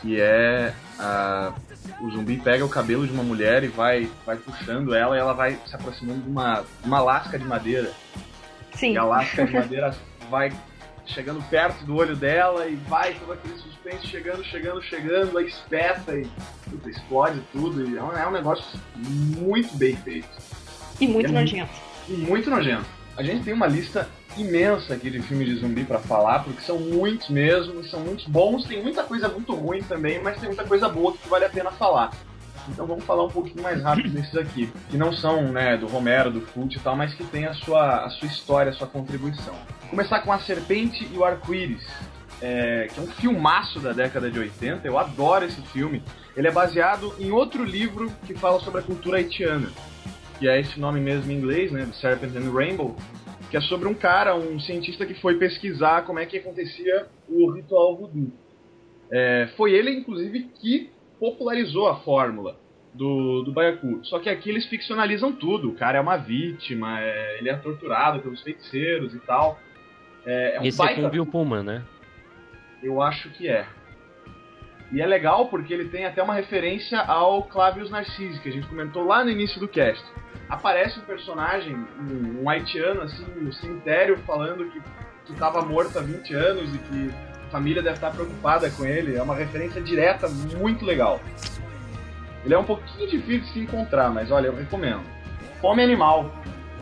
que 0.00 0.20
é 0.20 0.72
a, 0.98 1.52
o 2.00 2.10
zumbi 2.10 2.38
pega 2.38 2.64
o 2.64 2.68
cabelo 2.68 3.06
de 3.06 3.12
uma 3.12 3.22
mulher 3.22 3.62
e 3.62 3.68
vai, 3.68 4.08
vai 4.24 4.36
puxando 4.36 4.94
ela 4.94 5.16
e 5.16 5.18
ela 5.18 5.34
vai 5.34 5.58
se 5.66 5.74
aproximando 5.74 6.22
de 6.22 6.30
uma, 6.30 6.64
uma 6.84 7.00
lasca 7.00 7.38
de 7.38 7.44
madeira. 7.44 7.92
Sim. 8.74 8.94
E 8.94 8.98
a 8.98 9.04
lasca 9.04 9.44
de 9.44 9.52
madeira 9.54 9.94
vai 10.30 10.52
chegando 11.08 11.42
perto 11.48 11.84
do 11.84 11.96
olho 11.96 12.14
dela 12.14 12.66
e 12.66 12.76
vai 12.76 13.14
todo 13.14 13.32
aquele 13.32 13.56
suspense 13.58 14.06
chegando, 14.06 14.44
chegando, 14.44 14.82
chegando, 14.82 15.38
aí 15.38 15.46
espeta 15.46 16.16
e 16.16 16.26
puta, 16.70 16.90
explode 16.90 17.40
tudo. 17.52 17.88
E 17.88 17.96
é 17.96 18.02
um, 18.02 18.12
é 18.12 18.28
um 18.28 18.32
negócio 18.32 18.78
muito 18.96 19.76
bem 19.76 19.96
feito. 19.96 20.28
E 21.00 21.06
muito 21.06 21.28
é 21.28 21.32
nojento. 21.32 21.72
E 22.08 22.12
muito 22.12 22.50
nojento. 22.50 22.86
A 23.16 23.22
gente 23.22 23.44
tem 23.44 23.52
uma 23.52 23.66
lista 23.66 24.08
imensa 24.36 24.94
aqui 24.94 25.10
de 25.10 25.20
filmes 25.20 25.48
de 25.48 25.56
zumbi 25.56 25.84
para 25.84 25.98
falar, 25.98 26.44
porque 26.44 26.60
são 26.60 26.78
muitos 26.78 27.28
mesmo, 27.28 27.82
são 27.84 28.00
muitos 28.00 28.26
bons, 28.26 28.64
tem 28.64 28.82
muita 28.82 29.02
coisa 29.02 29.28
muito 29.28 29.52
ruim 29.54 29.82
também, 29.82 30.22
mas 30.22 30.38
tem 30.38 30.48
muita 30.48 30.64
coisa 30.64 30.88
boa 30.88 31.12
que 31.12 31.28
vale 31.28 31.44
a 31.44 31.50
pena 31.50 31.70
falar. 31.72 32.12
Então 32.70 32.86
vamos 32.86 33.04
falar 33.04 33.24
um 33.24 33.30
pouquinho 33.30 33.62
mais 33.62 33.82
rápido 33.82 34.10
desses 34.10 34.36
aqui, 34.36 34.70
que 34.90 34.96
não 34.96 35.12
são 35.12 35.42
né, 35.52 35.76
do 35.76 35.86
Romero, 35.86 36.30
do 36.30 36.40
Fult 36.40 36.74
e 36.74 36.80
tal, 36.80 36.96
mas 36.96 37.14
que 37.14 37.24
tem 37.24 37.46
a 37.46 37.54
sua, 37.54 38.04
a 38.04 38.10
sua 38.10 38.28
história, 38.28 38.70
a 38.70 38.74
sua 38.74 38.86
contribuição. 38.86 39.54
Vou 39.80 39.90
começar 39.90 40.20
com 40.20 40.32
A 40.32 40.38
Serpente 40.40 41.08
e 41.12 41.16
o 41.16 41.24
Arco-Íris, 41.24 41.84
é, 42.40 42.88
que 42.92 43.00
é 43.00 43.02
um 43.02 43.06
filmaço 43.06 43.80
da 43.80 43.92
década 43.92 44.30
de 44.30 44.38
80, 44.38 44.86
eu 44.86 44.98
adoro 44.98 45.44
esse 45.44 45.60
filme. 45.62 46.02
Ele 46.36 46.46
é 46.46 46.52
baseado 46.52 47.14
em 47.18 47.30
outro 47.30 47.64
livro 47.64 48.12
que 48.26 48.34
fala 48.34 48.60
sobre 48.60 48.80
a 48.80 48.82
cultura 48.82 49.18
haitiana, 49.18 49.68
que 50.38 50.48
é 50.48 50.60
esse 50.60 50.78
nome 50.78 51.00
mesmo 51.00 51.32
em 51.32 51.36
inglês, 51.36 51.72
né, 51.72 51.88
Serpent 52.00 52.34
and 52.36 52.52
Rainbow, 52.52 52.94
que 53.50 53.56
é 53.56 53.60
sobre 53.62 53.88
um 53.88 53.94
cara, 53.94 54.36
um 54.36 54.60
cientista 54.60 55.06
que 55.06 55.14
foi 55.14 55.38
pesquisar 55.38 56.02
como 56.02 56.18
é 56.18 56.26
que 56.26 56.36
acontecia 56.36 57.06
o 57.28 57.50
ritual 57.50 57.96
voodoo. 57.96 58.30
É, 59.10 59.48
foi 59.56 59.72
ele, 59.72 59.90
inclusive, 59.90 60.50
que 60.60 60.90
popularizou 61.18 61.88
a 61.88 61.96
fórmula 61.96 62.56
do, 62.94 63.42
do 63.42 63.52
Baiacu. 63.52 64.00
Só 64.04 64.18
que 64.18 64.28
aqui 64.28 64.50
eles 64.50 64.66
ficcionalizam 64.66 65.32
tudo. 65.32 65.70
O 65.70 65.74
cara 65.74 65.98
é 65.98 66.00
uma 66.00 66.16
vítima, 66.16 67.00
é, 67.00 67.38
ele 67.38 67.48
é 67.48 67.56
torturado 67.56 68.20
pelos 68.20 68.42
feiticeiros 68.42 69.14
e 69.14 69.18
tal. 69.20 69.58
É, 70.26 70.56
é 70.56 70.60
um 70.60 70.64
Esse 70.64 70.78
baita... 70.78 70.94
é 70.94 71.02
com 71.02 71.08
o 71.08 71.10
Bill 71.10 71.26
Pullman, 71.26 71.62
né? 71.62 71.82
Eu 72.82 73.02
acho 73.02 73.30
que 73.30 73.48
é. 73.48 73.66
E 74.90 75.02
é 75.02 75.06
legal 75.06 75.48
porque 75.48 75.72
ele 75.72 75.88
tem 75.88 76.06
até 76.06 76.22
uma 76.22 76.34
referência 76.34 76.98
ao 77.00 77.42
Clavius 77.42 77.90
Narcisse, 77.90 78.40
que 78.40 78.48
a 78.48 78.52
gente 78.52 78.66
comentou 78.66 79.04
lá 79.04 79.22
no 79.22 79.30
início 79.30 79.60
do 79.60 79.68
cast. 79.68 80.02
Aparece 80.48 80.98
um 80.98 81.02
personagem, 81.02 81.74
um, 81.74 82.42
um 82.42 82.48
haitiano, 82.48 83.02
assim, 83.02 83.26
no 83.36 83.52
cemitério, 83.52 84.16
falando 84.26 84.64
que, 84.70 84.80
que 85.26 85.38
tava 85.38 85.60
morto 85.60 85.98
há 85.98 86.00
20 86.00 86.34
anos 86.34 86.74
e 86.74 86.78
que 86.78 87.10
família 87.48 87.82
deve 87.82 87.96
estar 87.96 88.10
preocupada 88.10 88.70
com 88.70 88.84
ele. 88.84 89.16
É 89.16 89.22
uma 89.22 89.34
referência 89.34 89.80
direta 89.80 90.28
muito 90.28 90.84
legal. 90.84 91.20
Ele 92.44 92.54
é 92.54 92.58
um 92.58 92.64
pouquinho 92.64 93.08
difícil 93.10 93.40
de 93.46 93.52
se 93.52 93.58
encontrar, 93.60 94.10
mas 94.10 94.30
olha, 94.30 94.46
eu 94.46 94.56
recomendo. 94.56 95.02
Fome 95.60 95.82
Animal. 95.82 96.32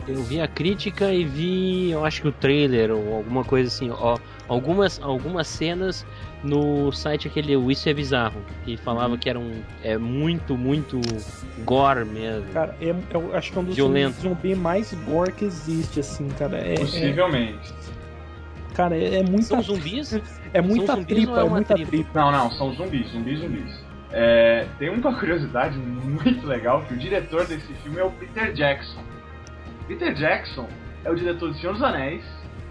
Eu 0.07 0.23
vi 0.23 0.39
a 0.39 0.47
crítica 0.47 1.11
e 1.11 1.25
vi, 1.25 1.91
eu 1.91 2.05
acho 2.05 2.21
que 2.21 2.27
o 2.29 2.31
trailer 2.31 2.91
ou 2.91 3.15
alguma 3.17 3.43
coisa 3.43 3.67
assim, 3.67 3.89
ó, 3.91 4.17
algumas, 4.47 5.01
algumas 5.03 5.47
cenas 5.47 6.05
no 6.41 6.89
site 6.93 7.27
aquele 7.27 7.57
O 7.57 7.69
Isso 7.69 7.89
é 7.89 7.93
Bizarro, 7.93 8.39
que 8.63 8.77
falava 8.77 9.09
Uhum. 9.13 9.17
que 9.17 9.29
era 9.29 9.37
um 9.37 9.61
é 9.83 9.97
muito, 9.97 10.55
muito 10.57 11.01
gore 11.65 12.05
mesmo. 12.05 12.45
Cara, 12.53 12.73
é- 12.79 12.95
eu 13.11 13.35
acho 13.35 13.51
que 13.51 13.57
é 13.57 13.61
um 13.61 13.65
dos 13.65 13.75
Violento. 13.75 14.21
zumbi 14.21 14.55
mais 14.55 14.93
gore 15.05 15.33
que 15.33 15.43
existe, 15.43 15.99
assim, 15.99 16.29
cara. 16.39 16.57
É, 16.57 16.75
é- 16.75 16.77
Possivelmente. 16.77 17.73
Cara, 18.77 18.95
é, 18.97 19.15
é 19.15 19.23
muita, 19.23 19.43
São 19.47 19.61
zumbis? 19.61 20.13
é 20.53 20.61
muita 20.61 20.93
zumbis 20.93 21.07
tripa, 21.07 21.39
é 21.39 21.45
é 21.45 21.49
muita 21.49 21.73
tripa? 21.73 21.89
tripa. 21.91 22.09
Não, 22.19 22.31
não, 22.31 22.51
são 22.51 22.73
zumbis, 22.73 23.09
zumbis, 23.11 23.39
zumbis. 23.39 23.79
É, 24.11 24.65
tem 24.79 24.89
uma 24.89 25.13
curiosidade 25.19 25.77
muito 25.77 26.45
legal 26.47 26.83
que 26.83 26.93
o 26.93 26.97
diretor 26.97 27.45
desse 27.45 27.73
filme 27.83 27.99
é 27.99 28.03
o 28.03 28.11
Peter 28.11 28.53
Jackson. 28.53 29.01
Peter 29.87 30.13
Jackson 30.13 30.67
é 31.03 31.11
o 31.11 31.15
diretor 31.15 31.51
de 31.51 31.59
Senhor 31.59 31.73
dos 31.73 31.81
Anéis, 31.83 32.23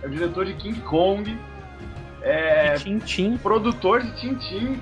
é 0.03 0.07
o 0.07 0.11
diretor 0.11 0.47
de 0.47 0.55
King 0.55 0.81
Kong, 0.81 1.39
é 2.23 2.75
Tintim. 2.75 3.37
produtor 3.39 4.03
de 4.03 4.11
Tintin. 4.21 4.81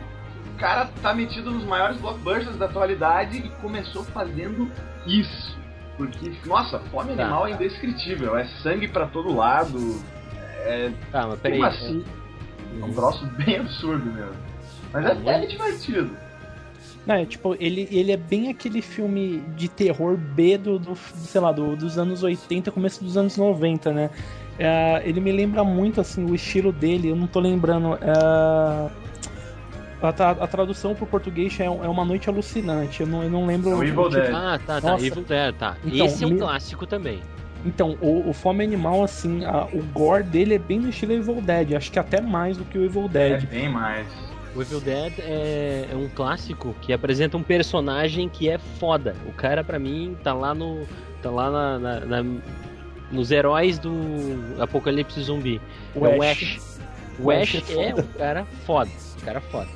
O 0.54 0.56
cara 0.58 0.88
tá 1.02 1.12
metido 1.12 1.50
nos 1.50 1.64
maiores 1.64 1.96
blockbusters 2.00 2.56
da 2.56 2.66
atualidade 2.66 3.38
e 3.38 3.48
começou 3.60 4.04
fazendo 4.04 4.70
isso. 5.06 5.58
Porque, 5.96 6.32
nossa, 6.46 6.78
fome 6.90 7.14
Tá. 7.14 7.22
animal 7.22 7.46
é 7.46 7.52
indescritível. 7.52 8.36
É 8.36 8.44
sangue 8.62 8.88
pra 8.88 9.06
todo 9.06 9.34
lado. 9.34 10.00
É, 10.64 10.90
Tá, 11.12 11.26
mas 11.28 11.38
peraí. 11.40 11.58
Como 11.58 11.70
assim? 11.70 12.04
é 12.80 12.84
um 12.84 12.92
troço 12.92 13.26
bem 13.44 13.56
absurdo 13.58 14.04
mesmo. 14.06 14.32
Mas 14.92 15.06
é, 15.06 15.42
é 15.42 15.46
divertido. 15.46 16.10
Não, 17.06 17.16
é, 17.16 17.26
tipo, 17.26 17.54
ele, 17.60 17.86
ele 17.90 18.12
é 18.12 18.16
bem 18.16 18.48
aquele 18.48 18.80
filme 18.80 19.40
de 19.56 19.68
terror 19.68 20.16
B 20.16 20.56
do, 20.56 20.78
do 20.78 20.96
sei 20.96 21.40
lá, 21.40 21.52
do- 21.52 21.76
dos 21.76 21.98
anos 21.98 22.22
80, 22.22 22.70
começo 22.70 23.04
dos 23.04 23.16
anos 23.16 23.36
90, 23.36 23.92
né? 23.92 24.10
É, 24.58 25.02
ele 25.04 25.20
me 25.20 25.30
lembra 25.32 25.62
muito, 25.64 26.00
assim, 26.00 26.24
o 26.24 26.34
estilo 26.34 26.72
dele, 26.72 27.08
eu 27.10 27.16
não 27.16 27.26
tô 27.26 27.40
lembrando. 27.40 27.98
é, 28.00 28.90
a, 30.00 30.12
tra- 30.12 30.30
a 30.30 30.46
tradução 30.46 30.94
pro 30.94 31.06
português 31.06 31.58
é, 31.60 31.64
é 31.64 31.68
Uma 31.70 32.04
Noite 32.04 32.28
Alucinante, 32.30 33.00
eu 33.02 33.06
não, 33.06 33.22
eu 33.22 33.30
não 33.30 33.46
lembro. 33.46 33.70
É 33.70 33.74
o 33.74 33.78
o 33.78 33.84
Evil. 33.84 34.08
Dead. 34.08 34.34
Ah, 34.34 34.58
tá, 34.64 34.80
tá. 34.80 34.90
Nossa. 34.92 35.06
Evil 35.06 35.24
Dead, 35.24 35.54
tá. 35.56 35.76
Então, 35.84 36.06
Esse 36.06 36.24
é 36.24 36.26
um 36.26 36.30
me- 36.30 36.38
clássico 36.38 36.86
também. 36.86 37.20
Então, 37.64 37.96
o, 38.00 38.28
o 38.28 38.32
Fome 38.32 38.62
Animal, 38.62 39.02
assim, 39.02 39.44
a- 39.44 39.66
o 39.72 39.82
gore 39.84 40.22
dele 40.22 40.54
é 40.54 40.58
bem 40.58 40.78
no 40.78 40.90
estilo 40.90 41.12
Evil 41.12 41.40
Dead, 41.40 41.72
acho 41.72 41.90
que 41.90 41.98
até 41.98 42.20
mais 42.20 42.56
do 42.56 42.64
que 42.64 42.76
o 42.78 42.84
Evil 42.84 43.06
É 43.06 43.08
Dead. 43.08 43.46
bem 43.48 43.68
mais. 43.68 44.06
O 44.54 44.60
Evil 44.62 44.80
Dead 44.80 45.12
é, 45.20 45.88
é 45.90 45.96
um 45.96 46.08
clássico 46.08 46.74
que 46.82 46.92
apresenta 46.92 47.36
um 47.36 47.42
personagem 47.42 48.28
que 48.28 48.48
é 48.48 48.58
foda. 48.58 49.16
O 49.26 49.32
cara, 49.32 49.64
pra 49.64 49.78
mim, 49.78 50.16
tá 50.22 50.32
lá 50.34 50.54
no. 50.54 50.86
tá 51.22 51.30
lá 51.30 51.50
na, 51.50 51.78
na- 51.78 52.00
na- 52.22 52.40
nos 53.10 53.30
heróis 53.30 53.78
do 53.78 53.92
Apocalipse 54.60 55.20
Zumbi. 55.22 55.60
O 55.94 56.06
é 56.06 56.16
o 56.18 56.22
Ash. 56.22 56.30
Ash. 56.42 56.78
O 57.18 57.24
O 57.26 57.30
Ash 57.30 57.54
Ash 57.56 57.70
é 57.70 57.88
é 57.90 57.94
um 57.94 58.02
cara 58.02 58.44
foda. 58.66 58.90
Um 59.22 59.24
cara 59.24 59.40
foda. 59.40 59.68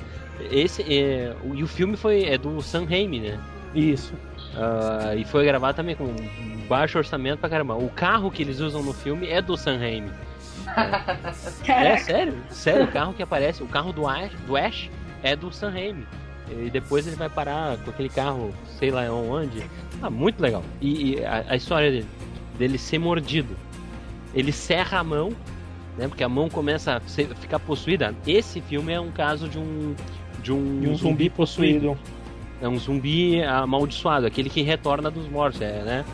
Esse 0.51 0.81
é, 0.83 1.33
o- 1.43 1.55
e 1.55 1.63
o 1.63 1.67
filme 1.67 1.97
foi 1.97 2.23
é 2.23 2.37
do 2.37 2.61
Sam 2.61 2.85
Raimi, 2.85 3.19
né? 3.19 3.39
Isso. 3.75 4.13
Ah, 4.61 5.15
e 5.15 5.23
foi 5.23 5.45
gravado 5.45 5.75
também 5.75 5.95
com 5.95 6.03
um 6.05 6.67
baixo 6.67 6.97
orçamento 6.97 7.39
pra 7.39 7.49
caramba. 7.49 7.75
O 7.75 7.89
carro 7.89 8.29
que 8.29 8.41
eles 8.41 8.59
usam 8.59 8.83
no 8.83 8.93
filme 8.93 9.27
é 9.27 9.41
do 9.41 9.55
Sam 9.55 9.77
Raimi. 9.77 10.11
É, 11.67 11.97
sério? 11.97 12.35
Sério, 12.49 12.83
o 12.85 12.87
carro 12.91 13.13
que 13.13 13.23
aparece, 13.23 13.63
o 13.63 13.67
carro 13.67 13.91
do 13.93 14.07
Ash, 14.07 14.31
do 14.45 14.55
Ash 14.57 14.89
é 15.23 15.35
do 15.35 15.51
Sam 15.51 15.69
Raimi. 15.71 16.05
E 16.51 16.69
depois 16.69 17.05
ele 17.05 17.15
vai 17.15 17.29
parar 17.29 17.77
com 17.77 17.89
aquele 17.91 18.09
carro, 18.09 18.53
sei 18.77 18.89
lá 18.91 19.03
onde. 19.11 19.63
Ah, 20.01 20.09
muito 20.09 20.41
legal. 20.41 20.63
E, 20.81 21.11
e 21.17 21.25
a, 21.25 21.45
a 21.49 21.55
história 21.55 21.91
dele, 21.91 22.07
dele 22.57 22.77
ser 22.77 22.97
mordido. 22.99 23.55
Ele 24.33 24.51
serra 24.51 24.99
a 24.99 25.03
mão, 25.03 25.31
né? 25.97 26.07
Porque 26.07 26.23
a 26.23 26.29
mão 26.29 26.49
começa 26.49 26.95
a 26.95 27.01
ser- 27.01 27.33
ficar 27.35 27.59
possuída. 27.59 28.15
Esse 28.25 28.61
filme 28.61 28.91
é 28.93 28.99
um 28.99 29.11
caso 29.11 29.47
de 29.47 29.57
um 29.59 29.95
de 30.41 30.51
um, 30.53 30.79
E 30.83 30.87
um 30.87 30.95
zumbi 30.95 31.29
possuído. 31.29 31.97
É 32.61 32.67
um 32.67 32.77
zumbi 32.77 33.41
amaldiçoado, 33.43 34.25
aquele 34.25 34.49
que 34.49 34.61
retorna 34.61 35.09
dos 35.09 35.27
mortos, 35.29 35.61
é, 35.61 35.81
né? 35.83 36.05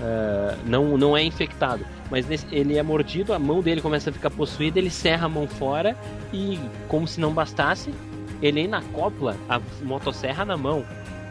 É, 0.00 0.54
não, 0.64 0.96
não 0.96 1.16
é 1.16 1.22
infectado. 1.24 1.84
Mas 2.10 2.26
nesse- 2.26 2.46
ele 2.52 2.78
é 2.78 2.82
mordido, 2.82 3.32
a 3.32 3.38
mão 3.38 3.60
dele 3.60 3.80
começa 3.80 4.10
a 4.10 4.12
ficar 4.12 4.30
possuída, 4.30 4.78
ele 4.78 4.90
serra 4.90 5.26
a 5.26 5.28
mão 5.28 5.46
fora 5.48 5.96
e, 6.32 6.58
como 6.86 7.06
se 7.08 7.20
não 7.20 7.32
bastasse, 7.32 7.92
ele 8.40 8.60
ainda 8.60 8.78
acopla 8.78 9.36
a 9.48 9.60
motosserra 9.82 10.44
na 10.44 10.56
mão. 10.56 10.84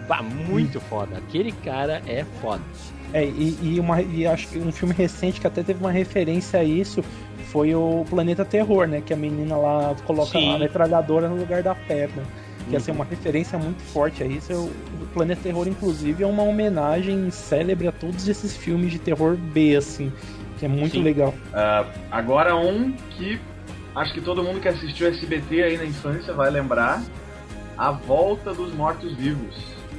Bah, 0.07 0.21
muito 0.21 0.79
foda. 0.81 1.17
Aquele 1.17 1.51
cara 1.51 2.01
é 2.05 2.25
foda. 2.41 2.61
É, 3.13 3.23
e, 3.23 3.57
e, 3.61 3.79
uma, 3.79 4.01
e 4.01 4.27
acho 4.27 4.47
que 4.49 4.57
um 4.59 4.71
filme 4.71 4.93
recente 4.93 5.39
que 5.39 5.47
até 5.47 5.63
teve 5.63 5.79
uma 5.79 5.91
referência 5.91 6.59
a 6.59 6.63
isso 6.63 7.01
foi 7.51 7.73
o 7.73 8.05
Planeta 8.09 8.43
Terror, 8.43 8.85
né? 8.87 9.01
Que 9.05 9.13
a 9.13 9.17
menina 9.17 9.55
lá 9.55 9.95
coloca 10.05 10.37
Sim. 10.37 10.55
a 10.55 10.59
metralhadora 10.59 11.29
no 11.29 11.37
lugar 11.37 11.63
da 11.63 11.73
pedra. 11.73 12.21
Que 12.69 12.75
assim, 12.75 12.91
é 12.91 12.93
uma 12.93 13.05
referência 13.05 13.57
muito 13.57 13.81
forte 13.81 14.23
a 14.23 14.25
isso. 14.25 14.53
O 14.53 14.71
o 15.07 15.13
Planeta 15.13 15.41
Terror, 15.41 15.67
inclusive, 15.67 16.23
é 16.23 16.27
uma 16.27 16.43
homenagem 16.43 17.31
célebre 17.31 17.87
a 17.87 17.91
todos 17.91 18.27
esses 18.27 18.55
filmes 18.55 18.91
de 18.91 18.99
terror 18.99 19.35
B, 19.37 19.75
assim. 19.75 20.11
Que 20.59 20.65
é 20.65 20.67
muito 20.67 20.93
Sim. 20.93 21.03
legal. 21.03 21.33
Ah, 21.53 21.85
agora 22.11 22.55
um 22.55 22.91
que 22.91 23.39
acho 23.95 24.13
que 24.13 24.21
todo 24.21 24.43
mundo 24.43 24.59
que 24.59 24.67
assistiu 24.67 25.07
SBT 25.07 25.63
aí 25.63 25.77
na 25.77 25.85
infância 25.85 26.33
vai 26.33 26.49
lembrar. 26.49 27.01
A 27.77 27.91
Volta 27.91 28.53
dos 28.53 28.73
Mortos-Vivos. 28.73 29.55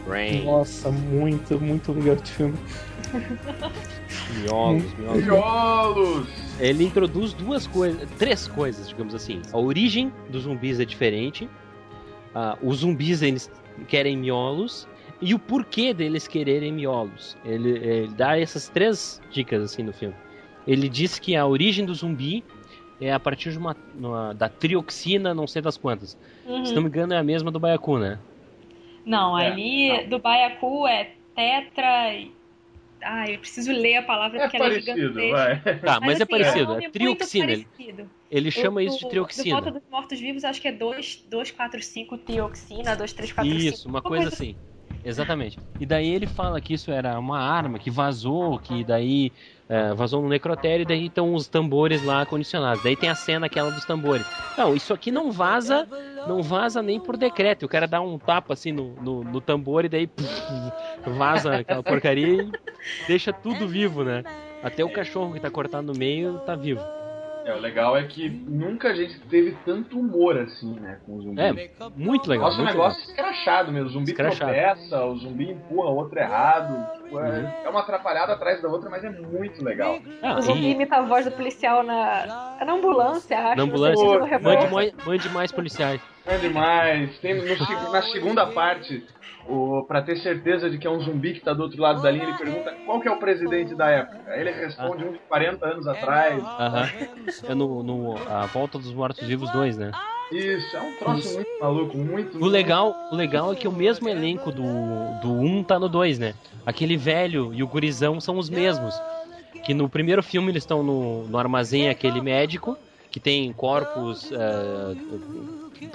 Rain. 0.08 0.44
Nossa, 0.44 0.90
muito, 0.90 1.60
muito 1.60 1.92
legal 1.92 2.16
esse 2.16 2.32
filme. 2.32 2.58
Miolos, 4.40 4.94
miolos. 4.98 5.24
Miolos! 5.24 6.28
Ele 6.58 6.84
introduz 6.84 7.32
duas 7.32 7.68
coisas, 7.68 8.08
três 8.18 8.48
coisas, 8.48 8.88
digamos 8.88 9.14
assim. 9.14 9.42
A 9.52 9.58
origem 9.58 10.12
dos 10.28 10.42
zumbis 10.42 10.80
é 10.80 10.84
diferente. 10.84 11.48
Ah, 12.38 12.56
os 12.62 12.78
zumbis 12.78 13.20
eles 13.22 13.50
querem 13.88 14.16
miolos 14.16 14.86
e 15.20 15.34
o 15.34 15.38
porquê 15.38 15.92
deles 15.92 16.28
quererem 16.28 16.72
miolos. 16.72 17.36
Ele, 17.44 17.70
ele 17.70 18.08
dá 18.14 18.38
essas 18.38 18.68
três 18.68 19.20
dicas 19.32 19.62
assim 19.62 19.82
no 19.82 19.92
filme. 19.92 20.14
Ele 20.66 20.88
diz 20.88 21.18
que 21.18 21.34
a 21.34 21.44
origem 21.46 21.84
do 21.84 21.94
zumbi 21.94 22.44
é 23.00 23.12
a 23.12 23.18
partir 23.18 23.50
de 23.50 23.58
uma, 23.58 23.76
uma- 23.94 24.32
da 24.34 24.48
trioxina, 24.48 25.34
não 25.34 25.46
sei 25.46 25.60
das 25.62 25.76
quantas. 25.76 26.16
Uhum. 26.46 26.64
Se 26.64 26.74
não 26.74 26.82
me 26.82 26.88
engano 26.88 27.14
é 27.14 27.16
a 27.18 27.22
mesma 27.24 27.50
do 27.50 27.58
Baiacu, 27.58 27.98
né? 27.98 28.18
Não, 29.04 29.36
É, 29.38 29.46
ali 29.48 30.06
do 30.06 30.18
Baiacu 30.18 30.86
é 30.86 31.10
tetra. 31.34 32.12
Ah, 33.02 33.30
eu 33.30 33.38
preciso 33.38 33.72
ler 33.72 33.96
a 33.96 34.02
palavra 34.02 34.38
É 34.38 34.40
porque 34.40 34.56
ela 34.56 34.66
é 34.66 34.70
parecido, 34.70 35.12
gigantesca. 35.12 35.28
vai. 35.30 35.80
Tá, 35.84 36.00
mas, 36.00 36.20
é 36.20 36.22
assim, 36.24 36.30
parecido, 36.30 36.72
um 36.72 36.74
é 36.74 36.76
muito 36.80 36.92
trioxina. 36.92 37.52
Ele, 37.52 37.68
parecido. 37.68 38.10
ele 38.30 38.50
chama 38.50 38.80
O- 38.80 38.84
isso 38.86 38.98
de 38.98 39.04
o- 39.04 39.08
Do 39.08 39.10
trioxina. 39.10 39.56
Volta 39.56 39.70
dos 39.72 39.82
Mortos 39.88 40.20
Vivos, 40.20 40.44
acho 40.44 40.60
que 40.60 40.68
é 40.68 40.72
2, 40.72 41.22
245 41.26 42.18
trioxina, 42.18 42.96
2345. 42.96 43.76
Isso, 43.76 43.88
uma 43.88 44.02
coisa 44.02 44.28
assim. 44.28 44.56
Exatamente. 45.02 45.60
E 45.78 45.86
daí 45.86 46.08
ele 46.08 46.26
fala 46.26 46.60
que 46.60 46.74
isso 46.74 46.90
era 46.90 47.18
uma 47.18 47.38
arma 47.38 47.78
que 47.78 47.90
vazou, 47.90 48.58
que 48.58 48.82
daí 48.84 49.32
é, 49.68 49.92
vazou 49.94 50.22
no 50.22 50.28
necrotério, 50.28 50.82
e 50.82 50.86
daí 50.86 51.06
estão 51.06 51.34
os 51.34 51.46
tambores 51.46 52.02
lá 52.04 52.24
condicionados. 52.24 52.82
Daí 52.82 52.96
tem 52.96 53.08
a 53.08 53.14
cena 53.14 53.46
aquela 53.46 53.70
dos 53.70 53.84
tambores. 53.84 54.26
Não, 54.56 54.74
isso 54.74 54.94
aqui 54.94 55.10
não 55.10 55.30
vaza, 55.30 55.86
não 56.26 56.42
vaza 56.42 56.82
nem 56.82 56.98
por 56.98 57.16
decreto. 57.16 57.66
O 57.66 57.68
cara 57.68 57.86
dá 57.86 58.00
um 58.00 58.18
tapa 58.18 58.54
assim 58.54 58.72
no, 58.72 58.94
no, 59.02 59.24
no 59.24 59.40
tambor 59.40 59.84
e 59.84 59.88
daí 59.88 60.06
puf, 60.06 60.26
vaza 61.06 61.56
aquela 61.56 61.82
porcaria 61.82 62.42
e 62.42 62.50
deixa 63.06 63.32
tudo 63.32 63.68
vivo, 63.68 64.02
né? 64.02 64.24
Até 64.62 64.84
o 64.84 64.90
cachorro 64.90 65.34
que 65.34 65.40
tá 65.40 65.50
cortado 65.50 65.86
no 65.86 65.98
meio 65.98 66.38
tá 66.40 66.56
vivo. 66.56 66.82
É, 67.48 67.54
o 67.54 67.58
legal 67.60 67.96
é 67.96 68.02
que 68.04 68.28
nunca 68.28 68.88
a 68.88 68.94
gente 68.94 69.18
teve 69.20 69.56
tanto 69.64 69.98
humor 69.98 70.36
assim, 70.38 70.74
né, 70.80 70.98
com 71.06 71.14
o 71.16 71.22
zumbi. 71.22 71.40
É, 71.40 71.70
muito 71.96 72.28
legal. 72.28 72.44
Nossa, 72.46 72.58
um 72.60 72.64
muito 72.64 72.76
negócio 72.76 73.00
escrachado 73.08 73.72
mesmo. 73.72 73.88
O 73.88 73.92
zumbi 73.92 74.10
Escrachado. 74.10 74.52
tropeça, 74.52 75.04
o 75.06 75.16
zumbi 75.16 75.50
empurra 75.52 75.88
o 75.88 75.96
outro 75.96 76.18
errado. 76.18 76.92
Tipo, 77.04 77.18
é, 77.20 77.38
Uhum. 77.38 77.48
é 77.64 77.68
uma 77.70 77.80
atrapalhada 77.80 78.34
atrás 78.34 78.60
da 78.60 78.68
outra, 78.68 78.90
mas 78.90 79.02
é 79.02 79.08
muito 79.08 79.64
legal. 79.64 79.92
legal. 79.94 80.12
Ah, 80.22 80.36
O 80.36 80.42
zumbi 80.42 80.60
e 80.66 80.70
imita 80.72 80.96
a 80.96 81.02
voz 81.02 81.24
do 81.24 81.30
policial 81.32 81.82
na, 81.82 82.56
na 82.66 82.72
ambulância, 82.72 83.38
acho. 83.38 83.56
na 83.56 83.62
ambulância, 83.62 84.38
mande 84.42 84.68
mais, 84.74 84.92
mande 85.06 85.28
mais 85.30 85.50
policiais. 85.50 86.02
É 86.26 86.36
demais. 86.36 87.18
Tem 87.20 87.32
no 87.34 87.90
na 87.90 88.02
segunda 88.02 88.46
parte, 88.48 89.06
o, 89.48 89.84
pra 89.86 90.02
ter 90.02 90.16
certeza 90.18 90.68
de 90.68 90.78
que 90.78 90.86
é 90.86 90.90
um 90.90 91.00
zumbi 91.00 91.32
que 91.34 91.40
tá 91.40 91.52
do 91.52 91.62
outro 91.62 91.80
lado 91.80 92.02
da 92.02 92.10
linha, 92.10 92.24
ele 92.24 92.36
pergunta 92.36 92.74
qual 92.84 93.00
que 93.00 93.08
é 93.08 93.10
o 93.10 93.18
presidente 93.18 93.74
da 93.74 93.88
época. 93.88 94.18
Aí 94.32 94.40
ele 94.40 94.52
responde 94.52 95.04
um 95.04 95.12
de 95.12 95.18
40 95.20 95.66
anos 95.66 95.86
atrás. 95.86 96.42
Aham. 96.58 96.88
É 97.46 97.54
no, 97.54 97.82
no 97.82 98.16
A 98.28 98.46
Volta 98.46 98.78
dos 98.78 98.92
Mortos 98.92 99.26
Vivos 99.26 99.50
2, 99.50 99.76
né? 99.76 99.90
Isso, 100.30 100.76
é 100.76 100.80
um 100.80 100.94
troço 100.98 101.34
muito 101.34 101.48
maluco, 101.58 101.96
muito. 101.96 102.38
O 102.38 102.46
legal, 102.46 102.94
o 103.10 103.16
legal 103.16 103.52
é 103.52 103.56
que 103.56 103.66
o 103.66 103.72
mesmo 103.72 104.08
elenco 104.08 104.52
do, 104.52 104.62
do 105.22 105.32
1 105.32 105.64
tá 105.64 105.78
no 105.78 105.88
2, 105.88 106.18
né? 106.18 106.34
Aquele 106.66 106.96
velho 106.96 107.54
e 107.54 107.62
o 107.62 107.66
gurizão 107.66 108.20
são 108.20 108.36
os 108.36 108.50
mesmos. 108.50 108.94
Que 109.64 109.72
no 109.72 109.88
primeiro 109.88 110.22
filme 110.22 110.50
eles 110.52 110.62
estão 110.62 110.82
no, 110.82 111.26
no 111.26 111.38
armazém 111.38 111.88
aquele 111.88 112.20
médico, 112.20 112.76
que 113.10 113.18
tem 113.18 113.52
corpos 113.52 114.30
eh, 114.30 114.94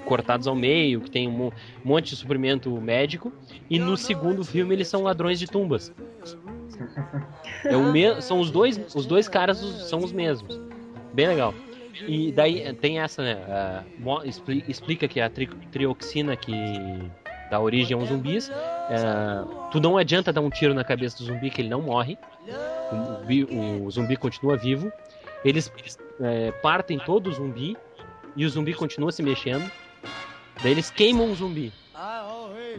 cortados 0.06 0.48
ao 0.48 0.56
meio, 0.56 1.02
que 1.02 1.10
tem 1.12 1.28
um 1.28 1.32
mo- 1.32 1.54
monte 1.84 2.10
de 2.12 2.16
suprimento 2.16 2.70
médico. 2.80 3.32
E 3.70 3.78
no 3.80 3.96
segundo 3.98 4.44
filme 4.44 4.74
eles 4.76 4.88
são 4.88 5.04
ladrões 5.04 5.40
de 5.40 5.48
tumbas. 5.48 5.94
É 7.66 7.76
o 7.78 8.22
são 8.22 8.40
os 8.40 8.52
dois, 8.52 8.80
os 8.96 9.06
dois 9.06 9.28
caras 9.28 9.58
são 9.58 10.00
os 10.00 10.12
mesmos. 10.12 10.60
Bem 11.14 11.28
legal. 11.28 11.54
E 12.08 12.32
daí 12.32 12.62
eh, 12.62 12.74
tem 12.74 13.00
essa, 13.00 13.22
né? 13.22 13.38
expli- 14.26 14.64
explica 14.68 15.08
que 15.08 15.22
a 15.22 15.30
tri- 15.30 15.48
trioxina 15.72 16.36
que 16.36 16.52
dá 17.52 17.60
origem 17.60 17.96
aos 17.96 18.10
zumbis. 18.10 18.50
eh, 18.50 19.44
tu 19.72 19.80
não 19.80 19.98
adianta 19.98 20.34
dar 20.34 20.42
um 20.42 20.50
tiro 20.50 20.74
na 20.74 20.84
cabeça 20.84 21.18
do 21.20 21.26
zumbi 21.26 21.50
que 21.50 21.62
ele 21.62 21.70
não 21.70 21.82
morre. 21.82 22.18
O, 22.92 23.56
o 23.56 23.86
o 23.86 23.92
zumbi 23.92 24.18
continua 24.18 24.58
vivo. 24.58 24.92
Eles 25.46 25.72
eh, 26.20 26.52
partem 26.64 26.98
todo 27.00 27.28
o 27.28 27.32
zumbi 27.32 27.78
e 28.36 28.46
o 28.46 28.50
zumbi 28.50 28.74
continua 28.74 29.12
se 29.12 29.22
mexendo. 29.24 29.70
Daí 30.62 30.72
eles 30.72 30.90
queimam 30.90 31.30
o 31.30 31.36
zumbi. 31.36 31.72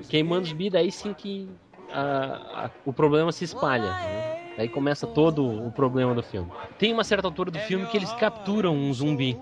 Queimando 0.09 0.43
o 0.43 0.49
zumbi, 0.49 0.71
daí 0.71 0.91
sim 0.91 1.15
que 1.15 1.49
a- 1.91 2.67
a- 2.67 2.71
o 2.85 2.93
problema 2.93 3.31
se 3.33 3.45
espalha. 3.45 3.91
né? 3.91 4.35
Daí 4.57 4.69
começa 4.69 5.07
todo 5.07 5.45
o 5.45 5.73
problema 5.73 6.15
do 6.15 6.23
filme. 6.23 6.51
Tem 6.79 6.93
uma 6.93 7.05
certa 7.05 7.27
altura 7.27 7.51
do 7.51 7.59
filme 7.61 7.87
que 7.87 7.97
eles 7.97 8.13
capturam 8.13 8.75
um 8.75 8.93
zumbi. 8.93 9.37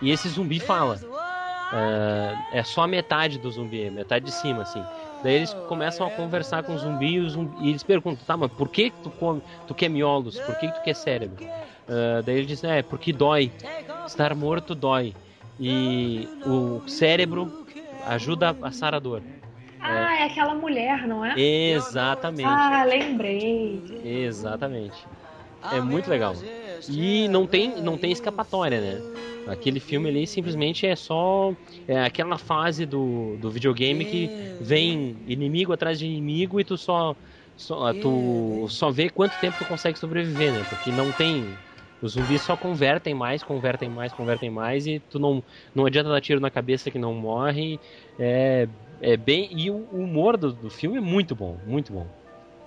E 0.00 0.10
esse 0.10 0.28
zumbi 0.28 0.60
fala. 0.60 1.00
É, 1.72 2.58
é 2.58 2.64
só 2.64 2.82
a 2.82 2.88
metade 2.88 3.38
do 3.38 3.48
zumbi, 3.50 3.82
é 3.82 3.90
metade 3.90 4.24
de 4.24 4.32
cima, 4.32 4.62
assim. 4.62 4.84
Daí 5.22 5.34
eles 5.34 5.54
começam 5.68 6.04
a 6.06 6.10
conversar 6.10 6.64
com 6.64 6.74
o 6.74 6.78
zumbi 6.78 7.12
e, 7.12 7.20
o 7.20 7.28
zumbi- 7.30 7.56
e 7.60 7.68
eles 7.70 7.84
perguntam, 7.84 8.24
tá, 8.26 8.36
mas 8.36 8.50
por 8.52 8.68
que, 8.68 8.90
que 8.90 9.00
tu, 9.00 9.10
come, 9.12 9.40
tu 9.66 9.74
quer 9.74 9.88
miolos? 9.88 10.40
Por 10.40 10.56
que, 10.56 10.66
que 10.68 10.72
tu 10.74 10.80
quer 10.82 10.96
cérebro? 10.96 11.46
É, 11.86 12.22
daí 12.22 12.36
ele 12.38 12.46
diz, 12.46 12.64
é, 12.64 12.82
porque 12.82 13.12
dói. 13.12 13.52
Estar 14.06 14.34
morto 14.34 14.74
dói. 14.74 15.14
E 15.60 16.26
o 16.42 16.80
cérebro 16.86 17.52
ajuda 18.06 18.50
a 18.50 18.54
passar 18.54 18.94
a 18.94 18.98
dor. 18.98 19.22
Ah, 19.82 20.16
é 20.20 20.24
aquela 20.24 20.54
mulher, 20.54 21.06
não 21.06 21.24
é? 21.24 21.34
Exatamente. 21.38 22.46
Ah, 22.46 22.84
lembrei. 22.84 23.82
Exatamente. 24.02 25.06
É 25.70 25.80
muito 25.80 26.08
legal. 26.10 26.34
E 26.88 27.28
não 27.28 27.46
tem, 27.46 27.80
não 27.82 27.96
tem 27.98 28.10
escapatória, 28.10 28.80
né? 28.80 29.02
Aquele 29.46 29.80
filme 29.80 30.08
ali 30.08 30.26
simplesmente 30.26 30.86
é 30.86 30.94
só 30.94 31.54
é 31.86 32.00
aquela 32.02 32.38
fase 32.38 32.86
do, 32.86 33.36
do 33.38 33.50
videogame 33.50 34.04
que 34.04 34.30
vem 34.58 35.16
inimigo 35.26 35.72
atrás 35.72 35.98
de 35.98 36.06
inimigo 36.06 36.60
e 36.60 36.64
tu 36.64 36.76
só, 36.76 37.16
só 37.56 37.92
tu 37.94 38.66
só 38.68 38.90
vê 38.90 39.08
quanto 39.10 39.38
tempo 39.38 39.58
tu 39.58 39.64
consegue 39.64 39.98
sobreviver, 39.98 40.52
né? 40.52 40.64
Porque 40.64 40.92
não 40.92 41.12
tem 41.12 41.58
os 42.02 42.12
zumbis 42.12 42.40
só 42.42 42.56
convertem 42.56 43.14
mais, 43.14 43.42
convertem 43.42 43.88
mais, 43.88 44.12
convertem 44.12 44.50
mais 44.50 44.86
e 44.86 45.00
tu 45.10 45.18
não 45.18 45.42
não 45.74 45.86
adianta 45.86 46.08
dar 46.08 46.20
tiro 46.20 46.40
na 46.40 46.50
cabeça 46.50 46.90
que 46.90 46.98
não 46.98 47.14
morre. 47.14 47.78
É 48.18 48.66
é 49.02 49.16
bem 49.16 49.48
e 49.52 49.70
o 49.70 49.78
humor 49.92 50.36
do, 50.36 50.52
do 50.52 50.68
filme 50.70 50.98
é 50.98 51.00
muito 51.00 51.34
bom, 51.34 51.56
muito 51.66 51.92
bom. 51.92 52.06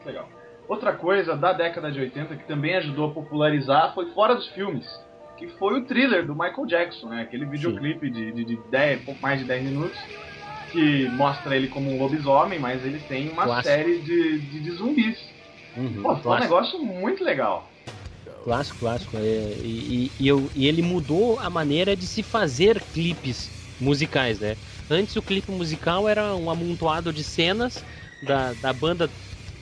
Legal. 0.06 0.28
Outra 0.68 0.94
coisa 0.94 1.36
da 1.36 1.54
década 1.54 1.92
de 1.92 2.00
80 2.00 2.36
que 2.36 2.48
também 2.48 2.76
ajudou 2.76 3.12
a 3.12 3.14
popularizar 3.14 3.94
foi 3.94 4.08
fora 4.14 4.34
dos 4.34 4.48
filmes, 4.50 4.86
que 5.38 5.48
foi 5.48 5.80
o 5.80 5.86
thriller 5.86 6.26
do 6.26 6.34
Michael 6.34 6.66
Jackson, 6.66 7.10
né? 7.10 7.22
Aquele 7.22 7.46
videoclipe 7.46 8.10
de, 8.10 8.32
de, 8.32 8.46
de 8.46 8.60
10, 8.70 9.04
pouco 9.04 9.22
mais 9.22 9.40
de 9.40 9.46
10 9.46 9.64
minutos, 9.64 10.00
que 10.72 11.08
mostra 11.10 11.56
ele 11.56 11.68
como 11.68 11.92
um 11.92 12.00
lobisomem, 12.02 12.60
mas 12.60 12.84
ele 12.84 13.00
tem 13.08 13.30
uma 13.30 13.44
Clássico. 13.44 13.76
série 13.76 14.00
de, 14.00 14.40
de, 14.40 14.60
de 14.62 14.72
zumbis. 14.72 15.34
Uhum, 15.76 16.02
Pô, 16.02 16.16
foi 16.18 16.32
um 16.32 16.40
negócio 16.40 16.80
muito 16.80 17.24
legal. 17.24 17.73
Clássico, 18.44 18.80
clássico. 18.80 19.18
É, 19.18 19.58
e, 19.62 20.14
e- 20.20 20.28
eu- 20.28 20.50
e 20.54 20.68
ele 20.68 20.82
mudou 20.82 21.40
a 21.40 21.50
maneira 21.50 21.96
de 21.96 22.08
se 22.08 22.24
fazer 22.24 22.82
clipes 22.92 23.54
musicais, 23.80 24.40
né? 24.40 24.58
Antes 24.90 25.16
o 25.16 25.24
clipe 25.24 25.52
musical 25.52 26.08
era 26.08 26.36
um 26.36 26.50
amontoado 26.50 27.14
de 27.14 27.24
cenas 27.24 27.86
da, 28.22 28.54
da 28.54 28.74
banda 28.74 29.14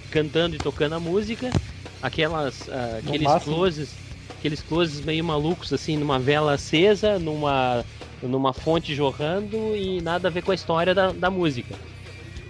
cantando 0.09 0.55
e 0.55 0.59
tocando 0.59 0.95
a 0.95 0.99
música, 0.99 1.55
aquelas, 2.01 2.67
No 3.01 3.17
aqueles 3.17 3.19
máximo. 3.19 3.71
closes, 3.75 3.99
aqueles 4.39 4.63
closes 4.63 5.01
meio 5.01 5.23
malucos 5.25 5.71
assim, 5.73 5.97
numa 5.97 6.19
vela 6.19 6.53
acesa, 6.53 7.19
numa 7.19 7.85
numa 8.21 8.53
fonte 8.53 8.93
jorrando 8.95 9.75
e 9.75 10.01
nada 10.01 10.27
a 10.29 10.31
ver 10.31 10.43
com 10.43 10.51
a 10.51 10.55
história 10.55 10.93
da, 10.95 11.11
da 11.13 11.31
música. 11.31 11.79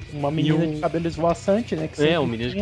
Uma 0.08 0.30
menina 0.32 0.68
o- 0.68 0.68
de 0.68 0.80
cabelo 0.80 1.08
esvoaçante, 1.08 1.76
né? 1.76 1.88
Que 1.88 1.96
É, 1.98 2.20
um 2.20 2.28
menino 2.28 2.52
de- 2.52 2.60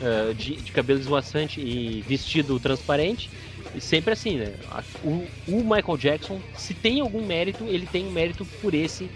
ah, 0.00 0.32
de, 0.34 0.62
de 0.62 0.72
cabelo 0.72 0.98
esvoaçante 1.00 1.60
e 1.60 2.02
vestido 2.04 2.58
transparente. 2.60 3.30
E 3.72 3.80
sempre 3.80 4.12
assim, 4.12 4.38
né? 4.38 4.56
O, 5.00 5.32
o 5.46 5.64
Michael 5.64 5.96
Jackson, 5.96 6.44
se 6.54 6.74
tem 6.74 7.00
algum 7.00 7.24
mérito, 7.26 7.68
ele 7.70 7.86
tem 7.86 8.06
um 8.06 8.12
mérito 8.12 8.46
por 8.60 8.74
esse. 8.74 9.12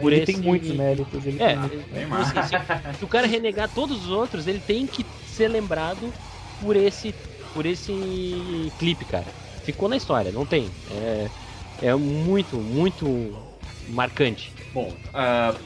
Por 0.00 0.12
ele 0.12 0.20
esse- 0.22 0.22
tem 0.22 0.38
muitos 0.38 0.70
méritos. 0.72 1.26
Ele 1.26 1.38
É, 1.38 1.56
tem 1.58 1.58
muito- 1.58 1.86
tipo 1.94 2.20
assim, 2.20 2.42
se, 2.42 2.56
se 2.92 3.04
o 3.04 3.08
cara 3.08 3.26
renegar 3.26 3.72
todos 3.72 4.04
os 4.04 4.10
outros, 4.10 4.46
ele 4.46 4.60
tem 4.60 4.86
que 4.88 5.10
ser 5.24 5.48
lembrado 5.48 6.16
por 6.58 6.76
esse, 6.76 7.18
por 7.52 7.66
esse 7.66 8.74
clipe, 8.78 9.04
cara. 9.06 9.36
Ficou 9.62 9.88
na 9.88 9.96
história, 9.96 10.32
não 10.32 10.46
tem. 10.46 10.76
É, 10.86 11.32
é 11.78 11.94
muito, 11.96 12.62
muito 12.62 13.42
marcante. 13.86 14.54
Bom, 14.72 15.00
ah, 15.12 15.60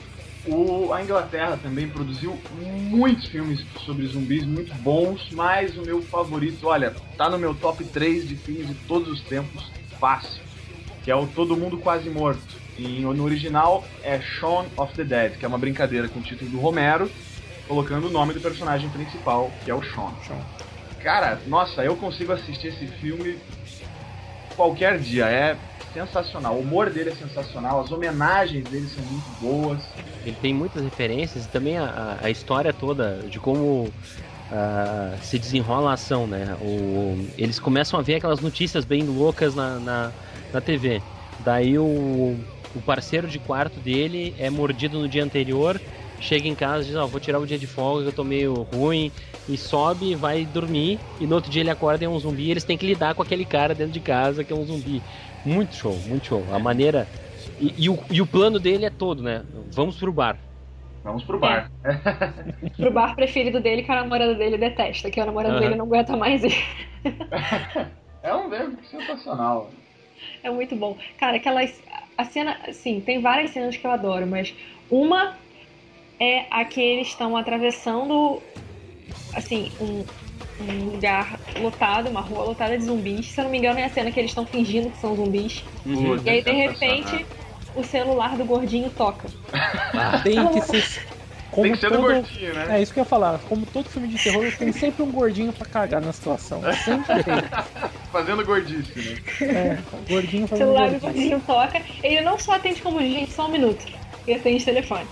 o- 0.47 0.93
a 0.93 1.03
Inglaterra 1.03 1.59
também 1.59 1.91
produziu 1.91 2.47
muitos 2.51 3.27
filmes 3.29 3.61
sobre 3.85 4.07
zumbis 4.07 4.47
muito 4.47 4.75
bons, 4.75 5.31
mas 5.33 5.77
o 5.77 5.83
meu 5.85 6.03
favorito, 6.09 6.67
olha, 6.69 7.01
tá 7.17 7.29
no 7.31 7.39
meu 7.39 7.55
top 7.59 7.85
3 7.87 8.27
de 8.29 8.37
filmes 8.37 8.69
de 8.69 8.77
todos 8.77 9.09
os 9.11 9.27
tempos, 9.27 9.75
fácil, 10.01 10.45
que 11.03 11.11
é 11.11 11.17
o 11.17 11.29
Todo 11.33 11.57
Mundo 11.57 11.81
Quase 11.81 12.11
Morto. 12.11 12.63
E 12.77 13.01
no 13.03 13.25
original 13.25 13.97
é 14.03 14.21
Shaun 14.21 14.73
of 14.77 14.95
the 14.95 15.05
Dead, 15.05 15.39
que 15.39 15.45
é 15.45 15.49
uma 15.49 15.59
brincadeira 15.59 16.09
com 16.09 16.21
o 16.21 16.23
título 16.23 16.51
do 16.51 16.61
Romero, 16.61 17.13
colocando 17.65 18.09
o 18.09 18.11
nome 18.13 18.35
do 18.35 18.41
personagem 18.43 18.91
principal, 18.91 19.59
que 19.63 19.71
é 19.71 19.75
o 19.75 19.83
Shaun. 19.83 20.17
Cara, 20.99 21.43
nossa, 21.47 21.85
eu 21.85 21.97
consigo 21.97 22.33
assistir 22.33 22.69
esse 22.69 22.87
filme 22.89 23.43
qualquer 24.55 25.01
dia. 25.01 25.27
É 25.29 25.61
sensacional. 26.05 26.59
O 26.59 26.63
humor 26.63 26.93
dele 26.93 27.11
é 27.11 27.15
sensacional, 27.15 27.81
as 27.81 27.91
homenagens 27.93 28.69
dele 28.69 28.89
são 28.89 29.05
muito 29.07 29.31
boas. 29.33 29.99
Ele 30.23 30.37
tem 30.37 30.53
muitas 30.55 30.83
referências 30.85 31.45
e 31.45 31.49
também 31.51 31.79
a, 31.79 32.19
a- 32.25 32.31
história 32.31 32.73
toda 32.75 33.29
de 33.29 33.39
como 33.41 33.95
ah, 34.51 35.19
se 35.21 35.39
desenrola 35.39 35.91
a 35.91 35.95
ação, 35.95 36.27
né? 36.27 36.57
O, 36.61 37.31
eles 37.37 37.61
começam 37.61 37.99
a 38.01 38.03
ver 38.03 38.17
aquelas 38.17 38.41
notícias 38.41 38.85
bem 38.85 39.07
loucas 39.07 39.55
na, 39.55 39.81
na, 39.81 40.17
na 40.53 40.61
TV. 40.63 41.05
Daí 41.39 41.79
o, 41.79 42.47
o 42.73 42.83
parceiro 42.83 43.29
de 43.29 43.41
quarto 43.41 43.81
dele 43.81 44.35
é 44.39 44.51
mordido 44.51 44.99
no 45.01 45.09
dia 45.09 45.25
anterior, 45.25 45.83
chega 46.19 46.49
em 46.49 46.57
casa 46.57 46.85
e 46.85 46.89
diz, 46.89 46.97
ó, 46.97 47.07
vou 47.09 47.21
tirar 47.21 47.41
o 47.41 47.47
dia 47.47 47.59
de 47.59 47.67
folga 47.67 48.03
que 48.05 48.09
eu 48.09 48.13
tô 48.13 48.25
meio 48.25 48.63
ruim, 48.63 49.13
e 49.49 49.57
sobe, 49.59 50.17
vai 50.17 50.47
dormir, 50.47 51.05
e 51.19 51.27
no 51.27 51.35
outro 51.37 51.51
dia 51.51 51.63
ele 51.63 51.71
acorda 51.71 52.05
e 52.05 52.07
é 52.07 52.09
um 52.11 52.19
zumbi, 52.19 52.45
e 52.47 52.51
eles 52.51 52.65
têm 52.65 52.79
que 52.79 52.87
lidar 52.87 53.15
com 53.15 53.23
aquele 53.23 53.47
cara 53.47 53.75
dentro 53.75 53.93
de 53.93 54.01
casa 54.01 54.45
que 54.45 54.53
é 54.53 54.57
um 54.57 54.65
zumbi. 54.65 55.05
Muito 55.47 55.77
show, 55.77 55.95
muito 56.09 56.27
show. 56.27 56.45
A 56.53 56.59
maneira. 56.59 57.07
E, 57.61 57.85
e 57.85 57.89
o, 57.89 57.99
e 58.11 58.21
o 58.21 58.27
plano 58.27 58.59
dele 58.59 58.85
é 58.85 58.91
todo, 58.91 59.23
né? 59.23 59.45
Vamos 59.71 59.97
pro 59.97 60.13
bar. 60.13 60.37
Vamos 61.05 61.23
pro 61.23 61.39
bar. 61.39 61.71
Pro 62.77 62.91
bar 62.91 63.15
preferido 63.15 63.61
dele, 63.61 63.85
que 63.85 63.93
a 63.93 64.03
namorada 64.03 64.35
dele 64.35 64.59
detesta, 64.59 65.09
que 65.09 65.21
a 65.21 65.25
namorada 65.25 65.55
Aham. 65.55 65.61
dele 65.61 65.77
não 65.77 65.87
aguenta 65.87 66.17
mais 66.17 66.43
ir. 66.43 66.53
É 68.23 68.35
um 68.35 68.49
verbo 68.51 68.85
sensacional. 68.85 69.71
É 70.43 70.51
muito 70.51 70.75
bom. 70.75 70.99
Cara, 71.17 71.37
aquelas. 71.37 71.81
A 72.19 72.25
cena. 72.25 72.59
Assim, 72.67 73.01
tem 73.01 73.23
várias 73.23 73.51
cenas 73.51 73.77
que 73.77 73.87
eu 73.87 73.91
adoro, 73.93 74.27
mas 74.27 74.53
uma 74.91 75.37
é 76.19 76.47
a 76.51 76.65
que 76.65 76.81
eles 76.81 77.07
estão 77.07 77.37
atravessando. 77.37 78.43
Assim, 79.33 79.71
um, 79.81 80.05
um 80.61 80.91
lugar 80.91 81.41
lotado, 81.61 82.09
uma 82.09 82.21
rua 82.21 82.45
lotada 82.45 82.77
de 82.77 82.85
zumbis. 82.85 83.27
Se 83.33 83.41
eu 83.41 83.45
não 83.45 83.51
me 83.51 83.59
engano, 83.59 83.79
é 83.79 83.85
a 83.85 83.89
cena 83.91 84.11
que 84.11 84.19
eles 84.19 84.31
estão 84.31 84.47
fingindo 84.47 84.91
que 84.91 84.97
são 84.99 85.15
zumbis. 85.15 85.65
Putz, 85.83 86.25
E 86.25 86.31
aí, 86.31 86.43
de 86.43 86.51
sensacional. 86.51 86.97
repente, 86.97 87.27
o 87.75 87.85
celular 87.85 88.37
do 88.37 88.45
gordinho 88.45 88.91
toca. 88.91 89.29
Tem 90.23 90.49
que 90.49 90.61
ser. 90.63 91.07
Como 91.51 91.63
Tem 91.63 91.73
que 91.73 91.79
ser 91.79 91.91
do 91.91 91.97
todo- 91.99 92.13
gordinho, 92.13 92.55
né? 92.55 92.67
É 92.79 92.83
isso 92.83 92.93
que 92.93 92.99
eu 92.99 93.03
ia 93.03 93.09
falar. 93.09 93.39
Como 93.49 93.65
todo 93.65 93.89
filme 93.89 94.09
de 94.09 94.23
terror, 94.23 94.45
tem 94.59 94.73
sempre 94.73 95.03
um 95.03 95.11
gordinho 95.11 95.53
pra 95.53 95.65
cagar 95.65 96.03
na 96.03 96.13
situação. 96.13 96.61
Sempre 96.85 97.23
tem. 97.23 97.35
Fazendo 98.13 98.45
gordice, 98.45 98.99
né? 98.99 99.47
É, 99.47 99.79
gordinho 100.09 100.45
O 100.45 100.49
fazendo 100.49 100.67
celular 100.67 100.91
do 100.91 101.01
gordinho. 101.01 101.13
gordinho 101.31 101.41
toca. 101.43 101.83
Ele 102.03 102.21
não 102.23 102.39
só 102.39 102.53
atende 102.55 102.83
como 102.83 103.01
gente, 103.01 103.31
só 103.33 103.47
um 103.47 103.53
minuto. 103.53 103.87
E 104.27 104.35
atende 104.35 104.65
telefone. 104.65 105.07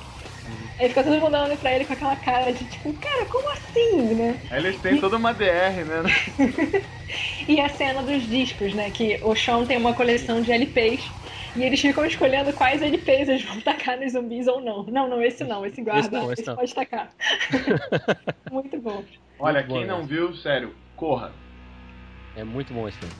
Aí 0.78 0.88
fica 0.88 1.04
todo 1.04 1.12
mundo 1.20 1.26
olhando 1.36 1.56
pra 1.58 1.72
ele 1.74 1.84
com 1.84 1.92
aquela 1.92 2.16
cara 2.16 2.52
de 2.52 2.64
tipo, 2.66 2.92
cara, 2.94 3.26
como 3.26 3.48
assim, 3.52 4.14
né? 4.14 4.40
Eles 4.50 4.80
têm 4.80 5.00
toda 5.00 5.16
uma 5.16 5.32
DR, 5.32 5.84
né? 5.84 6.02
E 7.46 7.60
a 7.60 7.68
cena 7.68 8.02
dos 8.02 8.22
discos, 8.22 8.74
né? 8.74 8.90
Que 8.90 9.20
o 9.22 9.34
Sean 9.36 9.64
tem 9.66 9.76
uma 9.76 9.94
coleção 9.94 10.40
de 10.40 10.50
LPs 10.50 11.10
e 11.54 11.62
eles 11.62 11.80
ficam 11.80 12.04
escolhendo 12.04 12.52
quais 12.54 12.82
LPs 12.82 13.28
eles 13.28 13.44
vão 13.44 13.60
tacar 13.62 13.98
nos 13.98 14.12
zumbis 14.12 14.46
ou 14.46 14.60
não. 14.60 14.84
Não, 14.84 15.08
não, 15.08 15.22
esse 15.22 15.44
não, 15.44 15.64
esse 15.66 15.82
guarda, 15.82 16.00
Esse 16.00 16.10
não, 16.10 16.32
esse, 16.32 16.42
esse 16.42 16.50
não. 16.50 16.56
pode 16.56 16.74
tacar. 16.74 17.14
Muito 18.50 18.80
bom. 18.80 19.04
Olha, 19.38 19.60
Muito 19.60 19.68
bom, 19.68 19.74
quem 19.74 19.86
né? 19.86 19.92
não 19.92 20.06
viu, 20.06 20.34
sério, 20.36 20.74
corra. 20.96 21.32
É 22.34 22.42
muito 22.42 22.72
bom 22.74 22.88
esse 22.88 22.98
filme. 22.98 23.14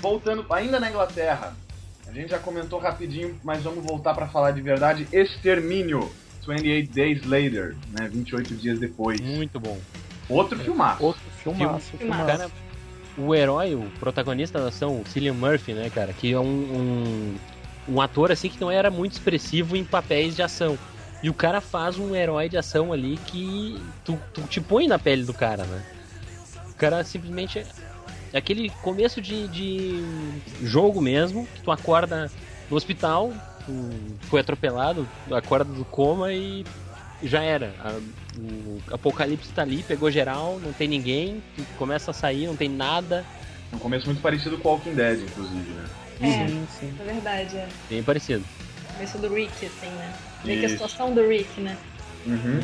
Voltando 0.00 0.46
ainda 0.50 0.80
na 0.80 0.88
Inglaterra, 0.88 1.56
a 2.06 2.12
gente 2.12 2.30
já 2.30 2.38
comentou 2.38 2.78
rapidinho, 2.78 3.38
mas 3.42 3.62
vamos 3.62 3.84
voltar 3.84 4.14
pra 4.14 4.28
falar 4.28 4.52
de 4.52 4.60
verdade. 4.62 5.08
Extermínio, 5.12 6.10
28 6.46 6.92
Days 6.92 7.24
Later, 7.24 7.74
né? 7.92 8.08
28 8.08 8.54
dias 8.54 8.78
depois. 8.78 9.20
Muito 9.20 9.58
bom. 9.58 9.78
Outro 10.28 10.58
filmaço. 10.58 11.04
Outro 11.04 11.22
filmaço, 11.42 11.92
Filmaço. 11.92 11.96
filmaço. 11.98 12.26
Cara, 12.26 12.50
o 13.16 13.34
herói, 13.34 13.74
o 13.74 13.90
protagonista 14.00 14.58
da 14.58 14.68
ação, 14.68 15.00
o 15.00 15.06
Cillian 15.06 15.34
Murphy, 15.34 15.72
né, 15.72 15.90
cara, 15.90 16.12
que 16.12 16.32
é 16.32 16.40
um, 16.40 16.44
um, 16.44 17.34
um 17.88 18.00
ator 18.00 18.32
assim 18.32 18.48
que 18.48 18.60
não 18.60 18.70
era 18.70 18.90
muito 18.90 19.12
expressivo 19.12 19.76
em 19.76 19.84
papéis 19.84 20.34
de 20.34 20.42
ação. 20.42 20.78
E 21.22 21.30
o 21.30 21.34
cara 21.34 21.60
faz 21.60 21.98
um 21.98 22.14
herói 22.14 22.48
de 22.48 22.56
ação 22.56 22.92
ali 22.92 23.18
que 23.26 23.80
tu, 24.04 24.18
tu 24.32 24.42
te 24.42 24.60
põe 24.60 24.86
na 24.86 24.98
pele 24.98 25.24
do 25.24 25.32
cara, 25.32 25.64
né? 25.64 25.82
O 26.70 26.74
cara 26.74 27.04
simplesmente 27.04 27.60
é 27.60 27.66
é 28.34 28.38
aquele 28.38 28.68
começo 28.82 29.20
de, 29.22 29.46
de 29.46 30.04
jogo 30.60 31.00
mesmo, 31.00 31.46
que 31.54 31.60
tu 31.62 31.70
acorda 31.70 32.28
no 32.68 32.76
hospital, 32.76 33.32
foi 34.28 34.40
atropelado, 34.40 35.08
acorda 35.30 35.72
do 35.72 35.84
coma 35.84 36.32
e 36.32 36.64
já 37.22 37.42
era. 37.42 37.74
A- 37.80 38.00
o 38.38 38.80
apocalipse 38.90 39.52
tá 39.52 39.62
ali, 39.62 39.82
pegou 39.82 40.10
geral, 40.10 40.58
não 40.62 40.72
tem 40.72 40.88
ninguém, 40.88 41.42
começa 41.76 42.10
a 42.10 42.14
sair, 42.14 42.46
não 42.46 42.56
tem 42.56 42.68
nada. 42.68 43.24
Um 43.72 43.78
começo 43.78 44.06
muito 44.06 44.20
parecido 44.20 44.58
com 44.58 44.68
Walking 44.68 44.94
Dead, 44.94 45.22
inclusive, 45.22 45.72
né? 45.72 45.84
É, 46.20 46.26
Sim, 46.48 46.66
sim. 46.68 46.94
é 47.00 47.04
verdade, 47.04 47.56
é. 47.56 47.68
Bem 47.88 48.02
parecido. 48.02 48.44
Começo 48.92 49.18
do 49.18 49.28
Rick, 49.34 49.66
assim, 49.66 49.90
né? 49.90 50.12
Meio 50.44 50.60
que 50.60 50.66
a 50.66 50.68
situação 50.68 51.12
do 51.12 51.26
Rick, 51.26 51.60
né? 51.60 51.76
Uhum. 52.24 52.60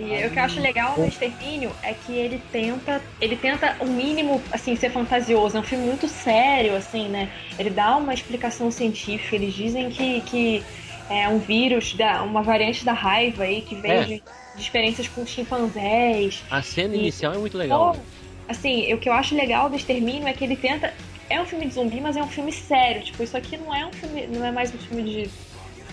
E 0.00 0.26
o 0.26 0.30
que 0.30 0.38
eu 0.38 0.44
acho 0.44 0.60
legal 0.60 1.00
no 1.00 1.06
Extermínio 1.08 1.76
é 1.82 1.94
que 1.94 2.16
ele 2.16 2.38
tenta, 2.50 3.04
ele 3.20 3.36
tenta 3.36 3.76
o 3.80 3.86
mínimo, 3.86 4.46
assim, 4.52 4.76
ser 4.76 4.90
fantasioso. 4.90 5.56
É 5.56 5.60
um 5.60 5.64
filme 5.64 5.84
muito 5.84 6.06
sério, 6.08 6.76
assim, 6.76 7.08
né? 7.10 7.32
Ele 7.58 7.70
dá 7.70 7.96
uma 7.96 8.14
explicação 8.14 8.70
científica. 8.70 9.34
Eles 9.36 9.54
dizem 9.54 9.88
que, 9.90 10.22
que 10.22 10.66
é 11.08 11.28
um 11.28 11.38
vírus, 11.38 11.94
da, 11.94 12.22
uma 12.22 12.42
variante 12.42 12.84
da 12.84 12.92
raiva 12.92 13.42
aí, 13.44 13.62
que 13.62 13.80
veio 13.80 14.02
É. 14.02 14.04
de, 14.04 14.24
de 14.54 14.62
experiências 14.62 15.08
com 15.08 15.26
chimpanzés. 15.26 16.44
A 16.50 16.60
cena 16.62 16.94
E- 16.94 16.98
inicial 16.98 17.32
é 17.32 17.38
muito 17.38 17.56
legal. 17.56 17.90
Então, 17.90 18.08
assim, 18.46 18.92
o 18.94 19.00
que 19.00 19.08
eu 19.08 19.12
acho 19.12 19.34
legal 19.34 19.68
do 19.70 19.76
Extermínio 19.76 20.28
é 20.28 20.32
que 20.34 20.44
ele 20.44 20.56
tenta. 20.56 20.94
É 21.30 21.40
um 21.42 21.46
filme 21.46 21.66
de 21.68 21.74
zumbi, 21.74 22.00
mas 22.00 22.16
é 22.16 22.22
um 22.22 22.28
filme 22.28 22.52
sério. 22.52 23.02
Tipo, 23.02 23.22
isso 23.22 23.36
aqui 23.36 23.56
não 23.58 23.74
é 23.74 23.86
um 23.86 23.92
filme. 23.92 24.26
Não 24.28 24.44
é 24.44 24.52
mais 24.52 24.72
um 24.74 24.78
filme 24.78 25.04
de 25.04 25.34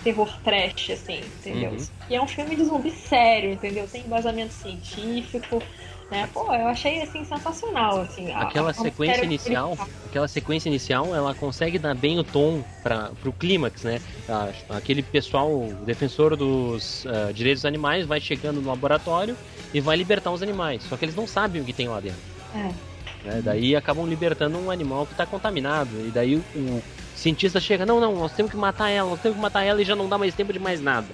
terror 0.06 0.30
trash, 0.44 0.90
assim, 0.90 1.18
entendeu? 1.18 1.72
Uhum. 1.72 1.86
E 2.08 2.14
é 2.14 2.22
um 2.22 2.28
filme 2.28 2.54
de 2.54 2.64
zumbi 2.64 2.92
sério, 2.92 3.50
entendeu? 3.50 3.88
Tem 3.88 4.06
embasamento 4.06 4.52
científico, 4.52 5.60
né? 6.08 6.28
Pô, 6.32 6.52
eu 6.54 6.68
achei 6.68 7.02
assim 7.02 7.24
sensacional, 7.24 8.02
assim. 8.02 8.30
a- 8.30 8.42
Aquela 8.42 8.68
a- 8.68 8.70
o 8.70 8.74
sequência 8.74 9.24
inicial, 9.24 9.76
aquela 10.04 10.28
sequência 10.28 10.68
inicial, 10.68 11.12
ela 11.12 11.34
consegue 11.34 11.76
dar 11.76 11.96
bem 11.96 12.20
o 12.20 12.22
tom 12.22 12.62
para 12.84 13.10
pro 13.20 13.32
clímax, 13.32 13.82
né? 13.82 14.00
A- 14.28 14.76
Aquele 14.76 15.02
pessoal, 15.02 15.50
o 15.52 15.74
defensor 15.84 16.36
dos 16.36 17.04
ah, 17.06 17.32
direitos 17.32 17.62
dos 17.62 17.66
animais, 17.66 18.06
vai 18.06 18.20
chegando 18.20 18.60
no 18.62 18.68
laboratório 18.68 19.36
e 19.74 19.80
vai 19.80 19.96
libertar 19.96 20.30
os 20.30 20.40
animais. 20.40 20.84
Só 20.84 20.96
que 20.96 21.04
eles 21.04 21.16
não 21.16 21.26
sabem 21.26 21.60
o 21.60 21.64
que 21.64 21.72
tem 21.72 21.88
lá 21.88 21.98
dentro. 21.98 22.20
É. 22.54 23.26
né? 23.28 23.42
Daí 23.42 23.74
acabam 23.74 24.06
libertando 24.06 24.56
um 24.56 24.70
animal 24.70 25.04
que 25.04 25.14
está 25.14 25.26
contaminado. 25.26 26.00
E 26.06 26.12
daí 26.12 26.36
o, 26.36 26.44
o 26.54 26.82
cientista 27.26 27.58
chega, 27.60 27.84
não, 27.84 27.98
não, 27.98 28.14
nós 28.14 28.30
temos 28.32 28.52
que 28.52 28.56
matar 28.56 28.88
ela, 28.88 29.10
nós 29.10 29.20
temos 29.20 29.36
que 29.36 29.42
matar 29.42 29.64
ela 29.64 29.82
e 29.82 29.84
já 29.84 29.96
não 29.96 30.08
dá 30.08 30.16
mais 30.16 30.32
tempo 30.34 30.52
de 30.52 30.60
mais 30.60 30.80
nada. 30.80 31.08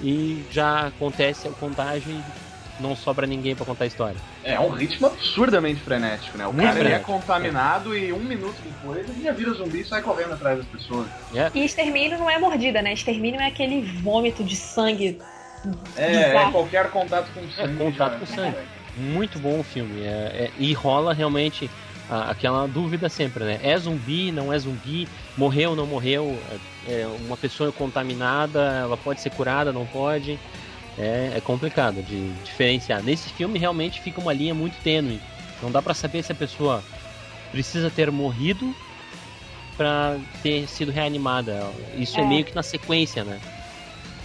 E 0.00 0.44
já 0.52 0.86
acontece 0.86 1.48
o 1.48 1.52
contágio 1.52 2.12
e 2.12 2.22
não 2.82 2.94
sobra 2.94 3.26
ninguém 3.26 3.56
para 3.56 3.64
contar 3.66 3.84
a 3.84 3.86
história. 3.88 4.16
É 4.44 4.60
um 4.60 4.68
ritmo 4.70 5.06
absurdamente 5.08 5.80
frenético, 5.80 6.38
né? 6.38 6.46
O 6.46 6.52
Muito 6.52 6.66
cara 6.66 6.78
é 6.78 6.82
frenético. 6.82 7.12
contaminado 7.12 7.96
e 7.96 8.12
um 8.12 8.20
minuto 8.20 8.54
depois 8.62 9.08
ele 9.08 9.24
já 9.24 9.32
vira 9.32 9.52
zumbi 9.54 9.80
e 9.80 9.84
sai 9.84 10.00
correndo 10.02 10.34
atrás 10.34 10.58
das 10.58 10.66
pessoas. 10.66 11.08
E 11.54 11.64
extermínio 11.64 12.18
não 12.18 12.30
é 12.30 12.38
mordida, 12.38 12.80
né? 12.80 12.92
Extermínio 12.92 13.40
é 13.40 13.46
aquele 13.48 13.82
vômito 14.02 14.44
de 14.44 14.54
sangue. 14.54 15.20
É, 15.96 16.36
é 16.36 16.50
qualquer 16.52 16.88
contato 16.90 17.28
com 17.34 17.40
sangue. 17.50 17.76
contato 17.76 18.12
já- 18.12 18.18
com 18.20 18.26
sangue. 18.26 18.56
Muito 18.96 19.38
bom 19.40 19.58
o 19.58 19.64
filme. 19.64 20.02
É, 20.02 20.06
é- 20.06 20.50
e 20.58 20.72
rola 20.72 21.12
realmente 21.12 21.68
a- 21.68 21.85
aquela 22.08 22.66
dúvida 22.66 23.08
sempre, 23.08 23.44
né? 23.44 23.58
É 23.62 23.76
zumbi, 23.78 24.30
não 24.30 24.52
é 24.52 24.58
zumbi? 24.58 25.08
Morreu, 25.36 25.74
não 25.74 25.86
morreu? 25.86 26.38
É, 26.86 27.00
é 27.02 27.06
uma 27.06 27.36
pessoa 27.36 27.72
contaminada, 27.72 28.60
ela 28.60 28.96
pode 28.96 29.20
ser 29.20 29.30
curada, 29.30 29.72
não 29.72 29.86
pode? 29.86 30.38
É, 30.98 31.32
é 31.36 31.40
complicado 31.40 32.02
de 32.02 32.32
diferenciar. 32.44 33.02
Nesse 33.02 33.28
filme 33.30 33.58
realmente 33.58 34.00
fica 34.00 34.20
uma 34.20 34.32
linha 34.32 34.54
muito 34.54 34.78
tênue. 34.82 35.20
Não 35.62 35.70
dá 35.70 35.82
pra 35.82 35.94
saber 35.94 36.22
se 36.22 36.32
a 36.32 36.34
pessoa 36.34 36.82
precisa 37.50 37.90
ter 37.90 38.10
morrido 38.10 38.74
pra 39.76 40.16
ter 40.42 40.66
sido 40.68 40.90
reanimada. 40.92 41.60
Isso 41.98 42.18
é, 42.18 42.22
É. 42.22 42.26
meio 42.26 42.44
que 42.44 42.54
na 42.54 42.62
sequência, 42.62 43.24
né? 43.24 43.38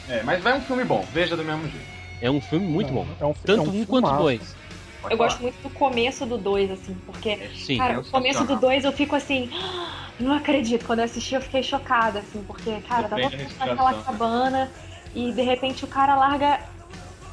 É, 0.08 0.24
mas 0.24 0.42
vai 0.42 0.58
um 0.58 0.62
filme 0.62 0.84
bom, 0.84 1.06
veja 1.14 1.36
do 1.36 1.44
mesmo 1.44 1.64
jeito. 1.64 1.86
É 2.22 2.30
um 2.30 2.40
filme 2.40 2.68
muito 2.68 2.94
bom. 2.94 3.08
É 3.20 3.26
um, 3.26 3.34
Tanto 3.34 3.70
é 3.70 3.74
um 3.74 3.82
um 3.82 3.86
quanto 3.86 4.12
dois. 4.18 4.56
Pode 5.02 5.14
Eu 5.14 5.18
falar. 5.18 5.30
gosto 5.30 5.42
muito 5.42 5.58
do 5.64 5.70
começo 5.70 6.26
do 6.26 6.38
2, 6.38 6.70
assim, 6.72 6.96
porque, 7.06 7.50
Sim. 7.56 7.78
cara, 7.78 8.00
o 8.00 8.06
começo 8.06 8.40
do 8.40 8.48
sensacional. 8.54 8.60
2 8.62 8.84
eu 8.86 8.92
fico 8.92 9.16
assim, 9.16 9.50
"Ah, 9.54 10.14
não 10.20 10.34
acredito. 10.34 10.86
Quando 10.86 11.00
eu 11.00 11.06
assisti 11.06 11.34
eu 11.36 11.42
fiquei 11.42 11.64
chocada, 11.64 12.20
assim, 12.20 12.44
porque, 12.44 12.80
cara, 12.82 13.10
tava 13.10 13.22
Depende 13.22 13.38
da 13.38 13.50
tudo 13.50 13.60
naquela 13.68 13.90
respiração. 13.92 14.04
cabana 14.04 14.72
e 15.16 15.32
de 15.32 15.42
repente 15.42 15.84
o 15.84 15.88
cara 15.88 16.16
larga, 16.16 16.60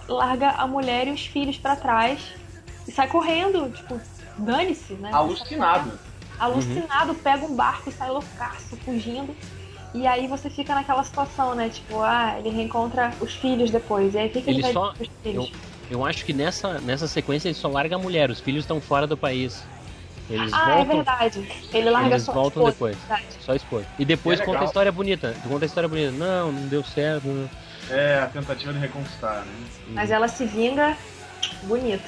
larga 0.08 0.50
a 0.50 0.66
mulher 0.66 1.08
e 1.08 1.12
os 1.12 1.26
filhos 1.26 1.58
pra 1.58 1.76
trás 1.76 2.34
e 2.86 2.92
sai 2.92 3.06
correndo, 3.08 3.70
tipo, 3.70 4.00
dane-se, 4.38 4.94
né? 4.94 5.10
Alucinado. 5.12 5.98
alucinado, 6.38 7.14
pega 7.16 7.44
um 7.44 7.54
barco 7.54 7.88
e 7.88 7.92
sai 7.92 8.08
loucaço, 8.10 8.76
fugindo. 8.78 9.34
E 9.94 10.06
aí 10.06 10.26
você 10.26 10.48
fica 10.48 10.74
naquela 10.74 11.02
situação, 11.02 11.54
né? 11.54 11.68
Tipo, 11.68 12.00
ah, 12.00 12.36
ele 12.38 12.50
reencontra 12.50 13.12
os 13.20 13.34
filhos 13.34 13.70
depois. 13.70 14.14
E 14.14 14.18
aí 14.18 14.28
o 14.28 14.30
que, 14.32 14.40
que 14.42 14.50
ele, 14.50 14.56
Ele 14.58 14.62
vai 14.62 14.72
só- 14.72 14.92
dizer 14.92 14.96
pros 14.96 15.08
filhos? 15.22 15.50
Eu 15.52 15.77
acho 16.06 16.24
que 16.24 16.32
nessa, 16.32 16.80
nessa 16.80 17.06
sequência 17.08 17.48
ele 17.48 17.54
só 17.54 17.68
larga 17.68 17.96
a 17.96 17.98
mulher, 17.98 18.30
os 18.30 18.40
filhos 18.40 18.64
estão 18.64 18.80
fora 18.80 19.06
do 19.06 19.16
país. 19.16 19.62
Eles 20.30 20.52
ah, 20.52 20.70
é 20.72 20.74
voltam. 20.84 20.96
verdade. 20.96 21.48
Ele 21.72 21.90
larga 21.90 22.08
Eles 22.10 22.22
só 22.22 22.32
voltam 22.32 22.68
esposa, 22.68 22.72
depois. 22.72 22.96
verdade. 22.98 23.24
Só 23.40 23.54
expor. 23.54 23.82
E 23.98 24.04
depois 24.04 24.38
É 24.40 24.44
conta 24.44 24.60
a 24.60 24.64
história 24.64 24.92
bonita. 24.92 25.34
Conta 25.48 25.64
a 25.64 25.66
história 25.66 25.88
bonita. 25.88 26.10
Não, 26.12 26.52
não 26.52 26.68
deu 26.68 26.84
certo. 26.84 27.26
não- 27.26 27.48
É 27.88 28.18
a 28.18 28.26
tentativa 28.26 28.72
de 28.74 28.78
reconquistar, 28.78 29.36
né? 29.46 29.52
Mas 29.88 30.10
ela 30.10 30.28
se 30.28 30.44
vinga 30.44 30.94
bonito. 31.62 32.04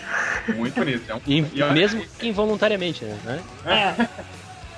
Muito 0.55 0.75
bonito. 0.75 1.11
É 1.11 1.15
um... 1.15 1.21
E, 1.27 1.39
e 1.55 1.63
olha- 1.63 1.73
mesmo 1.73 2.05
que 2.19 2.29
involuntariamente, 2.29 3.05
né? 3.07 3.41
É. 3.65 4.09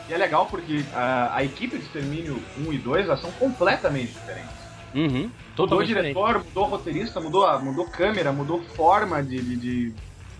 E 0.08 0.12
é 0.14 0.16
legal 0.16 0.46
porque 0.46 0.84
a, 0.94 1.36
a 1.36 1.42
equipe 1.44 1.78
de 1.78 1.84
Extermínio 1.84 2.40
1 2.58 2.72
e 2.72 2.78
2 2.78 3.06
elas 3.06 3.20
são 3.20 3.30
completamente 3.32 4.12
diferentes. 4.12 4.61
Uhum. 4.94 5.30
Mudou 5.30 5.44
o 5.44 5.52
Totalmente 5.56 5.88
diferente. 5.88 6.14
diretor, 6.14 6.44
mudou 6.44 6.64
o 6.64 6.70
roteirista, 6.70 7.20
mudou, 7.20 7.44
a, 7.46 7.58
mudou 7.58 7.86
câmera, 7.90 8.32
mudou 8.32 8.62
forma 8.74 9.22
de, 9.22 9.40
de, 9.42 9.56
de, 9.56 9.94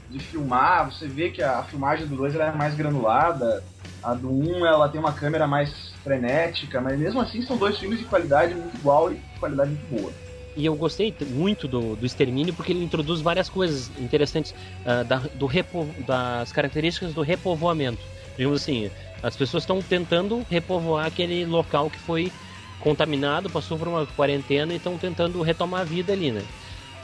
de 0.09 0.20
filmar. 0.20 0.91
Você 0.91 1.09
vê 1.09 1.31
que 1.31 1.43
a, 1.43 1.62
filmagem 1.65 2.07
do 2.07 2.16
2 2.16 2.35
ela 2.35 2.47
é 2.47 2.57
mais 2.57 2.74
granulada, 2.74 3.62
a 4.03 4.15
do 4.15 4.29
1 4.31 4.66
ela 4.66 4.89
tem 4.89 5.01
uma 5.01 5.12
câmera 5.12 5.47
mais 5.47 5.70
frenética, 6.03 6.81
mas 6.81 6.99
mesmo 6.99 7.20
assim 7.20 7.43
são 7.43 7.57
dois 7.57 7.79
filmes 7.79 7.99
de 7.99 8.05
qualidade 8.07 8.55
muito 8.55 8.77
igual 8.77 9.12
e 9.12 9.20
qualidade 9.39 9.70
muito 9.70 9.87
boa. 9.87 10.12
E 10.55 10.66
eu 10.66 10.74
gostei 10.77 11.15
muito 11.31 11.66
do, 11.66 11.97
do 11.97 12.05
Extermínio 12.05 12.53
porque 12.53 12.73
ele 12.73 12.85
introduz 12.85 13.23
várias 13.23 13.49
coisas 13.49 13.91
interessantes 13.99 14.53
ah, 14.85 15.03
da- 15.03 15.23
do 15.35 15.47
repo- 15.47 15.87
das 16.07 16.53
características 16.53 17.15
do 17.15 17.23
repovoamento. 17.23 18.05
Digamos 18.37 18.61
assim, 18.62 18.91
as 19.23 19.37
pessoas 19.37 19.62
estão 19.62 19.81
tentando 19.81 20.45
repovoar 20.51 21.07
aquele 21.07 21.47
local 21.47 21.89
que 21.89 21.99
foi 21.99 22.31
contaminado, 22.83 23.49
passou 23.49 23.79
por 23.79 23.89
uma 23.89 24.07
quarentena 24.07 24.73
e 24.73 24.77
estão 24.77 24.99
tentando 24.99 25.41
retomar 25.41 25.83
a 25.83 25.85
vida 25.85 26.13
ali, 26.13 26.33
né? 26.33 26.43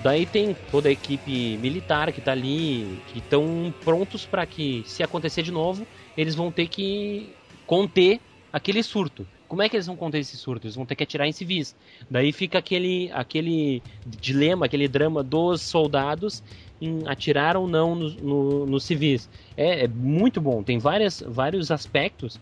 Daí 0.02 0.26
tem 0.26 0.54
toda 0.70 0.88
a 0.88 0.92
equipe 0.92 1.56
militar 1.58 2.12
que 2.12 2.20
tá 2.20 2.32
ali, 2.32 3.00
que 3.08 3.18
estão 3.18 3.72
prontos 3.84 4.24
para 4.24 4.46
que, 4.46 4.82
se 4.86 5.02
acontecer 5.02 5.42
de 5.42 5.50
novo, 5.50 5.86
eles 6.16 6.34
vão 6.34 6.52
ter 6.52 6.68
que 6.68 7.30
conter 7.66 8.20
aquele 8.52 8.82
surto. 8.82 9.26
Como 9.48 9.62
é 9.62 9.68
que 9.68 9.76
eles 9.76 9.86
vão 9.86 9.96
conter 9.96 10.18
esse 10.18 10.36
surto? 10.36 10.66
Eles 10.66 10.76
vão 10.76 10.84
ter 10.84 10.94
que 10.94 11.02
atirar 11.02 11.26
em 11.26 11.32
civis. 11.32 11.74
Daí 12.08 12.32
fica 12.32 12.58
aquele, 12.58 13.10
aquele 13.12 13.82
dilema, 14.06 14.66
aquele 14.66 14.86
drama 14.86 15.22
dos 15.22 15.62
soldados 15.62 16.42
em 16.80 17.02
atirar 17.06 17.56
ou 17.56 17.66
não 17.66 17.94
nos 17.94 18.14
no, 18.16 18.66
nos 18.66 18.84
civis. 18.84 19.28
É, 19.56 19.84
é 19.84 19.88
muito 19.88 20.40
bom, 20.40 20.62
tem 20.62 20.78
várias, 20.78 21.22
vários 21.26 21.70
aspectos 21.70 22.38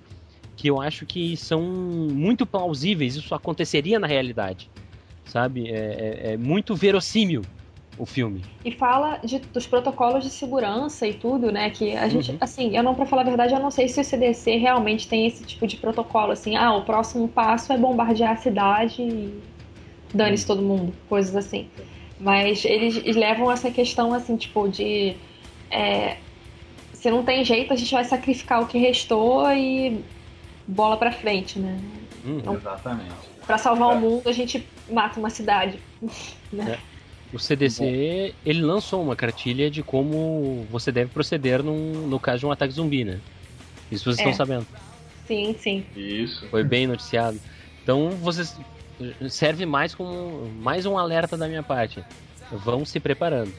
que 0.57 0.69
eu 0.69 0.81
acho 0.81 1.07
que 1.07 1.37
são 1.37 1.63
muito 1.63 2.47
plausíveis, 2.47 3.17
isso 3.17 3.35
aconteceria 3.35 3.99
na 4.01 4.07
realidade. 4.09 4.73
Sabe? 5.25 5.69
É, 5.71 6.31
é- 6.31 6.35
é 6.35 6.37
muito 6.39 6.75
verossímil 6.77 7.49
o 7.97 8.07
filme. 8.07 8.49
E 8.65 8.73
fala 8.73 9.19
de- 9.19 9.39
dos 9.39 9.67
protocolos 9.67 10.25
de 10.25 10.31
segurança 10.31 11.07
e 11.07 11.15
tudo, 11.15 11.53
né? 11.53 11.71
Que 11.71 11.93
a 11.97 12.09
gente, 12.09 12.33
Uhum. 12.33 12.39
assim, 12.41 12.77
eu 12.77 12.83
não, 12.83 12.95
pra 12.97 13.07
falar 13.07 13.23
a 13.23 13.25
verdade, 13.25 13.55
eu 13.55 13.61
não 13.61 13.71
sei 13.71 13.89
se 13.89 14.01
o 14.01 14.05
CDC 14.05 14.57
realmente 14.57 15.09
tem 15.09 15.27
esse 15.27 15.45
tipo 15.45 15.67
de 15.69 15.77
protocolo, 15.77 16.33
assim, 16.33 16.57
ah, 16.57 16.75
o 16.75 16.85
próximo 16.85 17.29
passo 17.29 17.73
é 17.73 17.79
bombardear 17.79 18.33
a 18.33 18.37
cidade 18.37 19.01
e 19.03 19.45
dane-se 20.13 20.47
todo 20.47 20.63
mundo, 20.63 20.95
coisas 21.09 21.37
assim. 21.37 21.71
Mas 22.19 22.65
eles, 22.65 22.97
eles 22.99 23.17
levam 23.17 23.51
essa 23.53 23.71
questão, 23.71 24.15
assim, 24.15 24.37
tipo, 24.37 24.69
de. 24.69 25.17
é, 25.71 26.19
se 26.93 27.11
não 27.11 27.25
tem 27.25 27.45
jeito, 27.45 27.73
a 27.73 27.77
gente 27.77 27.93
vai 27.95 28.05
sacrificar 28.05 28.63
o 28.63 28.67
que 28.67 28.79
restou 28.79 29.51
e 29.53 30.05
bola 30.67 30.97
pra 30.97 31.13
frente, 31.13 31.59
né? 31.59 31.79
Uhum. 32.25 32.43
Não. 32.45 32.55
Exatamente. 32.55 33.15
Pra 33.47 33.59
salvar 33.59 33.93
É. 33.93 33.95
o 33.97 34.01
mundo, 34.01 34.29
a 34.29 34.33
gente 34.33 34.67
mata 34.91 35.19
uma 35.21 35.31
cidade. 35.31 35.79
né? 36.53 36.79
O 37.33 37.39
CDC 37.39 38.35
ele 38.45 38.63
lançou 38.63 39.03
uma 39.03 39.17
cartilha 39.17 39.71
de 39.71 39.83
como 39.83 40.67
você 40.71 40.91
deve 40.93 41.11
proceder 41.11 41.63
num, 41.63 42.07
no 42.07 42.19
caso 42.21 42.41
de 42.41 42.47
um 42.47 42.53
ataque 42.53 42.73
zumbi, 42.73 43.05
né? 43.05 43.21
Isso 43.91 44.05
vocês 44.05 44.19
É. 44.27 44.31
estão 44.31 44.33
sabendo. 44.47 44.67
Sim, 45.27 45.55
sim. 45.59 45.85
Isso. 45.97 46.47
Foi 46.49 46.63
bem 46.63 46.87
noticiado. 46.87 47.39
Então 47.83 48.11
vocês 48.11 48.57
serve 49.29 49.67
mais 49.67 49.95
como 49.95 50.49
mais 50.63 50.87
um 50.87 50.97
alerta 50.97 51.37
da 51.37 51.47
minha 51.49 51.63
parte. 51.63 52.03
Vão 52.51 52.85
se 52.85 53.01
preparando. 53.01 53.53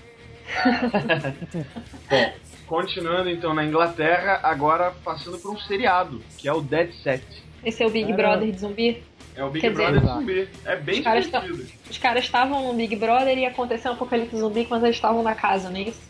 Continuando 2.68 3.30
então 3.30 3.54
na 3.54 3.66
Inglaterra, 3.66 4.40
agora 4.44 4.94
passando 5.04 5.38
por 5.38 5.52
um 5.52 5.58
seriado, 5.58 6.22
que 6.38 6.48
é 6.48 6.54
o 6.54 6.62
Dead 6.62 6.92
Set. 7.02 7.24
Esse 7.64 7.82
é 7.82 7.88
o 7.88 7.90
Big. 7.90 8.12
Brother 8.12 8.52
de 8.52 8.60
zumbi. 8.60 9.04
É 9.36 9.44
o 9.44 9.50
Big 9.50 9.62
Quer 9.62 9.72
dizer, 9.72 9.84
Brother 9.84 10.04
exato. 10.04 10.20
zumbi. 10.20 10.50
É 10.66 10.76
bem 10.76 11.00
Os 11.00 11.04
caras 11.04 11.26
divertido. 11.26 11.68
Os 11.90 11.98
caras 11.98 12.24
estavam 12.26 12.68
no 12.68 12.74
Big 12.74 12.96
Brother 12.96 13.38
e 13.38 13.46
aconteceu 13.46 13.92
um 13.92 13.94
apocalipse 13.94 14.38
zumbi 14.38 14.66
quando 14.66 14.84
eles 14.84 14.98
estavam 14.98 15.24
na 15.24 15.34
casa, 15.36 15.70
não 15.70 15.78
é 15.78 15.84
isso? 15.84 16.02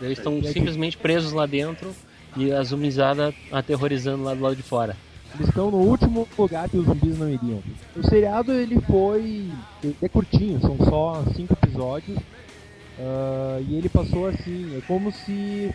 Eles 0.00 0.18
estão 0.18 0.42
simplesmente 0.42 0.96
presos 0.96 1.32
lá 1.32 1.46
dentro 1.46 1.94
e 2.36 2.52
a 2.52 2.62
zumbizada 2.64 3.32
aterrorizando 3.52 4.24
lá 4.24 4.34
do 4.34 4.42
lado 4.42 4.56
de 4.56 4.62
fora. 4.62 4.96
Eles 5.34 5.48
estão 5.48 5.70
no 5.70 5.78
último 5.78 6.28
lugar 6.38 6.68
que 6.68 6.76
os 6.76 6.86
zumbis 6.86 7.18
não 7.18 7.28
iriam. 7.28 7.62
O 7.96 8.02
seriado 8.04 8.52
ele 8.52 8.80
foi. 8.80 9.50
É 10.02 10.08
curtinho, 10.08 10.60
são 10.60 10.76
só 10.78 11.24
cinco 11.34 11.52
episódios. 11.54 12.18
Ah, 12.98 13.60
e 13.68 13.76
ele 13.76 13.88
passou 13.88 14.26
assim, 14.26 14.76
é 14.76 14.80
como 14.82 15.10
se 15.12 15.74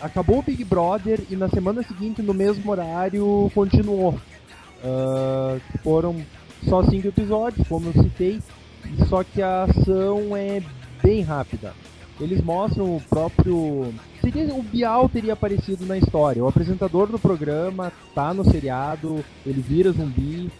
acabou 0.00 0.38
o 0.38 0.42
Big 0.42 0.62
Brother 0.64 1.20
e 1.30 1.36
na 1.36 1.48
semana 1.48 1.82
seguinte, 1.82 2.22
no 2.22 2.34
mesmo 2.34 2.70
horário, 2.70 3.50
continuou. 3.54 4.18
Ah, 4.84 5.58
foram 5.82 6.16
só 6.64 6.82
cinco 6.84 7.08
episódios, 7.08 7.66
como 7.68 7.88
eu 7.88 8.02
citei, 8.02 8.40
só 9.08 9.22
que 9.22 9.42
a 9.42 9.64
ação 9.64 10.36
é 10.36 10.62
bem 11.02 11.22
rápida. 11.22 11.72
Eles 12.20 12.42
mostram 12.42 12.96
o 12.96 13.00
próprio. 13.00 13.94
Seria, 14.20 14.52
o 14.52 14.62
Bial 14.62 15.08
teria 15.08 15.34
aparecido 15.34 15.86
na 15.86 15.96
história. 15.96 16.42
O 16.42 16.48
apresentador 16.48 17.06
do 17.06 17.18
programa 17.18 17.92
tá 18.12 18.34
no 18.34 18.44
seriado, 18.44 19.24
ele 19.46 19.60
vira 19.60 19.92
zumbi. 19.92 20.50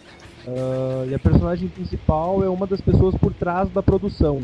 ah, 0.47 1.05
e 1.09 1.13
a 1.13 1.19
personagem 1.19 1.67
principal 1.67 2.43
é 2.43 2.49
uma 2.49 2.65
das 2.65 2.81
pessoas 2.81 3.13
por 3.15 3.33
trás 3.33 3.69
da 3.69 3.83
produção. 3.83 4.41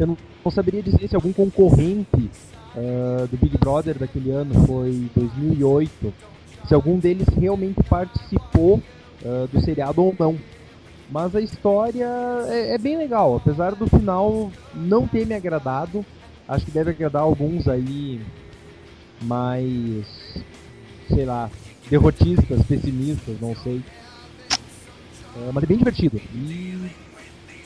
Eu 0.00 0.06
não, 0.06 0.18
não 0.42 0.50
saberia 0.50 0.82
dizer 0.82 1.08
se 1.08 1.14
algum 1.14 1.32
concorrente 1.32 2.30
ah, 2.74 3.26
do 3.30 3.36
Big 3.36 3.58
Brother 3.58 3.98
daquele 3.98 4.30
ano 4.30 4.66
foi 4.66 5.10
2008, 5.14 6.14
se 6.66 6.74
algum 6.74 6.98
deles 6.98 7.28
realmente 7.28 7.82
participou 7.82 8.82
ah, 9.24 9.46
do 9.52 9.60
seriado 9.60 10.02
ou 10.02 10.14
não. 10.18 10.38
Mas 11.10 11.34
a 11.34 11.40
história 11.40 12.08
é, 12.48 12.74
é 12.74 12.78
bem 12.78 12.96
legal, 12.96 13.36
apesar 13.36 13.74
do 13.74 13.86
final 13.86 14.50
não 14.74 15.06
ter 15.06 15.26
me 15.26 15.34
agradado. 15.34 16.04
Acho 16.48 16.64
que 16.64 16.70
deve 16.70 16.90
agradar 16.90 17.22
alguns 17.22 17.68
aí 17.68 18.20
mais, 19.20 20.06
sei 21.08 21.24
lá, 21.24 21.50
derrotistas, 21.90 22.62
pessimistas, 22.62 23.38
não 23.40 23.54
sei. 23.56 23.82
É, 25.36 25.50
mas 25.52 25.62
é 25.62 25.66
bem 25.66 25.76
divertido 25.76 26.20
e 26.34 26.90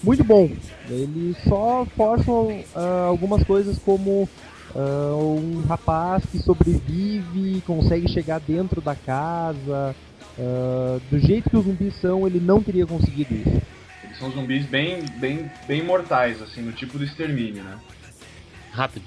muito 0.04 0.22
bom. 0.24 0.50
Eles 0.88 1.36
só 1.48 1.86
forçam 1.96 2.62
ah, 2.74 3.06
algumas 3.08 3.42
coisas 3.44 3.78
como 3.78 4.28
ah, 4.74 5.14
um 5.16 5.62
rapaz 5.66 6.24
que 6.30 6.38
sobrevive, 6.38 7.62
consegue 7.66 8.08
chegar 8.08 8.40
dentro 8.40 8.80
da 8.80 8.94
casa. 8.94 9.94
ah, 10.38 10.98
do 11.10 11.18
jeito 11.18 11.48
que 11.50 11.56
os 11.56 11.64
zumbis 11.64 11.94
são, 12.00 12.26
ele 12.26 12.40
não 12.40 12.62
teria 12.62 12.86
conseguido 12.86 13.34
isso. 13.34 13.62
Eles 14.04 14.18
são 14.18 14.30
zumbis 14.30 14.66
bem, 14.66 15.02
bem, 15.18 15.50
bem 15.66 15.82
mortais, 15.82 16.40
assim, 16.42 16.60
no 16.62 16.72
tipo 16.72 16.98
do 16.98 17.04
extermínio, 17.04 17.62
né? 17.64 17.78
Rápido. 18.70 19.04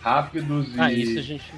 Rápidos 0.00 0.74
e 0.74 0.80
Ah, 0.80 0.92
isso 0.92 1.18
a 1.18 1.22
gente. 1.22 1.52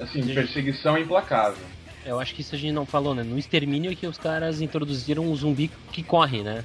assim, 0.00 0.22
gente- 0.22 0.34
perseguição 0.34 0.96
implacável. 0.98 1.62
Eu 2.06 2.20
acho 2.20 2.34
que 2.34 2.42
isso 2.42 2.54
a 2.54 2.58
gente 2.58 2.72
não 2.72 2.84
falou, 2.84 3.14
né? 3.14 3.22
No 3.22 3.38
extermínio 3.38 3.90
é 3.90 3.94
que 3.94 4.06
os 4.06 4.18
caras 4.18 4.60
introduziram 4.60 5.24
um 5.24 5.34
zumbi 5.34 5.70
que 5.92 6.02
corre, 6.02 6.42
né? 6.42 6.62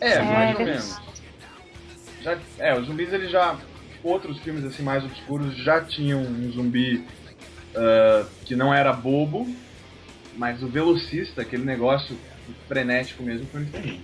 É, 0.00 0.12
É, 0.14 0.22
mais 0.22 0.58
ou 0.58 0.64
menos. 0.64 1.00
Já, 2.22 2.38
é, 2.58 2.78
os 2.78 2.86
zumbis 2.86 3.12
eles 3.12 3.30
já. 3.30 3.58
Outros 4.02 4.38
filmes 4.38 4.64
assim 4.64 4.82
mais 4.82 5.04
obscuros 5.04 5.56
já 5.56 5.80
tinham 5.80 6.20
um 6.20 6.52
zumbi 6.52 7.04
ah, 7.76 8.26
que 8.44 8.56
não 8.56 8.72
era 8.72 8.92
bobo, 8.92 9.46
mas 10.36 10.62
o 10.62 10.66
velocista, 10.66 11.42
aquele 11.42 11.64
negócio 11.64 12.16
frenético 12.66 13.22
mesmo, 13.22 13.46
foi 13.46 13.62
extermínio. 13.62 14.00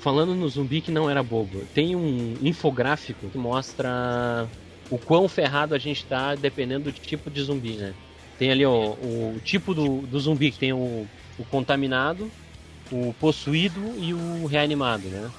Falando 0.00 0.34
no 0.34 0.48
zumbi 0.48 0.80
que 0.80 0.90
não 0.90 1.10
era 1.10 1.22
bobo, 1.22 1.62
tem 1.74 1.94
um 1.94 2.36
infográfico 2.40 3.28
que 3.28 3.36
mostra 3.36 4.48
o 4.90 4.96
quão 4.96 5.28
ferrado 5.28 5.74
a 5.74 5.78
gente 5.78 6.06
tá 6.06 6.34
dependendo 6.34 6.84
do 6.84 6.92
tipo 6.92 7.30
de 7.30 7.42
zumbi, 7.42 7.72
né? 7.72 7.92
Tem 8.38 8.50
ali 8.50 8.64
ó, 8.64 8.92
o 8.92 9.38
tipo 9.44 9.74
do, 9.74 10.00
do 10.00 10.18
zumbi, 10.18 10.50
que 10.50 10.58
tem 10.58 10.72
o, 10.72 11.06
o 11.38 11.44
contaminado, 11.50 12.30
o 12.92 13.14
possuído 13.20 13.80
e 13.98 14.12
o 14.14 14.46
reanimado, 14.46 15.08
né? 15.08 15.30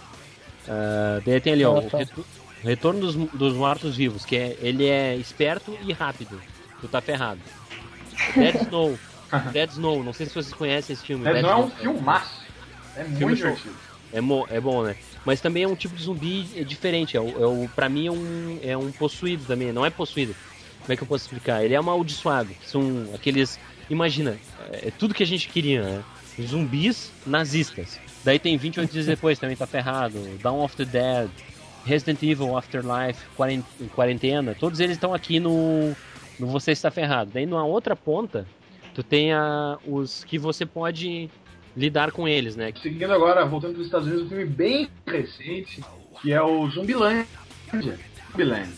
Ah, 0.68 1.20
daí 1.26 1.40
tem 1.42 1.54
ali 1.54 1.66
ó, 1.66 1.80
o, 1.80 1.86
o 1.88 2.68
retorno 2.68 3.00
dos, 3.00 3.16
dos 3.16 3.54
mortos-vivos, 3.54 4.26
que 4.26 4.36
é, 4.36 4.58
ele 4.62 4.86
é 4.88 5.16
esperto 5.16 5.78
e 5.86 5.92
rápido. 5.94 6.42
Tu 6.80 6.88
tá 6.88 7.02
ferrado. 7.02 7.40
Dead 8.36 8.56
Snow. 8.64 8.98
Dead 9.52 9.70
Snow, 9.72 10.04
não 10.04 10.14
sei 10.14 10.26
se 10.26 10.34
vocês 10.34 10.54
conhecem 10.54 10.94
esse 10.94 11.04
filme. 11.06 11.24
Mas 11.24 11.34
Dead 11.34 11.44
não 11.44 11.50
é 11.52 11.56
um 11.56 11.68
Snow. 11.68 11.78
filmaço. 11.96 12.42
É 12.96 13.04
Filme 13.04 13.20
muito 13.26 13.38
show. 13.40 13.48
divertido. 13.50 13.76
É, 14.14 14.20
mo- 14.22 14.46
é 14.50 14.60
bom, 14.60 14.84
né? 14.84 14.96
Mas 15.26 15.40
também 15.40 15.64
é 15.64 15.68
um 15.68 15.76
tipo 15.76 15.96
de 15.96 16.04
zumbi 16.04 16.44
diferente. 16.66 17.16
É, 17.16 17.22
o, 17.22 17.30
é 17.42 17.46
o, 17.46 17.70
pra 17.76 17.88
mim 17.88 18.08
é 18.08 18.12
um, 18.12 18.60
é 18.64 18.78
um 18.78 18.92
possuído 18.92 19.46
também. 19.46 19.72
Não 19.72 19.86
é 19.86 19.90
possuído. 19.90 20.36
Como 20.82 20.92
é 20.92 20.98
que 20.98 21.04
eu 21.04 21.08
posso 21.08 21.24
explicar? 21.26 21.64
Ele 21.64 21.74
é 21.74 21.78
amaldiçoado. 21.78 22.50
São 22.66 23.08
aqueles. 23.16 23.58
Imagina, 23.90 24.38
é 24.72 24.92
tudo 24.92 25.14
que 25.14 25.24
a 25.24 25.28
gente 25.28 25.48
queria, 25.48 25.82
né? 25.84 26.04
Zumbis 26.42 27.12
nazistas. 27.26 28.00
Daí 28.24 28.40
tem 28.40 28.58
28 28.58 28.92
dias 28.92 29.06
depois, 29.06 29.40
também 29.40 29.56
tá 29.56 29.66
ferrado. 29.66 30.20
Dawn 30.42 30.64
of 30.64 30.76
the 30.76 30.86
Dead, 30.86 31.30
Resident 31.86 32.22
Evil 32.24 32.58
Afterlife, 32.58 33.20
Quarentena. 33.96 34.56
Todos 34.60 34.80
eles 34.80 34.96
estão 34.96 35.14
aqui 35.14 35.40
no, 35.40 35.96
no 36.40 36.48
Você 36.48 36.72
Está 36.72 36.92
Ferrado. 36.92 37.32
Daí 37.34 37.46
numa 37.46 37.66
outra 37.66 37.96
ponta, 37.96 38.46
tu 38.94 39.02
tem 39.04 39.34
a, 39.34 39.78
os 39.86 40.24
que 40.24 40.38
você 40.38 40.66
pode 40.66 41.30
lidar 41.76 42.12
com 42.12 42.28
eles, 42.28 42.56
né? 42.56 42.72
Seguindo 42.82 43.12
agora, 43.12 43.46
voltando 43.46 43.74
para 43.74 43.82
os 43.82 43.88
Estados 43.88 44.08
Unidos, 44.08 44.26
um 44.26 44.30
filme 44.30 44.46
bem 44.46 44.90
recente, 45.06 45.82
que 46.22 46.32
é 46.32 46.42
o 46.42 46.70
Zumbiland. 46.70 47.26
Zumbiland. 48.32 48.70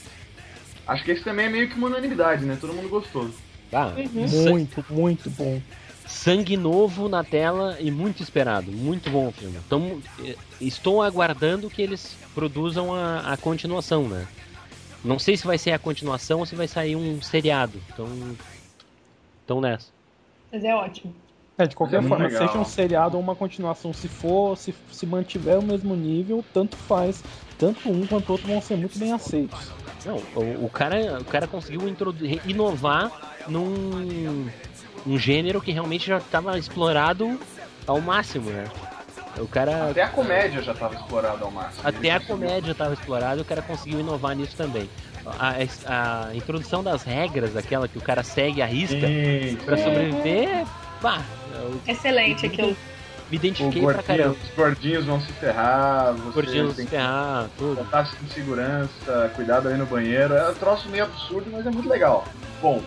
Acho 0.88 1.04
que 1.04 1.12
esse 1.12 1.24
também 1.24 1.46
é 1.46 1.50
meio 1.50 1.70
que 1.70 1.76
uma 1.76 1.88
unanimidade, 1.88 2.46
né? 2.46 2.58
Todo 2.60 2.74
mundo 2.74 2.90
gostou. 2.90 3.30
Ah, 3.72 3.92
Muito, 4.06 4.86
muito 4.90 5.30
bom. 5.32 5.62
Sangue 6.14 6.56
novo 6.56 7.10
na 7.10 7.24
tela 7.24 7.76
e 7.80 7.90
muito 7.90 8.22
esperado. 8.22 8.72
Muito 8.72 9.10
bom 9.10 9.28
o 9.28 9.32
filme. 9.32 9.58
Então, 9.66 10.00
estou 10.62 11.02
aguardando 11.02 11.70
que 11.70 11.82
eles 11.82 12.16
produzam 12.36 12.94
a, 12.94 13.34
a 13.34 13.38
continuação, 13.38 14.08
né? 14.08 14.28
Não 15.04 15.18
sei 15.20 15.36
se 15.36 15.46
vai 15.46 15.58
ser 15.58 15.72
a 15.72 15.80
continuação 15.80 16.40
ou 16.40 16.46
se 16.46 16.56
vai 16.56 16.68
sair 16.68 16.96
um 16.96 17.22
seriado. 17.22 17.82
Então, 17.92 18.08
então 19.44 19.60
nessa. 19.60 19.88
Mas 20.52 20.64
é 20.64 20.74
ótimo. 20.74 21.14
É, 21.58 21.66
de 21.68 21.76
qualquer 21.76 22.00
É 22.00 22.08
forma, 22.08 22.26
legal. 22.28 22.48
seja 22.48 22.60
um 22.60 22.66
seriado 22.66 23.18
ou 23.18 23.22
uma 23.22 23.36
continuação, 23.36 23.92
se 23.92 24.08
for, 24.08 24.56
se, 24.58 24.74
se 24.92 25.06
mantiver 25.06 25.60
o 25.60 25.64
mesmo 25.64 25.96
nível, 25.96 26.44
tanto 26.54 26.78
faz. 26.78 27.24
Tanto 27.58 27.90
um 27.90 28.08
quanto 28.08 28.30
o 28.30 28.32
outro 28.34 28.48
vão 28.48 28.62
ser 28.62 28.78
muito 28.78 28.98
bem 28.98 29.12
aceitos. 29.12 29.72
Não, 30.06 30.18
o, 30.36 30.66
o 30.66 30.70
cara, 30.70 31.20
o 31.20 31.26
cara 31.26 31.48
conseguiu 31.48 31.82
inovar 32.46 33.12
num 33.48 34.48
um 35.06 35.18
gênero 35.18 35.62
que 35.62 35.72
realmente 35.72 36.08
já 36.08 36.18
estava 36.18 36.58
explorado 36.58 37.40
ao 37.86 38.00
máximo, 38.02 38.50
né? 38.50 38.66
O 39.38 39.48
cara 39.48 39.90
Até 39.90 40.04
a 40.04 40.10
comédia 40.10 40.62
já 40.62 40.74
estava 40.74 40.94
explorada 40.94 41.44
ao 41.44 41.50
máximo. 41.52 41.82
Até 41.88 42.12
a 42.12 42.20
conseguiu. 42.20 42.36
comédia 42.38 42.72
estava 42.72 42.94
explorada, 42.94 43.42
o 43.42 43.46
cara 43.46 43.62
conseguiu 43.64 44.00
inovar 44.00 44.36
nisso 44.36 44.56
também. 44.56 44.88
A, 45.26 45.56
a- 45.88 46.28
a 46.30 46.36
introdução 46.36 46.84
das 46.84 47.04
regras, 47.04 47.56
aquela 47.58 47.88
que 47.88 47.98
o 47.98 48.02
cara 48.02 48.24
segue 48.24 48.62
a 48.62 48.66
risca 48.66 49.08
pra 49.66 49.78
sim. 49.78 49.84
sobreviver, 49.84 50.66
pá, 51.02 51.22
eu 51.56 51.82
Excelente 51.88 52.46
aquilo. 52.46 52.68
me 52.68 52.76
O 53.32 53.36
identifiquei 53.36 53.82
pra 53.82 53.94
gordinho, 53.94 54.18
caramba. 54.18 54.36
os 54.44 54.56
gordinhos 54.56 55.06
vão 55.06 55.20
se 55.22 55.32
ferrar, 55.34 56.14
você 56.14 56.34
Gordinhos 56.34 56.76
tem 56.76 56.86
que 56.86 56.92
ferrar, 56.92 57.50
tudo. 57.58 57.78
contar 57.78 58.08
com 58.16 58.28
segurança, 58.28 59.32
cuidado 59.36 59.68
aí 59.70 59.78
no 59.78 59.86
banheiro. 59.88 60.36
É 60.36 60.50
um 60.50 60.54
troço 60.54 60.88
meio 60.90 61.06
absurdo, 61.06 61.50
mas 61.52 61.66
é 61.66 61.72
muito 61.72 61.90
legal. 61.90 62.26
Bom, 62.62 62.84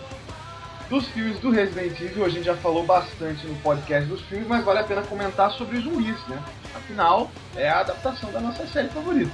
dos 0.89 1.07
filmes 1.09 1.39
do 1.39 1.51
Resident 1.51 1.99
Evil, 1.99 2.25
a 2.25 2.29
gente 2.29 2.45
já 2.45 2.55
falou 2.55 2.85
bastante 2.85 3.45
no 3.45 3.55
podcast 3.55 4.07
dos 4.07 4.21
filmes, 4.21 4.47
mas 4.47 4.63
vale 4.63 4.79
a 4.79 4.83
pena 4.83 5.01
comentar 5.01 5.51
sobre 5.51 5.77
os 5.77 5.83
zumbis, 5.83 6.17
né? 6.27 6.41
Afinal, 6.75 7.29
é 7.55 7.69
a 7.69 7.79
adaptação 7.79 8.31
da 8.31 8.39
nossa 8.39 8.65
série 8.67 8.89
favorita. 8.89 9.31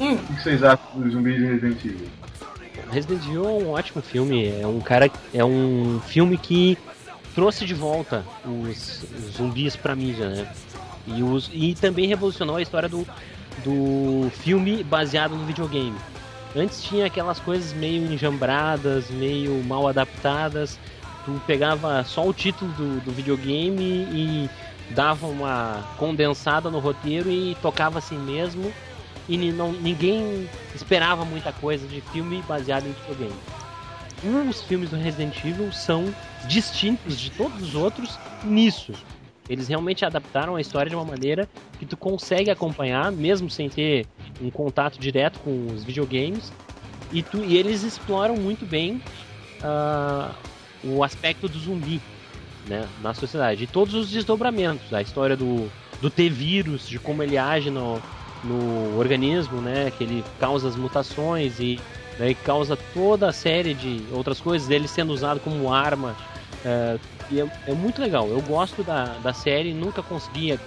Hum. 0.00 0.14
O 0.14 0.34
que 0.34 0.42
vocês 0.42 0.62
acham 0.62 1.00
dos 1.00 1.12
zumbis 1.12 1.36
de 1.36 1.46
Resident 1.46 1.84
Evil? 1.84 2.08
Resident 2.90 3.24
Evil 3.24 3.44
é 3.44 3.52
um 3.52 3.70
ótimo 3.70 4.02
filme, 4.02 4.60
é 4.60 4.66
um 4.66 4.80
cara, 4.80 5.10
é 5.32 5.44
um 5.44 6.00
filme 6.06 6.36
que 6.36 6.76
trouxe 7.34 7.64
de 7.64 7.74
volta 7.74 8.24
os, 8.44 9.02
os 9.02 9.36
zumbis 9.36 9.76
pra 9.76 9.94
mídia, 9.94 10.28
né? 10.28 10.52
E, 11.06 11.22
os, 11.22 11.50
e 11.52 11.74
também 11.74 12.06
revolucionou 12.06 12.56
a 12.56 12.62
história 12.62 12.88
do, 12.88 13.06
do 13.64 14.30
filme 14.30 14.82
baseado 14.82 15.36
no 15.36 15.46
videogame. 15.46 15.96
Antes 16.56 16.82
tinha 16.82 17.04
aquelas 17.04 17.38
coisas 17.38 17.74
meio 17.74 18.10
enjambradas, 18.10 19.10
meio 19.10 19.62
mal 19.64 19.86
adaptadas. 19.86 20.78
Tu 21.26 21.38
pegava 21.46 22.02
só 22.04 22.26
o 22.26 22.32
título 22.32 22.72
do, 22.72 23.00
do 23.00 23.12
videogame 23.12 24.08
e 24.10 24.50
dava 24.90 25.26
uma 25.26 25.84
condensada 25.98 26.70
no 26.70 26.78
roteiro 26.78 27.30
e 27.30 27.54
tocava 27.60 27.98
assim 27.98 28.16
mesmo. 28.18 28.72
E 29.28 29.36
não, 29.52 29.70
ninguém 29.72 30.48
esperava 30.74 31.26
muita 31.26 31.52
coisa 31.52 31.86
de 31.86 32.00
filme 32.00 32.42
baseado 32.48 32.86
em 32.86 32.92
videogame. 32.92 34.48
Os 34.48 34.62
filmes 34.62 34.88
do 34.88 34.96
Resident 34.96 35.44
Evil 35.44 35.70
são 35.72 36.14
distintos 36.48 37.20
de 37.20 37.30
todos 37.32 37.60
os 37.60 37.74
outros 37.74 38.18
nisso. 38.42 38.94
Eles 39.48 39.68
realmente 39.68 40.04
adaptaram 40.04 40.56
a 40.56 40.60
história 40.60 40.90
de 40.90 40.96
uma 40.96 41.04
maneira 41.04 41.48
que 41.78 41.86
tu 41.86 41.96
consegue 41.96 42.50
acompanhar, 42.50 43.12
mesmo 43.12 43.48
sem 43.48 43.68
ter 43.68 44.06
um 44.40 44.50
contato 44.50 44.98
direto 44.98 45.38
com 45.40 45.72
os 45.72 45.84
videogames. 45.84 46.52
E, 47.12 47.22
tu, 47.22 47.44
e 47.44 47.56
eles 47.56 47.82
exploram 47.82 48.36
muito 48.36 48.66
bem 48.66 49.00
ah, 49.62 50.34
o 50.82 51.04
aspecto 51.04 51.48
do 51.48 51.58
zumbi 51.58 52.00
né, 52.66 52.88
na 53.02 53.14
sociedade. 53.14 53.64
E 53.64 53.66
todos 53.66 53.94
os 53.94 54.10
desdobramentos, 54.10 54.92
a 54.92 55.00
história 55.00 55.36
do, 55.36 55.70
do 56.00 56.10
T-vírus, 56.10 56.88
de 56.88 56.98
como 56.98 57.22
ele 57.22 57.38
age 57.38 57.70
no, 57.70 58.00
no 58.42 58.98
organismo, 58.98 59.60
né, 59.60 59.90
que 59.96 60.04
ele 60.04 60.24
causa 60.38 60.68
as 60.68 60.76
mutações 60.76 61.58
e 61.60 61.78
né, 62.18 62.34
causa 62.44 62.76
toda 62.92 63.28
a 63.28 63.32
série 63.32 63.74
de 63.74 64.02
outras 64.12 64.40
coisas, 64.40 64.68
dele 64.68 64.88
sendo 64.88 65.12
usado 65.12 65.40
como 65.40 65.72
arma. 65.72 66.16
é, 66.64 66.98
e 67.30 67.40
é, 67.40 67.46
é 67.66 67.72
muito 67.72 68.00
legal. 68.00 68.28
Eu 68.30 68.40
gosto 68.40 68.82
da, 68.84 69.18
da 69.18 69.32
série, 69.32 69.72
nunca 69.74 70.02
conseguia 70.02 70.58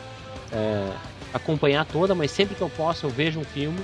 é, 0.52 0.90
acompanhar 1.34 1.86
toda, 1.86 2.14
mas 2.16 2.32
sempre 2.32 2.56
que 2.56 2.62
eu 2.62 2.70
posso 2.70 3.06
eu 3.06 3.10
vejo 3.10 3.40
um 3.40 3.46
filme. 3.46 3.80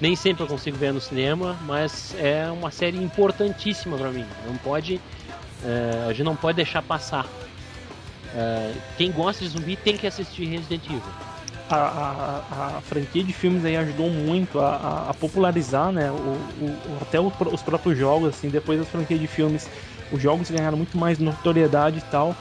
Nem 0.00 0.16
sempre 0.16 0.42
eu 0.42 0.48
consigo 0.48 0.76
ver 0.76 0.92
no 0.92 1.00
cinema, 1.00 1.56
mas 1.64 2.14
é 2.18 2.50
uma 2.50 2.70
série 2.72 2.96
importantíssima 3.00 3.96
pra 3.96 4.10
mim. 4.10 4.26
Não 4.44 4.56
pode, 4.56 5.00
é, 5.64 6.04
a 6.08 6.12
gente 6.12 6.24
não 6.24 6.34
pode 6.34 6.56
deixar 6.56 6.82
passar. 6.82 7.28
É, 8.34 8.72
quem 8.96 9.12
gosta 9.12 9.44
de 9.44 9.50
zumbi 9.50 9.76
tem 9.76 9.96
que 9.96 10.06
assistir 10.06 10.46
Resident 10.46 10.84
Evil. 10.86 11.02
A, 11.68 11.76
a, 11.76 12.76
a 12.78 12.80
franquia 12.82 13.22
de 13.22 13.32
filmes 13.32 13.64
aí 13.64 13.76
ajudou 13.76 14.10
muito 14.10 14.58
a, 14.60 14.76
a- 14.76 15.10
a 15.10 15.14
popularizar, 15.14 15.92
né? 15.92 16.10
O, 16.10 16.14
o- 16.14 16.98
até 17.00 17.20
o 17.20 17.30
pró- 17.30 17.50
os 17.50 17.62
próprios 17.62 17.96
jogos, 17.96 18.30
assim, 18.30 18.50
depois 18.50 18.78
das 18.78 18.88
franquias 18.88 19.20
de 19.20 19.26
filmes, 19.26 19.70
os 20.12 20.22
jogos 20.22 20.50
ganharam 20.50 20.78
muito 20.78 20.98
mais 20.98 21.18
notoriedade 21.18 22.00
e 22.00 22.02
tal. 22.02 22.38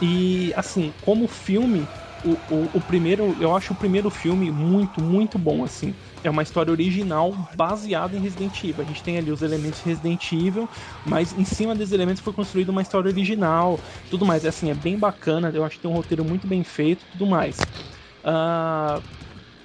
E 0.00 0.52
assim, 0.56 0.94
como 1.00 1.28
filme, 1.28 1.92
o, 2.22 2.42
o, 2.48 2.78
o 2.78 2.80
primeiro, 2.80 3.36
eu 3.40 3.54
acho 3.54 3.72
o 3.74 3.76
primeiro 3.76 4.10
filme 4.10 4.50
muito, 4.50 5.00
muito 5.02 5.38
bom, 5.38 5.62
assim. 5.64 5.94
É 6.22 6.30
uma 6.30 6.42
história 6.42 6.70
original 6.72 7.36
baseada 7.52 8.16
em 8.16 8.20
Resident 8.20 8.62
Evil. 8.64 8.82
A 8.82 8.86
gente 8.86 9.02
tem 9.02 9.18
ali 9.18 9.30
os 9.30 9.42
elementos 9.42 9.80
de 9.80 9.86
Resident 9.88 10.32
Evil, 10.32 10.68
mas 11.04 11.32
em 11.32 11.44
cima 11.44 11.76
desses 11.76 11.92
elementos 11.92 12.22
foi 12.22 12.32
construída 12.32 12.72
uma 12.72 12.82
história 12.82 13.08
original, 13.10 13.82
tudo 14.08 14.26
mais. 14.26 14.44
Assim, 14.44 14.70
é 14.70 14.74
bem 14.74 14.98
bacana, 14.98 15.50
eu 15.54 15.64
acho 15.64 15.76
que 15.76 15.82
tem 15.82 15.90
um 15.90 15.94
roteiro 15.94 16.24
muito 16.24 16.46
bem 16.48 16.64
feito 16.64 17.06
tudo 17.08 17.26
mais. 17.26 17.68
Ah, 18.22 19.02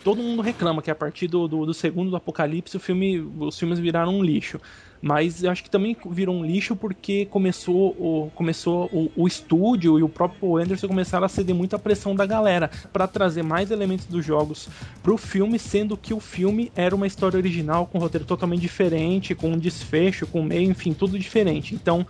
todo 0.03 0.23
mundo 0.23 0.41
reclama 0.41 0.81
que 0.81 0.91
a 0.91 0.95
partir 0.95 1.27
do, 1.27 1.47
do, 1.47 1.65
do 1.65 1.73
segundo 1.73 2.09
do 2.11 2.15
Apocalipse 2.15 2.77
o 2.77 2.79
filme, 2.79 3.19
os 3.21 3.57
filmes 3.57 3.79
viraram 3.79 4.13
um 4.15 4.23
lixo. 4.23 4.59
Mas 5.01 5.43
eu 5.43 5.51
acho 5.51 5.63
que 5.63 5.69
também 5.69 5.95
virou 6.09 6.35
um 6.35 6.45
lixo 6.45 6.75
porque 6.75 7.25
começou 7.25 7.91
o, 7.97 8.31
começou 8.35 8.89
o, 8.91 9.11
o 9.15 9.27
estúdio 9.27 9.97
e 9.97 10.03
o 10.03 10.09
próprio 10.09 10.57
Anderson 10.57 10.87
começaram 10.87 11.25
a 11.25 11.29
ceder 11.29 11.55
muito 11.55 11.75
à 11.75 11.79
pressão 11.79 12.13
da 12.15 12.25
galera 12.25 12.69
para 12.91 13.07
trazer 13.07 13.43
mais 13.43 13.71
elementos 13.71 14.05
dos 14.05 14.25
jogos 14.25 14.67
pro 15.01 15.17
filme, 15.17 15.57
sendo 15.57 15.95
que 15.95 16.13
o 16.13 16.19
filme 16.19 16.71
era 16.75 16.95
uma 16.95 17.07
história 17.07 17.37
original 17.37 17.85
com 17.85 17.97
um 17.97 18.01
roteiro 18.01 18.25
totalmente 18.25 18.61
diferente, 18.61 19.33
com 19.33 19.51
um 19.51 19.57
desfecho, 19.57 20.27
com 20.27 20.41
um 20.41 20.45
meio, 20.45 20.69
enfim, 20.69 20.93
tudo 20.93 21.17
diferente. 21.17 21.73
Então, 21.73 22.05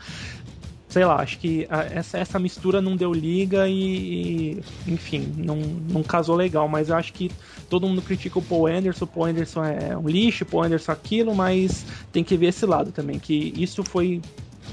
sei 0.90 1.06
lá, 1.06 1.22
acho 1.22 1.40
que 1.40 1.66
a- 1.70 1.84
essa, 1.86 2.18
essa 2.18 2.40
mistura 2.40 2.82
não 2.82 2.98
deu 2.98 3.14
liga 3.14 3.68
e, 3.70 4.60
e, 4.60 4.66
enfim, 4.86 5.34
não, 5.38 5.56
não 5.57 6.03
casou 6.03 6.36
legal, 6.36 6.68
mas 6.68 6.90
eu 6.90 6.95
acho 6.95 7.14
que 7.14 7.30
todo 7.70 7.88
mundo 7.88 8.02
critica 8.02 8.40
o 8.40 8.41
Paul 8.44 8.68
Anderson, 8.68 9.06
o 9.06 9.07
Paul 9.07 9.26
Anderson 9.28 9.64
é 9.64 9.98
um 9.98 10.07
lixo, 10.10 10.44
o 10.44 10.48
Paul 10.48 10.64
Anderson 10.64 10.91
aquilo, 10.91 11.36
mas 11.36 11.86
tem 12.11 12.24
que 12.24 12.36
ver 12.38 12.48
esse 12.48 12.66
lado 12.66 12.91
também, 12.91 13.20
que 13.20 13.53
isso 13.56 13.84
foi 13.84 14.22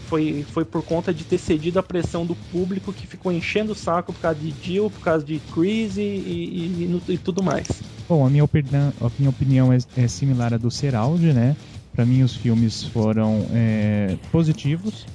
foi, 0.06 0.44
foi 0.44 0.64
por 0.64 0.82
conta 0.84 1.12
de 1.12 1.24
ter 1.24 1.36
cedido 1.38 1.80
a 1.80 1.82
pressão 1.82 2.24
do 2.24 2.36
público 2.36 2.92
que 2.92 3.06
ficou 3.08 3.32
enchendo 3.32 3.72
o 3.72 3.74
saco 3.74 4.12
por 4.12 4.20
causa 4.20 4.38
de 4.38 4.54
Jill, 4.60 4.88
por 4.88 5.00
causa 5.00 5.24
de 5.24 5.40
Chris 5.52 5.96
e, 5.96 6.02
e, 6.02 6.84
e 6.84 7.12
e 7.14 7.18
tudo 7.18 7.42
mais. 7.42 7.66
Bom, 8.08 8.24
a 8.24 8.30
minha, 8.30 8.44
opinião, 8.44 8.92
a 9.00 9.10
minha 9.18 9.30
opinião 9.30 9.72
é, 9.72 9.78
é 9.96 10.06
similar 10.06 10.54
à 10.54 10.56
do 10.56 10.70
Seraldi, 10.70 11.32
né? 11.32 11.56
Para 11.92 12.06
mim, 12.06 12.22
os 12.22 12.36
filmes 12.36 12.84
foram 12.84 13.46
é, 13.52 14.16
positivos. 14.30 15.06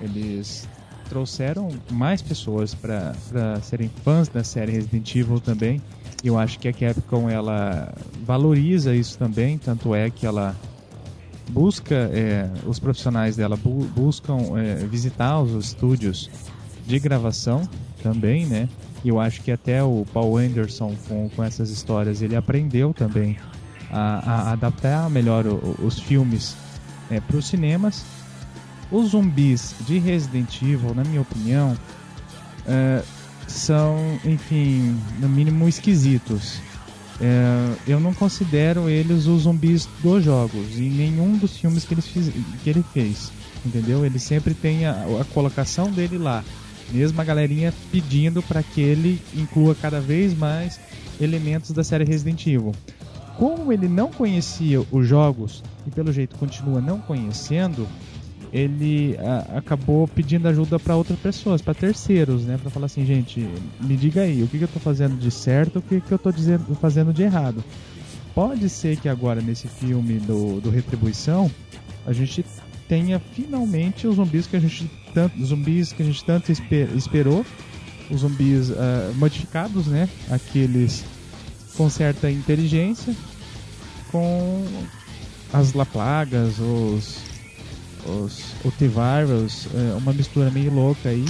Eles 0.00 0.68
trouxeram 1.08 1.68
mais 1.90 2.20
pessoas 2.22 2.74
para 2.74 3.14
serem 3.62 3.90
fãs 4.04 4.28
da 4.28 4.44
série 4.44 4.72
Resident 4.72 5.14
Evil 5.16 5.40
também. 5.40 5.80
Eu 6.22 6.38
acho 6.38 6.58
que 6.58 6.68
a 6.68 6.72
Capcom 6.72 7.30
ela 7.30 7.94
valoriza 8.24 8.94
isso 8.94 9.16
também, 9.18 9.56
tanto 9.56 9.94
é 9.94 10.10
que 10.10 10.26
ela 10.26 10.54
busca, 11.50 11.94
é, 11.94 12.50
os 12.66 12.78
profissionais 12.78 13.36
dela 13.36 13.56
bu- 13.56 13.86
buscam 13.96 14.36
é, 14.58 14.74
visitar 14.86 15.40
os 15.40 15.64
estúdios 15.66 16.28
de 16.86 16.98
gravação 16.98 17.62
também, 18.02 18.46
né? 18.46 18.68
E 19.04 19.08
eu 19.08 19.20
acho 19.20 19.40
que 19.42 19.50
até 19.52 19.82
o 19.82 20.04
Paul 20.12 20.36
Anderson, 20.36 20.94
com, 21.08 21.28
com 21.30 21.42
essas 21.44 21.70
histórias, 21.70 22.20
ele 22.20 22.34
aprendeu 22.36 22.92
também 22.92 23.38
a, 23.90 24.48
a 24.48 24.52
adaptar 24.52 25.08
melhor 25.08 25.46
o, 25.46 25.76
os 25.82 25.98
filmes 25.98 26.56
é, 27.10 27.20
para 27.20 27.36
os 27.36 27.46
cinemas. 27.46 28.04
Os 28.90 29.10
zumbis 29.10 29.74
de 29.86 29.98
Resident 29.98 30.62
Evil, 30.62 30.94
na 30.94 31.04
minha 31.04 31.20
opinião, 31.20 31.76
é, 32.66 33.02
são, 33.46 33.96
enfim, 34.24 34.98
no 35.20 35.28
mínimo 35.28 35.68
esquisitos. 35.68 36.60
É, 37.20 37.74
eu 37.86 37.98
não 37.98 38.14
considero 38.14 38.88
eles 38.88 39.26
os 39.26 39.42
zumbis 39.42 39.88
dos 40.02 40.24
jogos, 40.24 40.78
em 40.78 40.88
nenhum 40.88 41.36
dos 41.36 41.56
filmes 41.56 41.84
que 41.84 41.94
ele, 41.94 42.02
fiz, 42.02 42.32
que 42.62 42.70
ele 42.70 42.84
fez. 42.94 43.32
Entendeu? 43.66 44.06
Ele 44.06 44.18
sempre 44.18 44.54
tem 44.54 44.86
a, 44.86 44.92
a 45.20 45.24
colocação 45.32 45.90
dele 45.90 46.16
lá. 46.16 46.44
Mesmo 46.90 47.20
a 47.20 47.24
galerinha 47.24 47.74
pedindo 47.90 48.42
para 48.42 48.62
que 48.62 48.80
ele 48.80 49.20
inclua 49.34 49.74
cada 49.74 50.00
vez 50.00 50.36
mais 50.36 50.80
elementos 51.20 51.72
da 51.72 51.84
série 51.84 52.04
Resident 52.04 52.46
Evil. 52.46 52.72
Como 53.36 53.72
ele 53.72 53.88
não 53.88 54.10
conhecia 54.10 54.80
os 54.90 55.06
jogos 55.06 55.62
e 55.86 55.90
pelo 55.90 56.12
jeito 56.12 56.36
continua 56.36 56.80
não 56.80 56.98
conhecendo, 56.98 57.86
ele 58.52 59.16
a, 59.18 59.58
acabou 59.58 60.06
pedindo 60.08 60.48
ajuda 60.48 60.78
para 60.78 60.96
outras 60.96 61.18
pessoas, 61.18 61.60
para 61.60 61.74
terceiros, 61.74 62.44
né, 62.44 62.58
para 62.60 62.70
falar 62.70 62.86
assim, 62.86 63.04
gente, 63.04 63.46
me 63.80 63.96
diga 63.96 64.22
aí, 64.22 64.42
o 64.42 64.48
que, 64.48 64.58
que 64.58 64.64
eu 64.64 64.68
tô 64.68 64.80
fazendo 64.80 65.18
de 65.18 65.30
certo, 65.30 65.78
o 65.78 65.82
que, 65.82 66.00
que 66.00 66.12
eu 66.12 66.18
tô 66.18 66.32
dizendo, 66.32 66.74
fazendo 66.76 67.12
de 67.12 67.22
errado. 67.22 67.62
Pode 68.34 68.68
ser 68.68 68.96
que 68.96 69.08
agora 69.08 69.40
nesse 69.40 69.66
filme 69.66 70.18
do, 70.18 70.60
do 70.60 70.70
Retribuição 70.70 71.50
a 72.06 72.12
gente 72.12 72.44
tenha 72.88 73.18
finalmente 73.18 74.06
os 74.06 74.16
zumbis 74.16 74.46
que 74.46 74.56
a 74.56 74.60
gente 74.60 74.90
tanto, 75.12 75.44
zumbis 75.44 75.92
que 75.92 76.02
a 76.02 76.06
gente 76.06 76.24
tanto 76.24 76.50
esper, 76.50 76.88
esperou, 76.96 77.44
os 78.10 78.20
zumbis 78.20 78.70
uh, 78.70 78.74
modificados, 79.16 79.86
né, 79.86 80.08
aqueles 80.30 81.04
com 81.76 81.90
certa 81.90 82.30
inteligência, 82.30 83.14
com 84.10 84.64
as 85.52 85.74
laplagas, 85.74 86.58
os 86.58 87.27
os 88.06 88.54
Ultivirus, 88.64 89.68
é 89.74 89.94
uma 89.94 90.12
mistura 90.12 90.50
meio 90.50 90.72
louca 90.72 91.08
aí. 91.08 91.24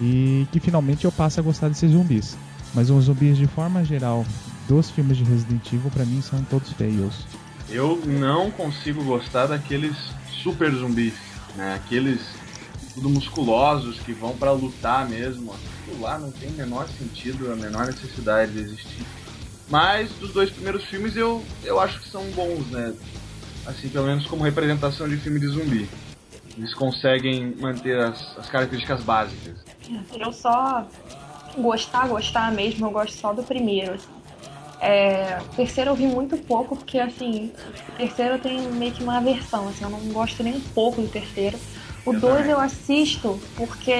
E 0.00 0.46
que 0.50 0.58
finalmente 0.58 1.04
eu 1.04 1.12
passo 1.12 1.38
a 1.38 1.42
gostar 1.42 1.68
desses 1.68 1.92
zumbis. 1.92 2.36
Mas 2.74 2.90
os 2.90 3.04
zumbis 3.04 3.36
de 3.36 3.46
forma 3.46 3.84
geral 3.84 4.24
dos 4.68 4.90
filmes 4.90 5.16
de 5.16 5.24
Resident 5.24 5.66
Evil 5.72 5.90
para 5.90 6.04
mim 6.04 6.22
são 6.22 6.42
todos 6.44 6.72
feios. 6.72 7.26
Eu 7.68 8.00
não 8.06 8.50
consigo 8.50 9.04
gostar 9.04 9.46
daqueles 9.46 9.96
super 10.42 10.70
zumbis, 10.72 11.14
né? 11.56 11.74
Aqueles 11.74 12.20
tudo 12.94 13.08
musculosos 13.08 13.98
que 14.00 14.12
vão 14.12 14.36
para 14.36 14.52
lutar 14.52 15.08
mesmo. 15.08 15.54
Aquilo 15.54 16.02
lá 16.02 16.18
não 16.18 16.30
tem 16.30 16.50
o 16.50 16.52
menor 16.52 16.88
sentido, 16.98 17.52
a 17.52 17.56
menor 17.56 17.86
necessidade 17.86 18.52
de 18.52 18.60
existir. 18.60 19.04
Mas 19.68 20.10
dos 20.12 20.32
dois 20.32 20.50
primeiros 20.50 20.84
filmes 20.84 21.16
eu, 21.16 21.42
eu 21.64 21.80
acho 21.80 22.00
que 22.00 22.08
são 22.08 22.24
bons, 22.32 22.66
né? 22.66 22.92
Assim, 23.66 23.88
pelo 23.88 24.06
menos 24.06 24.26
como 24.26 24.42
representação 24.42 25.08
de 25.08 25.16
filme 25.16 25.40
de 25.40 25.46
zumbi. 25.48 25.88
Eles 26.56 26.74
conseguem 26.74 27.54
manter 27.58 27.98
as, 27.98 28.38
as 28.38 28.48
características 28.48 29.02
básicas. 29.02 29.54
Eu 30.18 30.32
só 30.32 30.86
gostar, 31.56 32.08
gostar 32.08 32.52
mesmo, 32.52 32.86
eu 32.86 32.90
gosto 32.90 33.14
só 33.16 33.32
do 33.32 33.42
primeiro. 33.42 33.96
É, 34.80 35.38
terceiro 35.54 35.90
eu 35.90 35.94
vi 35.94 36.06
muito 36.06 36.36
pouco, 36.36 36.76
porque 36.76 36.98
assim, 36.98 37.52
terceiro 37.96 38.34
eu 38.34 38.38
tenho 38.40 38.72
meio 38.72 38.92
que 38.92 39.02
uma 39.02 39.18
aversão, 39.18 39.68
assim, 39.68 39.84
eu 39.84 39.90
não 39.90 40.00
gosto 40.12 40.42
nem 40.42 40.56
um 40.56 40.60
pouco 40.60 41.00
do 41.00 41.08
terceiro. 41.08 41.58
O 42.04 42.12
dois 42.12 42.48
eu 42.48 42.58
assisto 42.58 43.40
porque 43.56 43.94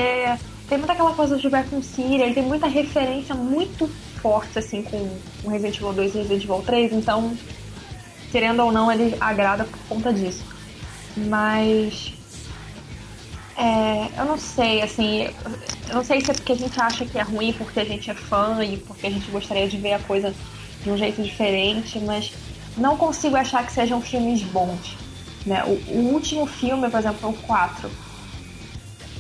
tem 0.69 0.79
muita 0.79 0.93
aquela 0.93 1.15
coisa 1.15 1.39
do 1.39 1.49
Raccoon 1.49 1.83
City, 1.83 2.15
ele 2.15 2.35
tem 2.35 2.43
muita 2.43 2.67
referência 2.67 3.33
muito 3.35 3.87
forte, 4.21 4.59
assim, 4.59 4.83
com 4.83 5.09
o 5.45 5.51
Resident 5.51 5.77
Evil 5.77 5.93
2 5.93 6.15
e 6.15 6.19
Resident 6.19 6.45
Evil 6.45 6.63
3, 6.63 6.93
então 6.93 7.37
querendo 8.33 8.65
ou 8.65 8.73
não, 8.73 8.91
ele 8.91 9.15
agrada 9.21 9.65
por 9.65 9.79
conta 9.89 10.13
disso. 10.13 10.43
Mas. 11.17 12.15
É, 13.57 14.09
eu 14.19 14.25
não 14.25 14.39
sei, 14.39 14.81
assim. 14.81 15.29
Eu 15.89 15.97
não 15.97 16.05
sei 16.05 16.23
se 16.23 16.31
é 16.31 16.35
porque 16.35 16.53
a 16.53 16.57
gente 16.57 16.81
acha 16.81 17.05
que 17.05 17.19
é 17.19 17.23
ruim, 17.23 17.53
porque 17.53 17.79
a 17.79 17.85
gente 17.85 18.11
é 18.11 18.15
fã 18.15 18.65
e 18.65 18.79
porque 18.79 19.07
a 19.07 19.11
gente 19.11 19.31
gostaria 19.31 19.69
de 19.69 19.77
ver 19.77 19.93
a 19.93 19.99
coisa 19.99 20.35
de 20.83 20.91
um 20.91 20.97
jeito 20.97 21.23
diferente, 21.23 22.01
mas 22.01 22.33
não 22.77 22.97
consigo 22.97 23.37
achar 23.37 23.65
que 23.65 23.73
sejam 23.73 24.01
filmes 24.01 24.43
bons. 24.43 24.97
Né? 25.45 25.63
O, 25.65 25.93
o 25.93 26.13
último 26.15 26.47
filme, 26.47 26.89
por 26.89 26.99
exemplo, 26.99 27.29
o 27.29 27.35
4. 27.35 27.91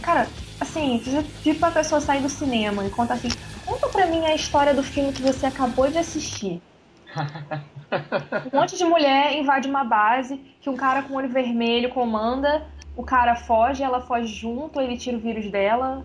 Cara, 0.01 0.27
assim, 0.59 1.01
pedir 1.43 1.59
pra 1.59 1.71
pessoa 1.71 2.01
sair 2.01 2.23
do 2.23 2.29
cinema 2.29 2.87
e 2.87 2.91
contar 2.91 3.15
assim, 3.15 3.29
conta 3.67 3.89
pra 3.89 4.07
mim 4.07 4.25
a 4.25 4.35
história 4.35 4.73
do 4.73 4.83
filme 4.83 5.13
que 5.13 5.23
você 5.23 5.47
acabou 5.47 5.91
de 5.91 5.99
assistir. 5.99 6.61
Um 8.53 8.59
monte 8.59 8.77
de 8.77 8.85
mulher 8.85 9.37
invade 9.37 9.69
uma 9.69 9.85
base 9.85 10.37
que 10.61 10.71
um 10.71 10.77
cara 10.77 11.03
com 11.03 11.15
olho 11.15 11.29
vermelho 11.29 11.91
comanda. 11.91 12.67
O 12.97 13.03
cara 13.03 13.35
foge, 13.35 13.83
ela 13.83 14.01
foge 14.01 14.27
junto, 14.27 14.81
ele 14.81 14.97
tira 14.97 15.17
o 15.17 15.21
vírus 15.21 15.51
dela. 15.51 16.05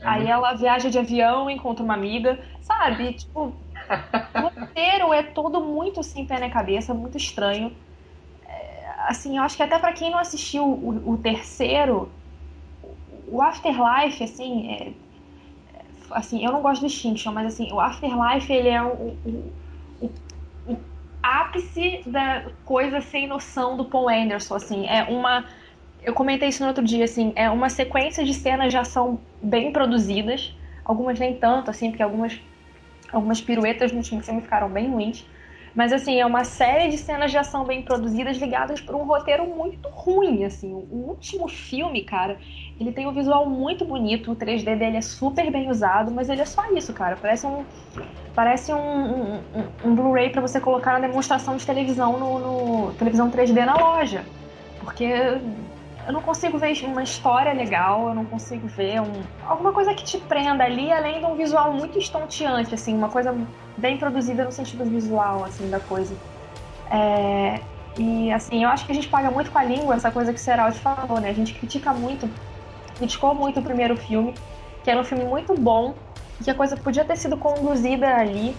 É 0.00 0.06
aí 0.06 0.18
muito... 0.18 0.32
ela 0.32 0.54
viaja 0.54 0.90
de 0.90 0.98
avião, 0.98 1.48
encontra 1.48 1.84
uma 1.84 1.94
amiga. 1.94 2.38
Sabe? 2.60 3.14
Tipo, 3.14 3.52
o 4.34 4.60
roteiro 4.60 5.12
é 5.12 5.22
todo 5.22 5.60
muito 5.60 6.02
sem 6.02 6.26
pé 6.26 6.38
na 6.38 6.50
cabeça, 6.50 6.92
muito 6.92 7.16
estranho. 7.16 7.72
É, 8.46 8.94
assim, 9.08 9.36
eu 9.38 9.42
acho 9.42 9.56
que 9.56 9.62
até 9.62 9.78
para 9.78 9.92
quem 9.92 10.10
não 10.10 10.18
assistiu 10.18 10.64
o, 10.64 11.12
o, 11.12 11.18
terceiro, 11.18 12.10
o 13.28 13.40
Afterlife, 13.40 14.24
assim, 14.24 14.72
é, 14.72 14.92
assim, 16.10 16.44
eu 16.44 16.52
não 16.52 16.62
gosto 16.62 16.80
do 16.80 16.86
Extinction, 16.86 17.32
mas 17.32 17.46
assim, 17.46 17.72
o 17.72 17.80
Afterlife, 17.80 18.52
ele 18.52 18.68
é 18.68 18.82
o, 18.82 18.88
o, 19.24 19.52
o, 20.00 20.10
o 20.68 20.76
ápice 21.22 22.02
da 22.06 22.46
coisa 22.64 23.00
sem 23.00 23.26
noção 23.26 23.76
do 23.76 23.84
Paul 23.84 24.08
Anderson, 24.08 24.54
assim, 24.54 24.86
é 24.86 25.04
uma... 25.04 25.44
Eu 26.02 26.14
comentei 26.14 26.48
isso 26.48 26.62
no 26.62 26.68
outro 26.68 26.84
dia, 26.84 27.04
assim, 27.04 27.32
é 27.34 27.50
uma 27.50 27.68
sequência 27.68 28.24
de 28.24 28.32
cenas 28.32 28.72
já 28.72 28.84
são 28.84 29.18
bem 29.42 29.72
produzidas, 29.72 30.54
algumas 30.84 31.18
nem 31.18 31.34
tanto, 31.34 31.70
assim, 31.70 31.90
porque 31.90 32.02
algumas, 32.02 32.40
algumas 33.12 33.40
piruetas 33.40 33.90
no 33.90 33.98
último 33.98 34.22
filme 34.22 34.40
ficaram 34.40 34.68
bem 34.68 34.88
ruins, 34.88 35.26
mas 35.76 35.92
assim, 35.92 36.18
é 36.18 36.24
uma 36.24 36.42
série 36.42 36.88
de 36.88 36.96
cenas 36.96 37.30
de 37.30 37.36
ação 37.36 37.64
bem 37.64 37.82
produzidas 37.82 38.38
ligadas 38.38 38.80
por 38.80 38.94
um 38.94 39.04
roteiro 39.04 39.46
muito 39.46 39.86
ruim, 39.90 40.42
assim. 40.42 40.72
O 40.72 41.08
último 41.08 41.48
filme, 41.48 42.02
cara, 42.02 42.38
ele 42.78 42.92
tem 42.92 43.06
um 43.06 43.12
visual 43.12 43.48
muito 43.48 43.84
bonito, 43.84 44.32
o 44.32 44.36
3D 44.36 44.76
dele 44.76 44.98
é 44.98 45.00
super 45.00 45.50
bem 45.50 45.70
usado, 45.70 46.10
mas 46.10 46.28
ele 46.28 46.42
é 46.42 46.44
só 46.44 46.62
isso, 46.72 46.92
cara. 46.92 47.16
Parece 47.20 47.46
um 47.46 47.64
parece 48.34 48.72
um, 48.72 49.36
um, 49.36 49.40
um, 49.82 49.94
Blu-ray 49.94 50.28
para 50.28 50.42
você 50.42 50.60
colocar 50.60 50.92
na 50.92 51.08
demonstração 51.08 51.56
de 51.56 51.64
televisão 51.64 52.18
no, 52.18 52.38
no 52.38 52.92
televisão 52.94 53.30
3D 53.30 53.64
na 53.64 53.74
loja. 53.74 54.26
Porque 54.80 55.04
eu 56.06 56.12
não 56.12 56.20
consigo 56.20 56.58
ver 56.58 56.84
uma 56.84 57.02
história 57.02 57.52
legal, 57.54 58.08
eu 58.08 58.14
não 58.14 58.26
consigo 58.26 58.66
ver 58.68 59.00
um, 59.00 59.22
alguma 59.46 59.72
coisa 59.72 59.94
que 59.94 60.04
te 60.04 60.18
prenda 60.18 60.64
ali, 60.64 60.92
além 60.92 61.18
de 61.18 61.24
um 61.24 61.34
visual 61.34 61.72
muito 61.72 61.98
estonteante, 61.98 62.74
assim, 62.74 62.94
uma 62.94 63.08
coisa 63.08 63.34
bem 63.76 63.96
produzida 63.96 64.44
no 64.44 64.52
sentido 64.52 64.84
visual, 64.84 65.42
assim, 65.44 65.68
da 65.70 65.80
coisa. 65.80 66.14
É, 66.90 67.58
e, 67.98 68.30
assim, 68.30 68.62
eu 68.62 68.68
acho 68.68 68.84
que 68.84 68.92
a 68.92 68.94
gente 68.94 69.08
paga 69.08 69.30
muito 69.30 69.50
com 69.50 69.58
a 69.58 69.64
língua 69.64 69.94
essa 69.94 70.10
coisa 70.10 70.32
que 70.32 70.38
o 70.38 70.42
Seraldi 70.42 70.78
falou, 70.78 71.20
né? 71.20 71.30
A 71.30 71.34
gente 71.34 71.54
critica 71.54 71.92
muito, 71.92 72.28
criticou 72.96 73.34
muito 73.34 73.60
o 73.60 73.62
primeiro 73.62 73.96
filme, 73.96 74.34
que 74.82 74.90
era 74.90 75.00
um 75.00 75.04
filme 75.04 75.24
muito 75.24 75.54
bom, 75.54 75.94
que 76.42 76.50
a 76.50 76.54
coisa 76.54 76.76
podia 76.76 77.04
ter 77.04 77.16
sido 77.16 77.36
conduzida 77.36 78.14
ali, 78.14 78.56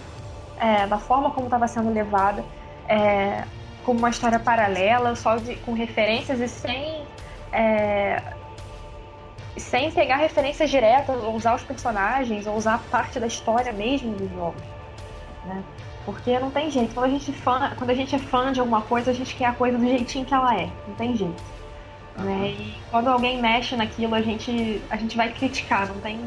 é, 0.58 0.86
da 0.86 0.98
forma 0.98 1.30
como 1.30 1.46
estava 1.46 1.68
sendo 1.68 1.92
levada, 1.92 2.44
é, 2.88 3.44
como 3.84 3.98
uma 3.98 4.10
história 4.10 4.38
paralela, 4.38 5.14
só 5.14 5.36
de, 5.36 5.56
com 5.56 5.72
referências 5.72 6.40
e 6.40 6.48
sem 6.48 7.06
é, 7.52 8.22
sem 9.56 9.90
pegar 9.90 10.16
referências 10.16 10.70
diretas, 10.70 11.22
ou 11.22 11.34
usar 11.34 11.54
os 11.54 11.62
personagens, 11.62 12.46
ou 12.46 12.56
usar 12.56 12.80
parte 12.90 13.18
da 13.18 13.26
história 13.26 13.72
mesmo 13.72 14.14
dos 14.14 14.30
jogos. 14.30 14.62
Né? 15.44 15.62
Porque 16.04 16.38
não 16.38 16.50
tem 16.50 16.70
jeito. 16.70 16.94
Quando 16.94 17.06
a, 17.06 17.10
gente 17.10 17.32
fã, 17.32 17.72
quando 17.76 17.90
a 17.90 17.94
gente 17.94 18.14
é 18.14 18.18
fã 18.18 18.52
de 18.52 18.60
alguma 18.60 18.82
coisa, 18.82 19.10
a 19.10 19.14
gente 19.14 19.34
quer 19.34 19.46
a 19.46 19.52
coisa 19.52 19.76
do 19.76 19.84
jeitinho 19.84 20.24
que 20.24 20.32
ela 20.32 20.54
é. 20.58 20.70
Não 20.86 20.94
tem 20.94 21.16
jeito. 21.16 21.42
Né? 22.18 22.50
E 22.50 22.74
quando 22.90 23.08
alguém 23.08 23.40
mexe 23.40 23.76
naquilo, 23.76 24.14
a 24.14 24.20
gente, 24.20 24.82
a 24.90 24.96
gente 24.96 25.16
vai 25.16 25.32
criticar. 25.32 25.88
Não 25.88 26.00
tem, 26.00 26.18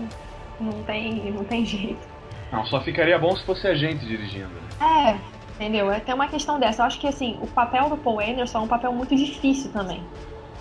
não 0.59 0.83
tem, 0.83 1.31
não 1.31 1.43
tem 1.43 1.63
jeito. 1.65 2.07
Não, 2.51 2.65
só 2.65 2.81
ficaria 2.81 3.17
bom 3.17 3.35
se 3.35 3.45
fosse 3.45 3.67
a 3.67 3.73
gente 3.73 4.05
dirigindo. 4.05 4.49
Né? 4.49 4.61
É, 4.81 5.55
entendeu? 5.55 5.91
É, 5.91 5.99
tem 5.99 6.13
uma 6.13 6.27
questão 6.27 6.59
dessa. 6.59 6.81
Eu 6.81 6.85
acho 6.85 6.99
que 6.99 7.07
assim, 7.07 7.37
o 7.41 7.47
papel 7.47 7.89
do 7.89 7.97
Paul 7.97 8.19
Anderson 8.19 8.59
é 8.59 8.61
um 8.61 8.67
papel 8.67 8.91
muito 8.91 9.15
difícil 9.15 9.71
também. 9.71 10.03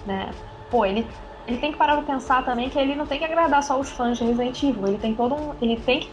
Né? 0.06 0.30
pô, 0.70 0.86
ele, 0.86 1.06
ele 1.46 1.58
tem 1.58 1.72
que 1.72 1.78
parar 1.78 1.96
pra 1.96 2.14
pensar 2.14 2.44
também 2.44 2.70
que 2.70 2.78
ele 2.78 2.94
não 2.94 3.06
tem 3.06 3.18
que 3.18 3.24
agradar 3.24 3.62
só 3.62 3.78
os 3.78 3.90
fãs 3.90 4.16
de 4.16 4.24
Resident 4.24 4.62
Evil. 4.62 4.86
Ele 4.86 4.98
tem 4.98 5.14
todo 5.14 5.34
um. 5.34 5.54
Ele 5.60 5.76
tem 5.76 6.00
que 6.00 6.10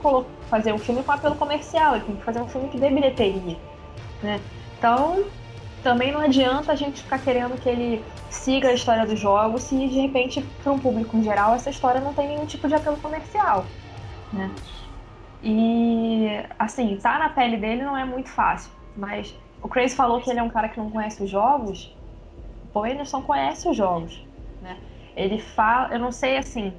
fazer 0.49 0.73
um 0.73 0.77
filme 0.77 1.03
com 1.03 1.11
apelo 1.11 1.35
comercial, 1.35 1.95
ele 1.95 2.05
tem 2.05 2.15
que 2.15 2.23
fazer 2.23 2.41
um 2.41 2.47
filme 2.47 2.67
que 2.69 2.79
dê 2.79 2.89
bilheteria. 2.89 3.57
Né? 4.21 4.39
Então, 4.77 5.23
também 5.87 6.11
não 6.11 6.19
adianta 6.19 6.73
a 6.73 6.75
gente 6.75 7.01
ficar 7.01 7.17
querendo 7.17 7.57
que 7.61 7.69
ele 7.69 8.03
siga 8.29 8.67
a 8.67 8.73
história 8.73 9.05
dos 9.05 9.17
jogos 9.17 9.63
se 9.63 9.87
de 9.87 10.01
repente, 10.01 10.41
para 10.61 10.73
um 10.73 10.77
público 10.77 11.15
em 11.15 11.23
geral, 11.23 11.55
essa 11.55 11.69
história 11.69 12.01
não 12.01 12.13
tem 12.13 12.27
nenhum 12.27 12.45
tipo 12.45 12.67
de 12.67 12.75
apelo 12.75 12.97
comercial. 12.97 13.65
Né? 14.33 14.51
E, 15.41 16.27
assim, 16.59 16.97
tá 17.01 17.17
na 17.17 17.29
pele 17.29 17.55
dele 17.55 17.83
não 17.83 17.95
é 17.95 18.03
muito 18.03 18.29
fácil. 18.29 18.69
Mas 18.97 19.33
o 19.63 19.69
Crazy 19.69 19.95
falou 19.95 20.19
que 20.19 20.29
ele 20.29 20.39
é 20.39 20.43
um 20.43 20.49
cara 20.49 20.67
que 20.67 20.77
não 20.77 20.91
conhece 20.91 21.23
os 21.23 21.29
jogos. 21.29 21.95
O 22.73 22.83
Anderson 22.83 23.21
conhece 23.21 23.69
os 23.69 23.77
jogos. 23.77 24.21
Né? 24.61 24.77
Ele 25.15 25.39
fala, 25.39 25.93
eu 25.93 25.99
não 25.99 26.11
sei 26.11 26.35
assim, 26.37 26.73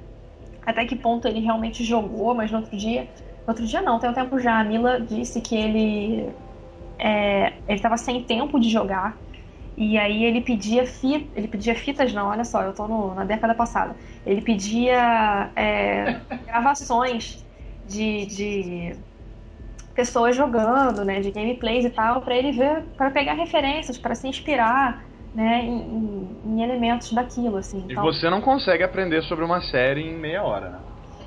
até 0.63 0.85
que 0.85 0.95
ponto 0.95 1.27
ele 1.27 1.39
realmente 1.39 1.83
jogou, 1.83 2.35
mas 2.35 2.51
no 2.51 2.59
outro 2.59 2.77
dia. 2.77 3.09
No 3.47 3.53
outro 3.53 3.65
dia 3.65 3.81
não, 3.81 3.97
tem 3.97 4.07
um 4.07 4.13
tempo 4.13 4.39
já. 4.39 4.59
A 4.59 4.63
Mila 4.63 5.01
disse 5.01 5.41
que 5.41 5.55
ele. 5.55 6.29
É, 6.99 7.53
ele 7.67 7.77
estava 7.77 7.97
sem 7.97 8.23
tempo 8.23 8.59
de 8.59 8.69
jogar. 8.69 9.17
E 9.77 9.97
aí 9.97 10.25
ele 10.25 10.41
pedia 10.41 10.85
fita, 10.85 11.39
ele 11.39 11.47
pedia 11.47 11.73
fitas 11.73 12.13
não, 12.13 12.27
olha 12.27 12.43
só, 12.43 12.61
eu 12.63 12.73
tô 12.73 12.85
no, 12.85 13.15
na 13.15 13.23
década 13.23 13.55
passada. 13.55 13.95
Ele 14.25 14.41
pedia 14.41 15.51
é, 15.55 16.19
gravações 16.45 17.45
de, 17.85 18.25
de 18.25 18.95
pessoas 19.95 20.35
jogando, 20.35 21.03
né, 21.03 21.19
de 21.19 21.31
gameplays 21.31 21.85
e 21.85 21.89
tal, 21.89 22.21
para 22.21 22.35
ele 22.35 22.51
ver, 22.51 22.83
para 22.97 23.09
pegar 23.09 23.33
referências, 23.33 23.97
para 23.97 24.15
se 24.15 24.27
inspirar, 24.27 25.05
né, 25.33 25.61
em, 25.61 25.79
em, 25.79 26.41
em, 26.45 26.63
elementos 26.63 27.11
daquilo, 27.11 27.57
assim. 27.57 27.85
E 27.87 27.91
então, 27.91 28.03
você 28.03 28.29
não 28.29 28.41
consegue 28.41 28.83
aprender 28.83 29.21
sobre 29.23 29.45
uma 29.45 29.61
série 29.61 30.01
em 30.01 30.17
meia 30.17 30.43
hora, 30.43 30.69
né? 30.69 30.79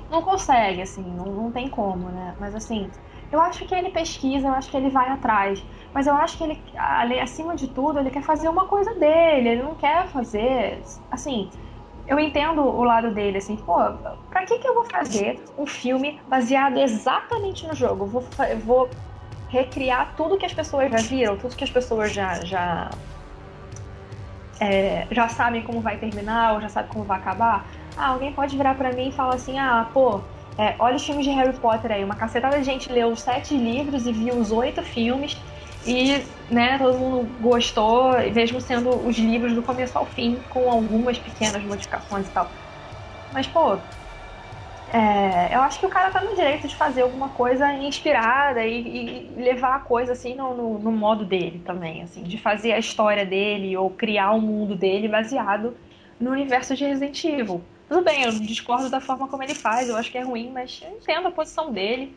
Não 0.09 0.21
consegue, 0.21 0.81
assim, 0.81 1.03
não, 1.03 1.25
não 1.25 1.51
tem 1.51 1.69
como, 1.69 2.09
né? 2.09 2.35
Mas 2.39 2.53
assim, 2.53 2.91
eu 3.33 3.41
acho 3.41 3.65
que 3.65 3.73
ele 3.73 3.89
pesquisa, 3.89 4.47
eu 4.47 4.53
acho 4.53 4.69
que 4.69 4.77
ele 4.77 4.89
vai 4.89 5.09
atrás. 5.09 5.63
Mas 5.93 6.07
eu 6.07 6.13
acho 6.15 6.37
que 6.37 6.43
ele, 6.43 7.19
acima 7.19 7.55
de 7.55 7.67
tudo, 7.67 7.99
ele 7.99 8.11
quer 8.11 8.21
fazer 8.23 8.47
uma 8.47 8.67
coisa 8.67 8.93
dele, 8.99 9.49
ele 9.49 9.63
não 9.63 9.75
quer 9.75 10.07
fazer, 10.07 10.83
assim, 11.09 11.51
eu 12.05 12.19
entendo 12.19 12.61
o 12.61 12.83
lado 12.83 13.13
dele, 13.13 13.37
assim, 13.39 13.57
pô, 13.57 13.75
pra 14.29 14.45
que 14.45 14.59
que 14.59 14.67
eu 14.67 14.75
vou 14.75 14.85
fazer 14.85 15.43
um 15.57 15.65
filme 15.65 16.21
baseado 16.27 16.77
exatamente 16.77 17.67
no 17.67 17.73
jogo? 17.75 18.05
Vou, 18.07 18.23
vou 18.63 18.89
recriar 19.47 20.15
tudo 20.15 20.37
que 20.37 20.45
as 20.45 20.53
pessoas 20.53 20.91
já 20.91 20.97
viram, 20.97 21.37
tudo 21.37 21.55
que 21.55 21.63
as 21.63 21.71
pessoas 21.71 22.13
já 22.13 22.43
já, 22.43 22.89
é, 24.59 25.07
já 25.11 25.27
sabem 25.29 25.63
como 25.63 25.81
vai 25.81 25.97
terminar 25.97 26.53
ou 26.55 26.61
já 26.61 26.69
sabem 26.69 26.91
como 26.91 27.05
vai 27.05 27.17
acabar. 27.17 27.71
Ah, 27.95 28.09
alguém 28.09 28.33
pode 28.33 28.55
virar 28.57 28.75
para 28.75 28.93
mim 28.93 29.09
e 29.09 29.11
falar 29.11 29.35
assim, 29.35 29.57
ah, 29.59 29.89
pô, 29.93 30.32
é, 30.57 30.75
olha 30.79 30.95
os 30.95 31.05
filmes 31.05 31.25
de 31.25 31.31
Harry 31.31 31.57
Potter 31.57 31.91
aí, 31.91 32.03
uma 32.03 32.15
cacetada 32.15 32.57
de 32.57 32.63
gente 32.63 32.91
leu 32.91 33.15
sete 33.15 33.57
livros 33.57 34.05
e 34.05 34.11
viu 34.11 34.35
os 34.35 34.51
oito 34.51 34.83
filmes 34.83 35.41
e, 35.85 36.23
né, 36.49 36.77
todo 36.77 36.97
mundo 36.97 37.29
gostou, 37.39 38.13
mesmo 38.33 38.61
sendo 38.61 38.89
os 39.05 39.17
livros 39.17 39.53
do 39.53 39.63
começo 39.63 39.97
ao 39.97 40.05
fim, 40.05 40.43
com 40.49 40.69
algumas 40.69 41.17
pequenas 41.17 41.63
modificações 41.63 42.27
e 42.27 42.31
tal. 42.31 42.51
Mas, 43.31 43.47
pô, 43.47 43.79
é, 44.87 45.55
eu 45.55 45.61
acho 45.61 45.79
que 45.79 45.85
o 45.85 45.89
cara 45.89 46.11
tá 46.11 46.21
no 46.21 46.35
direito 46.35 46.67
de 46.67 46.75
fazer 46.75 47.01
alguma 47.01 47.29
coisa 47.29 47.73
inspirada 47.73 48.63
e, 48.63 49.27
e 49.35 49.41
levar 49.41 49.75
a 49.75 49.79
coisa 49.79 50.13
assim 50.13 50.35
no, 50.35 50.55
no, 50.55 50.79
no, 50.79 50.91
modo 50.91 51.25
dele 51.25 51.61
também, 51.65 52.03
assim, 52.03 52.21
de 52.21 52.37
fazer 52.37 52.73
a 52.73 52.79
história 52.79 53.25
dele 53.25 53.75
ou 53.75 53.89
criar 53.89 54.31
o 54.31 54.37
um 54.37 54.41
mundo 54.41 54.75
dele 54.75 55.07
baseado 55.07 55.75
no 56.19 56.31
universo 56.31 56.75
de 56.75 56.85
Resident 56.85 57.23
Evil. 57.25 57.61
Tudo 57.87 58.03
bem, 58.03 58.23
eu 58.23 58.31
discordo 58.31 58.89
da 58.89 58.99
forma 58.99 59.27
como 59.27 59.43
ele 59.43 59.55
faz, 59.55 59.89
eu 59.89 59.97
acho 59.97 60.11
que 60.11 60.17
é 60.17 60.23
ruim, 60.23 60.51
mas 60.51 60.81
eu 60.83 60.97
entendo 60.97 61.27
a 61.27 61.31
posição 61.31 61.71
dele. 61.71 62.15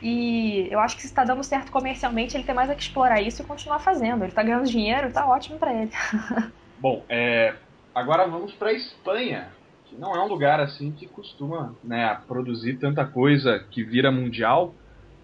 E 0.00 0.68
eu 0.70 0.80
acho 0.80 0.96
que 0.96 1.02
se 1.02 1.08
está 1.08 1.24
dando 1.24 1.44
certo 1.44 1.70
comercialmente, 1.70 2.36
ele 2.36 2.44
tem 2.44 2.54
mais 2.54 2.70
a 2.70 2.74
que 2.74 2.82
explorar 2.82 3.20
isso 3.20 3.42
e 3.42 3.44
continuar 3.44 3.78
fazendo. 3.78 4.22
Ele 4.22 4.30
está 4.30 4.42
ganhando 4.42 4.68
dinheiro, 4.68 5.08
está 5.08 5.26
ótimo 5.26 5.58
para 5.58 5.72
ele. 5.72 5.90
Bom, 6.78 7.04
é, 7.08 7.54
agora 7.94 8.26
vamos 8.26 8.52
para 8.52 8.72
Espanha, 8.72 9.48
que 9.84 9.96
não 9.96 10.14
é 10.16 10.20
um 10.20 10.28
lugar 10.28 10.58
assim 10.58 10.90
que 10.90 11.06
costuma 11.06 11.74
né, 11.84 12.20
produzir 12.26 12.78
tanta 12.78 13.04
coisa 13.04 13.64
que 13.70 13.84
vira 13.84 14.10
mundial, 14.10 14.74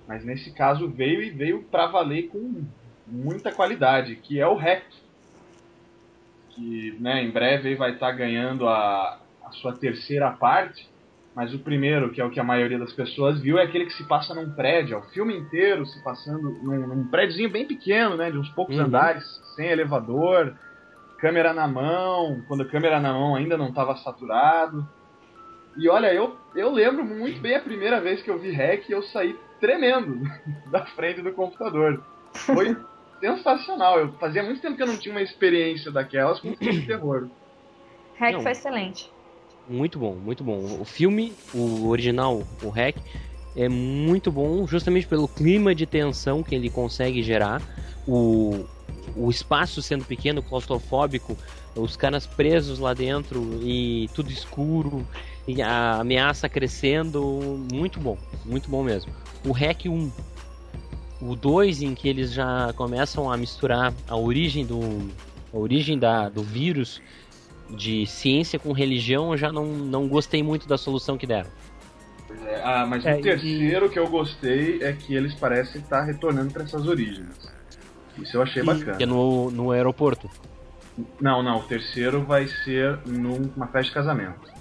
mas 0.07 0.25
nesse 0.25 0.53
caso 0.53 0.89
veio 0.89 1.23
e 1.23 1.31
veio 1.31 1.65
para 1.65 1.87
valer 1.87 2.29
com 2.29 2.65
muita 3.07 3.51
qualidade, 3.51 4.17
que 4.17 4.39
é 4.39 4.47
o 4.47 4.55
REC, 4.55 4.85
que 6.51 6.97
né, 7.01 7.23
em 7.23 7.31
breve 7.31 7.75
vai 7.75 7.93
estar 7.93 8.11
tá 8.11 8.13
ganhando 8.13 8.69
a, 8.69 9.19
a 9.49 9.53
sua 9.53 9.73
terceira 9.73 10.31
parte 10.31 10.89
mas 11.39 11.55
o 11.55 11.59
primeiro, 11.61 12.11
que 12.11 12.21
é 12.21 12.25
o 12.25 12.31
que 12.31 12.41
a 12.41 12.43
maioria 12.43 12.81
das 12.81 12.93
pessoas 12.93 13.41
viu, 13.41 13.61
é 13.61 13.63
aquele 13.63 13.87
que 13.87 13.93
se 13.93 14.03
passa 14.09 14.35
num 14.35 14.51
prédio, 14.51 14.97
é 14.97 14.99
o 14.99 15.03
filme 15.03 15.37
inteiro 15.37 15.87
se 15.87 16.03
passando 16.03 16.51
num, 16.65 16.85
num 16.85 17.07
prédiozinho 17.07 17.49
bem 17.49 17.65
pequeno, 17.65 18.17
né, 18.17 18.29
de 18.29 18.37
uns 18.37 18.49
poucos 18.49 18.77
uhum. 18.77 18.87
andares, 18.87 19.25
sem 19.55 19.69
elevador, 19.69 20.53
câmera 21.21 21.53
na 21.53 21.69
mão, 21.69 22.43
quando 22.49 22.63
a 22.63 22.69
câmera 22.69 22.99
na 22.99 23.13
mão 23.13 23.37
ainda 23.37 23.57
não 23.57 23.69
estava 23.69 23.97
saturado. 23.99 24.85
E 25.77 25.89
olha, 25.89 26.13
eu, 26.13 26.37
eu 26.57 26.73
lembro 26.73 27.05
muito 27.05 27.41
bem 27.41 27.55
a 27.55 27.61
primeira 27.61 28.01
vez 28.01 28.21
que 28.21 28.29
eu 28.29 28.39
vi 28.41 28.51
Hack 28.51 28.89
e 28.89 28.93
eu 28.93 29.05
saí 29.05 29.39
tremendo 29.61 30.21
da 30.73 30.87
frente 30.87 31.23
do 31.23 31.33
computador. 31.33 32.03
Foi 32.35 32.77
sensacional. 33.23 34.01
Eu 34.01 34.13
fazia 34.15 34.43
muito 34.43 34.61
tempo 34.61 34.75
que 34.75 34.83
eu 34.83 34.89
não 34.89 34.97
tinha 34.97 35.15
uma 35.15 35.23
experiência 35.23 35.93
daquelas 35.93 36.41
com 36.41 36.57
filme 36.57 36.81
de 36.81 36.87
terror. 36.89 37.29
Hack 38.19 38.43
foi 38.43 38.51
excelente. 38.51 39.18
Muito 39.69 39.99
bom, 39.99 40.15
muito 40.15 40.43
bom. 40.43 40.81
O 40.81 40.85
filme, 40.85 41.33
o 41.53 41.89
original, 41.89 42.43
o 42.63 42.69
Hack, 42.71 42.97
é 43.55 43.69
muito 43.69 44.33
bom 44.33 44.67
justamente 44.67 45.07
pelo 45.07 45.29
clima 45.29 45.75
de 45.75 45.85
tensão 45.85 46.43
que 46.43 46.55
ele 46.55 46.71
consegue 46.71 47.23
gerar. 47.23 47.61
O, 48.07 48.65
o 49.15 49.31
espaço 49.31 49.83
sendo 49.83 50.05
pequeno, 50.05 50.43
claustrofóbico, 50.43 51.37
os 51.77 51.97
caras 51.97 52.27
presos 52.27 52.79
lá 52.79 52.95
dentro 52.95 53.61
e 53.63 54.09
tudo 54.15 54.31
escuro, 54.31 55.07
e 55.47 55.61
a 55.61 56.01
ameaça 56.01 56.49
crescendo. 56.49 57.23
Muito 57.71 58.01
bom, 58.01 58.17
muito 58.47 58.71
bom 58.71 58.83
mesmo. 58.83 59.13
O 59.47 59.53
Hack 59.53 59.85
1, 59.87 60.11
o 61.21 61.37
2, 61.37 61.83
em 61.83 61.95
que 61.95 62.09
eles 62.09 62.33
já 62.33 62.73
começam 62.75 63.31
a 63.31 63.37
misturar 63.37 63.93
a 64.09 64.17
origem 64.17 64.65
do, 64.65 64.81
a 65.53 65.59
origem 65.59 65.99
da, 65.99 66.29
do 66.31 66.43
vírus 66.43 67.03
de 67.71 68.07
ciência 68.07 68.59
com 68.59 68.73
religião, 68.73 69.33
eu 69.33 69.37
já 69.37 69.53
não, 69.53 69.67
não 69.67 70.09
gostei 70.09 70.43
muito 70.43 70.67
da 70.67 70.79
solução 70.79 71.19
que 71.19 71.27
deram. 71.27 71.51
É, 72.47 72.61
ah, 72.63 72.87
mas 72.87 73.05
é, 73.05 73.17
o 73.17 73.23
terceiro 73.23 73.87
e... 73.87 73.89
que 73.89 73.99
eu 73.99 74.09
gostei 74.09 74.83
é 74.83 74.93
que 74.93 75.15
eles 75.15 75.35
parecem 75.35 75.81
estar 75.81 76.03
retornando 76.03 76.53
para 76.53 76.65
essas 76.65 76.87
origens. 76.87 77.51
Isso 78.19 78.37
eu 78.37 78.43
achei 78.43 78.63
e... 78.63 78.67
bacana. 78.67 78.97
Que 78.97 79.03
é 79.03 79.07
no, 79.07 79.51
no 79.51 79.71
aeroporto. 79.71 80.31
Não, 81.21 81.43
não. 81.43 81.59
O 81.59 81.63
terceiro 81.63 82.23
vai 82.25 82.47
ser 82.49 82.99
numa 83.07 83.67
festa 83.69 83.83
de 83.83 83.93
casamento. 83.93 84.59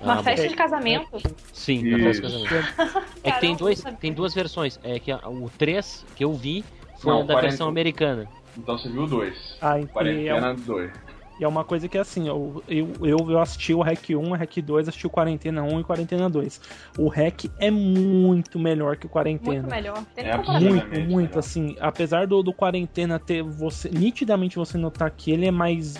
Uma 0.00 0.20
ah, 0.20 0.22
festa 0.22 0.48
de 0.48 0.54
casamento? 0.54 1.22
Sim, 1.52 1.88
uma 1.88 1.98
festa 1.98 2.28
de 2.28 2.48
casamento. 2.48 3.06
é 3.24 3.32
que 3.32 3.40
tem, 3.40 3.56
dois, 3.56 3.82
tem 4.00 4.12
duas 4.12 4.34
versões. 4.34 4.78
É 4.82 4.98
que 4.98 5.12
o 5.12 5.50
3 5.58 6.06
que 6.14 6.24
eu 6.24 6.32
vi 6.32 6.64
foi 6.98 7.12
não, 7.12 7.20
da 7.20 7.34
40... 7.34 7.48
versão 7.48 7.68
americana. 7.68 8.28
Então 8.56 8.78
você 8.78 8.88
viu 8.88 9.02
o 9.02 9.06
2. 9.06 9.58
Ah, 9.60 9.80
então. 9.80 9.92
Quarentena 9.92 10.54
2. 10.54 10.92
E 11.38 11.44
é 11.44 11.48
uma 11.48 11.64
coisa 11.64 11.88
que 11.88 11.98
é 11.98 12.00
assim, 12.00 12.28
eu, 12.28 12.62
eu, 12.68 13.30
eu 13.30 13.40
assisti 13.40 13.74
o 13.74 13.82
REC 13.82 14.10
1, 14.10 14.30
o 14.30 14.34
REC 14.34 14.62
2, 14.62 14.88
assisti 14.88 15.06
o 15.06 15.10
Quarentena 15.10 15.62
1 15.62 15.80
e 15.80 15.84
Quarentena 15.84 16.30
2. 16.30 16.60
O 16.98 17.08
REC 17.08 17.50
é 17.58 17.70
muito 17.70 18.58
melhor 18.58 18.96
que 18.96 19.06
o 19.06 19.08
Quarentena. 19.08 19.62
Muito 19.62 19.70
melhor. 19.70 20.04
Tem 20.14 20.26
é 20.26 20.36
muito, 20.36 20.60
muito, 20.60 21.16
melhor. 21.16 21.38
assim. 21.38 21.76
Apesar 21.80 22.26
do, 22.26 22.42
do 22.42 22.52
Quarentena 22.52 23.18
ter 23.18 23.42
você. 23.42 23.88
Nitidamente 23.88 24.56
você 24.56 24.78
notar 24.78 25.10
que 25.10 25.32
ele 25.32 25.46
é 25.46 25.50
mais, 25.50 25.94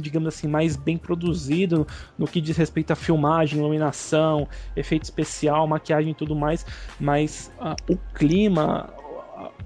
digamos 0.00 0.28
assim, 0.28 0.48
mais 0.48 0.76
bem 0.76 0.98
produzido 0.98 1.86
no 2.18 2.26
que 2.26 2.40
diz 2.40 2.56
respeito 2.56 2.92
a 2.92 2.96
filmagem, 2.96 3.58
iluminação, 3.58 4.48
efeito 4.74 5.04
especial, 5.04 5.66
maquiagem 5.68 6.10
e 6.10 6.14
tudo 6.14 6.34
mais. 6.34 6.66
Mas 6.98 7.52
uh, 7.60 7.92
o 7.92 7.96
clima, 8.12 8.92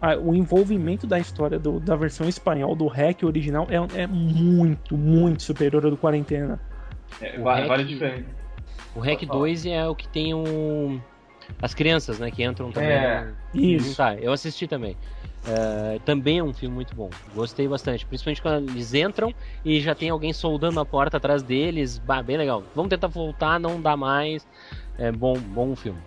a, 0.01 0.16
o 0.16 0.35
envolvimento 0.35 1.07
da 1.07 1.19
história 1.19 1.59
do, 1.59 1.81
da 1.81 1.97
versão 1.97 2.29
espanhol 2.29 2.75
do 2.75 2.87
REC 2.87 3.25
original 3.25 3.66
é, 3.71 4.03
é 4.03 4.07
muito, 4.07 4.97
muito 4.97 5.43
superior 5.43 5.85
ao 5.85 5.91
do 5.91 5.97
Quarentena. 5.97 6.61
É, 7.21 7.39
vale, 7.39 7.69
vale 7.69 7.85
diferente. 7.85 8.29
O 8.95 9.01
REC 9.01 9.27
2 9.27 9.66
é 9.66 9.87
o 9.89 9.95
que 9.95 10.09
tem 10.09 10.35
um. 10.35 11.01
As 11.61 11.75
crianças, 11.75 12.19
né, 12.19 12.31
que 12.31 12.43
entram 12.43 12.71
também. 12.71 12.91
É. 12.91 13.33
Isso. 13.53 13.97
Tá, 13.97 14.15
eu 14.15 14.33
assisti 14.33 14.66
também. 14.66 14.97
Uh, 15.47 16.01
também 16.01 16.39
é 16.39 16.43
um 16.43 16.55
filme 16.55 16.75
muito 16.75 16.95
bom. 16.95 17.11
Gostei 17.35 17.69
bastante. 17.69 18.07
Principalmente 18.07 18.41
quando 18.41 18.71
eles 18.71 18.95
entram 18.95 19.33
e 19.62 19.79
já 19.81 19.95
tem 19.95 20.09
alguém 20.09 20.33
soldando 20.33 20.81
a 20.81 20.87
porta 20.87 21.19
atrás 21.19 21.43
deles. 21.43 21.99
Bah, 21.99 22.23
bem 22.23 22.39
legal. 22.39 22.62
Vamos 22.75 22.89
tentar 22.89 23.09
voltar, 23.09 23.61
não 23.61 23.81
dá 23.81 23.97
mais. 23.97 24.47
É 24.97 25.12
bom, 25.12 25.35
bom 25.39 25.77
filme. 25.77 25.99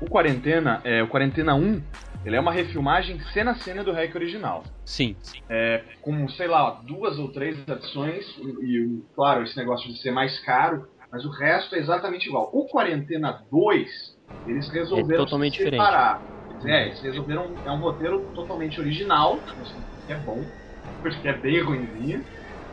O 0.00 0.06
Quarentena, 0.08 0.80
é, 0.82 1.02
o 1.02 1.08
Quarentena 1.08 1.54
1, 1.54 1.82
ele 2.24 2.36
é 2.36 2.40
uma 2.40 2.52
refilmagem 2.52 3.20
cena 3.32 3.50
a 3.50 3.54
cena 3.56 3.84
do 3.84 3.92
REC 3.92 4.14
original. 4.14 4.64
Sim, 4.84 5.14
sim. 5.20 5.38
É, 5.48 5.84
com, 6.00 6.26
sei 6.30 6.48
lá, 6.48 6.80
duas 6.86 7.18
ou 7.18 7.30
três 7.30 7.58
adições, 7.68 8.24
e, 8.62 9.04
claro, 9.14 9.42
esse 9.42 9.56
negócio 9.56 9.86
de 9.88 10.00
ser 10.00 10.10
mais 10.10 10.40
caro, 10.40 10.86
mas 11.12 11.24
o 11.24 11.30
resto 11.30 11.74
é 11.74 11.78
exatamente 11.78 12.28
igual. 12.28 12.50
O 12.52 12.66
Quarentena 12.66 13.44
2, 13.50 13.90
eles 14.46 14.70
resolveram 14.72 15.22
é 15.22 15.26
totalmente 15.26 15.62
separar. 15.62 16.22
Diferente. 16.48 16.66
É, 16.66 16.86
eles 16.86 17.02
resolveram. 17.02 17.54
É 17.64 17.70
um 17.70 17.80
roteiro 17.80 18.30
totalmente 18.34 18.80
original, 18.80 19.44
que 20.06 20.12
é 20.12 20.18
bom. 20.18 20.44
porque 21.02 21.28
é 21.28 21.36
bem 21.38 21.62
ruimzinho. 21.62 22.24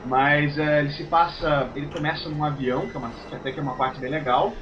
Mas 0.05 0.57
é, 0.57 0.79
ele 0.79 0.91
se 0.91 1.05
passa. 1.09 1.71
Ele 1.75 1.89
começa 1.89 2.29
num 2.29 2.43
avião, 2.43 2.87
que, 2.87 2.95
é 2.95 2.99
uma, 2.99 3.11
que 3.11 3.35
até 3.35 3.51
que 3.51 3.59
é 3.59 3.63
uma 3.63 3.77
parte 3.77 3.99
bem 3.99 4.11
legal. 4.11 4.53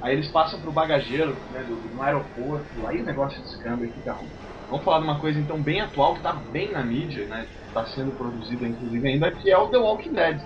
Aí 0.00 0.14
eles 0.14 0.28
passam 0.28 0.60
pro 0.60 0.72
bagageiro, 0.72 1.36
né, 1.50 1.62
do, 1.64 1.76
do 1.76 2.02
aeroporto, 2.02 2.86
aí 2.86 3.00
o 3.00 3.04
negócio 3.04 3.40
descamba 3.42 3.84
e 3.84 3.88
fica 3.88 4.12
ruim. 4.12 4.28
Vamos 4.70 4.84
falar 4.84 4.98
de 4.98 5.04
uma 5.04 5.18
coisa 5.18 5.38
então 5.40 5.60
bem 5.60 5.80
atual, 5.80 6.14
que 6.14 6.22
tá 6.22 6.32
bem 6.32 6.70
na 6.72 6.84
mídia, 6.84 7.26
né? 7.26 7.46
Tá 7.72 7.86
sendo 7.86 8.12
produzida 8.12 8.66
inclusive 8.66 9.08
ainda, 9.08 9.30
que 9.30 9.50
é 9.50 9.56
o 9.56 9.68
The 9.68 9.78
Walking 9.78 10.12
Dead. 10.12 10.40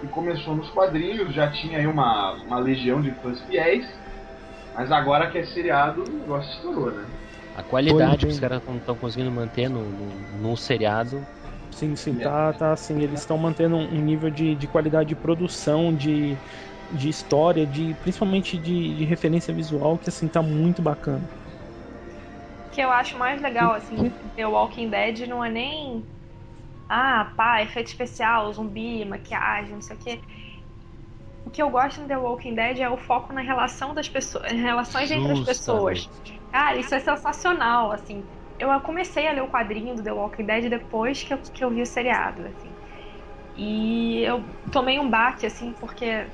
Que 0.00 0.06
começou 0.08 0.54
nos 0.54 0.68
quadrinhos, 0.70 1.34
já 1.34 1.50
tinha 1.50 1.78
aí 1.78 1.86
uma, 1.86 2.34
uma 2.44 2.58
legião 2.58 3.00
de 3.00 3.10
fãs 3.22 3.40
fiéis, 3.42 3.86
mas 4.74 4.92
agora 4.92 5.30
que 5.30 5.38
é 5.38 5.44
seriado, 5.46 6.02
o 6.02 6.12
negócio 6.12 6.50
estourou, 6.52 6.90
né? 6.90 7.04
A 7.56 7.62
qualidade 7.62 8.26
que 8.26 8.32
os 8.32 8.38
caras 8.38 8.62
não 8.66 8.76
estão 8.76 8.94
conseguindo 8.94 9.30
manter 9.30 9.70
no, 9.70 9.80
no, 9.80 10.42
num 10.42 10.56
seriado. 10.56 11.26
Sim, 11.70 11.96
sim, 11.96 12.14
tá, 12.16 12.52
tá 12.52 12.72
assim, 12.72 13.02
eles 13.02 13.20
estão 13.20 13.36
mantendo 13.36 13.76
um 13.76 14.00
nível 14.00 14.30
de, 14.30 14.54
de 14.54 14.66
qualidade 14.66 15.08
de 15.08 15.14
produção, 15.14 15.94
de, 15.94 16.36
de 16.90 17.08
história, 17.08 17.66
de 17.66 17.94
principalmente 18.00 18.58
de, 18.58 18.96
de 18.96 19.04
referência 19.04 19.52
visual 19.52 19.98
que 19.98 20.08
assim 20.08 20.28
tá 20.28 20.42
muito 20.42 20.82
bacana. 20.82 21.22
O 22.66 22.70
que 22.70 22.80
eu 22.80 22.90
acho 22.90 23.18
mais 23.18 23.40
legal, 23.40 23.72
assim, 23.72 24.10
The 24.34 24.46
Walking 24.46 24.90
Dead 24.90 25.26
não 25.28 25.44
é 25.44 25.50
nem. 25.50 26.04
Ah, 26.88 27.32
pá, 27.36 27.62
efeito 27.62 27.88
especial, 27.88 28.52
zumbi, 28.52 29.04
maquiagem, 29.04 29.74
não 29.74 29.80
sei 29.80 29.96
o 29.96 29.98
quê. 29.98 30.20
O 31.44 31.50
que 31.50 31.62
eu 31.62 31.70
gosto 31.70 32.00
no 32.00 32.08
The 32.08 32.16
Walking 32.16 32.54
Dead 32.54 32.80
é 32.80 32.90
o 32.90 32.96
foco 32.96 33.32
na 33.32 33.40
relação 33.40 33.94
das 33.94 34.08
pessoas, 34.08 34.50
relações 34.50 35.10
entre 35.10 35.32
as 35.32 35.40
pessoas. 35.40 35.98
Justamente. 35.98 36.40
Cara, 36.50 36.76
isso 36.76 36.94
é 36.94 37.00
sensacional, 37.00 37.92
assim. 37.92 38.24
Eu 38.58 38.80
comecei 38.80 39.26
a 39.28 39.32
ler 39.32 39.42
o 39.42 39.48
quadrinho 39.48 39.94
do 39.94 40.02
The 40.02 40.12
Walking 40.12 40.44
Dead 40.44 40.68
depois 40.68 41.22
que 41.22 41.32
eu, 41.32 41.38
que 41.38 41.64
eu 41.64 41.70
vi 41.70 41.82
o 41.82 41.86
seriado, 41.86 42.42
assim. 42.46 42.70
E 43.56 44.20
eu 44.20 44.44
tomei 44.70 44.98
um 44.98 45.08
baque, 45.08 45.46
assim, 45.46 45.72
porque. 45.72 46.26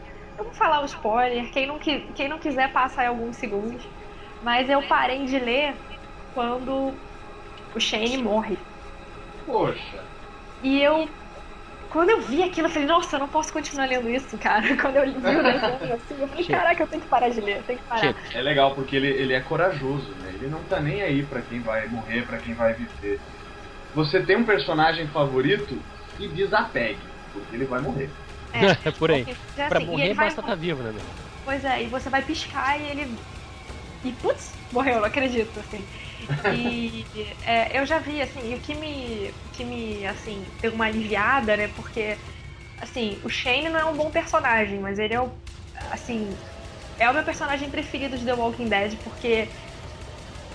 Vou 0.44 0.54
falar 0.54 0.80
o 0.82 0.84
spoiler, 0.86 1.50
quem 1.52 1.66
não, 1.66 1.78
qui- 1.78 2.12
quem 2.14 2.28
não 2.28 2.38
quiser 2.38 2.72
passa 2.72 3.00
aí 3.02 3.06
alguns 3.08 3.38
segundos. 3.38 3.82
Mas 4.40 4.68
eu 4.68 4.86
parei 4.86 5.24
de 5.24 5.38
ler 5.38 5.80
quando 6.32 7.04
o 7.74 7.80
Shane 7.80 8.18
morre. 8.18 8.66
Poxa, 9.44 10.02
E 10.60 10.80
eu. 10.80 11.06
Quando 11.88 12.10
eu 12.10 12.22
vi 12.22 12.42
aquilo, 12.42 12.68
eu 12.68 12.72
falei, 12.72 12.88
nossa, 12.88 13.16
eu 13.16 13.20
não 13.20 13.30
posso 13.30 13.52
continuar 13.52 13.86
lendo 13.88 14.10
isso, 14.10 14.38
cara. 14.38 14.62
Quando 14.80 14.96
eu 14.98 15.20
vi 15.22 15.36
o 15.36 15.44
desenho 15.44 15.94
assim, 15.96 16.22
eu 16.22 16.28
falei, 16.28 16.48
caraca, 16.48 16.82
eu 16.84 16.88
tenho 16.88 17.02
que 17.02 17.08
parar 17.08 17.30
de 17.30 17.40
ler, 17.40 17.58
eu 17.58 17.66
tenho 17.66 17.80
que 17.80 17.86
parar. 17.86 18.16
É 18.32 18.42
legal 18.42 18.74
porque 18.74 18.96
ele, 18.96 19.08
ele 19.08 19.32
é 19.32 19.40
corajoso, 19.40 20.16
né? 20.16 20.34
Ele 20.34 20.48
não 20.48 20.66
tá 20.66 20.80
nem 20.80 21.02
aí 21.02 21.26
pra 21.26 21.42
quem 21.42 21.62
vai 21.62 21.88
morrer, 21.88 22.26
pra 22.26 22.40
quem 22.40 22.54
vai 22.54 22.74
viver. 22.74 23.22
Você 23.92 24.24
tem 24.26 24.36
um 24.36 24.46
personagem 24.46 25.08
favorito 25.10 25.86
e 26.18 26.32
desapegue, 26.34 27.16
porque 27.32 27.54
ele 27.54 27.66
vai 27.66 27.80
morrer. 27.82 28.16
É 28.84 28.92
por 28.92 29.10
aí. 29.10 29.28
Porque, 29.28 29.62
Pra 29.68 29.80
assim, 29.80 29.84
e 29.94 30.00
morrer 30.00 30.14
ele 30.14 30.14
vai- 30.14 30.34
basta 30.34 30.40
estar 30.40 30.56
vivo, 30.56 30.82
né, 30.82 30.92
meu? 30.92 31.08
Pois 31.44 31.64
é, 31.64 31.82
e 31.84 31.88
você 31.88 32.08
vai 32.10 32.24
piscar 32.24 32.78
e 32.80 32.84
ele. 32.88 33.26
E 34.04 34.12
putz, 34.14 34.64
morreu, 34.72 34.98
não 35.00 35.06
acredito, 35.06 35.60
assim. 35.60 35.88
E 36.46 37.06
é, 37.42 37.78
eu 37.80 37.86
já 37.86 37.98
vi, 38.00 38.20
assim, 38.22 38.40
e 38.52 38.56
o 38.56 38.62
que 38.62 38.74
me. 38.74 39.34
que 39.52 39.64
me, 39.64 40.06
assim, 40.06 40.56
deu 40.60 40.74
uma 40.74 40.86
aliviada, 40.86 41.56
né? 41.56 41.68
Porque, 41.68 42.20
assim, 42.78 43.20
o 43.24 43.30
Shane 43.30 43.70
não 43.70 43.80
é 43.80 43.84
um 43.86 43.96
bom 43.96 44.10
personagem, 44.12 44.80
mas 44.80 44.98
ele 44.98 45.14
é 45.14 45.20
o. 45.22 45.40
assim. 45.74 46.44
É 46.98 47.10
o 47.10 47.14
meu 47.14 47.24
personagem 47.24 47.70
preferido 47.70 48.18
de 48.18 48.24
The 48.26 48.34
Walking 48.34 48.68
Dead, 48.70 49.02
porque. 49.02 49.54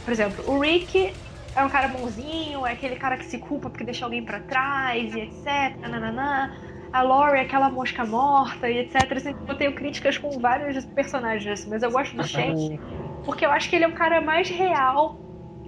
Por 0.03 0.11
exemplo, 0.13 0.43
o 0.47 0.59
Rick 0.61 1.21
é 1.55 1.63
um 1.63 1.69
cara 1.69 1.87
bonzinho, 1.89 2.65
é 2.65 2.71
aquele 2.73 2.95
cara 2.95 3.17
que 3.17 3.25
se 3.25 3.39
culpa 3.39 3.69
porque 3.69 3.83
deixa 3.83 4.05
alguém 4.05 4.23
pra 4.23 4.39
trás 4.39 5.13
e 5.13 5.19
etc. 5.19 5.89
Nananã. 5.89 6.49
A 6.97 7.01
Lori 7.03 7.37
é 7.37 7.41
aquela 7.41 7.69
mosca 7.69 8.05
morta 8.05 8.69
e 8.69 8.79
etc. 8.79 9.17
Assim, 9.17 9.35
eu 9.47 9.55
tenho 9.55 9.75
críticas 9.75 10.17
com 10.17 10.39
vários 10.39 10.83
personagens, 10.85 11.59
assim, 11.59 11.69
mas 11.69 11.83
eu 11.83 11.91
gosto 11.91 12.15
do 12.15 12.23
Shane 12.23 12.79
porque 13.23 13.45
eu 13.45 13.51
acho 13.51 13.69
que 13.69 13.75
ele 13.75 13.85
é 13.85 13.87
um 13.87 13.93
cara 13.93 14.21
mais 14.21 14.49
real, 14.49 15.19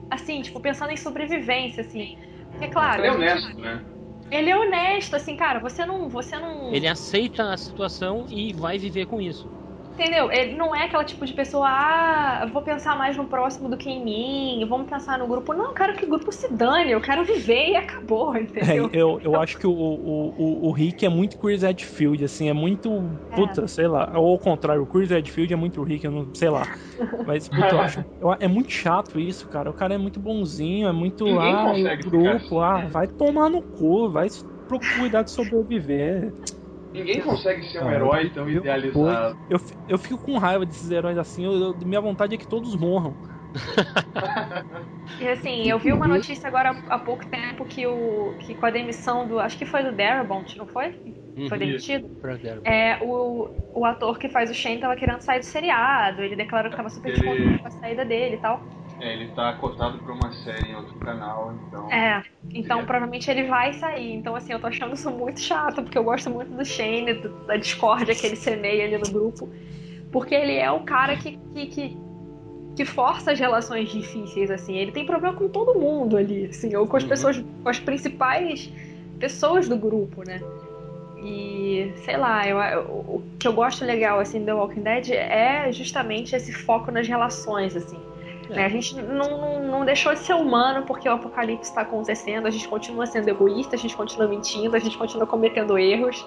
assim, 0.09 0.41
tipo, 0.41 0.59
pensando 0.59 0.91
em 0.91 0.97
sobrevivência, 0.97 1.81
assim. 1.81 2.15
Porque, 2.51 2.67
claro, 2.69 3.03
Ele 3.03 3.07
é 3.07 3.11
honesto, 3.11 3.61
né? 3.61 3.81
ele 4.31 4.49
é 4.49 4.57
honesto, 4.57 5.15
assim, 5.15 5.35
cara, 5.35 5.59
você 5.59 5.85
não. 5.85 6.07
Você 6.09 6.37
não. 6.37 6.73
Ele 6.73 6.87
aceita 6.87 7.51
a 7.51 7.57
situação 7.57 8.25
e 8.29 8.53
vai 8.53 8.77
viver 8.77 9.05
com 9.07 9.19
isso. 9.19 9.58
Entendeu? 9.99 10.31
Ele 10.31 10.55
não 10.55 10.73
é 10.73 10.85
aquela 10.85 11.03
tipo 11.03 11.25
de 11.25 11.33
pessoa, 11.33 11.67
ah, 11.69 12.39
eu 12.43 12.53
vou 12.53 12.61
pensar 12.61 12.95
mais 12.97 13.17
no 13.17 13.27
próximo 13.27 13.67
do 13.67 13.77
que 13.77 13.89
em 13.89 14.01
mim, 14.03 14.65
vamos 14.65 14.89
pensar 14.89 15.19
no 15.19 15.27
grupo. 15.27 15.51
Não, 15.53 15.65
eu 15.65 15.73
quero 15.73 15.93
que 15.97 16.05
o 16.05 16.09
grupo 16.09 16.31
se 16.31 16.53
dane, 16.55 16.91
eu 16.91 17.01
quero 17.01 17.25
viver 17.25 17.71
e 17.71 17.75
acabou, 17.75 18.33
É, 18.37 18.41
entendeu? 18.41 18.89
eu, 18.93 19.19
eu 19.21 19.37
acho 19.37 19.57
que 19.57 19.67
o, 19.67 19.71
o, 19.71 20.33
o, 20.37 20.67
o 20.69 20.71
Rick 20.71 21.05
é 21.05 21.09
muito 21.09 21.37
Chris 21.37 21.63
Redfield, 21.63 22.23
assim, 22.23 22.47
é 22.49 22.53
muito. 22.53 22.89
Puta, 23.35 23.67
sei 23.67 23.87
lá. 23.87 24.17
Ou 24.17 24.31
ao 24.31 24.39
contrário, 24.39 24.81
o 24.83 24.87
Chris 24.87 25.09
Redfield 25.09 25.53
é 25.53 25.55
muito 25.57 25.83
Rick, 25.83 26.05
eu 26.05 26.11
não 26.11 26.29
sei 26.33 26.49
lá. 26.49 26.69
Mas, 27.25 27.47
puta, 27.49 27.75
eu 27.75 27.81
acho. 27.81 28.05
eu- 28.19 28.35
é 28.39 28.47
muito 28.47 28.71
chato 28.71 29.19
isso, 29.19 29.47
cara. 29.49 29.69
O 29.69 29.73
cara 29.73 29.95
é 29.95 29.97
muito 29.97 30.19
bonzinho, 30.19 30.87
é 30.87 30.91
muito. 30.93 31.25
Ninguém 31.25 31.55
ah, 31.55 31.73
grupo, 32.03 32.59
ah, 32.59 32.87
vai 32.87 33.07
tomar 33.07 33.49
no 33.49 33.61
cu, 33.63 34.09
vai 34.11 34.27
pro 34.67 34.79
cuidar 34.79 35.23
de 35.23 35.31
sobreviver. 35.31 36.35
Ninguém 36.93 37.21
consegue 37.21 37.63
ser 37.63 37.83
um 37.83 37.87
Ah, 37.87 37.93
herói 37.93 38.29
tão 38.31 38.49
eu- 38.49 38.61
idealizado. 38.61 39.37
Eu, 39.47 39.59
eu 39.87 39.97
fico 39.97 40.17
com 40.19 40.37
raiva 40.37 40.65
desses 40.65 40.89
heróis 40.89 41.17
assim, 41.17 41.45
eu- 41.45 41.53
eu- 41.53 41.77
minha 41.85 42.01
vontade 42.01 42.33
é 42.35 42.37
que 42.37 42.47
todos 42.47 42.75
morram. 42.75 43.15
E 45.19 45.27
assim, 45.27 45.69
eu 45.69 45.77
vi 45.79 45.91
uma 45.91 46.07
notícia 46.07 46.47
agora 46.47 46.71
há 46.87 46.97
pouco 46.99 47.25
tempo 47.27 47.65
que 47.65 47.85
o. 47.85 48.35
que 48.39 48.55
com 48.55 48.65
a 48.65 48.71
demissão 48.71 49.27
do. 49.27 49.39
Acho 49.39 49.57
que 49.57 49.65
foi 49.65 49.83
do 49.83 49.91
Darabont, 49.91 50.57
não 50.57 50.65
foi? 50.67 50.91
Foi 50.91 51.13
Uhum. 51.43 51.57
demitido? 51.57 52.09
Brother. 52.21 52.61
É, 52.63 52.97
o, 53.03 53.49
o 53.73 53.85
ator 53.85 54.17
que 54.17 54.29
faz 54.29 54.49
o 54.49 54.53
Shane 54.53 54.79
tava 54.79 54.95
querendo 54.95 55.21
sair 55.21 55.39
do 55.39 55.45
seriado. 55.45 56.21
Ele 56.21 56.35
declarou 56.35 56.69
que 56.71 56.77
tava 56.77 56.89
super 56.89 57.09
Ele- 57.11 57.19
descontente 57.19 57.61
com 57.61 57.67
a 57.67 57.71
saída 57.71 58.05
dele 58.05 58.35
e 58.35 58.39
tal. 58.39 58.65
É, 58.99 59.13
ele 59.13 59.31
tá 59.31 59.53
cotado 59.53 59.97
pra 59.99 60.13
uma 60.13 60.31
série 60.31 60.71
em 60.71 60.75
outro 60.75 60.95
canal, 60.99 61.53
então. 61.53 61.89
É, 61.91 62.21
então 62.53 62.79
Sim. 62.81 62.85
provavelmente 62.85 63.29
ele 63.31 63.43
vai 63.43 63.73
sair. 63.73 64.11
Então, 64.13 64.35
assim, 64.35 64.53
eu 64.53 64.59
tô 64.59 64.67
achando 64.67 64.93
isso 64.93 65.09
muito 65.09 65.39
chato, 65.39 65.81
porque 65.83 65.97
eu 65.97 66.03
gosto 66.03 66.29
muito 66.29 66.53
do 66.53 66.65
Shane, 66.65 67.13
do- 67.13 67.29
da 67.45 67.55
discórdia 67.55 68.13
que 68.13 68.25
ele 68.25 68.35
semeia 68.35 68.85
ali 68.85 68.97
no 68.97 69.09
grupo. 69.09 69.49
Porque 70.11 70.35
ele 70.35 70.55
é 70.55 70.69
o 70.71 70.81
cara 70.81 71.15
que, 71.15 71.37
que, 71.53 71.67
que, 71.67 71.97
que 72.75 72.85
força 72.85 73.31
as 73.31 73.39
relações 73.39 73.89
difíceis, 73.89 74.51
assim. 74.51 74.75
Ele 74.75 74.91
tem 74.91 75.05
problema 75.05 75.35
com 75.35 75.47
todo 75.47 75.79
mundo 75.79 76.17
ali, 76.17 76.45
assim, 76.47 76.75
ou 76.75 76.87
com 76.87 76.97
as 76.97 77.03
Uhum. 77.03 77.09
pessoas, 77.09 77.37
com 77.63 77.69
as 77.69 77.79
principais 77.79 78.69
pessoas 79.19 79.69
do 79.69 79.77
grupo, 79.77 80.23
né? 80.23 80.41
E, 81.21 81.93
sei 82.05 82.17
lá, 82.17 82.47
eu, 82.47 82.57
eu- 82.59 82.81
o 82.89 83.23
que 83.37 83.47
eu 83.47 83.53
gosto 83.53 83.83
legal, 83.85 84.19
assim, 84.19 84.39
do 84.39 84.45
The 84.45 84.53
Walking 84.53 84.81
Dead 84.81 85.09
é 85.11 85.71
justamente 85.71 86.35
esse 86.35 86.51
foco 86.53 86.91
nas 86.91 87.07
relações, 87.07 87.75
assim. 87.75 87.99
Né? 88.49 88.65
A 88.65 88.69
gente 88.69 88.95
não, 88.95 89.37
não, 89.37 89.63
não 89.63 89.85
deixou 89.85 90.13
de 90.13 90.19
ser 90.19 90.33
humano 90.33 90.85
porque 90.85 91.07
o 91.07 91.13
apocalipse 91.13 91.69
está 91.69 91.81
acontecendo, 91.81 92.47
a 92.47 92.49
gente 92.49 92.67
continua 92.67 93.05
sendo 93.05 93.27
egoísta, 93.29 93.75
a 93.75 93.79
gente 93.79 93.95
continua 93.95 94.27
mentindo, 94.27 94.75
a 94.75 94.79
gente 94.79 94.97
continua 94.97 95.27
cometendo 95.27 95.77
erros, 95.77 96.25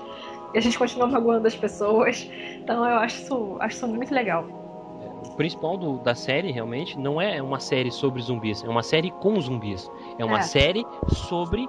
e 0.54 0.58
a 0.58 0.60
gente 0.60 0.78
continua 0.78 1.06
magoando 1.06 1.46
as 1.46 1.54
pessoas. 1.56 2.28
Então 2.62 2.84
eu 2.88 2.96
acho 2.98 3.22
isso, 3.22 3.56
acho 3.60 3.76
isso 3.76 3.88
muito 3.88 4.14
legal. 4.14 4.44
O 5.26 5.34
principal 5.36 5.76
do- 5.76 5.98
da 5.98 6.14
série, 6.14 6.50
realmente, 6.50 6.98
não 6.98 7.20
é 7.20 7.40
uma 7.42 7.58
série 7.58 7.90
sobre 7.90 8.20
zumbis, 8.22 8.62
é 8.62 8.68
uma 8.68 8.82
série 8.82 9.10
com 9.10 9.40
zumbis. 9.40 9.90
É 10.18 10.24
uma 10.24 10.40
É. 10.40 10.42
série 10.42 10.84
sobre 11.08 11.68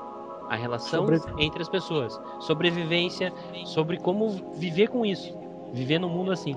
a 0.50 0.56
relação 0.56 1.08
Sobre- 1.08 1.44
entre 1.44 1.62
as 1.62 1.70
pessoas, 1.70 2.20
sobrevivência, 2.40 3.32
sobre 3.66 3.98
como 3.98 4.28
viver 4.56 4.88
com 4.90 5.06
isso, 5.06 5.36
viver 5.72 5.98
num 6.00 6.10
mundo 6.10 6.32
assim. 6.32 6.56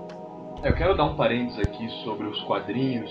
Eu 0.64 0.74
quero 0.74 0.96
dar 0.96 1.04
um 1.04 1.14
parênteses 1.14 1.60
aqui 1.60 1.88
sobre 2.02 2.26
os 2.26 2.42
quadrinhos, 2.42 3.10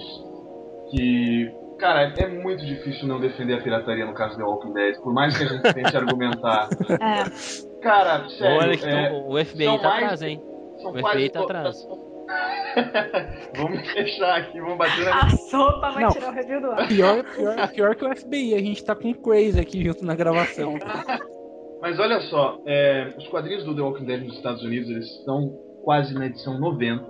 que, 0.90 1.52
cara, 1.80 2.14
é 2.18 2.28
muito 2.28 2.66
difícil 2.66 3.08
não 3.08 3.20
defender 3.20 3.56
a 3.56 3.62
pirataria 3.62 4.06
no 4.06 4.14
caso 4.14 4.32
de 4.32 4.38
The 4.38 4.44
Walking 4.44 4.74
Dead, 4.74 4.96
por 5.02 5.14
mais 5.14 5.38
que 5.38 5.44
a 5.44 5.48
gente 5.48 5.74
tente 5.74 5.96
argumentar. 5.98 6.70
É, 6.90 7.82
Cara, 7.82 8.28
sério, 8.30 8.58
Olha 8.62 8.78
que 8.78 8.86
é, 8.86 9.12
o 9.12 9.46
FBI 9.46 9.66
tá 9.66 9.72
mais- 9.72 10.04
atrás, 10.04 10.22
hein? 10.24 10.42
são 10.82 10.92
o 10.92 10.98
FBI 10.98 11.30
tá 11.30 11.42
atrás. 11.42 11.88
vamos 13.56 13.92
fechar 13.92 14.38
aqui, 14.40 14.60
vamos 14.60 14.78
bater 14.78 15.06
na 15.06 15.20
a 15.20 15.30
sopa 15.30 15.92
vai 15.92 16.04
Não. 16.04 16.10
tirar 16.10 16.30
o 16.30 16.34
review 16.34 16.62
do 16.62 16.72
ar. 16.72 16.88
Pior, 16.88 17.24
pior, 17.36 17.68
pior 17.72 17.96
que 17.96 18.06
o 18.06 18.16
FBI, 18.16 18.56
a 18.56 18.60
gente 18.60 18.84
tá 18.84 18.96
com 18.96 19.12
o 19.12 19.16
Crazy 19.16 19.60
aqui 19.60 19.84
junto 19.84 20.04
na 20.04 20.16
gravação. 20.16 20.74
Mas 21.80 22.00
olha 22.00 22.20
só, 22.22 22.58
é, 22.66 23.14
os 23.16 23.28
quadrinhos 23.28 23.64
do 23.64 23.76
The 23.76 23.82
Walking 23.82 24.06
Dead 24.06 24.24
nos 24.24 24.36
Estados 24.38 24.64
Unidos 24.64 24.90
eles 24.90 25.06
estão 25.20 25.54
quase 25.84 26.16
na 26.16 26.26
edição 26.26 26.58
90. 26.60 27.06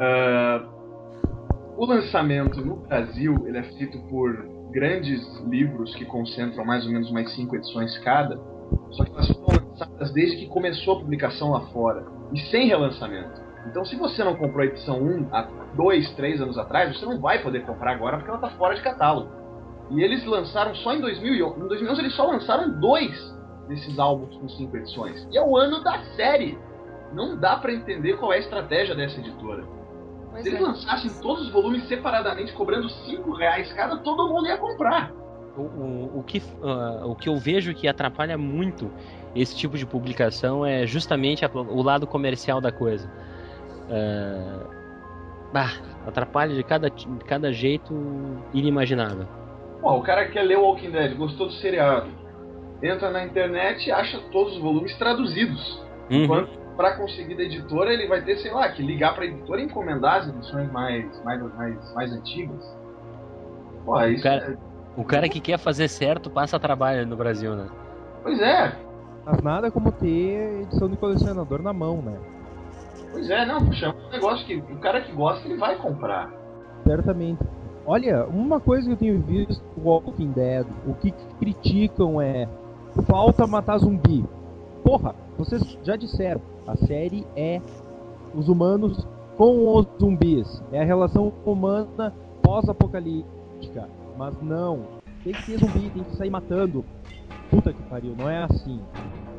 Ah, 0.00 0.68
o 1.76 1.84
lançamento 1.84 2.64
no 2.64 2.76
Brasil 2.76 3.44
ele 3.46 3.58
é 3.58 3.62
feito 3.62 3.98
por 4.08 4.32
grandes 4.70 5.20
livros 5.46 5.94
que 5.94 6.04
concentram 6.04 6.64
mais 6.64 6.84
ou 6.86 6.92
menos 6.92 7.10
umas 7.10 7.32
cinco 7.34 7.56
edições 7.56 7.96
cada, 7.98 8.36
só 8.90 9.04
que 9.04 9.12
elas 9.12 9.28
foram 9.28 9.68
lançadas 9.68 10.12
desde 10.12 10.36
que 10.38 10.46
começou 10.48 10.96
a 10.96 11.00
publicação 11.00 11.50
lá 11.50 11.60
fora 11.72 12.04
e 12.32 12.40
sem 12.50 12.68
relançamento. 12.68 13.42
Então, 13.66 13.84
se 13.84 13.96
você 13.96 14.22
não 14.22 14.36
comprou 14.36 14.62
a 14.62 14.66
edição 14.66 15.00
1 15.00 15.28
há 15.32 15.48
dois, 15.74 16.10
três 16.14 16.40
anos 16.40 16.58
atrás, 16.58 16.96
você 16.96 17.06
não 17.06 17.18
vai 17.18 17.42
poder 17.42 17.64
comprar 17.64 17.92
agora 17.92 18.18
porque 18.18 18.30
ela 18.30 18.38
está 18.38 18.50
fora 18.58 18.74
de 18.74 18.82
catálogo. 18.82 19.30
E 19.90 20.02
eles 20.02 20.24
lançaram 20.24 20.74
só 20.74 20.92
em 20.92 21.00
2011. 21.00 21.60
Em 21.60 21.68
2011 21.68 22.00
eles 22.00 22.14
só 22.14 22.26
lançaram 22.26 22.78
dois 22.78 23.34
desses 23.68 23.98
álbuns 23.98 24.36
com 24.36 24.48
cinco 24.50 24.76
edições. 24.76 25.26
E 25.30 25.38
é 25.38 25.42
o 25.42 25.56
ano 25.56 25.82
da 25.82 25.98
série. 26.16 26.58
Não 27.12 27.38
dá 27.38 27.56
pra 27.56 27.72
entender 27.72 28.16
qual 28.18 28.32
é 28.32 28.36
a 28.36 28.40
estratégia 28.40 28.94
dessa 28.94 29.18
editora. 29.18 29.64
Pois 30.34 30.42
Se 30.42 30.48
eles 30.50 30.60
é. 30.60 30.64
lançassem 30.64 31.10
todos 31.22 31.46
os 31.46 31.52
volumes 31.52 31.86
separadamente, 31.86 32.52
cobrando 32.54 32.88
cinco 33.06 33.32
reais 33.32 33.72
cada, 33.72 33.96
todo 33.98 34.28
mundo 34.28 34.46
ia 34.48 34.56
comprar. 34.58 35.12
O, 35.56 35.60
o, 35.62 36.18
o 36.18 36.22
que, 36.24 36.42
ah, 36.62 37.02
o 37.06 37.14
que 37.14 37.28
eu 37.28 37.36
vejo 37.36 37.72
que 37.72 37.86
atrapalha 37.86 38.36
muito 38.36 38.90
esse 39.36 39.54
tipo 39.56 39.78
de 39.78 39.86
publicação 39.86 40.66
é 40.66 40.84
justamente 40.86 41.44
a- 41.44 41.50
o 41.54 41.80
lado 41.82 42.04
comercial 42.06 42.60
da 42.60 42.72
coisa. 42.72 43.08
Ah, 43.88 44.66
bah, 45.52 45.70
atrapalha 46.06 46.54
de 46.54 46.64
cada, 46.64 46.90
de 46.90 47.06
cada 47.26 47.52
jeito 47.52 47.94
inimaginável. 48.52 49.26
Pô, 49.80 49.92
o 49.98 50.02
cara 50.02 50.26
quer 50.28 50.42
ler 50.42 50.58
o 50.58 50.62
Walking 50.62 50.90
Dead, 50.90 51.16
gostou 51.16 51.46
do 51.46 51.52
seriado. 51.54 52.08
Entra 52.82 53.10
na 53.10 53.24
internet 53.24 53.86
e 53.86 53.92
acha 53.92 54.18
todos 54.32 54.54
os 54.54 54.58
volumes 54.60 54.96
traduzidos. 54.98 55.80
Uhum. 56.10 56.24
Enquanto 56.24 56.50
pra 56.76 56.96
conseguir 56.96 57.34
da 57.36 57.42
editora, 57.42 57.92
ele 57.92 58.06
vai 58.08 58.22
ter, 58.22 58.36
sei 58.38 58.52
lá, 58.52 58.68
que 58.70 58.82
ligar 58.82 59.14
pra 59.14 59.24
editora 59.24 59.60
e 59.60 59.64
encomendar 59.64 60.20
as 60.22 60.28
edições 60.28 60.70
mais, 60.72 61.04
mais, 61.24 61.40
mais, 61.54 61.94
mais 61.94 62.12
antigas. 62.12 62.74
Pô, 63.84 64.00
isso 64.04 64.22
cara- 64.22 64.52
é- 64.52 64.74
O 64.96 65.04
cara 65.04 65.28
que 65.28 65.40
quer 65.40 65.58
fazer 65.58 65.88
certo 65.88 66.30
passa 66.30 66.58
trabalho 66.58 67.06
no 67.06 67.16
Brasil, 67.16 67.54
né? 67.56 67.66
Pois 68.22 68.40
é, 68.40 68.72
Mas 69.26 69.40
nada 69.42 69.70
como 69.70 69.90
ter 69.90 70.62
edição 70.62 70.88
de 70.88 70.96
colecionador 70.96 71.62
na 71.62 71.72
mão, 71.72 72.02
né? 72.02 72.16
pois 73.10 73.30
é, 73.30 73.44
não, 73.46 73.64
puxa, 73.64 73.86
é 73.86 73.90
um 73.90 74.10
negócio 74.10 74.44
que 74.46 74.56
o 74.56 74.76
cara 74.78 75.00
que 75.00 75.12
gosta, 75.12 75.46
ele 75.48 75.56
vai 75.56 75.76
comprar. 75.76 76.30
Certamente. 76.86 77.40
Olha, 77.86 78.24
uma 78.26 78.58
coisa 78.60 78.86
que 78.86 78.92
eu 78.92 78.96
tenho 78.96 79.20
visto 79.20 79.62
no 79.76 79.84
Walking 79.88 80.32
Dead, 80.32 80.66
o 80.86 80.94
que 80.94 81.12
criticam 81.38 82.20
é 82.20 82.48
falta 83.06 83.46
matar 83.46 83.78
zumbi. 83.78 84.24
Porra, 84.84 85.14
vocês 85.38 85.78
já 85.82 85.96
disseram, 85.96 86.42
a 86.66 86.76
série 86.76 87.26
é 87.34 87.60
os 88.34 88.48
humanos 88.48 89.06
com 89.36 89.74
os 89.74 89.86
zumbis. 89.98 90.62
É 90.70 90.82
a 90.82 90.84
relação 90.84 91.32
humana 91.44 92.14
pós-apocalíptica. 92.42 93.88
Mas 94.16 94.34
não, 94.42 94.84
tem 95.24 95.32
que 95.32 95.46
ter 95.46 95.58
zumbi, 95.58 95.90
tem 95.90 96.04
que 96.04 96.16
sair 96.16 96.30
matando. 96.30 96.84
Puta 97.50 97.72
que 97.72 97.82
pariu, 97.84 98.14
não 98.16 98.28
é 98.28 98.44
assim. 98.44 98.80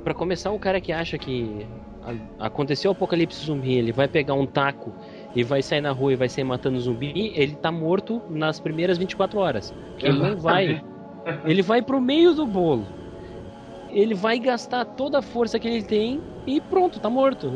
Pra 0.04 0.16
começar, 0.16 0.52
o 0.52 0.60
cara 0.60 0.82
que 0.82 0.92
acha 0.92 1.18
que 1.18 1.66
aconteceu 2.40 2.92
o 2.92 2.94
apocalipse 2.94 3.46
zumbi, 3.46 3.76
ele 3.76 3.92
vai 3.92 4.08
pegar 4.08 4.34
um 4.34 4.46
taco 4.46 4.92
e 5.36 5.44
vai 5.44 5.62
sair 5.62 5.82
na 5.82 5.92
rua 5.92 6.14
e 6.14 6.16
vai 6.16 6.28
sair 6.28 6.44
matando 6.44 6.80
zumbi, 6.80 7.32
ele 7.36 7.56
tá 7.56 7.72
morto 7.72 8.22
nas 8.30 8.60
primeiras 8.60 8.98
24 8.98 9.40
horas. 9.40 9.74
Ele 10.00 10.18
não 10.18 10.38
vai. 10.38 10.84
Ele 11.46 11.62
vai 11.62 11.82
pro 11.82 12.02
meio 12.02 12.34
do 12.34 12.46
bolo. 12.46 12.86
Ele 13.96 14.14
vai 14.14 14.38
gastar 14.38 14.84
toda 14.86 15.20
a 15.20 15.22
força 15.22 15.60
que 15.60 15.68
ele 15.68 15.82
tem 15.84 16.22
e 16.46 16.60
pronto, 16.60 17.00
tá 17.00 17.10
morto. 17.10 17.48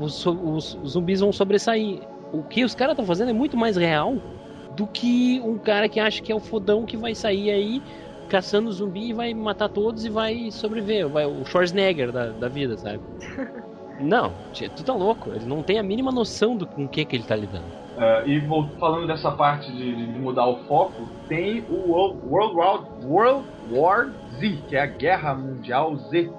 Os, 0.00 0.14
so- 0.14 0.32
os 0.54 0.76
zumbis 0.86 1.20
vão 1.20 1.32
sobressair. 1.32 2.00
O 2.32 2.42
que 2.42 2.64
os 2.64 2.74
caras 2.74 2.92
estão 2.94 3.04
fazendo 3.06 3.30
é 3.30 3.34
muito 3.34 3.56
mais 3.56 3.76
real 3.76 4.14
do 4.74 4.86
que 4.88 5.40
um 5.42 5.58
cara 5.58 5.88
que 5.88 6.00
acha 6.00 6.22
que 6.22 6.32
é 6.32 6.34
o 6.34 6.40
fodão 6.40 6.84
que 6.86 6.96
vai 6.96 7.14
sair 7.14 7.50
aí 7.50 7.82
caçando 8.28 8.72
zumbi 8.72 9.10
e 9.10 9.12
vai 9.12 9.34
matar 9.34 9.68
todos 9.68 10.04
e 10.04 10.08
vai 10.08 10.50
sobreviver. 10.50 11.08
Vai, 11.08 11.26
o 11.26 11.44
Schwarzenegger 11.44 12.10
da, 12.10 12.30
da 12.32 12.48
vida, 12.48 12.76
sabe? 12.78 13.00
Não, 14.00 14.34
tu 14.74 14.82
tá 14.82 14.92
louco. 14.92 15.32
Ele 15.32 15.44
não 15.44 15.62
tem 15.62 15.78
a 15.78 15.82
mínima 15.82 16.10
noção 16.10 16.56
do 16.56 16.66
com 16.66 16.88
que, 16.88 17.04
que 17.04 17.14
ele 17.14 17.22
tá 17.24 17.36
lidando. 17.36 17.83
Ah, 17.96 18.22
e 18.26 18.40
vol- 18.40 18.70
falando 18.78 19.06
dessa 19.06 19.30
parte 19.30 19.70
de, 19.70 19.94
de 20.12 20.18
mudar 20.18 20.46
o 20.46 20.64
foco, 20.64 21.08
tem 21.28 21.64
o 21.68 21.92
World, 21.92 22.18
World, 22.26 22.56
War, 22.56 23.04
World 23.04 23.48
War 23.70 24.12
Z, 24.38 24.64
que 24.68 24.76
é 24.76 24.80
a 24.80 24.86
Guerra 24.86 25.34
Mundial 25.34 25.96
Z. 25.96 26.30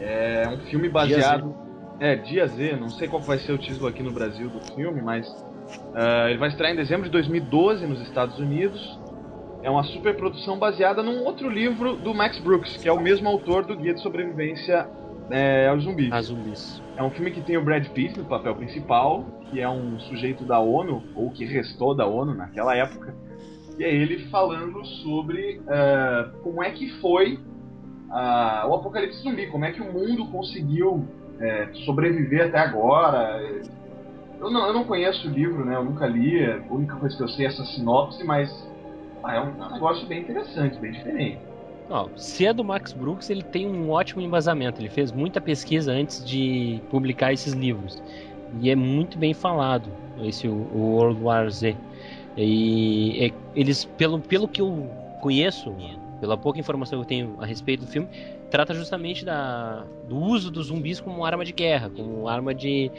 É 0.00 0.48
um 0.48 0.58
filme 0.70 0.88
baseado. 0.88 1.54
É, 2.00 2.14
Dia 2.14 2.46
Z, 2.46 2.76
não 2.76 2.90
sei 2.90 3.08
qual 3.08 3.20
vai 3.20 3.38
ser 3.38 3.52
o 3.52 3.58
título 3.58 3.88
aqui 3.88 4.02
no 4.04 4.12
Brasil 4.12 4.48
do 4.48 4.60
filme, 4.74 5.02
mas 5.02 5.26
ah, 5.94 6.30
ele 6.30 6.38
vai 6.38 6.48
estrear 6.48 6.72
em 6.72 6.76
dezembro 6.76 7.04
de 7.04 7.10
2012 7.10 7.86
nos 7.86 8.00
Estados 8.00 8.38
Unidos. 8.38 8.98
É 9.62 9.68
uma 9.68 9.82
superprodução 9.82 10.56
baseada 10.56 11.02
num 11.02 11.24
outro 11.24 11.50
livro 11.50 11.96
do 11.96 12.14
Max 12.14 12.38
Brooks, 12.38 12.76
que 12.76 12.88
é 12.88 12.92
o 12.92 13.00
mesmo 13.00 13.28
autor 13.28 13.64
do 13.66 13.76
Guia 13.76 13.92
de 13.92 14.00
Sobrevivência 14.00 14.88
é, 15.30 15.66
aos 15.68 15.82
Zumbis. 15.82 16.12
A 16.12 16.22
zumbis. 16.22 16.80
É 16.98 17.02
um 17.02 17.10
filme 17.10 17.30
que 17.30 17.40
tem 17.40 17.56
o 17.56 17.62
Brad 17.62 17.86
Pitt 17.90 18.18
no 18.18 18.24
papel 18.24 18.56
principal, 18.56 19.24
que 19.48 19.60
é 19.60 19.68
um 19.68 20.00
sujeito 20.00 20.44
da 20.44 20.58
ONU, 20.58 21.00
ou 21.14 21.30
que 21.30 21.44
restou 21.44 21.94
da 21.94 22.04
ONU 22.04 22.34
naquela 22.34 22.74
época. 22.74 23.14
E 23.78 23.84
é 23.84 23.94
ele 23.94 24.28
falando 24.30 24.84
sobre 24.84 25.62
eh, 25.68 26.28
como 26.42 26.60
é 26.60 26.72
que 26.72 26.90
foi 27.00 27.38
ah, 28.10 28.66
o 28.68 28.74
apocalipse 28.74 29.22
zumbi, 29.22 29.46
como 29.46 29.64
é 29.64 29.70
que 29.70 29.80
o 29.80 29.92
mundo 29.92 30.26
conseguiu 30.26 31.06
eh, 31.38 31.68
sobreviver 31.86 32.48
até 32.48 32.58
agora. 32.58 33.40
Eu 34.40 34.50
não, 34.50 34.66
eu 34.66 34.72
não 34.72 34.82
conheço 34.82 35.28
o 35.28 35.30
livro, 35.30 35.64
né? 35.64 35.76
Eu 35.76 35.84
nunca 35.84 36.04
li, 36.04 36.44
a 36.44 36.60
única 36.68 36.96
coisa 36.96 37.16
que 37.16 37.22
eu 37.22 37.28
sei 37.28 37.46
é 37.46 37.48
essa 37.48 37.64
sinopse, 37.64 38.24
mas 38.24 38.50
ah, 39.22 39.36
é 39.36 39.40
um, 39.40 39.62
é 39.62 39.66
um 39.68 39.70
negócio 39.70 40.04
bem 40.08 40.22
interessante, 40.22 40.80
bem 40.80 40.90
diferente. 40.90 41.38
Ó, 41.90 42.08
se 42.16 42.46
é 42.46 42.52
do 42.52 42.62
Max 42.62 42.92
Brooks, 42.92 43.30
ele 43.30 43.42
tem 43.42 43.66
um 43.66 43.90
ótimo 43.90 44.20
embasamento. 44.20 44.80
Ele 44.80 44.90
fez 44.90 45.10
muita 45.10 45.40
pesquisa 45.40 45.92
antes 45.92 46.24
de 46.24 46.80
publicar 46.90 47.32
esses 47.32 47.54
livros. 47.54 48.02
E 48.60 48.70
é 48.70 48.76
muito 48.76 49.18
bem 49.18 49.32
falado 49.32 49.90
esse 50.22 50.46
o, 50.48 50.68
World 50.74 51.22
War 51.22 51.50
Z. 51.50 51.76
E 52.36 53.26
é- 53.26 53.32
eles, 53.54 53.84
pelo, 53.84 54.18
pelo 54.20 54.46
que 54.46 54.60
eu 54.60 54.88
conheço, 55.20 55.74
pela 56.20 56.36
pouca 56.36 56.58
informação 56.58 56.98
que 56.98 57.04
eu 57.04 57.08
tenho 57.08 57.36
a 57.40 57.46
respeito 57.46 57.84
do 57.84 57.86
filme, 57.86 58.08
trata 58.50 58.74
justamente 58.74 59.24
da, 59.24 59.84
do 60.08 60.16
uso 60.16 60.50
dos 60.50 60.66
zumbis 60.66 61.00
como 61.00 61.24
arma 61.24 61.44
de 61.44 61.52
guerra, 61.52 61.90
como 61.90 62.28
arma 62.28 62.54
de 62.54 62.90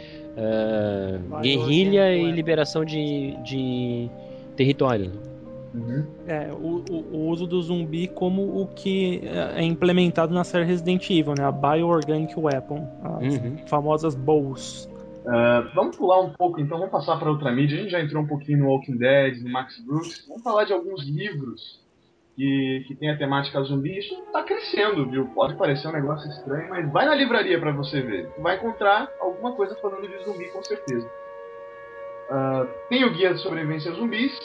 Vai, 1.27 1.41
guerrilha 1.43 2.15
e 2.15 2.29
é. 2.29 2.31
liberação 2.31 2.83
de, 2.85 3.35
de 3.43 4.09
território. 4.55 5.11
É, 6.27 6.51
o, 6.51 6.83
o- 6.89 7.15
o 7.17 7.27
uso 7.29 7.45
do 7.47 7.61
zumbi 7.61 8.07
como 8.07 8.61
o 8.61 8.67
que 8.67 9.21
é 9.23 9.61
é 9.61 9.63
implementado 9.63 10.33
na 10.33 10.43
série 10.43 10.65
Resident 10.65 11.09
Evil, 11.09 11.33
né? 11.37 11.43
A 11.45 11.51
Bioorganic 11.51 12.33
Weapon, 12.39 12.87
as 13.03 13.35
Uhum. 13.35 13.57
famosas 13.67 14.15
bows. 14.15 14.89
Ah, 15.27 15.69
vamos 15.75 15.95
pular 15.97 16.21
um 16.21 16.31
pouco, 16.33 16.59
então, 16.59 16.77
vamos 16.77 16.91
passar 16.91 17.17
para 17.19 17.29
outra 17.29 17.51
mídia. 17.51 17.77
A 17.77 17.81
gente 17.81 17.91
já 17.91 18.01
entrou 18.01 18.23
um 18.23 18.27
pouquinho 18.27 18.59
no 18.59 18.67
Walking 18.69 18.97
Dead, 18.97 19.41
no 19.43 19.51
Max 19.51 19.79
Brooks. 19.85 20.25
Vamos 20.27 20.41
falar 20.43 20.63
de 20.63 20.73
alguns 20.73 21.03
livros 21.07 21.61
que, 22.35 22.83
que 22.87 22.95
tem 22.95 23.09
a 23.11 23.17
temática 23.17 23.61
zumbi. 23.63 23.99
Isso 23.99 24.15
tá 24.31 24.43
crescendo, 24.43 25.07
viu? 25.09 25.27
Pode 25.35 25.55
parecer 25.55 25.87
um 25.87 25.91
negócio 25.91 26.27
estranho, 26.31 26.69
mas 26.69 26.91
vai 26.91 27.05
na 27.05 27.13
livraria 27.13 27.59
para 27.59 27.71
você 27.73 28.01
ver. 28.01 28.27
Tu 28.35 28.41
vai 28.41 28.55
encontrar 28.57 29.07
alguma 29.19 29.51
coisa 29.55 29.75
falando 29.75 30.07
de 30.07 30.23
zumbi, 30.23 30.45
com 30.51 30.63
certeza. 30.63 31.07
Ah, 32.31 32.65
tem 32.89 33.03
o 33.03 33.13
Guia 33.13 33.33
de 33.33 33.39
Sobrevivência 33.41 33.91
aos 33.91 33.99
Zumbis 33.99 34.37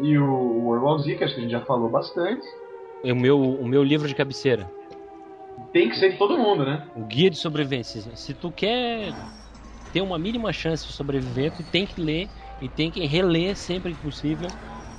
e 0.00 0.18
o 0.18 0.68
World 0.68 1.04
Z, 1.04 1.16
que 1.16 1.24
acho 1.24 1.34
que 1.34 1.40
a 1.40 1.42
gente 1.42 1.52
já 1.52 1.64
falou 1.64 1.88
bastante. 1.88 2.46
É 3.04 3.12
o 3.12 3.16
meu, 3.16 3.40
o 3.40 3.66
meu 3.66 3.82
livro 3.82 4.08
de 4.08 4.14
cabeceira. 4.14 4.70
Tem 5.72 5.88
que 5.88 5.96
ser 5.96 6.12
de 6.12 6.18
todo 6.18 6.38
mundo, 6.38 6.64
né? 6.64 6.88
O 6.94 7.04
guia 7.04 7.30
de 7.30 7.36
sobrevivência. 7.36 8.00
Se 8.16 8.34
tu 8.34 8.50
quer 8.52 9.12
ter 9.92 10.00
uma 10.00 10.18
mínima 10.18 10.52
chance 10.52 10.86
de 10.86 10.92
sobreviver, 10.92 11.52
tu 11.52 11.62
tem 11.64 11.86
que 11.86 12.00
ler 12.00 12.28
e 12.60 12.68
tem 12.68 12.90
que 12.90 13.04
reler 13.06 13.56
sempre 13.56 13.94
que 13.94 14.00
possível 14.00 14.48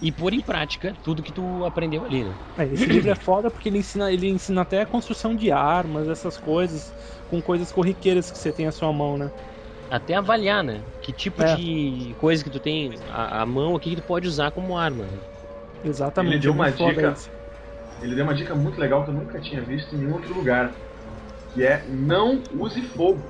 e 0.02 0.12
pôr 0.12 0.34
em 0.34 0.42
prática 0.42 0.94
tudo 1.04 1.22
que 1.22 1.32
tu 1.32 1.66
aprendeu 1.66 2.06
ali, 2.06 2.24
né? 2.24 2.36
É, 2.58 2.66
esse 2.66 2.86
livro 2.86 3.12
é 3.12 3.16
foda 3.16 3.50
porque 3.50 3.70
ele 3.70 3.80
ensina, 3.80 4.12
ele 4.12 4.30
ensina 4.30 4.62
até 4.62 4.82
a 4.82 4.86
construção 4.86 5.36
de 5.36 5.52
armas, 5.52 6.08
essas 6.08 6.38
coisas, 6.38 6.94
com 7.30 7.42
coisas 7.42 7.72
corriqueiras 7.72 8.32
que 8.32 8.38
você 8.38 8.52
tem 8.52 8.68
à 8.68 8.72
sua 8.72 8.92
mão, 8.94 9.18
né? 9.18 9.30
Até 9.90 10.14
avaliar, 10.16 10.64
né? 10.64 10.82
Que 11.02 11.12
tipo 11.12 11.42
É. 11.42 11.56
de 11.56 12.14
coisa 12.20 12.44
que 12.44 12.50
tu 12.50 12.60
tem 12.60 12.92
à, 13.10 13.42
à 13.42 13.46
mão 13.46 13.76
aqui 13.76 13.92
que 13.92 13.96
tu 14.02 14.04
pode 14.04 14.28
usar 14.28 14.52
como 14.52 14.78
arma. 14.78 15.06
né? 15.06 15.20
Exatamente. 15.84 16.34
Ele 16.36 16.42
deu 16.42 16.52
é 16.52 16.56
uma 16.56 16.72
dica. 16.72 17.12
isso. 17.12 17.30
Ele 18.02 18.16
deu 18.16 18.24
uma 18.24 18.34
dica 18.34 18.56
muito 18.56 18.80
legal 18.80 19.04
que 19.04 19.10
eu 19.10 19.14
nunca 19.16 19.40
tinha 19.42 19.62
visto 19.62 19.94
em 19.96 20.00
nenhum 20.00 20.14
outro 20.14 20.34
lugar. 20.34 20.74
Que 21.54 21.64
é 21.66 21.84
não 21.88 22.42
use 22.54 22.82
fogo. 22.90 23.24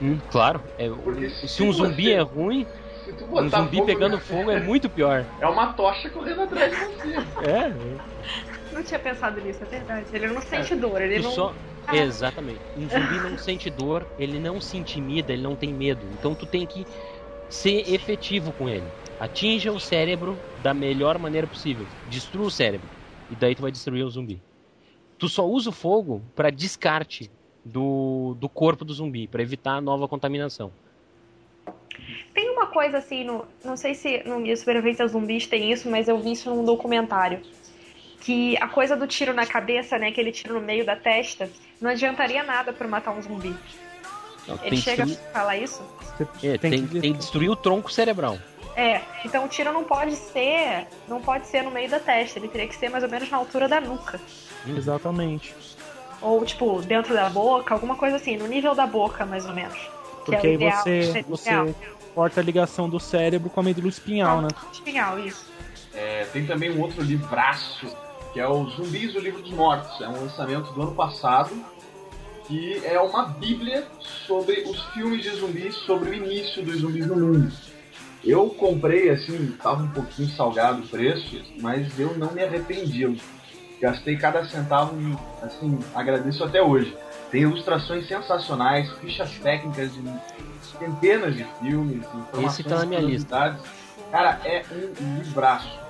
Hum, 0.00 0.18
claro. 0.30 0.62
É, 0.78 0.88
Porque 0.88 1.28
se, 1.30 1.48
se 1.48 1.62
um 1.62 1.72
você- 1.72 1.88
zumbi 1.88 2.12
é 2.12 2.20
ruim, 2.20 2.66
Se 3.04 3.12
tu 3.12 3.24
um 3.24 3.48
zumbi 3.48 3.76
fogo 3.76 3.86
pegando 3.86 4.18
fogo 4.18 4.50
é 4.50 4.60
muito 4.60 4.88
pior. 4.88 5.26
É 5.40 5.46
uma 5.46 5.72
tocha 5.74 6.08
correndo 6.10 6.42
atrás 6.42 6.70
de 6.70 6.76
você. 6.76 7.14
É, 7.48 8.74
Não 8.74 8.82
tinha 8.82 8.98
pensado 8.98 9.40
nisso, 9.40 9.62
é 9.62 9.66
verdade. 9.66 10.06
Ele 10.12 10.26
não 10.28 10.40
sente 10.40 10.74
dor, 10.74 11.00
ele 11.00 11.20
não. 11.22 11.30
só. 11.30 11.54
Exatamente. 11.94 12.60
Um 12.76 12.88
zumbi 12.88 13.20
não 13.20 13.38
sente 13.38 13.70
dor, 13.70 14.06
ele 14.18 14.38
não 14.38 14.60
se 14.60 14.76
intimida, 14.76 15.32
ele 15.32 15.42
não 15.42 15.56
tem 15.56 15.72
medo. 15.72 16.06
Então 16.12 16.34
tu 16.34 16.46
tem 16.46 16.66
que 16.66 16.84
ser 17.48 17.92
efetivo 17.92 18.52
com 18.52 18.68
ele. 18.68 18.86
Atinja 19.18 19.72
o 19.72 19.80
cérebro 19.80 20.38
da 20.62 20.74
melhor 20.74 21.18
maneira 21.18 21.46
possível. 21.46 21.86
Destrua 22.08 22.46
o 22.46 22.50
cérebro. 22.50 22.88
E 23.30 23.36
daí 23.36 23.54
tu 23.54 23.62
vai 23.62 23.70
destruir 23.70 24.04
o 24.04 24.10
zumbi. 24.10 24.40
Tu 25.18 25.28
só 25.28 25.46
usa 25.46 25.70
o 25.70 25.72
fogo 25.72 26.22
para 26.34 26.50
descarte 26.50 27.30
do, 27.64 28.36
do 28.38 28.48
corpo 28.48 28.84
do 28.84 28.92
zumbi, 28.92 29.26
para 29.26 29.42
evitar 29.42 29.80
nova 29.80 30.06
contaminação. 30.06 30.70
Tem 32.34 32.50
uma 32.50 32.66
coisa 32.66 32.98
assim, 32.98 33.24
no, 33.24 33.46
não 33.64 33.76
sei 33.76 33.94
se 33.94 34.22
no 34.24 34.42
Guia 34.42 34.54
de 34.54 34.60
Sobrevivência 34.60 35.06
Zumbis 35.08 35.46
tem 35.46 35.72
isso, 35.72 35.90
mas 35.90 36.06
eu 36.06 36.18
vi 36.18 36.32
isso 36.32 36.50
num 36.50 36.64
documentário. 36.64 37.40
Que 38.20 38.56
a 38.60 38.68
coisa 38.68 38.96
do 38.96 39.06
tiro 39.06 39.32
na 39.32 39.46
cabeça, 39.46 39.98
né, 39.98 40.08
aquele 40.08 40.32
tiro 40.32 40.54
no 40.54 40.60
meio 40.60 40.84
da 40.84 40.96
testa, 40.96 41.48
não 41.80 41.90
adiantaria 41.90 42.42
nada 42.42 42.72
pra 42.72 42.88
matar 42.88 43.12
um 43.12 43.22
zumbi. 43.22 43.54
Não, 44.48 44.54
Ele 44.62 44.70
tem, 44.70 44.78
chega 44.78 45.04
destruir, 45.04 45.28
a 45.28 45.32
falar 45.38 45.56
isso? 45.56 45.82
é, 46.42 46.56
tem 46.58 46.70
tem, 46.70 46.86
que- 46.86 47.00
tem 47.00 47.12
que 47.12 47.18
destruir 47.18 47.50
o 47.50 47.56
tronco 47.56 47.92
cerebral. 47.92 48.38
É, 48.76 49.00
então 49.24 49.44
o 49.44 49.48
tiro 49.48 49.72
não 49.72 49.84
pode 49.84 50.14
ser, 50.14 50.86
não 51.08 51.20
pode 51.20 51.46
ser 51.46 51.62
no 51.62 51.70
meio 51.70 51.88
da 51.88 51.98
testa, 51.98 52.38
ele 52.38 52.48
teria 52.48 52.68
que 52.68 52.76
ser 52.76 52.90
mais 52.90 53.02
ou 53.02 53.10
menos 53.10 53.30
na 53.30 53.36
altura 53.38 53.66
da 53.68 53.80
nuca. 53.80 54.20
Exatamente. 54.66 55.54
Ou, 56.20 56.44
tipo, 56.44 56.80
dentro 56.82 57.14
da 57.14 57.28
boca, 57.28 57.74
alguma 57.74 57.96
coisa 57.96 58.16
assim, 58.16 58.36
no 58.36 58.46
nível 58.46 58.74
da 58.74 58.86
boca, 58.86 59.24
mais 59.26 59.46
ou 59.46 59.52
menos. 59.54 59.74
Que 60.24 60.34
é 60.34 60.38
Porque 60.38 60.46
o 60.46 60.50
aí 60.50 60.56
você, 60.56 61.24
você 61.28 61.74
corta 62.14 62.40
a 62.40 62.42
ligação 62.42 62.88
do 62.88 62.98
cérebro 63.00 63.48
com 63.50 63.60
a 63.60 63.62
medula 63.62 63.88
espinhal, 63.88 64.40
né? 64.42 64.48
Espinhal, 64.72 65.18
isso. 65.18 65.46
É, 65.94 66.24
tem 66.32 66.44
também 66.46 66.70
um 66.70 66.80
outro 66.80 67.02
livraço, 67.02 67.86
que 68.36 68.40
é 68.40 68.46
o 68.46 68.68
Zumbis 68.68 69.14
do 69.14 69.18
Livro 69.18 69.40
dos 69.40 69.50
Mortos. 69.52 69.98
É 69.98 70.06
um 70.06 70.20
lançamento 70.20 70.70
do 70.70 70.82
ano 70.82 70.94
passado, 70.94 71.50
que 72.46 72.84
é 72.84 73.00
uma 73.00 73.28
bíblia 73.28 73.86
sobre 74.26 74.60
os 74.60 74.78
filmes 74.92 75.22
de 75.22 75.30
zumbis, 75.30 75.74
sobre 75.74 76.10
o 76.10 76.14
início 76.14 76.62
dos 76.62 76.80
zumbis 76.80 77.06
no 77.06 77.16
mundo. 77.16 77.50
Eu 78.22 78.50
comprei, 78.50 79.08
assim, 79.08 79.56
tava 79.62 79.84
um 79.84 79.88
pouquinho 79.88 80.28
salgado 80.28 80.82
o 80.82 80.86
preço, 80.86 81.42
mas 81.62 81.98
eu 81.98 82.14
não 82.18 82.30
me 82.32 82.44
arrependi. 82.44 83.18
Gastei 83.80 84.18
cada 84.18 84.44
centavo 84.44 84.94
e, 85.00 85.16
assim, 85.42 85.78
agradeço 85.94 86.44
até 86.44 86.60
hoje. 86.60 86.94
Tem 87.30 87.40
ilustrações 87.40 88.06
sensacionais, 88.06 88.92
fichas 88.98 89.30
técnicas 89.38 89.94
de 89.94 90.02
centenas 90.78 91.34
de 91.34 91.44
filmes, 91.62 92.04
informações 92.04 92.52
Esse 92.52 92.64
tá 92.64 92.80
na 92.80 92.84
minha 92.84 93.00
lista. 93.00 93.58
Cara, 94.10 94.38
é 94.44 94.62
um 94.70 95.20
livraço. 95.20 95.85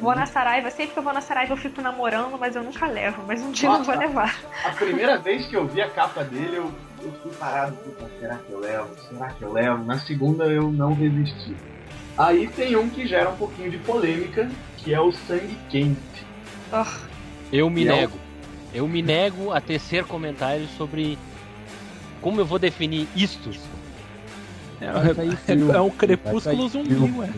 Vou 0.00 0.14
na 0.14 0.26
Saraiva, 0.26 0.70
sempre 0.70 0.92
que 0.92 0.98
eu 0.98 1.02
vou 1.02 1.12
na 1.12 1.20
Saraiva 1.20 1.52
eu 1.52 1.56
fico 1.56 1.80
namorando, 1.82 2.38
mas 2.38 2.56
eu 2.56 2.62
nunca 2.62 2.86
levo, 2.86 3.22
mas 3.26 3.42
um 3.42 3.50
dia 3.52 3.68
eu 3.68 3.72
Nossa. 3.72 3.84
vou 3.84 3.98
levar. 4.00 4.38
A 4.64 4.70
primeira 4.70 5.18
vez 5.18 5.46
que 5.46 5.54
eu 5.56 5.66
vi 5.66 5.80
a 5.80 5.90
capa 5.90 6.24
dele, 6.24 6.56
eu, 6.56 6.72
eu 7.02 7.12
fui 7.22 7.32
parado, 7.32 7.76
puta, 7.76 8.06
será 8.18 8.36
que 8.36 8.50
eu 8.52 8.60
levo? 8.60 8.88
Será 9.08 9.28
que 9.28 9.42
eu 9.42 9.52
levo? 9.52 9.84
Na 9.84 9.98
segunda 9.98 10.44
eu 10.44 10.72
não 10.72 10.94
resisti. 10.94 11.54
Aí 12.16 12.48
tem 12.48 12.76
um 12.76 12.88
que 12.88 13.06
gera 13.06 13.30
um 13.30 13.36
pouquinho 13.36 13.70
de 13.70 13.78
polêmica, 13.78 14.50
que 14.78 14.92
é 14.94 15.00
o 15.00 15.12
Sangue 15.12 15.56
Quente. 15.68 16.26
Oh, 16.72 16.84
Eu 17.52 17.68
me 17.68 17.82
E 17.84 17.88
é 17.88 17.92
o- 17.92 17.96
nego. 17.96 18.18
Eu 18.72 18.86
me 18.88 19.02
nego 19.02 19.52
a 19.52 19.60
tecer 19.60 20.04
comentários 20.04 20.70
sobre 20.76 21.18
como 22.22 22.40
eu 22.40 22.46
vou 22.46 22.58
definir 22.58 23.08
isto. 23.16 23.50
Sair 25.14 25.32
É, 25.32 25.36
filme, 25.36 25.72
é 25.72 25.80
um 25.80 25.90
crepúsculo 25.90 26.68
zumbi, 26.68 26.94
ué. 26.94 27.28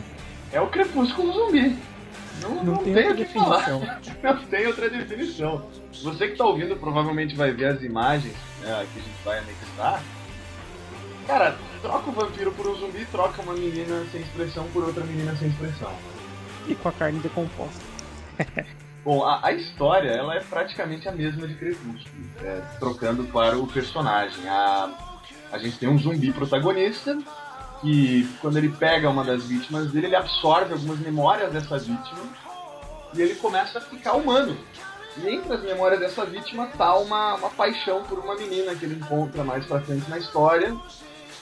É 0.52 0.60
o 0.60 0.66
Crepúsculo 0.66 1.32
Zumbi. 1.32 1.78
Não, 2.42 2.54
Não 2.56 2.64
não 2.64 2.76
tem 2.78 2.94
tem 2.94 3.08
outra 3.08 3.24
falar. 3.26 3.56
definição. 3.58 3.98
Não 4.22 4.44
tem 4.46 4.66
outra 4.66 4.90
definição. 4.90 5.66
Você 6.02 6.28
que 6.28 6.36
tá 6.36 6.44
ouvindo 6.44 6.76
provavelmente 6.76 7.34
vai 7.36 7.52
ver 7.52 7.66
as 7.66 7.82
imagens 7.82 8.34
é, 8.62 8.66
que 8.92 8.98
a 9.00 9.02
gente 9.02 9.22
vai 9.24 9.38
anexar. 9.38 10.02
Cara, 11.26 11.56
troca 11.80 12.10
o 12.10 12.12
vampiro 12.12 12.50
por 12.52 12.66
um 12.66 12.74
zumbi, 12.74 13.04
troca 13.06 13.40
uma 13.42 13.54
menina 13.54 14.04
sem 14.10 14.20
expressão 14.20 14.66
por 14.72 14.84
outra 14.84 15.04
menina 15.04 15.34
sem 15.36 15.48
expressão. 15.48 15.92
E 16.66 16.74
com 16.74 16.88
a 16.88 16.92
carne 16.92 17.20
decomposta. 17.20 17.80
Bom, 19.04 19.24
a, 19.24 19.40
a 19.46 19.52
história 19.52 20.10
ela 20.10 20.36
é 20.36 20.40
praticamente 20.40 21.08
a 21.08 21.12
mesma 21.12 21.46
de 21.46 21.54
Crepúsculo, 21.54 22.24
é, 22.42 22.60
trocando 22.78 23.24
para 23.24 23.58
o 23.58 23.66
personagem. 23.66 24.48
A, 24.48 24.90
a 25.50 25.58
gente 25.58 25.76
tem 25.78 25.88
um 25.88 25.98
zumbi 25.98 26.32
protagonista 26.32 27.18
que, 27.82 28.26
quando 28.40 28.56
ele 28.56 28.70
pega 28.70 29.10
uma 29.10 29.22
das 29.24 29.44
vítimas 29.44 29.90
dele, 29.90 30.06
ele 30.06 30.16
absorve 30.16 30.72
algumas 30.72 30.98
memórias 31.00 31.52
dessa 31.52 31.78
vítima 31.78 32.20
e 33.12 33.20
ele 33.20 33.34
começa 33.34 33.78
a 33.78 33.82
ficar 33.82 34.14
humano. 34.14 34.56
E 35.18 35.28
entre 35.28 35.52
as 35.52 35.62
memórias 35.62 36.00
dessa 36.00 36.24
vítima 36.24 36.68
tá 36.68 36.96
uma, 36.96 37.34
uma 37.34 37.50
paixão 37.50 38.02
por 38.04 38.18
uma 38.18 38.34
menina 38.34 38.74
que 38.74 38.84
ele 38.86 38.94
encontra 38.94 39.44
mais 39.44 39.66
pra 39.66 39.80
frente 39.80 40.08
na 40.08 40.16
história. 40.16 40.74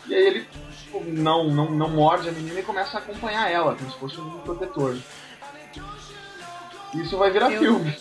E 0.09 0.15
aí 0.15 0.27
ele 0.27 0.49
tipo, 0.83 1.05
não, 1.05 1.49
não, 1.49 1.71
não 1.71 1.89
morde 1.91 2.29
a 2.29 2.33
menina 2.33 2.59
e 2.59 2.62
começa 2.65 2.97
a 2.97 3.01
acompanhar 3.01 3.49
ela, 3.49 3.77
como 3.77 3.91
se 3.93 3.99
fosse 3.99 4.21
um 4.21 4.41
protetor. 4.41 4.97
Isso 6.95 7.17
vai 7.17 7.31
virar 7.31 7.51
Meu 7.51 7.61
filme. 7.61 7.93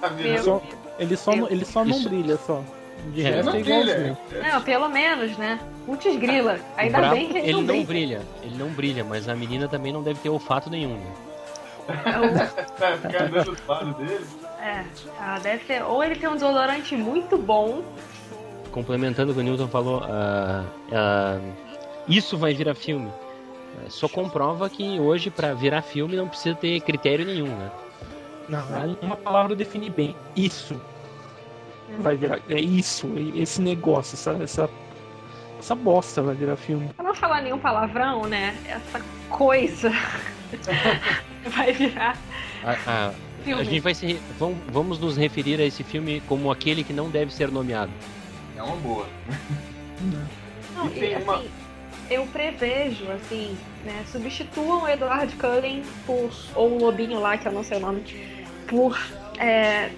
Tá 0.00 0.08
Meu? 0.10 0.42
Só- 0.42 0.62
ele 0.98 1.16
só, 1.16 1.36
não- 1.36 1.48
ele 1.50 1.64
só 1.64 1.84
não 1.84 1.96
Isso- 1.98 2.08
brilha, 2.08 2.38
só. 2.38 2.64
De 3.12 3.22
É, 3.26 3.30
resto 3.30 3.44
não 3.46 3.54
é 3.58 3.62
brilha. 3.62 4.18
não, 4.52 4.62
pelo 4.62 4.88
menos, 4.88 5.36
né? 5.36 5.58
Putz 5.86 6.16
grila. 6.16 6.58
Ainda 6.76 6.98
brabo, 6.98 7.14
bem 7.14 7.28
que 7.28 7.38
ele 7.38 7.52
não 7.52 7.60
não 7.62 7.66
brilha. 7.66 7.86
brilha. 7.86 8.22
Ele 8.42 8.54
não 8.58 8.68
brilha, 8.68 9.04
mas 9.04 9.28
a 9.28 9.34
menina 9.34 9.66
também 9.68 9.92
não 9.92 10.02
deve 10.02 10.20
ter 10.20 10.28
olfato 10.28 10.68
nenhum. 10.70 10.94
né? 10.96 11.12
Tá 13.66 13.82
dele. 13.82 14.20
É, 14.62 14.84
ah, 15.18 15.38
deve 15.42 15.64
ter. 15.64 15.82
Ou 15.82 16.04
ele 16.04 16.14
tem 16.16 16.28
um 16.28 16.34
desodorante 16.34 16.94
muito 16.96 17.36
bom. 17.36 17.82
Complementando 18.70 19.32
o 19.32 19.34
que 19.34 19.40
o 19.40 19.44
Newton 19.44 19.66
falou, 19.68 20.02
ah, 20.04 20.64
ah, 20.92 21.38
isso 22.06 22.36
vai 22.38 22.54
virar 22.54 22.74
filme. 22.74 23.10
Ah, 23.78 23.86
Só 23.88 24.08
comprova 24.08 24.68
que 24.70 25.00
hoje, 25.00 25.30
pra 25.30 25.54
virar 25.54 25.82
filme, 25.82 26.14
não 26.16 26.28
precisa 26.28 26.54
ter 26.54 26.80
critério 26.82 27.24
nenhum, 27.24 27.48
né? 27.48 27.70
Não, 28.48 28.96
uma 29.02 29.16
palavra 29.16 29.56
define 29.56 29.90
bem. 29.90 30.14
Isso. 30.36 30.80
Vai 31.98 32.16
virar. 32.16 32.38
É 32.48 32.58
isso, 32.60 33.08
esse 33.34 33.60
negócio, 33.60 34.14
essa, 34.14 34.32
essa, 34.42 34.70
essa 35.58 35.74
bosta 35.74 36.22
vai 36.22 36.34
virar 36.34 36.56
filme. 36.56 36.88
Pra 36.96 37.04
não 37.04 37.14
falar 37.14 37.42
nenhum 37.42 37.58
palavrão, 37.58 38.22
né? 38.26 38.56
Essa 38.66 39.00
coisa 39.28 39.92
vai 41.46 41.72
virar 41.72 42.16
A, 42.64 42.70
a- 42.70 43.06
a 43.08 43.12
filme. 43.44 43.64
gente 43.64 43.80
vai 43.80 43.94
se. 43.94 44.18
Vamos, 44.38 44.58
vamos 44.68 44.98
nos 44.98 45.16
referir 45.16 45.60
a 45.60 45.64
esse 45.64 45.82
filme 45.82 46.22
como 46.28 46.50
aquele 46.50 46.82
que 46.84 46.92
não 46.92 47.10
deve 47.10 47.32
ser 47.32 47.50
nomeado. 47.50 47.92
É 48.56 48.62
uma 48.62 48.76
boa. 48.76 49.06
Não, 50.74 50.86
E 50.86 50.90
tem 50.90 51.12
e, 51.12 51.16
uma- 51.16 51.36
assim, 51.36 51.50
eu 52.10 52.26
prevejo, 52.26 53.10
assim, 53.12 53.56
né? 53.84 54.04
Substituam 54.10 54.82
o 54.84 54.88
Edward 54.88 55.34
Cullen 55.36 55.82
por. 56.06 56.30
Ou 56.54 56.72
o 56.72 56.78
Lobinho 56.78 57.20
lá, 57.20 57.36
que 57.36 57.46
eu 57.46 57.52
não 57.52 57.62
sei 57.64 57.76
o 57.78 57.80
nome, 57.80 58.02
por 58.66 58.98
é, 59.38 59.90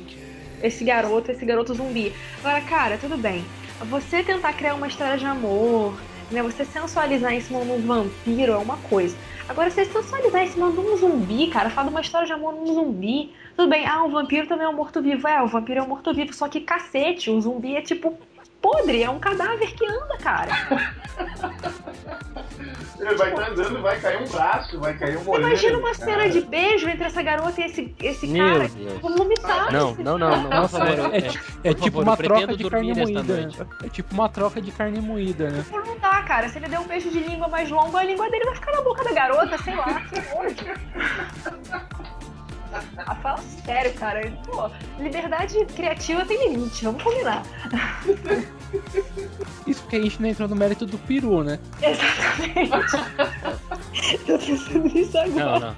esse 0.62 0.84
garoto, 0.84 1.30
esse 1.30 1.44
garoto 1.44 1.74
zumbi. 1.74 2.12
Agora, 2.38 2.60
cara, 2.62 2.98
tudo 2.98 3.16
bem. 3.16 3.44
Você 3.90 4.22
tentar 4.22 4.52
criar 4.52 4.74
uma 4.74 4.86
história 4.86 5.18
de 5.18 5.26
amor, 5.26 5.98
né? 6.30 6.42
Você 6.42 6.64
sensualizar 6.64 7.32
em 7.32 7.40
cima 7.40 7.60
de 7.60 7.70
um 7.70 7.80
vampiro 7.80 8.52
é 8.52 8.56
uma 8.56 8.76
coisa. 8.76 9.16
Agora, 9.48 9.70
você 9.70 9.84
sensualizar 9.84 10.42
em 10.42 10.48
cima 10.48 10.70
de 10.70 10.78
um 10.78 10.96
zumbi, 10.96 11.48
cara, 11.48 11.68
falar 11.68 11.88
de 11.88 11.94
uma 11.94 12.00
história 12.00 12.26
de 12.26 12.32
amor 12.32 12.54
num 12.54 12.72
zumbi. 12.72 13.32
Tudo 13.56 13.68
bem, 13.68 13.86
ah, 13.86 14.04
o 14.04 14.10
vampiro 14.10 14.46
também 14.46 14.64
é 14.64 14.68
um 14.68 14.72
morto-vivo. 14.74 15.26
É, 15.28 15.42
o 15.42 15.48
vampiro 15.48 15.80
é 15.80 15.82
um 15.82 15.88
morto-vivo, 15.88 16.32
só 16.32 16.48
que 16.48 16.60
cacete, 16.60 17.30
o 17.30 17.40
zumbi 17.40 17.76
é 17.76 17.82
tipo 17.82 18.16
podre, 18.62 19.02
é 19.02 19.10
um 19.10 19.18
cadáver 19.18 19.74
que 19.74 19.84
anda, 19.86 20.16
cara. 20.18 20.52
Ele 23.02 23.16
vai 23.16 23.30
estar 23.30 23.50
andando, 23.50 23.82
vai 23.82 24.00
cair 24.00 24.22
um 24.22 24.28
braço, 24.28 24.78
vai 24.78 24.96
cair 24.96 25.18
um 25.18 25.28
olho. 25.28 25.42
Imagina 25.42 25.76
uma 25.76 25.92
cena 25.92 26.28
de 26.28 26.40
beijo 26.40 26.88
entre 26.88 27.04
essa 27.04 27.20
garota 27.20 27.60
e 27.60 27.64
esse, 27.64 27.94
esse 28.00 28.26
Meu 28.28 28.46
cara. 28.46 28.68
Deus. 28.68 29.00
Vomitar. 29.00 29.72
Não, 29.72 29.94
não, 29.96 30.16
não, 30.16 30.30
não. 30.30 30.42
Por 30.42 30.54
Nossa, 30.54 30.78
favor, 30.78 31.12
é, 31.12 31.18
é, 31.18 31.20
por 31.22 31.40
é 31.64 31.74
tipo 31.74 31.84
favor, 31.84 32.02
uma 32.02 32.12
eu 32.12 32.16
troca 32.16 32.56
de 32.56 32.70
carne 32.70 32.94
moída. 32.94 33.22
noite. 33.40 33.66
É 33.84 33.88
tipo 33.88 34.14
uma 34.14 34.28
troca 34.28 34.60
de 34.62 34.70
carne 34.70 35.00
moída, 35.00 35.50
né? 35.50 35.64
Não 35.72 35.98
dá, 35.98 36.22
cara. 36.22 36.48
Se 36.48 36.58
ele 36.58 36.68
der 36.68 36.78
um 36.78 36.86
beijo 36.86 37.10
de 37.10 37.18
língua 37.18 37.48
mais 37.48 37.68
longo, 37.68 37.96
a 37.96 38.04
língua 38.04 38.30
dele 38.30 38.44
vai 38.44 38.54
ficar 38.54 38.70
na 38.70 38.82
boca 38.82 39.02
da 39.02 39.12
garota, 39.12 39.58
sei 39.58 39.74
lá. 39.74 40.00
Que 40.02 40.20
nojo. 40.20 42.12
Ah, 42.98 43.14
fala 43.16 43.38
sério, 43.64 43.92
cara. 43.94 44.32
Pô, 44.46 44.70
liberdade 44.98 45.64
criativa 45.66 46.24
tem 46.24 46.48
limite, 46.50 46.84
vamos 46.84 47.02
combinar. 47.02 47.42
Isso 49.66 49.82
porque 49.82 49.96
a 49.96 50.02
gente 50.02 50.20
não 50.20 50.28
entrou 50.28 50.48
no 50.48 50.56
mérito 50.56 50.86
do 50.86 50.98
peru, 50.98 51.42
né? 51.44 51.58
Exatamente. 51.80 52.92
Tô 54.26 54.38
pensando 54.38 54.84
nisso 54.88 55.18
agora. 55.18 55.58
Não, 55.60 55.60
não. 55.60 55.76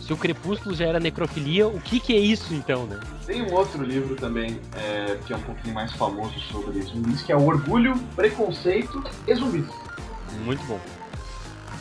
Se 0.00 0.12
o 0.12 0.16
Crepúsculo 0.18 0.74
já 0.74 0.84
era 0.86 1.00
necrofilia, 1.00 1.66
o 1.66 1.80
que, 1.80 1.98
que 1.98 2.14
é 2.14 2.18
isso 2.18 2.52
então, 2.52 2.84
né? 2.86 3.00
Tem 3.26 3.40
um 3.40 3.50
outro 3.54 3.82
livro 3.82 4.14
também, 4.16 4.60
é, 4.76 5.16
que 5.26 5.32
é 5.32 5.36
um 5.36 5.40
pouquinho 5.40 5.74
mais 5.74 5.92
famoso 5.92 6.38
sobre 6.40 6.82
zumbis, 6.82 7.22
que 7.22 7.32
é 7.32 7.36
o 7.36 7.42
Orgulho, 7.46 7.96
Preconceito 8.14 9.02
e 9.26 9.34
Zumbis. 9.34 9.64
Muito 10.44 10.62
bom. 10.66 10.78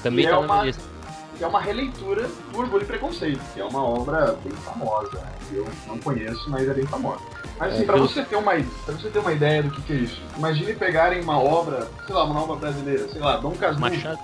Também 0.01 0.23
E 0.23 0.27
é 0.27 0.31
tá 0.31 0.37
na 0.37 0.41
minha 0.43 0.53
uma- 0.55 0.63
lista. 0.65 0.92
Que 1.37 1.43
é 1.43 1.47
uma 1.47 1.59
releitura 1.61 2.29
do 2.51 2.59
Orgulho 2.59 2.83
e 2.83 2.85
Preconceito, 2.85 3.41
que 3.53 3.59
é 3.59 3.65
uma 3.65 3.83
obra 3.83 4.37
bem 4.43 4.53
famosa. 4.57 5.09
né? 5.17 5.31
Eu 5.51 5.67
não 5.87 5.97
conheço, 5.97 6.49
mas 6.49 6.67
é 6.69 6.73
bem 6.73 6.85
famosa. 6.85 7.21
Mas 7.59 7.73
assim, 7.73 7.83
É, 7.83 7.85
pra, 7.85 7.95
pelo- 7.95 8.07
você 8.07 8.23
ter 8.23 8.35
uma, 8.35 8.51
pra 8.85 8.93
você 8.95 9.09
ter 9.09 9.19
uma 9.19 9.31
ideia 9.33 9.63
do 9.63 9.71
que, 9.71 9.81
que 9.81 9.93
é 9.93 9.95
isso, 9.97 10.21
imagine 10.37 10.73
pegarem 10.73 11.21
uma 11.21 11.39
obra, 11.39 11.87
sei 12.05 12.15
lá, 12.15 12.23
uma 12.23 12.41
obra 12.43 12.55
brasileira, 12.57 13.07
sei 13.09 13.19
lá, 13.21 13.37
Dom 13.37 13.51
Casmurro, 13.51 13.91
Machado. 13.93 14.19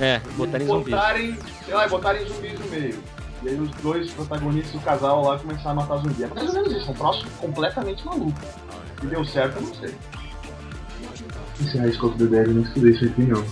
É, 0.00 0.18
botarem 0.36 0.66
e 0.66 0.70
zumbis. 0.70 0.94
botarem, 0.94 1.38
sei 1.64 1.74
lá, 1.74 1.86
e 1.86 1.88
botarem 1.90 2.26
zumbis 2.26 2.58
no 2.58 2.66
meio. 2.66 2.98
E 3.42 3.48
aí 3.48 3.60
os 3.60 3.70
dois 3.82 4.10
protagonistas 4.12 4.72
do 4.72 4.80
casal 4.80 5.22
lá 5.22 5.38
começaram 5.38 5.70
a 5.72 5.74
matar 5.74 5.96
zumbi. 5.98 6.24
É 6.24 6.26
mais 6.28 6.48
ou 6.48 6.54
menos 6.54 6.72
isso, 6.72 6.90
um 6.90 6.94
troço 6.94 7.26
completamente 7.38 8.04
maluco. 8.06 8.32
Se 9.00 9.06
deu 9.06 9.24
certo, 9.24 9.56
eu 9.56 9.62
não 9.62 9.74
sei. 9.74 9.94
School 11.92 12.10
of 12.10 12.18
the 12.18 12.24
Dead, 12.24 12.48
eu 12.48 12.54
não 12.54 12.62
estudei 12.62 12.94
sua 12.94 13.08
opinião. 13.08 13.44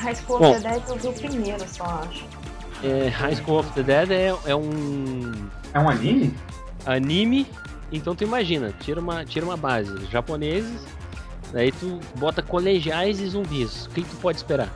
High 0.00 0.14
School 0.14 0.38
Bom. 0.38 0.50
of 0.50 0.62
the 0.62 0.68
Dead 0.70 0.82
eu 0.88 0.96
vi 0.96 1.08
o 1.08 1.12
primeiro, 1.12 1.68
só 1.68 1.84
acho. 1.84 2.24
É, 2.82 3.08
High 3.08 3.36
School 3.36 3.58
of 3.58 3.70
the 3.72 3.82
Dead 3.82 4.10
é, 4.10 4.34
é 4.46 4.56
um 4.56 5.32
É 5.74 5.78
um 5.78 5.88
anime? 5.88 6.34
anime, 6.86 7.46
então 7.92 8.14
tu 8.14 8.24
imagina, 8.24 8.72
tira 8.80 9.00
uma, 9.00 9.24
tira 9.24 9.44
uma 9.44 9.56
base, 9.56 10.06
japoneses, 10.06 10.80
daí 11.52 11.70
tu 11.72 12.00
bota 12.16 12.42
colegiais 12.42 13.20
e 13.20 13.26
zumbis. 13.26 13.86
O 13.86 13.90
que, 13.90 14.02
tu 14.02 14.16
pode 14.16 14.38
esperar? 14.38 14.68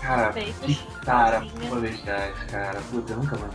Cara, 0.00 0.32
que 0.32 0.78
cara, 1.04 1.46
colegiais, 1.68 2.34
cara. 2.50 2.80
Puta, 2.90 3.12
eu 3.12 3.18
nunca 3.18 3.36
mais. 3.38 3.52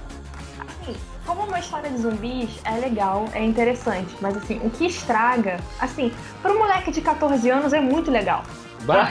Assim, 0.82 0.96
como 1.26 1.42
uma 1.42 1.60
história 1.60 1.90
de 1.90 1.98
zumbis 1.98 2.50
é 2.64 2.78
legal, 2.78 3.26
é 3.34 3.44
interessante, 3.44 4.16
mas 4.22 4.38
assim, 4.38 4.60
o 4.64 4.70
que 4.70 4.86
estraga, 4.86 5.60
assim, 5.80 6.14
para 6.42 6.54
um 6.54 6.60
moleque 6.60 6.92
de 6.92 7.02
14 7.02 7.50
anos 7.50 7.74
é 7.74 7.82
muito 7.82 8.10
legal. 8.12 8.44
Bah, 8.86 9.10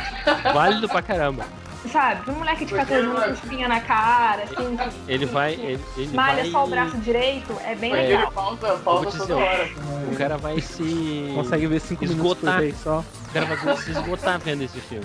válido 0.53 0.89
pra 0.89 1.03
caramba. 1.03 1.45
Sabe? 1.93 2.31
Um 2.31 2.35
moleque 2.37 2.65
de 2.65 2.73
Mas 2.73 2.89
14 2.89 2.95
ele 3.07 3.11
anos 3.15 3.25
com 3.25 3.33
espinha 3.47 3.69
na 3.69 3.79
cara, 3.79 4.45
assim, 4.45 4.79
Ele 5.07 5.27
vai. 5.27 5.53
Ele, 5.53 5.79
ele 5.99 6.17
malha 6.17 6.43
vai, 6.43 6.51
só 6.51 6.65
o 6.65 6.67
braço 6.67 6.97
direito, 6.97 7.55
é 7.63 7.75
bem 7.75 7.93
É. 7.93 7.97
legal. 8.09 8.33
pausa, 8.33 8.75
pausa 8.83 9.19
toda 9.19 9.37
hora. 9.37 9.69
O 10.11 10.17
cara 10.17 10.39
vai 10.39 10.61
se. 10.63 11.31
Consegue 11.35 11.67
ver 11.67 11.81
5 11.81 12.07
minutos 12.07 12.39
por 12.39 12.59
vez 12.59 12.77
só. 12.83 13.05
O 13.29 13.33
cara 13.35 13.45
vai 13.47 13.77
se 13.77 13.91
esgotar 13.91 14.39
vendo 14.39 14.63
esse 14.63 14.81
filme. 14.81 15.05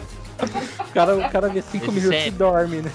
O 0.79 0.93
cara, 0.93 1.17
o 1.17 1.29
cara 1.29 1.49
vê 1.49 1.61
5 1.61 1.83
Esse 1.85 1.91
minutos 1.91 2.25
e 2.27 2.31
dorme, 2.31 2.77
né? 2.81 2.91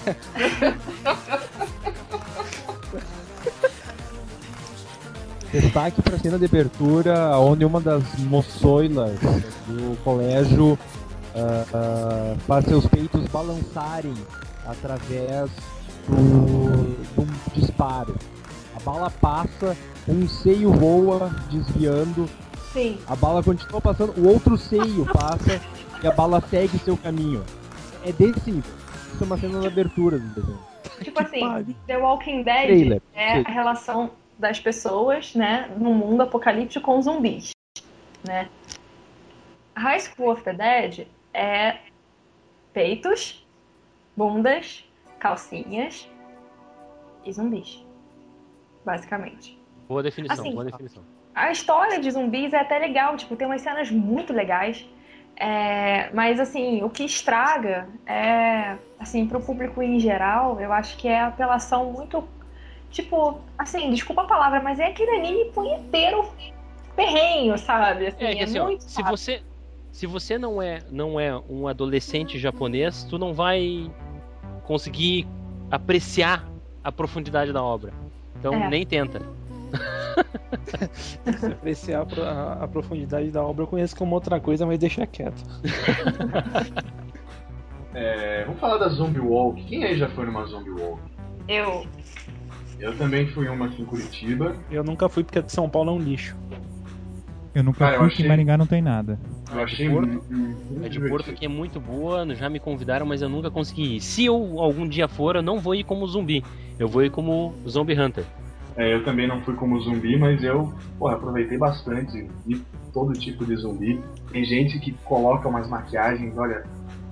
Destaque 5.51 6.01
para 6.01 6.15
a 6.15 6.19
cena 6.19 6.37
de 6.37 6.45
abertura, 6.45 7.37
onde 7.39 7.63
uma 7.63 7.79
das 7.79 8.03
moçoilas 8.19 9.17
do 9.67 9.95
colégio 10.03 10.77
ah, 11.35 12.35
faz 12.47 12.65
seus 12.65 12.87
peitos 12.87 13.25
balançarem 13.27 14.13
através 14.65 15.51
do, 16.07 17.21
um 17.21 17.27
disparo. 17.53 18.15
A 18.75 18.79
bala 18.79 19.09
passa, 19.09 19.75
um 20.07 20.27
seio 20.27 20.71
voa 20.71 21.29
desviando, 21.49 22.29
Sim. 22.71 22.97
a 23.07 23.15
bala 23.15 23.43
continua 23.43 23.81
passando, 23.81 24.13
o 24.17 24.27
outro 24.27 24.57
seio 24.57 25.05
passa 25.11 25.61
e 26.01 26.07
a 26.07 26.11
bala 26.11 26.41
segue 26.41 26.77
seu 26.79 26.95
caminho. 26.95 27.43
É 28.05 28.11
desse 28.11 28.51
nível. 28.51 28.71
Isso 29.13 29.23
é 29.23 29.25
uma 29.25 29.37
cena 29.37 29.59
de 29.59 29.67
abertura 29.67 30.19
do 30.19 30.27
desenho. 30.41 30.59
Tipo 31.01 31.21
assim, 31.21 31.75
The 31.87 31.97
Walking 31.97 32.43
Dead 32.43 32.67
Trailer. 32.67 33.01
é 33.13 33.39
a 33.39 33.49
relação 33.49 34.11
das 34.37 34.59
pessoas, 34.59 35.33
né, 35.33 35.69
no 35.77 35.93
mundo 35.93 36.21
apocalíptico 36.21 36.85
com 36.85 37.01
zumbis, 37.01 37.51
né? 38.25 38.49
High 39.77 39.99
School 39.99 40.31
of 40.31 40.43
the 40.43 40.53
Dead 40.53 41.07
é 41.35 41.79
peitos, 42.73 43.45
bundas, 44.15 44.85
calcinhas 45.19 46.09
e 47.25 47.31
zumbis, 47.31 47.85
basicamente. 48.85 49.59
Boa 49.87 50.01
definição, 50.01 50.33
Assim, 50.39 50.51
boa 50.53 50.65
definição. 50.65 51.03
A 51.33 51.51
história 51.51 51.99
de 51.99 52.09
zumbis 52.09 52.53
é 52.53 52.59
até 52.59 52.79
legal, 52.79 53.17
tipo, 53.17 53.35
tem 53.35 53.45
umas 53.45 53.61
cenas 53.61 53.91
muito 53.91 54.31
legais. 54.31 54.87
É, 55.37 56.09
mas 56.13 56.39
assim, 56.39 56.81
o 56.81 56.89
que 56.89 57.03
estraga 57.03 57.89
é, 58.05 58.77
assim, 58.97 59.27
pro 59.27 59.41
público 59.41 59.83
em 59.83 59.99
geral, 59.99 60.61
eu 60.61 60.71
acho 60.71 60.95
que 60.95 61.09
é 61.09 61.19
a 61.19 61.27
apelação 61.27 61.91
muito, 61.91 62.25
tipo, 62.89 63.41
assim, 63.57 63.91
desculpa 63.91 64.21
a 64.21 64.25
palavra, 64.27 64.61
mas 64.61 64.79
é 64.79 64.87
aquele 64.87 65.11
anime 65.11 65.51
punheteiro 65.51 66.25
ferrenho, 66.95 67.57
sabe? 67.57 68.07
Assim, 68.07 68.23
É, 68.23 68.31
é, 68.31 68.35
que 68.35 68.43
assim, 68.43 68.59
ó, 68.59 68.63
muito 68.63 68.83
se 68.83 69.03
você 69.03 69.43
se 69.95 70.05
você 70.05 70.37
não 70.37 70.61
é 70.61 70.79
não 70.91 71.17
é 71.17 71.33
um 71.49 71.67
adolescente 71.69 72.37
japonês, 72.37 73.03
tu 73.05 73.17
não 73.17 73.33
vai 73.33 73.89
conseguir 74.65 75.25
apreciar 75.71 76.45
a 76.83 76.91
profundidade 76.91 77.53
da 77.53 77.63
obra. 77.63 77.93
Então 78.37 78.53
É. 78.53 78.69
nem 78.69 78.85
tenta. 78.85 79.21
Se 81.39 81.45
apreciar 81.47 82.05
a, 82.21 82.63
a- 82.63 82.67
profundidade 82.67 83.29
da 83.31 83.43
obra, 83.43 83.63
eu 83.63 83.67
conheço 83.67 83.95
como 83.95 84.15
outra 84.15 84.39
coisa, 84.39 84.65
mas 84.65 84.77
deixa 84.79 85.05
quieto. 85.07 85.41
É, 87.97 88.43
vamos 88.43 88.59
falar 88.59 88.77
da 88.77 88.89
Zombie 88.89 89.21
Walk. 89.21 89.63
Quem 89.63 89.85
aí 89.85 89.97
já 89.97 90.09
foi 90.09 90.25
numa 90.25 90.45
Zombie 90.47 90.71
Walk? 90.71 91.01
Eu, 91.47 91.85
Eu 92.77 92.97
também 92.97 93.25
fui 93.27 93.47
uma 93.47 93.67
aqui 93.67 93.81
em 93.81 93.85
Curitiba. 93.85 94.53
Eu 94.69 94.83
nunca 94.83 95.07
fui 95.07 95.23
porque 95.23 95.41
de 95.41 95.49
São 95.49 95.69
Paulo 95.69 95.91
é 95.91 95.93
um 95.93 95.99
lixo. 95.99 96.35
Eu 97.55 97.63
nunca 97.63 97.79
Cara, 97.79 97.95
eu 97.95 97.99
fui, 97.99 98.07
achei- 98.07 98.17
que 98.17 98.23
em 98.23 98.27
Maringá 98.27 98.57
não 98.57 98.67
tem 98.67 98.81
nada. 98.81 99.17
Eu 99.49 99.63
achei 99.63 99.89
Porto? 99.89 100.09
É 100.09 100.13
de 100.13 100.89
divertido. 100.89 101.09
Porto 101.09 101.33
que 101.33 101.45
é 101.45 101.47
muito 101.47 101.79
boa, 101.79 102.27
já 102.35 102.49
me 102.49 102.59
convidaram, 102.59 103.05
mas 103.05 103.21
eu 103.21 103.29
nunca 103.29 103.49
consegui 103.49 103.95
ir. 103.95 104.01
Se 104.01 104.25
eu 104.25 104.59
algum 104.59 104.85
dia 104.85 105.07
for, 105.07 105.37
eu 105.37 105.41
não 105.41 105.57
vou 105.59 105.73
ir 105.73 105.85
como 105.85 106.05
zumbi. 106.05 106.43
Eu 106.77 106.89
vou 106.89 107.01
ir 107.01 107.09
como 107.09 107.53
Zombie 107.67 107.97
Hunter. 107.97 108.25
É, 108.75 108.93
eu 108.93 109.05
também 109.05 109.25
não 109.25 109.41
fui 109.41 109.53
como 109.55 109.79
zumbi, 109.79 110.17
mas 110.19 110.43
eu 110.43 110.73
porra, 110.99 111.15
aproveitei 111.15 111.57
bastante. 111.57 112.27
Vi 112.45 112.61
todo 112.93 113.13
tipo 113.13 113.45
de 113.45 113.55
zumbi. 113.55 114.03
Tem 114.29 114.43
gente 114.43 114.77
que 114.79 114.91
coloca 115.05 115.47
umas 115.47 115.69
maquiagens, 115.69 116.37
olha, 116.37 116.61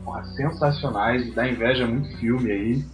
porra, 0.03 0.25
sensacionais, 0.25 1.33
dá 1.33 1.47
inveja 1.47 1.85
a 1.85 1.87
muito 1.87 2.17
filme 2.17 2.51
aí. 2.51 2.85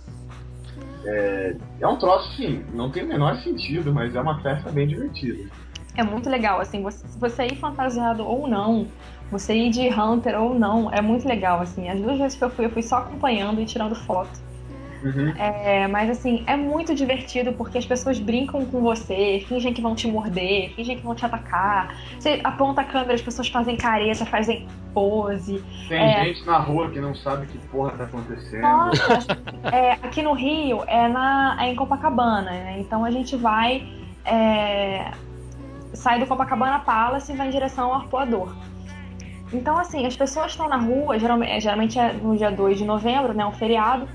É, 1.04 1.56
é 1.82 1.88
um 1.88 1.98
troço, 1.98 2.36
sim, 2.36 2.64
não 2.76 2.92
tem 2.92 3.04
o 3.04 3.08
menor 3.08 3.38
sentido, 3.38 3.92
mas 3.92 4.14
é 4.14 4.22
uma 4.22 4.40
festa 4.42 4.70
bem 4.72 4.86
divertida. 4.88 5.50
É 5.96 6.04
muito 6.04 6.30
legal, 6.30 6.60
assim, 6.60 6.82
você, 6.82 7.08
se 7.08 7.20
você 7.20 7.46
ir 7.46 7.56
fantasiado 7.56 8.26
ou 8.26 8.48
não, 8.48 8.88
você 9.32 9.54
ir 9.54 9.70
de 9.70 9.88
Hunter 9.90 10.40
ou 10.42 10.58
não, 10.58 10.92
é 10.92 11.02
muito 11.02 11.28
legal, 11.28 11.62
assim. 11.62 11.90
As 11.90 12.00
duas 12.00 12.18
vezes 12.18 12.38
que 12.38 12.44
eu 12.44 12.50
fui, 12.50 12.66
eu 12.66 12.70
fui 12.70 12.82
só 12.82 12.98
acompanhando 12.98 13.62
e 13.62 13.66
tirando 13.66 13.96
foto. 13.96 14.50
Uhum. 15.04 15.30
É, 15.38 15.88
mas 15.88 16.10
assim, 16.10 16.44
é 16.46 16.58
muito 16.58 16.94
divertido 16.94 17.54
porque 17.54 17.78
as 17.78 17.86
pessoas 17.86 18.20
brincam 18.20 18.66
com 18.66 18.82
você, 18.82 19.44
fingem 19.48 19.74
que 19.74 19.82
vão 19.82 19.96
te 19.96 20.08
morder, 20.12 20.74
fingem 20.76 20.98
que 20.98 21.04
vão 21.04 21.16
te 21.16 21.26
atacar. 21.26 21.96
Você 22.20 22.42
aponta 22.44 22.82
a 22.82 22.84
câmera, 22.84 23.14
as 23.14 23.22
pessoas 23.22 23.48
fazem 23.48 23.78
careta, 23.78 24.26
fazem 24.26 24.68
pose. 24.94 25.64
Tem 25.88 26.00
É. 26.00 26.26
gente 26.26 26.46
na 26.46 26.58
rua 26.58 26.90
que 26.90 27.00
não 27.00 27.16
sabe 27.16 27.46
que 27.48 27.58
porra 27.70 27.92
tá 27.92 28.04
acontecendo. 28.04 28.62
Nossa, 28.62 29.38
é, 29.72 29.92
aqui 29.94 30.22
no 30.22 30.34
Rio 30.34 30.84
é, 30.86 31.08
na, 31.08 31.58
é 31.62 31.72
em 31.72 31.76
Copacabana, 31.76 32.52
né? 32.52 32.78
Então 32.80 33.06
a 33.06 33.12
gente 33.12 33.38
vai. 33.38 33.88
É, 35.92 35.96
sai 35.96 36.20
do 36.20 36.26
Copacabana 36.28 36.80
Palace 36.80 37.32
e 37.32 37.36
vai 37.36 37.48
em 37.48 37.52
direção 37.52 37.86
ao 37.94 38.02
Arpoador. 38.02 38.54
Então, 39.52 39.78
assim, 39.80 40.06
as 40.06 40.16
pessoas 40.16 40.52
estão 40.52 40.70
na 40.70 40.78
rua, 40.78 41.18
geralmente, 41.18 41.62
geralmente 41.62 41.98
é 42.00 42.14
no 42.14 42.38
dia 42.38 42.52
2 42.52 42.78
de 42.78 42.86
novembro, 42.86 43.34
né? 43.34 43.46
Um 43.46 43.52
feriado. 43.52 44.08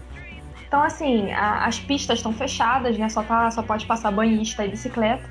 Então, 0.66 0.80
assim, 0.82 1.30
a- 1.32 1.64
as 1.66 1.78
pistas 1.78 2.18
estão 2.18 2.32
fechadas, 2.32 2.96
né? 2.96 3.08
Só, 3.08 3.22
tá, 3.22 3.50
só 3.50 3.62
pode 3.62 3.84
passar 3.86 4.10
banhista 4.12 4.64
e 4.64 4.68
bicicleta. 4.68 5.28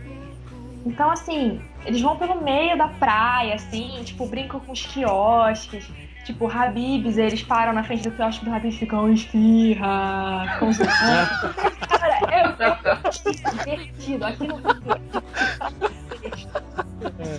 Então, 0.85 1.09
assim, 1.09 1.61
eles 1.85 2.01
vão 2.01 2.17
pelo 2.17 2.41
meio 2.41 2.77
da 2.77 2.89
praia, 2.89 3.55
assim, 3.55 4.01
tipo, 4.03 4.25
brincam 4.25 4.59
com 4.59 4.73
os 4.73 4.85
quiosques. 4.85 5.89
Tipo, 6.25 6.49
Habibs, 6.49 7.17
eles 7.17 7.41
param 7.43 7.73
na 7.73 7.83
frente 7.83 8.03
do 8.03 8.11
quiosque 8.11 8.43
do 8.45 8.53
Habibs 8.53 8.75
e 8.75 8.79
ficam 8.79 9.09
esfirra, 9.11 10.57
zoando. 10.59 11.53
Cara, 11.87 12.19
é 12.33 12.47
muito 12.47 13.57
divertido. 13.63 14.25
Aqui 14.25 14.47
no 14.47 14.55
Rio, 14.55 14.73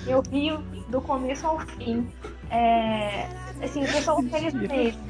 eu 0.07 0.23
rio 0.31 0.59
do 0.89 1.01
começo 1.01 1.47
ao 1.47 1.59
fim. 1.61 2.07
É, 2.51 3.27
assim, 3.63 3.85
o 3.85 3.87
pessoal 3.87 4.19
organiza 4.19 4.59
mesmo. 4.59 5.03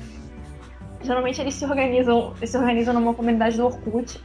Geralmente 1.02 1.40
eles 1.40 1.55
se 1.55 1.65
organizam, 1.65 2.32
eles 2.39 2.51
se 2.51 2.56
organizam 2.56 2.94
numa 2.94 3.12
comunidade 3.12 3.56
do 3.56 3.66
Orkut, 3.66 4.20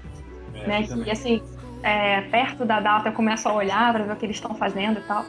É, 0.53 0.67
né? 0.67 0.83
Que 0.83 1.11
assim, 1.11 1.41
é, 1.83 2.21
perto 2.21 2.63
da 2.63 2.79
data 2.79 3.09
eu 3.09 3.13
começo 3.13 3.47
a 3.49 3.53
olhar 3.53 3.93
pra 3.93 4.03
ver 4.03 4.13
o 4.13 4.15
que 4.15 4.25
eles 4.25 4.37
estão 4.37 4.55
fazendo 4.55 4.99
e 4.99 5.03
tal. 5.03 5.25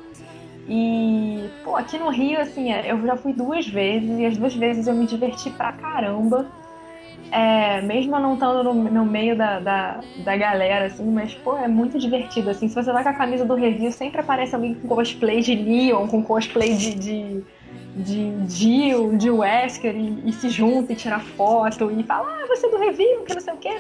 E, 0.69 1.51
pô, 1.65 1.75
aqui 1.75 1.99
no 1.99 2.11
Rio, 2.11 2.41
assim, 2.41 2.73
é, 2.73 2.93
eu 2.93 3.05
já 3.05 3.17
fui 3.17 3.33
duas 3.33 3.67
vezes 3.67 4.19
e 4.19 4.27
as 4.27 4.37
duas 4.37 4.55
vezes 4.55 4.87
eu 4.87 4.95
me 4.95 5.07
diverti 5.07 5.51
pra 5.51 5.73
caramba. 5.73 6.47
É, 7.33 7.81
mesmo 7.83 8.19
não 8.19 8.35
estando 8.35 8.65
no, 8.65 8.75
no 8.75 9.05
meio 9.05 9.37
da, 9.37 9.61
da, 9.61 10.01
da 10.25 10.37
galera, 10.37 10.87
assim, 10.87 11.05
mas, 11.05 11.33
pô, 11.35 11.57
é 11.57 11.69
muito 11.69 11.97
divertido, 11.99 12.51
assim. 12.51 12.69
Se 12.69 12.75
você 12.75 12.93
vai 12.93 13.05
com 13.05 13.09
a 13.09 13.15
camisa 13.15 13.45
do 13.45 13.55
review, 13.55 13.93
sempre 13.93 14.21
aparece 14.21 14.55
alguém 14.55 14.75
com 14.75 14.89
cosplay 14.89 15.41
de 15.41 15.55
Leon, 15.55 16.09
com 16.09 16.25
cosplay 16.25 16.75
de, 16.75 16.95
de, 16.95 17.45
de 17.97 18.49
Jill, 18.49 19.17
de 19.17 19.31
Wesker, 19.31 19.95
e, 19.95 20.29
e 20.29 20.33
se 20.33 20.49
junta 20.49 20.93
e 20.93 20.97
tira 20.97 21.21
foto 21.21 21.91
e 21.93 22.03
fala, 22.03 22.27
ah, 22.29 22.47
você 22.49 22.67
é 22.67 22.71
do 22.71 22.79
review, 22.79 23.23
que 23.25 23.35
não 23.35 23.41
sei 23.41 23.55
o 23.55 23.59
que, 23.59 23.71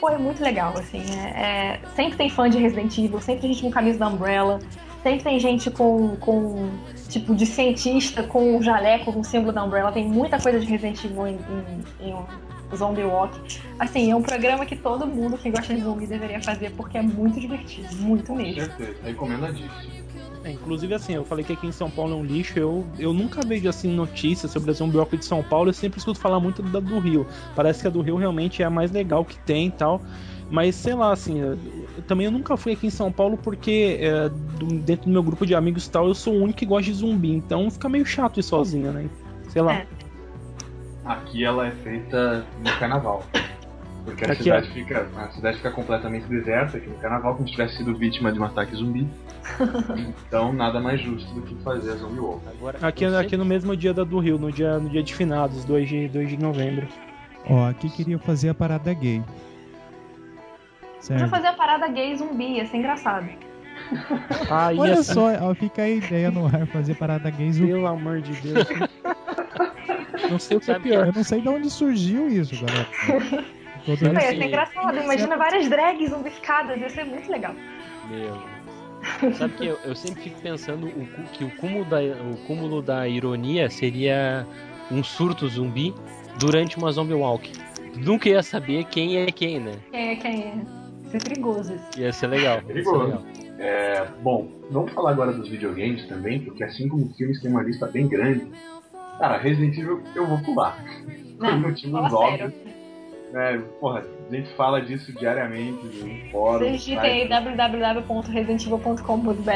Pô, 0.00 0.08
é 0.08 0.18
muito 0.18 0.42
legal, 0.42 0.74
assim. 0.76 1.02
É, 1.16 1.40
é- 1.40 1.80
sempre 1.94 2.16
tem 2.16 2.28
fã 2.28 2.50
de 2.50 2.58
Resident 2.58 2.98
Evil, 2.98 3.20
sempre 3.20 3.42
tem 3.42 3.52
gente 3.52 3.62
com 3.62 3.70
camisa 3.70 4.00
da 4.00 4.08
Umbrella, 4.08 4.58
sempre 5.04 5.22
tem 5.22 5.38
gente 5.38 5.70
com, 5.70 6.16
com 6.16 6.70
tipo, 7.08 7.32
de 7.32 7.46
cientista 7.46 8.24
com 8.24 8.60
jaleco, 8.60 9.12
com 9.12 9.22
símbolo 9.22 9.52
da 9.52 9.62
Umbrella. 9.62 9.92
Tem 9.92 10.04
muita 10.04 10.40
coisa 10.40 10.58
de 10.58 10.66
Resident 10.66 11.04
Evil 11.04 11.28
em, 11.28 11.34
em, 11.34 12.08
em 12.08 12.14
Zombie 12.76 13.04
Walk. 13.04 13.38
Assim, 13.78 14.10
é 14.10 14.16
um 14.16 14.22
programa 14.22 14.64
que 14.66 14.76
todo 14.76 15.06
mundo 15.06 15.36
que 15.38 15.50
gosta 15.50 15.74
de 15.74 15.82
zumbi 15.82 16.06
deveria 16.06 16.40
fazer, 16.40 16.70
porque 16.72 16.98
é 16.98 17.02
muito 17.02 17.40
divertido, 17.40 17.88
muito 17.96 18.26
Com 18.26 18.36
mesmo. 18.36 18.60
certeza, 18.60 18.94
recomendadíssimo. 19.04 19.70
É, 20.44 20.50
inclusive, 20.50 20.92
assim, 20.92 21.14
eu 21.14 21.24
falei 21.24 21.44
que 21.44 21.52
aqui 21.52 21.66
em 21.68 21.72
São 21.72 21.88
Paulo 21.88 22.14
é 22.14 22.16
um 22.16 22.24
lixo. 22.24 22.58
Eu, 22.58 22.84
eu 22.98 23.12
nunca 23.12 23.42
vejo 23.46 23.68
assim 23.68 23.88
notícias 23.88 24.50
sobre 24.50 24.70
a 24.70 24.74
Zombioca 24.74 25.16
de 25.16 25.24
São 25.24 25.40
Paulo. 25.42 25.68
Eu 25.70 25.72
sempre 25.74 25.98
escuto 26.00 26.18
falar 26.18 26.40
muito 26.40 26.62
da 26.62 26.80
do 26.80 26.98
Rio. 26.98 27.24
Parece 27.54 27.80
que 27.82 27.86
a 27.86 27.90
do 27.90 28.00
Rio 28.00 28.16
realmente 28.16 28.60
é 28.60 28.64
a 28.64 28.70
mais 28.70 28.90
legal 28.90 29.24
que 29.24 29.38
tem 29.38 29.68
e 29.68 29.70
tal. 29.70 30.02
Mas 30.50 30.74
sei 30.74 30.94
lá, 30.94 31.12
assim, 31.12 31.38
eu, 31.40 31.52
eu 31.96 32.02
também 32.08 32.26
eu 32.26 32.32
nunca 32.32 32.56
fui 32.56 32.72
aqui 32.72 32.88
em 32.88 32.90
São 32.90 33.12
Paulo 33.12 33.38
porque 33.38 33.98
é, 34.00 34.28
do- 34.28 34.66
dentro 34.80 35.04
do 35.06 35.12
meu 35.12 35.22
grupo 35.22 35.46
de 35.46 35.54
amigos 35.54 35.86
e 35.86 35.90
tal, 35.90 36.08
eu 36.08 36.14
sou 36.14 36.34
o 36.34 36.42
único 36.42 36.58
que 36.58 36.66
gosta 36.66 36.90
de 36.90 36.94
zumbi. 36.94 37.30
Então 37.32 37.70
fica 37.70 37.88
meio 37.88 38.04
chato 38.04 38.40
ir 38.40 38.42
sozinho, 38.42 38.90
né? 38.92 39.08
Sei 39.48 39.62
lá. 39.62 39.74
É. 39.74 39.86
Aqui 41.04 41.44
ela 41.44 41.66
é 41.66 41.70
feita 41.70 42.44
no 42.64 42.78
carnaval. 42.78 43.24
Porque 44.04 44.24
a 44.24 44.32
Aqui, 44.32 44.42
cidade, 44.44 44.68
fica, 44.70 45.08
a 45.16 45.28
cidade 45.30 45.56
fica 45.58 45.70
completamente 45.70 46.26
deserta 46.26 46.76
aqui 46.76 46.88
no 46.88 46.96
carnaval, 46.96 47.36
como 47.36 47.46
se 47.46 47.52
tivesse 47.52 47.76
sido 47.76 47.96
vítima 47.96 48.32
de 48.32 48.40
um 48.40 48.44
ataque 48.44 48.74
zumbi. 48.74 49.06
então 50.26 50.52
nada 50.52 50.80
mais 50.80 51.00
justo 51.00 51.32
do 51.34 51.42
que 51.42 51.54
fazer 51.62 51.92
a 51.92 51.96
Zombie 51.96 52.18
Walk. 52.20 52.40
Agora, 52.48 52.78
Aqui, 52.82 53.04
eu 53.04 53.16
aqui 53.16 53.36
no 53.36 53.44
mesmo 53.44 53.76
dia 53.76 53.94
da 53.94 54.02
do 54.02 54.18
Rio, 54.18 54.38
no 54.38 54.50
dia, 54.50 54.78
no 54.78 54.88
dia 54.88 55.02
de 55.02 55.14
finados, 55.14 55.64
2 55.64 55.88
de, 55.88 56.08
2 56.08 56.30
de 56.30 56.36
novembro. 56.36 56.86
Ó, 57.48 57.68
aqui 57.68 57.88
queria 57.90 58.18
fazer 58.18 58.48
a 58.50 58.54
parada 58.54 58.92
gay. 58.92 59.22
Podia 60.80 61.18
Certo? 61.18 61.28
fazer 61.30 61.46
a 61.48 61.52
parada 61.52 61.88
gay 61.88 62.16
zumbi, 62.16 62.56
ia 62.56 62.66
ser 62.66 62.76
engraçado. 62.78 63.26
Ah, 64.48 64.70
Olha 64.76 65.02
só, 65.02 65.28
ó, 65.40 65.54
fica 65.54 65.82
a 65.82 65.88
ideia 65.88 66.30
no 66.30 66.46
ar 66.46 66.66
fazer 66.66 66.94
parada 66.94 67.28
gay 67.30 67.52
zumbi. 67.52 67.72
Pelo 67.72 67.86
amor 67.86 68.20
de 68.20 68.32
Deus. 68.40 68.66
Não 70.30 70.38
sei 70.38 70.56
o 70.56 70.60
que 70.60 70.70
é 70.70 70.78
pior. 70.78 71.06
Eu 71.06 71.12
não 71.12 71.24
sei 71.24 71.40
de 71.40 71.48
onde 71.48 71.70
surgiu 71.70 72.28
isso, 72.28 72.54
galera. 72.64 72.88
Dando 73.86 74.14
ia 74.14 74.20
ser 74.20 74.42
engraçado. 74.42 74.96
Imagina 74.96 75.36
várias 75.36 75.68
drags 75.68 76.10
zumbificadas, 76.10 76.80
ia 76.80 76.88
ser 76.88 77.04
muito 77.04 77.30
legal. 77.30 77.54
Meu. 78.10 79.32
Sabe 79.34 79.54
que 79.54 79.66
eu, 79.66 79.76
eu 79.84 79.96
sempre 79.96 80.22
fico 80.22 80.40
pensando 80.40 80.86
o 80.86 81.24
que 81.32 81.44
o 81.44 81.50
cúmulo, 81.56 81.84
da, 81.84 81.98
o 82.00 82.36
cúmulo 82.46 82.80
da 82.80 83.08
ironia 83.08 83.68
seria 83.68 84.46
um 84.90 85.02
surto 85.02 85.48
zumbi 85.48 85.92
durante 86.38 86.76
uma 86.76 86.92
zombie 86.92 87.14
walk. 87.14 87.50
Nunca 87.96 88.28
ia 88.28 88.42
saber 88.42 88.84
quem 88.84 89.18
é 89.18 89.26
quem, 89.26 89.60
né? 89.60 89.72
Quem 89.90 90.10
é 90.10 90.16
quem 90.16 90.42
é? 90.44 90.54
Isso 91.06 91.16
é 91.16 91.20
perigoso. 91.20 91.74
isso. 91.74 92.00
Ia 92.00 92.12
ser 92.12 92.26
legal. 92.28 92.54
ia 92.56 92.60
ser 92.60 92.66
Perigoso. 92.68 93.04
legal. 93.04 93.22
É, 93.58 94.06
bom, 94.22 94.48
vamos 94.70 94.92
falar 94.92 95.10
agora 95.10 95.32
dos 95.32 95.48
videogames 95.48 96.06
também, 96.06 96.40
porque 96.40 96.64
assim 96.64 96.88
como 96.88 97.06
os 97.06 97.16
filmes 97.16 97.40
tem 97.40 97.50
uma 97.50 97.62
lista 97.62 97.86
bem 97.86 98.08
grande. 98.08 98.46
Cara, 99.18 99.36
Resident 99.38 99.76
Evil 99.78 100.02
eu 100.14 100.26
vou 100.26 100.38
pular. 100.38 100.82
Por 101.38 101.58
motivos 101.60 102.12
óbvios. 102.12 102.52
É, 103.34 103.56
porra, 103.80 104.04
a 104.30 104.34
gente 104.34 104.50
fala 104.54 104.82
disso 104.82 105.10
diariamente 105.14 105.86
em 106.04 106.30
fóruns. 106.30 106.60
Vocês 106.68 106.84
digitem 106.84 107.10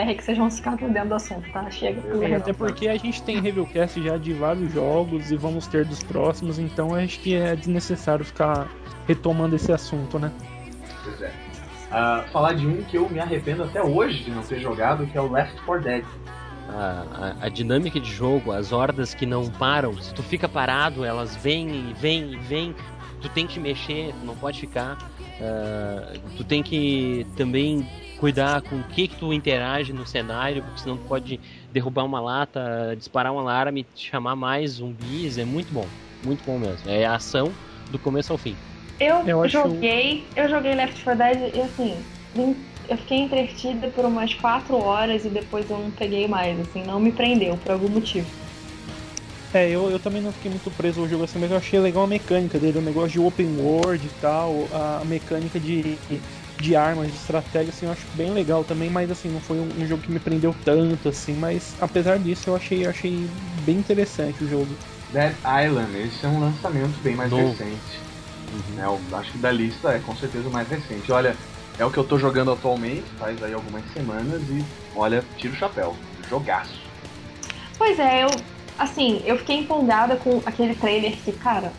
aí 0.09 0.15
que 0.15 0.25
vocês 0.25 0.39
vão 0.39 0.51
ficar 0.51 0.79
por 0.79 0.89
dentro 0.89 1.11
do 1.11 1.15
assunto, 1.15 1.53
tá? 1.53 1.71
Chega 1.71 2.01
por 2.01 2.23
É, 2.23 2.27
aí. 2.27 2.35
até 2.37 2.55
porque 2.55 2.89
a 2.89 2.97
gente 2.97 3.23
tem 3.23 3.39
reviewcast 3.39 4.03
já 4.03 4.17
de 4.17 4.33
vários 4.33 4.73
jogos 4.73 5.31
e 5.31 5.37
vamos 5.37 5.67
ter 5.67 5.85
dos 5.85 6.03
próximos, 6.03 6.59
então 6.59 6.95
acho 6.95 7.21
que 7.21 7.35
é 7.35 7.55
desnecessário 7.55 8.25
ficar 8.25 8.67
retomando 9.07 9.55
esse 9.57 9.71
assunto, 9.71 10.19
né? 10.19 10.33
Pois 11.05 11.21
é. 11.21 11.31
Ah, 11.93 12.25
falar 12.33 12.55
de 12.55 12.67
um 12.67 12.83
que 12.83 12.97
eu 12.97 13.09
me 13.11 13.21
arrependo 13.21 13.63
até 13.63 13.83
hoje 13.83 14.25
de 14.25 14.31
não 14.31 14.43
ter 14.43 14.59
jogado, 14.59 15.07
que 15.07 15.19
é 15.19 15.21
o 15.21 15.31
Left 15.31 15.61
4 15.63 15.85
Dead. 15.85 16.05
A, 16.69 17.35
a- 17.41 17.47
a 17.47 17.49
dinâmica 17.49 18.01
de 18.01 18.11
jogo, 18.11 18.51
as 18.53 18.73
hordas 18.73 19.15
que 19.15 19.25
não 19.25 19.49
param, 19.51 19.97
se 20.03 20.13
tu 20.13 20.23
fica 20.23 20.49
parado, 20.49 21.05
elas 21.05 21.37
vêm 21.37 21.91
e 21.91 21.93
vêm 21.95 22.33
e 22.33 22.37
vêm, 22.37 22.75
tu 23.21 23.29
tem 23.29 23.47
que 23.47 23.61
mexer, 23.61 24.13
tu 24.19 24.27
não 24.27 24.35
pode 24.37 24.59
ficar. 24.59 24.99
ah, 25.41 26.13
tu 26.37 26.43
tem 26.45 26.63
que 26.63 27.27
também 27.37 27.87
cuidar 28.19 28.63
com 28.63 28.77
o 28.77 28.85
que, 28.85 29.07
que 29.09 29.17
tu 29.17 29.33
interage 29.33 29.93
no 29.93 30.07
cenário, 30.07 30.63
porque 30.63 30.81
senão 30.81 30.97
tu 30.97 31.05
pode 31.07 31.39
derrubar 31.71 32.05
uma 32.05 32.21
lata, 32.21 32.95
disparar 32.97 33.33
um 33.33 33.39
alarme, 33.39 33.87
chamar 33.95 34.35
mais 34.35 34.73
zumbis, 34.73 35.37
é 35.39 35.45
muito 35.45 35.73
bom, 35.73 35.87
muito 36.23 36.43
bom 36.45 36.59
mesmo. 36.59 36.89
É 36.91 37.05
a 37.05 37.15
ação 37.15 37.53
do 37.91 37.99
começo 37.99 38.33
ao 38.33 38.39
fim. 38.39 38.57
Eu, 38.99 39.17
Eu 39.29 39.43
acho- 39.43 39.51
joguei, 39.53 40.27
eu 40.35 40.49
joguei 40.49 40.75
Left 40.75 41.05
4 41.05 41.19
Dead 41.23 41.55
e 41.55 41.61
assim, 41.61 42.03
eu 42.89 42.97
fiquei 42.99 43.19
entretida 43.19 43.89
por 43.89 44.05
umas 44.05 44.35
4 44.35 44.77
horas 44.77 45.25
e 45.25 45.31
depois 45.31 45.69
eu 45.69 45.79
não 45.79 45.91
peguei 45.91 46.29
mais, 46.29 46.59
assim, 46.61 46.85
não 46.85 47.01
me 47.01 47.13
prendeu 47.13 47.57
por 47.57 47.73
algum 47.73 47.89
motivo. 47.89 48.29
É, 49.55 49.71
eu, 49.71 49.91
eu 49.91 49.99
também 49.99 50.21
não 50.21 50.33
fiquei 50.33 50.51
muito 50.51 50.71
preso 50.71 51.01
ao 51.01 51.09
jogo 51.09 51.25
assim, 51.25 51.39
mas 51.39 51.51
eu 51.51 51.57
achei 51.57 51.79
legal 51.79 52.05
a 52.05 52.07
mecânica 52.07 52.59
dele, 52.59 52.79
o 52.79 52.83
negócio 52.83 53.11
de 53.11 53.21
open 53.21 53.57
world 53.59 54.07
e 54.07 54.11
tal, 54.21 54.69
a 54.73 55.03
mecânica 55.05 55.59
de, 55.59 55.99
de 56.59 56.77
armas, 56.77 57.09
de 57.09 57.15
estratégia, 57.15 57.71
assim, 57.71 57.87
eu 57.87 57.93
acho 57.93 58.07
bem 58.13 58.33
legal 58.33 58.65
também, 58.65 58.91
mas 58.91 59.11
assim, 59.11 59.31
não 59.31 59.41
foi 59.41 59.59
um, 59.59 59.69
um 59.79 59.87
jogo 59.87 60.03
que 60.03 60.13
me 60.13 60.19
prendeu 60.21 60.55
tanto, 60.65 61.09
assim, 61.09 61.35
mas 61.35 61.75
apesar 61.81 62.19
disso 62.19 62.51
eu 62.51 62.57
achei, 62.57 62.87
achei 62.87 63.31
bem 63.63 63.77
interessante 63.79 64.45
o 64.45 64.49
jogo. 64.49 64.77
Dead 65.11 65.37
Island, 65.65 65.97
esse 65.97 66.27
é 66.27 66.29
um 66.29 66.41
lançamento 66.41 67.01
bem 67.01 67.15
mais 67.15 67.31
Novo. 67.31 67.49
recente. 67.49 68.03
né? 68.75 68.85
Eu 68.85 69.17
acho 69.17 69.33
que 69.33 69.39
da 69.39 69.51
lista 69.53 69.91
é 69.93 70.01
com 70.01 70.15
certeza 70.17 70.49
o 70.49 70.53
mais 70.53 70.69
recente. 70.69 71.11
Olha, 71.13 71.37
é 71.79 71.85
o 71.85 71.91
que 71.91 71.99
eu 71.99 72.05
tô 72.05 72.19
jogando 72.19 72.53
atualmente, 72.53 73.05
faz 73.19 73.43
aí 73.43 73.53
algumas 73.53 73.85
semanas 73.93 74.43
e 74.43 74.65
olha, 74.95 75.25
tiro 75.37 75.53
o 75.53 75.57
chapéu. 75.57 75.95
Jogaço. 76.29 76.81
Pois 77.79 77.99
é, 77.99 78.25
eu, 78.25 78.29
assim, 78.79 79.23
eu 79.25 79.39
fiquei 79.39 79.59
empolgada 79.59 80.17
com 80.17 80.41
aquele 80.47 80.75
trailer 80.75 81.13
que, 81.13 81.33
cara, 81.33 81.73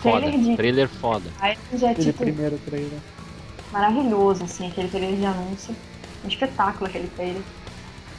Foda, 0.00 0.20
trailer 0.20 0.40
de 0.40 0.56
trailer 0.56 0.88
foda. 0.88 1.30
Island 1.36 1.80
já 1.80 1.90
é 1.90 1.94
tipo 1.94 2.18
primeiro 2.18 2.58
trailer. 2.58 2.98
maravilhoso, 3.72 4.44
assim, 4.44 4.68
aquele 4.68 4.88
trailer 4.88 5.16
de 5.16 5.24
anúncio. 5.24 5.74
Um 6.24 6.28
espetáculo 6.28 6.86
aquele 6.86 7.08
trailer. 7.08 7.42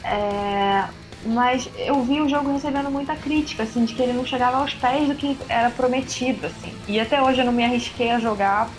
É, 0.02 0.84
Mas 1.26 1.70
eu 1.78 2.02
vi 2.02 2.20
o 2.20 2.28
jogo 2.28 2.52
recebendo 2.52 2.90
muita 2.90 3.16
crítica, 3.16 3.62
assim, 3.62 3.84
de 3.84 3.94
que 3.94 4.02
ele 4.02 4.12
não 4.12 4.26
chegava 4.26 4.58
aos 4.58 4.74
pés 4.74 5.08
do 5.08 5.14
que 5.14 5.38
era 5.48 5.70
prometido, 5.70 6.46
assim. 6.46 6.72
E 6.86 6.98
até 7.00 7.22
hoje 7.22 7.40
eu 7.40 7.46
não 7.46 7.52
me 7.52 7.64
arrisquei 7.64 8.10
a 8.10 8.18
jogar 8.18 8.70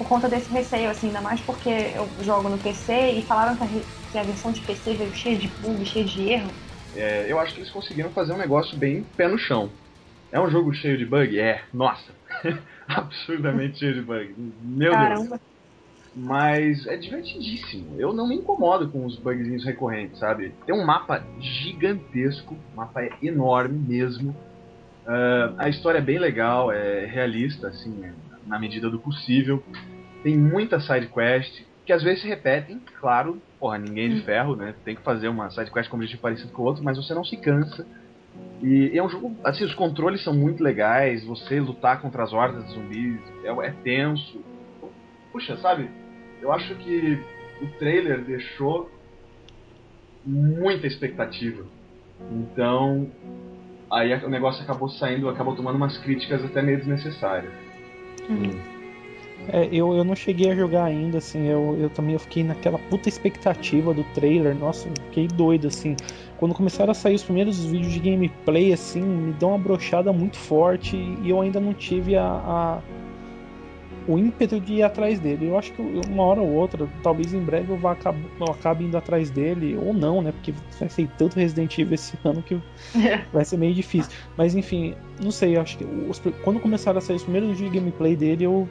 por 0.00 0.08
conta 0.08 0.30
desse 0.30 0.50
receio, 0.50 0.88
assim, 0.88 1.08
ainda 1.08 1.20
mais 1.20 1.42
porque 1.42 1.68
eu 1.68 2.08
jogo 2.22 2.48
no 2.48 2.56
PC 2.56 3.10
e 3.10 3.22
falaram 3.22 3.54
que 3.54 3.62
a, 3.62 3.66
que 4.10 4.18
a 4.18 4.22
versão 4.22 4.50
de 4.50 4.62
PC 4.62 4.94
veio 4.94 5.14
cheia 5.14 5.36
de 5.36 5.46
bug, 5.48 5.84
cheia 5.84 6.04
de 6.06 6.26
erro. 6.26 6.50
É, 6.94 7.30
eu 7.30 7.38
acho 7.38 7.52
que 7.52 7.60
eles 7.60 7.70
conseguiram 7.70 8.08
fazer 8.10 8.32
um 8.32 8.38
negócio 8.38 8.78
bem 8.78 9.02
pé 9.02 9.28
no 9.28 9.36
chão. 9.36 9.70
É 10.32 10.40
um 10.40 10.48
jogo 10.48 10.72
cheio 10.72 10.96
de 10.96 11.04
bug? 11.04 11.38
É, 11.38 11.64
nossa. 11.74 12.14
Absurdamente 12.88 13.78
cheio 13.78 13.92
de 13.92 14.00
bug. 14.00 14.34
Meu 14.62 14.90
Deus. 14.90 15.02
Caramba. 15.02 15.40
Mas 16.16 16.86
é 16.86 16.96
divertidíssimo. 16.96 18.00
Eu 18.00 18.14
não 18.14 18.26
me 18.26 18.36
incomodo 18.36 18.90
com 18.90 19.04
os 19.04 19.18
bugzinhos 19.18 19.66
recorrentes, 19.66 20.18
sabe? 20.18 20.54
Tem 20.64 20.74
um 20.74 20.84
mapa 20.84 21.22
gigantesco, 21.38 22.54
o 22.54 22.76
mapa 22.76 23.02
é 23.02 23.10
enorme 23.22 23.78
mesmo. 23.78 24.34
Ah, 25.06 25.54
a 25.58 25.68
história 25.68 25.98
é 25.98 26.02
bem 26.02 26.18
legal, 26.18 26.72
é 26.72 27.04
realista, 27.04 27.68
assim, 27.68 28.02
é 28.02 28.29
na 28.50 28.58
medida 28.58 28.90
do 28.90 28.98
possível. 28.98 29.62
Tem 30.22 30.36
muita 30.36 30.80
side 30.80 31.06
quest 31.06 31.62
que 31.86 31.92
às 31.92 32.02
vezes 32.02 32.22
se 32.22 32.28
repetem, 32.28 32.80
claro. 33.00 33.40
Porra, 33.58 33.78
ninguém 33.78 34.06
é 34.06 34.14
de 34.14 34.20
ferro, 34.22 34.56
né? 34.56 34.74
Tem 34.84 34.94
que 34.94 35.02
fazer 35.02 35.28
uma 35.28 35.48
side 35.50 35.70
quest 35.70 35.88
com 35.88 35.96
um 35.96 36.00
objetivo 36.00 36.20
parecido 36.20 36.52
com 36.52 36.62
o 36.62 36.64
outro, 36.66 36.84
mas 36.84 36.96
você 36.96 37.14
não 37.14 37.24
se 37.24 37.36
cansa. 37.36 37.86
E 38.62 38.96
é 38.96 39.02
um 39.02 39.08
jogo, 39.08 39.34
assim, 39.42 39.64
os 39.64 39.74
controles 39.74 40.22
são 40.22 40.34
muito 40.34 40.62
legais, 40.62 41.24
você 41.24 41.58
lutar 41.58 42.00
contra 42.00 42.22
as 42.22 42.32
hordas 42.32 42.66
de 42.66 42.74
zumbis 42.74 43.20
é, 43.44 43.48
é 43.48 43.70
tenso. 43.82 44.42
Puxa, 45.32 45.56
sabe? 45.58 45.88
Eu 46.42 46.52
acho 46.52 46.74
que 46.74 47.18
o 47.62 47.66
trailer 47.78 48.22
deixou 48.22 48.90
muita 50.24 50.86
expectativa. 50.86 51.64
Então, 52.30 53.10
aí 53.90 54.12
o 54.22 54.28
negócio 54.28 54.62
acabou 54.62 54.88
saindo, 54.88 55.28
acabou 55.28 55.56
tomando 55.56 55.76
umas 55.76 55.96
críticas 55.98 56.44
até 56.44 56.60
meio 56.60 56.78
desnecessárias. 56.78 57.69
É, 59.52 59.68
eu, 59.72 59.94
eu 59.94 60.04
não 60.04 60.14
cheguei 60.14 60.50
a 60.50 60.54
jogar 60.54 60.84
ainda, 60.84 61.18
assim, 61.18 61.46
eu, 61.46 61.76
eu 61.80 61.90
também 61.90 62.12
eu 62.12 62.20
fiquei 62.20 62.44
naquela 62.44 62.78
puta 62.78 63.08
expectativa 63.08 63.92
do 63.92 64.04
trailer, 64.14 64.54
nossa, 64.54 64.88
fiquei 65.06 65.26
doido, 65.26 65.66
assim. 65.68 65.96
Quando 66.36 66.54
começaram 66.54 66.90
a 66.90 66.94
sair 66.94 67.14
os 67.14 67.22
primeiros 67.22 67.64
vídeos 67.64 67.92
de 67.92 67.98
gameplay, 68.00 68.72
assim, 68.72 69.00
me 69.02 69.32
deu 69.32 69.48
uma 69.48 69.58
brochada 69.58 70.12
muito 70.12 70.36
forte 70.36 70.96
e 70.96 71.30
eu 71.30 71.40
ainda 71.40 71.58
não 71.58 71.74
tive 71.74 72.16
a, 72.16 72.24
a- 72.24 72.82
o 74.12 74.18
ímpeto 74.18 74.58
de 74.60 74.74
ir 74.74 74.82
atrás 74.82 75.18
dele. 75.20 75.46
Eu 75.48 75.58
acho 75.58 75.72
que 75.72 75.80
uma 76.08 76.22
hora 76.24 76.40
ou 76.40 76.48
outra, 76.52 76.88
talvez 77.02 77.32
em 77.32 77.40
breve 77.40 77.70
eu, 77.72 77.76
vá, 77.76 77.96
eu 78.38 78.46
acabe 78.52 78.84
indo 78.84 78.96
atrás 78.96 79.30
dele, 79.30 79.76
ou 79.76 79.94
não, 79.94 80.20
né, 80.20 80.32
porque 80.32 80.52
vai 80.78 80.88
ser 80.88 81.08
tanto 81.16 81.36
Resident 81.36 81.78
Evil 81.78 81.94
esse 81.94 82.18
ano 82.24 82.42
que 82.42 82.58
vai 83.32 83.44
ser 83.44 83.56
meio 83.56 83.74
difícil. 83.74 84.10
Mas 84.36 84.54
enfim, 84.54 84.94
não 85.22 85.30
sei, 85.30 85.56
eu 85.56 85.60
acho 85.60 85.78
que 85.78 85.84
os- 85.84 86.20
quando 86.42 86.58
começaram 86.60 86.98
a 86.98 87.00
sair 87.00 87.16
os 87.16 87.22
primeiros 87.22 87.50
vídeos 87.50 87.72
de 87.72 87.78
gameplay 87.78 88.16
dele, 88.16 88.44
eu 88.44 88.68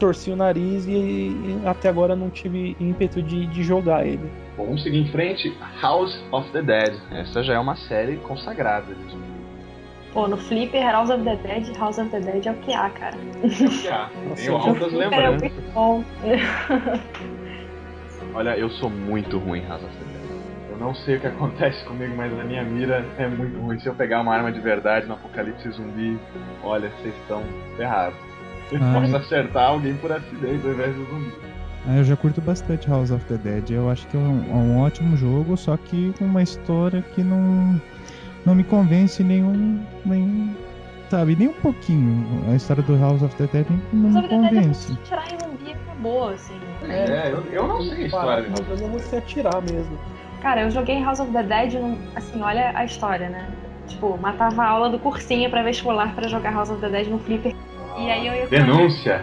torci 0.00 0.30
o 0.30 0.36
nariz 0.36 0.86
e, 0.86 0.90
e 0.92 1.60
até 1.64 1.88
agora 1.88 2.14
não 2.14 2.28
tive 2.28 2.76
ímpeto 2.80 3.22
de, 3.22 3.46
de 3.46 3.62
jogar 3.62 4.06
ele. 4.06 4.30
Bom, 4.56 4.66
vamos 4.66 4.82
seguir 4.82 4.98
em 4.98 5.08
frente. 5.08 5.54
House 5.80 6.18
of 6.32 6.50
the 6.52 6.62
Dead. 6.62 6.94
Essa 7.12 7.42
já 7.42 7.54
é 7.54 7.58
uma 7.58 7.76
série 7.76 8.16
consagrada. 8.18 8.94
Pô, 10.16 10.26
no 10.26 10.38
Flipper, 10.38 10.82
House 10.82 11.10
of 11.10 11.22
the 11.24 11.36
Dead, 11.36 11.76
House 11.76 11.98
of 11.98 12.08
the 12.08 12.20
Dead 12.20 12.46
é 12.46 12.50
o 12.50 12.54
que 12.54 12.72
há, 12.72 12.88
cara. 12.88 13.14
Já, 13.84 14.08
Nossa, 14.26 14.34
tenho 14.42 14.52
eu- 14.52 14.56
altas 14.56 14.88
Flipper 14.88 15.12
é 15.20 15.28
lembranças. 15.28 15.40
muito 15.52 15.72
bom. 15.74 16.04
Olha, 18.34 18.56
eu 18.56 18.70
sou 18.70 18.88
muito 18.88 19.36
ruim 19.38 19.58
em 19.60 19.66
House 19.68 19.82
of 19.84 19.92
the 19.94 20.04
Dead. 20.04 20.40
Eu 20.70 20.78
não 20.78 20.94
sei 20.94 21.16
o 21.16 21.20
que 21.20 21.26
acontece 21.26 21.84
comigo, 21.84 22.14
mas 22.16 22.32
a 22.32 22.44
minha 22.44 22.62
mira 22.64 23.04
é 23.18 23.26
muito 23.28 23.58
ruim. 23.60 23.78
Se 23.78 23.88
eu 23.88 23.94
pegar 23.94 24.22
uma 24.22 24.34
arma 24.34 24.50
de 24.50 24.58
verdade 24.58 25.04
no 25.06 25.12
apocalipse 25.14 25.68
zumbi, 25.72 26.18
olha, 26.64 26.88
vocês 27.02 27.14
estão 27.20 27.42
ferrados. 27.76 28.16
Eu 28.72 28.78
Ah, 28.82 28.98
posso 28.98 29.14
é. 29.14 29.18
acertar 29.18 29.68
alguém 29.68 29.94
por 29.98 30.10
acidente 30.12 30.66
ao 30.66 30.72
invés 30.72 30.96
do 30.96 31.04
zumbi. 31.04 31.32
Ah, 31.86 31.96
eu 31.98 32.04
já 32.04 32.16
curto 32.16 32.40
bastante 32.40 32.88
House 32.88 33.10
of 33.10 33.22
the 33.26 33.36
Dead. 33.36 33.70
Eu 33.70 33.90
acho 33.90 34.06
que 34.08 34.16
é 34.16 34.20
um, 34.20 34.44
é 34.50 34.54
um 34.54 34.80
ótimo 34.80 35.14
jogo, 35.14 35.58
só 35.58 35.76
que 35.76 36.14
com 36.18 36.24
uma 36.24 36.42
história 36.42 37.02
que 37.14 37.22
não, 37.22 37.78
não 38.46 38.54
me 38.54 38.64
convence 38.64 39.22
nenhum, 39.22 39.82
nenhum. 40.04 40.54
Sabe, 41.10 41.36
nem 41.36 41.48
um 41.48 41.52
pouquinho. 41.52 42.26
A 42.50 42.54
história 42.56 42.82
do 42.82 42.98
House 42.98 43.22
of 43.22 43.34
the 43.36 43.46
Dead 43.52 43.66
não 43.92 44.10
me 44.10 44.24
é 44.24 44.28
convence. 44.28 44.92
você 44.92 44.98
tirar 45.04 45.24
em 45.32 45.38
zumbi 45.38 45.72
acabou, 45.72 46.28
assim. 46.30 46.54
É, 46.88 47.30
eu, 47.32 47.44
eu 47.52 47.68
não 47.68 47.82
sei 47.82 47.92
a 48.04 48.06
história. 48.06 48.46
Às 48.52 48.60
vezes 48.66 48.82
é 48.82 48.88
você 48.88 49.16
atirar 49.16 49.62
mesmo. 49.62 49.98
Cara, 50.42 50.62
eu 50.62 50.70
joguei 50.70 51.00
House 51.02 51.20
of 51.20 51.30
the 51.32 51.42
Dead, 51.42 51.74
não- 51.74 51.96
assim, 52.16 52.40
olha 52.42 52.72
a 52.74 52.84
história, 52.84 53.28
né? 53.28 53.46
Tipo, 53.86 54.18
matava 54.20 54.62
a 54.64 54.68
aula 54.68 54.90
do 54.90 54.98
cursinho 54.98 55.48
pra 55.48 55.62
vestibular 55.62 56.12
pra 56.14 56.26
jogar 56.26 56.52
House 56.52 56.70
of 56.70 56.80
the 56.80 56.88
Dead 56.88 57.06
no 57.08 57.18
Flipper. 57.20 57.54
E 57.98 58.10
aí 58.10 58.26
eu 58.26 58.34
ia 58.34 58.46
com 58.48 58.54
uma- 58.56 58.64
Denúncia. 58.64 59.22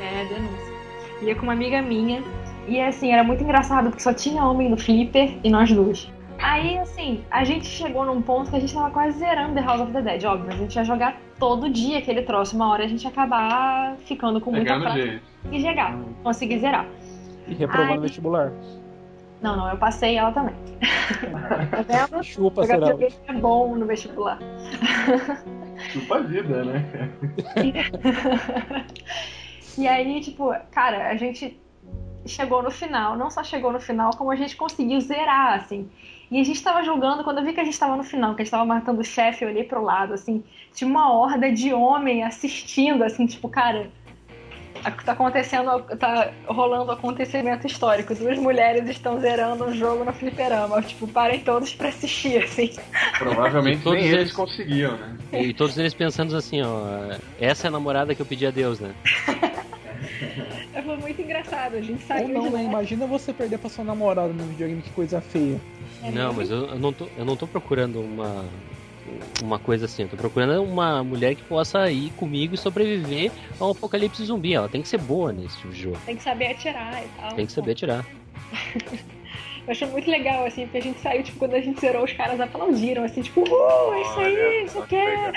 É, 0.00 0.24
denúncia. 0.26 0.74
Ia 1.22 1.34
com 1.34 1.42
uma 1.44 1.52
amiga 1.54 1.80
minha. 1.80 2.22
E 2.68 2.78
assim, 2.80 3.12
era 3.12 3.24
muito 3.24 3.42
engraçado 3.42 3.88
porque 3.88 4.02
só 4.02 4.12
tinha 4.12 4.44
homem 4.44 4.68
no 4.68 4.76
Flipper 4.76 5.36
e 5.42 5.48
nós 5.50 5.72
duas. 5.72 6.10
Aí, 6.38 6.78
assim, 6.78 7.24
a 7.30 7.44
gente 7.44 7.66
chegou 7.66 8.04
num 8.04 8.20
ponto 8.20 8.50
que 8.50 8.56
a 8.56 8.60
gente 8.60 8.74
tava 8.74 8.90
quase 8.90 9.18
zerando 9.18 9.54
The 9.54 9.60
House 9.60 9.80
of 9.80 9.92
the 9.92 10.02
Dead, 10.02 10.24
óbvio. 10.24 10.52
A 10.52 10.56
gente 10.56 10.74
ia 10.76 10.84
jogar 10.84 11.20
todo 11.38 11.68
dia 11.68 11.98
aquele 11.98 12.22
troço. 12.22 12.54
Uma 12.56 12.70
hora 12.70 12.84
a 12.84 12.88
gente 12.88 13.02
ia 13.02 13.10
acabar 13.10 13.96
ficando 14.04 14.40
com 14.40 14.50
muita 14.50 14.78
prática 14.78 15.20
e 15.50 15.60
chegar. 15.60 15.96
Conseguir 16.22 16.58
zerar. 16.58 16.86
E 17.46 17.54
reprovando 17.54 17.90
Ai. 17.90 17.96
no 17.96 18.02
vestibular. 18.02 18.52
Não, 19.42 19.56
não, 19.56 19.68
eu 19.68 19.76
passei 19.76 20.16
ela 20.16 20.32
também. 20.32 20.54
tá 21.70 21.82
vendo? 21.82 22.22
Chupa, 22.22 22.64
será? 22.64 22.88
é 23.28 23.32
bom 23.34 23.76
no 23.76 23.84
vestibular. 23.84 24.38
Chupa 25.92 26.16
a 26.16 26.20
vida, 26.20 26.64
né? 26.64 26.82
E 29.76 29.88
aí, 29.88 30.20
tipo, 30.20 30.54
cara, 30.70 31.10
a 31.10 31.16
gente 31.16 31.60
chegou 32.26 32.62
no 32.62 32.70
final, 32.70 33.16
não 33.16 33.30
só 33.30 33.42
chegou 33.42 33.72
no 33.72 33.80
final, 33.80 34.16
como 34.16 34.30
a 34.30 34.36
gente 34.36 34.56
conseguiu 34.56 35.00
zerar, 35.00 35.54
assim. 35.54 35.90
E 36.34 36.40
a 36.40 36.42
gente 36.42 36.60
tava 36.60 36.82
jogando, 36.82 37.22
quando 37.22 37.38
eu 37.38 37.44
vi 37.44 37.52
que 37.52 37.60
a 37.60 37.64
gente 37.64 37.78
tava 37.78 37.94
no 37.94 38.02
final, 38.02 38.34
que 38.34 38.42
a 38.42 38.44
gente 38.44 38.50
tava 38.50 38.64
matando 38.64 39.00
o 39.00 39.04
chefe, 39.04 39.44
eu 39.44 39.48
olhei 39.48 39.62
pro 39.62 39.80
lado, 39.80 40.14
assim, 40.14 40.42
tinha 40.74 40.90
uma 40.90 41.12
horda 41.12 41.52
de 41.52 41.72
homem 41.72 42.24
assistindo, 42.24 43.04
assim, 43.04 43.24
tipo, 43.24 43.48
cara, 43.48 43.86
tá 45.04 45.12
acontecendo, 45.12 45.80
tá 45.96 46.32
rolando 46.48 46.90
um 46.90 46.90
acontecimento 46.90 47.68
histórico. 47.68 48.16
Duas 48.16 48.36
mulheres 48.36 48.88
estão 48.88 49.20
zerando 49.20 49.64
um 49.66 49.72
jogo 49.72 50.04
no 50.04 50.12
fliperama. 50.12 50.82
Tipo, 50.82 51.06
parem 51.06 51.38
todos 51.38 51.72
pra 51.72 51.90
assistir, 51.90 52.42
assim. 52.42 52.72
Provavelmente 53.16 53.84
Todos 53.84 54.00
nem 54.00 54.08
eles 54.08 54.20
eles- 54.22 54.32
conseguiam, 54.32 54.96
né? 54.96 55.16
E 55.34 55.54
todos 55.54 55.78
eles 55.78 55.94
pensando 55.94 56.36
assim, 56.36 56.62
ó, 56.62 57.16
essa 57.40 57.68
é 57.68 57.68
a 57.68 57.70
namorada 57.70 58.12
que 58.12 58.20
eu 58.20 58.26
pedi 58.26 58.44
a 58.44 58.50
Deus, 58.50 58.80
né? 58.80 58.92
Foi 60.84 60.96
muito 60.98 61.22
engraçado, 61.22 61.76
a 61.76 61.80
gente 61.80 62.02
Ou 62.02 62.06
saiu 62.08 62.28
não, 62.28 62.42
de 62.44 62.50
né? 62.50 62.64
Imagina 62.64 63.06
você 63.06 63.32
perder 63.32 63.58
pra 63.58 63.70
sua 63.70 63.84
namorada 63.84 64.32
no 64.32 64.44
videogame, 64.44 64.82
que 64.82 64.90
coisa 64.90 65.20
feia. 65.20 65.58
Não, 66.12 66.32
mas 66.32 66.50
eu, 66.50 66.66
eu 66.66 66.78
não 66.78 66.92
tô, 66.92 67.08
eu 67.16 67.24
não 67.24 67.36
tô 67.36 67.46
procurando 67.46 68.00
uma 68.00 68.44
uma 69.42 69.58
coisa 69.58 69.84
assim, 69.84 70.02
eu 70.02 70.08
tô 70.08 70.16
procurando 70.16 70.62
uma 70.62 71.04
mulher 71.04 71.34
que 71.34 71.42
possa 71.42 71.90
ir 71.90 72.10
comigo 72.12 72.54
e 72.54 72.58
sobreviver 72.58 73.30
ao 73.58 73.70
apocalipse 73.70 74.24
zumbi. 74.24 74.54
Ela 74.54 74.68
tem 74.68 74.80
que 74.80 74.88
ser 74.88 74.98
boa 74.98 75.32
nesse 75.32 75.58
tipo 75.58 75.72
de 75.72 75.82
jogo. 75.82 75.98
Tem 76.06 76.16
que 76.16 76.22
saber 76.22 76.46
atirar 76.46 77.04
e 77.04 77.08
tal. 77.08 77.36
Tem 77.36 77.46
que 77.46 77.52
saber 77.52 77.72
atirar. 77.72 78.06
Eu 79.66 79.72
achei 79.72 79.88
muito 79.88 80.10
legal, 80.10 80.44
assim, 80.44 80.64
porque 80.64 80.78
a 80.78 80.82
gente 80.82 81.00
saiu, 81.00 81.22
tipo, 81.22 81.38
quando 81.38 81.54
a 81.54 81.60
gente 81.60 81.80
zerou, 81.80 82.04
os 82.04 82.12
caras 82.12 82.38
aplaudiram, 82.38 83.02
assim, 83.02 83.22
tipo, 83.22 83.40
uh, 83.40 83.94
é 83.94 84.02
isso 84.02 84.20
aí, 84.20 84.64
isso 84.64 84.78
aqui 84.78 84.96
é. 84.96 85.32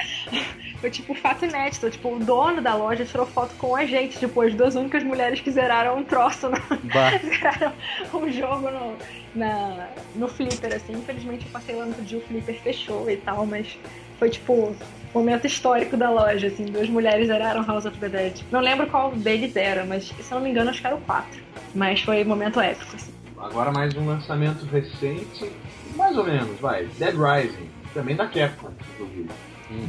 Foi 0.82 0.91
tipo 0.91 1.16
fato 1.16 1.45
inédito, 1.45 1.90
tipo, 1.90 2.14
o 2.14 2.20
dono 2.20 2.62
da 2.62 2.76
loja 2.76 3.06
tirou 3.06 3.26
foto 3.26 3.56
com 3.58 3.76
a 3.76 3.86
gente, 3.86 4.20
tipo, 4.20 4.41
as 4.41 4.54
duas 4.54 4.76
únicas 4.76 5.04
mulheres 5.04 5.40
que 5.40 5.49
zeraram 5.49 5.98
um 5.98 6.04
troço, 6.04 6.49
no... 6.49 6.58
Zeraram 7.30 7.74
um 8.14 8.32
jogo 8.32 8.70
no, 8.70 8.95
na, 9.34 9.88
no 10.16 10.28
Flipper, 10.28 10.76
assim. 10.76 10.94
Infelizmente 10.94 11.45
eu 11.45 11.52
passei 11.52 11.76
lá 11.76 11.84
no 11.84 11.90
outro 11.90 12.04
dia, 12.04 12.18
o 12.18 12.22
Flipper 12.22 12.60
fechou 12.62 13.10
e 13.10 13.18
tal, 13.18 13.45
mas 13.45 13.78
foi 14.20 14.30
tipo. 14.30 14.76
Momento 15.14 15.48
histórico 15.48 15.98
da 15.98 16.12
loja, 16.12 16.48
assim, 16.48 16.66
duas 16.66 16.88
mulheres 16.90 17.28
zeraram 17.28 17.66
House 17.66 17.86
of 17.86 17.98
the 17.98 18.10
Dead. 18.10 18.41
Não 18.52 18.60
lembro 18.60 18.86
qual 18.86 19.10
deles 19.12 19.56
era, 19.56 19.84
mas 19.84 20.04
se 20.10 20.14
eu 20.32 20.36
não 20.36 20.41
me 20.41 20.52
engano, 20.52 20.70
acho 20.70 20.82
que 20.82 20.86
era 20.86 20.95
o 20.95 21.02
4. 21.02 21.41
Mas 21.74 22.02
foi 22.02 22.24
momento 22.24 22.60
épico, 22.60 22.95
assim. 22.95 23.16
Agora 23.39 23.72
mais 23.72 23.95
um 23.95 24.05
lançamento 24.05 24.65
recente, 24.65 25.51
mais 25.95 26.18
ou 26.18 26.26
menos, 26.26 26.59
vai. 26.59 26.85
Dead 26.85 27.15
Rising, 27.15 27.69
também 27.93 28.15
da 28.15 28.26
Capcom, 28.27 28.69
inclusive. 28.93 29.30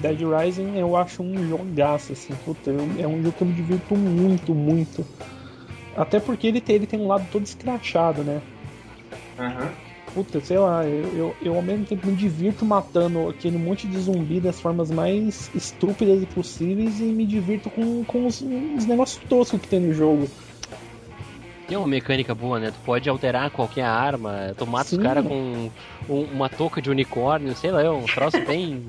Dead 0.01 0.21
Rising 0.21 0.79
eu 0.79 0.97
acho 0.97 1.23
um 1.23 1.49
jogaço, 1.49 2.13
assim, 2.13 2.35
puta, 2.45 2.71
eu- 2.71 2.89
é 2.99 3.07
um 3.07 3.23
jogo 3.23 3.33
que 3.37 3.43
eu 3.43 3.47
me 3.47 3.55
divirto 3.55 3.97
muito, 3.97 4.55
muito. 4.55 5.05
Até 5.97 6.21
porque 6.21 6.47
ele 6.47 6.61
tem, 6.61 6.77
ele 6.77 6.87
tem 6.87 7.01
um 7.01 7.07
lado 7.09 7.27
todo 7.31 7.45
escrachado, 7.45 8.23
né? 8.23 8.41
Aham. 9.39 9.73
Puta, 10.15 10.41
sei 10.41 10.59
lá, 10.59 10.85
eu, 10.87 11.17
eu, 11.17 11.37
eu 11.43 11.55
ao 11.57 11.63
mesmo 11.63 11.85
tempo 11.85 12.07
me 12.07 12.15
divirto 12.15 12.65
matando 12.65 13.29
aquele 13.29 13.59
monte 13.59 13.87
de 13.87 13.99
zumbi 14.01 14.41
das 14.41 14.59
formas 14.61 14.91
mais 14.91 15.51
estúpidas 15.55 16.25
possíveis 16.27 16.99
e 17.01 17.05
me 17.05 17.27
divirto 17.27 17.71
com, 17.71 18.05
com 18.05 18.27
os, 18.27 18.41
os 18.41 18.87
negócios 18.87 19.23
toscos 19.29 19.61
que 19.61 19.69
tem 19.69 19.81
no 19.81 19.93
jogo. 19.93 20.29
Tem 21.69 21.77
uma 21.77 21.87
mecânica 21.87 22.35
boa, 22.35 22.59
né? 22.59 22.71
Tu 22.71 22.79
pode 22.85 23.09
alterar 23.09 23.51
qualquer 23.51 23.83
arma, 23.85 24.55
tu 24.57 24.67
mata 24.67 24.85
os 24.85 24.91
Sim. 24.91 25.03
caras 25.03 25.25
com 25.27 25.71
um- 26.09 26.23
uma 26.33 26.49
touca 26.49 26.81
de 26.81 26.91
unicórnio, 26.91 27.55
sei 27.55 27.71
lá, 27.71 27.83
é 27.83 27.91
um 27.91 28.05
troço 28.05 28.41
bem, 28.47 28.83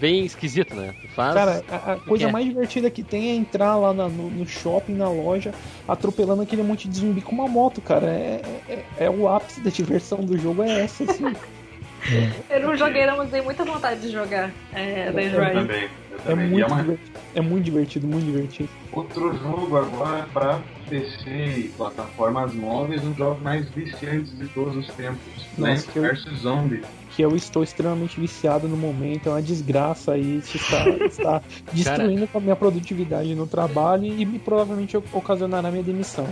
bem 0.00 0.24
esquisito, 0.24 0.76
né? 0.76 0.94
Faz. 1.16 1.34
Cara, 1.34 1.64
a, 1.68 1.92
a 1.94 1.96
coisa 1.96 2.24
que 2.24 2.28
é? 2.30 2.32
mais 2.32 2.44
divertida 2.46 2.88
que 2.88 3.02
tem 3.02 3.30
é 3.30 3.34
entrar 3.34 3.74
lá 3.76 3.92
na- 3.92 4.08
no, 4.08 4.30
no 4.30 4.46
shopping, 4.46 4.94
na 4.94 5.08
loja, 5.10 5.52
atropelando 5.88 6.42
aquele 6.42 6.62
monte 6.62 6.88
de 6.88 6.98
zumbi 7.00 7.20
com 7.20 7.32
uma 7.34 7.48
moto, 7.48 7.80
cara. 7.80 8.06
É, 8.06 8.40
é, 8.68 8.84
é 9.06 9.10
o 9.10 9.28
ápice 9.28 9.60
da 9.60 9.70
diversão 9.70 10.20
do 10.20 10.38
jogo, 10.38 10.62
é 10.62 10.80
essa, 10.84 11.02
assim. 11.02 11.34
Eu 12.48 12.60
não 12.60 12.76
joguei, 12.76 13.04
não, 13.06 13.18
mas 13.18 13.28
tenho 13.30 13.44
muita 13.44 13.64
vontade 13.64 14.00
de 14.00 14.08
jogar 14.10 14.50
é, 14.72 15.10
Dead 15.10 15.32
Eu 15.34 15.40
também. 15.42 15.88
Eu 16.10 16.18
É 16.18 16.22
também. 16.24 16.46
E 16.46 16.50
muito, 16.50 16.62
é 16.62 16.66
uma- 16.66 16.76
divertido, 16.80 17.10
é 17.34 17.40
muito 17.40 17.64
divertido, 17.64 18.06
muito 18.06 18.24
divertido. 18.24 18.68
outro 18.92 19.36
jogo 19.36 19.76
agora 19.76 20.26
para 20.32 20.60
PC 20.88 21.30
e 21.30 21.72
plataformas 21.76 22.52
móveis, 22.54 23.02
um 23.04 23.08
dos 23.10 23.18
jogos 23.18 23.42
mais 23.42 23.68
viciantes 23.70 24.36
de 24.36 24.46
todos 24.48 24.76
os 24.76 24.86
tempos. 24.94 25.18
Nossa, 25.56 25.72
né? 25.86 25.92
que 25.92 25.98
eu- 25.98 26.02
Versus 26.02 26.38
Zombie. 26.40 26.82
Que 27.14 27.22
eu 27.22 27.34
estou 27.34 27.64
extremamente 27.64 28.20
viciado 28.20 28.68
no 28.68 28.76
momento, 28.76 29.28
é 29.28 29.32
uma 29.32 29.42
desgraça 29.42 30.16
e 30.16 30.38
isso 30.38 30.56
está, 30.56 30.88
está 31.04 31.42
destruindo 31.72 32.28
a 32.32 32.38
minha 32.40 32.54
produtividade 32.54 33.34
no 33.34 33.44
trabalho 33.46 34.04
e 34.04 34.24
me 34.24 34.38
provavelmente 34.38 34.96
ocasionará 34.96 35.68
minha 35.70 35.82
demissão. 35.82 36.28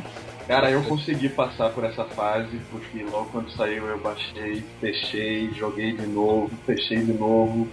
Cara, 0.46 0.70
eu 0.70 0.80
consegui 0.84 1.28
passar 1.28 1.70
por 1.70 1.82
essa 1.82 2.04
fase, 2.04 2.60
porque 2.70 3.02
logo 3.02 3.24
quando 3.32 3.50
saiu 3.50 3.84
eu 3.86 3.98
baixei, 3.98 4.62
fechei, 4.80 5.50
joguei 5.54 5.90
de 5.96 6.06
novo, 6.06 6.50
fechei 6.64 6.98
de 6.98 7.12
novo, 7.12 7.66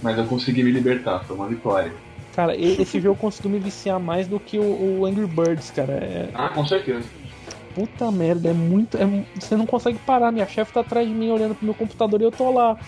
mas 0.00 0.16
eu 0.16 0.24
consegui 0.26 0.62
me 0.62 0.70
libertar, 0.70 1.24
foi 1.24 1.34
uma 1.34 1.48
vitória. 1.48 1.92
Cara, 2.34 2.56
esse 2.56 3.00
jogo 3.00 3.18
conseguiu 3.18 3.50
me 3.50 3.58
viciar 3.58 3.98
mais 3.98 4.26
do 4.28 4.38
que 4.38 4.58
o, 4.58 5.00
o 5.00 5.06
Angry 5.06 5.26
Birds, 5.26 5.70
cara. 5.70 5.92
É, 5.94 6.28
Ah, 6.34 6.48
com 6.48 6.64
certeza. 6.66 7.06
puta 7.74 8.10
merda, 8.10 8.50
é 8.50 8.52
muito. 8.52 8.96
é 8.96 9.24
você 9.38 9.56
não 9.56 9.66
consegue 9.66 9.98
parar. 9.98 10.30
Minha 10.32 10.46
chefe 10.46 10.72
tá 10.72 10.80
atrás 10.80 11.06
de 11.08 11.14
mim 11.14 11.30
olhando 11.30 11.54
pro 11.54 11.64
meu 11.64 11.74
computador 11.74 12.20
e 12.20 12.24
eu 12.24 12.30
tô 12.32 12.50
lá 12.52 12.78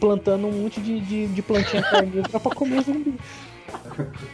plantando 0.00 0.46
um 0.48 0.52
monte 0.62 0.80
de, 0.80 0.98
de, 1.00 1.26
de 1.28 1.42
plantinha 1.42 1.82
carnívora 1.82 2.40
pra 2.40 2.54
comer 2.54 2.82
zumbi. 2.82 3.14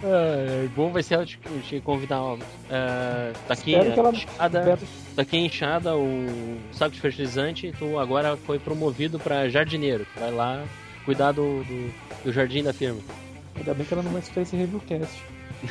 É, 0.00 0.68
bom 0.76 0.90
vai 0.92 1.02
ser 1.02 1.16
eu 1.18 1.26
te, 1.26 1.80
convidar. 1.82 2.22
ó, 2.22 2.36
é, 2.70 3.32
tá 3.48 3.54
aqui 3.54 3.74
ela- 3.74 4.10
enxada, 4.12 4.78
tá 5.16 5.24
enxada, 5.36 5.96
o 5.96 6.58
saco 6.70 6.94
de 6.94 7.00
fertilizante. 7.00 7.72
Tu 7.76 7.98
agora 7.98 8.36
foi 8.36 8.58
promovido 8.60 9.18
pra 9.18 9.48
jardineiro. 9.48 10.06
Vai 10.16 10.30
lá 10.30 10.62
cuidar 11.04 11.32
do, 11.32 11.64
do, 11.64 11.92
do 12.26 12.32
jardim 12.32 12.62
da 12.62 12.72
firma. 12.72 13.00
Ainda 13.58 13.74
bem 13.74 13.86
que 13.86 13.92
ela 13.94 14.02
não 14.02 14.12
vai 14.12 14.20
escutar 14.20 14.42
esse 14.42 14.56
reviewcast. 14.56 15.22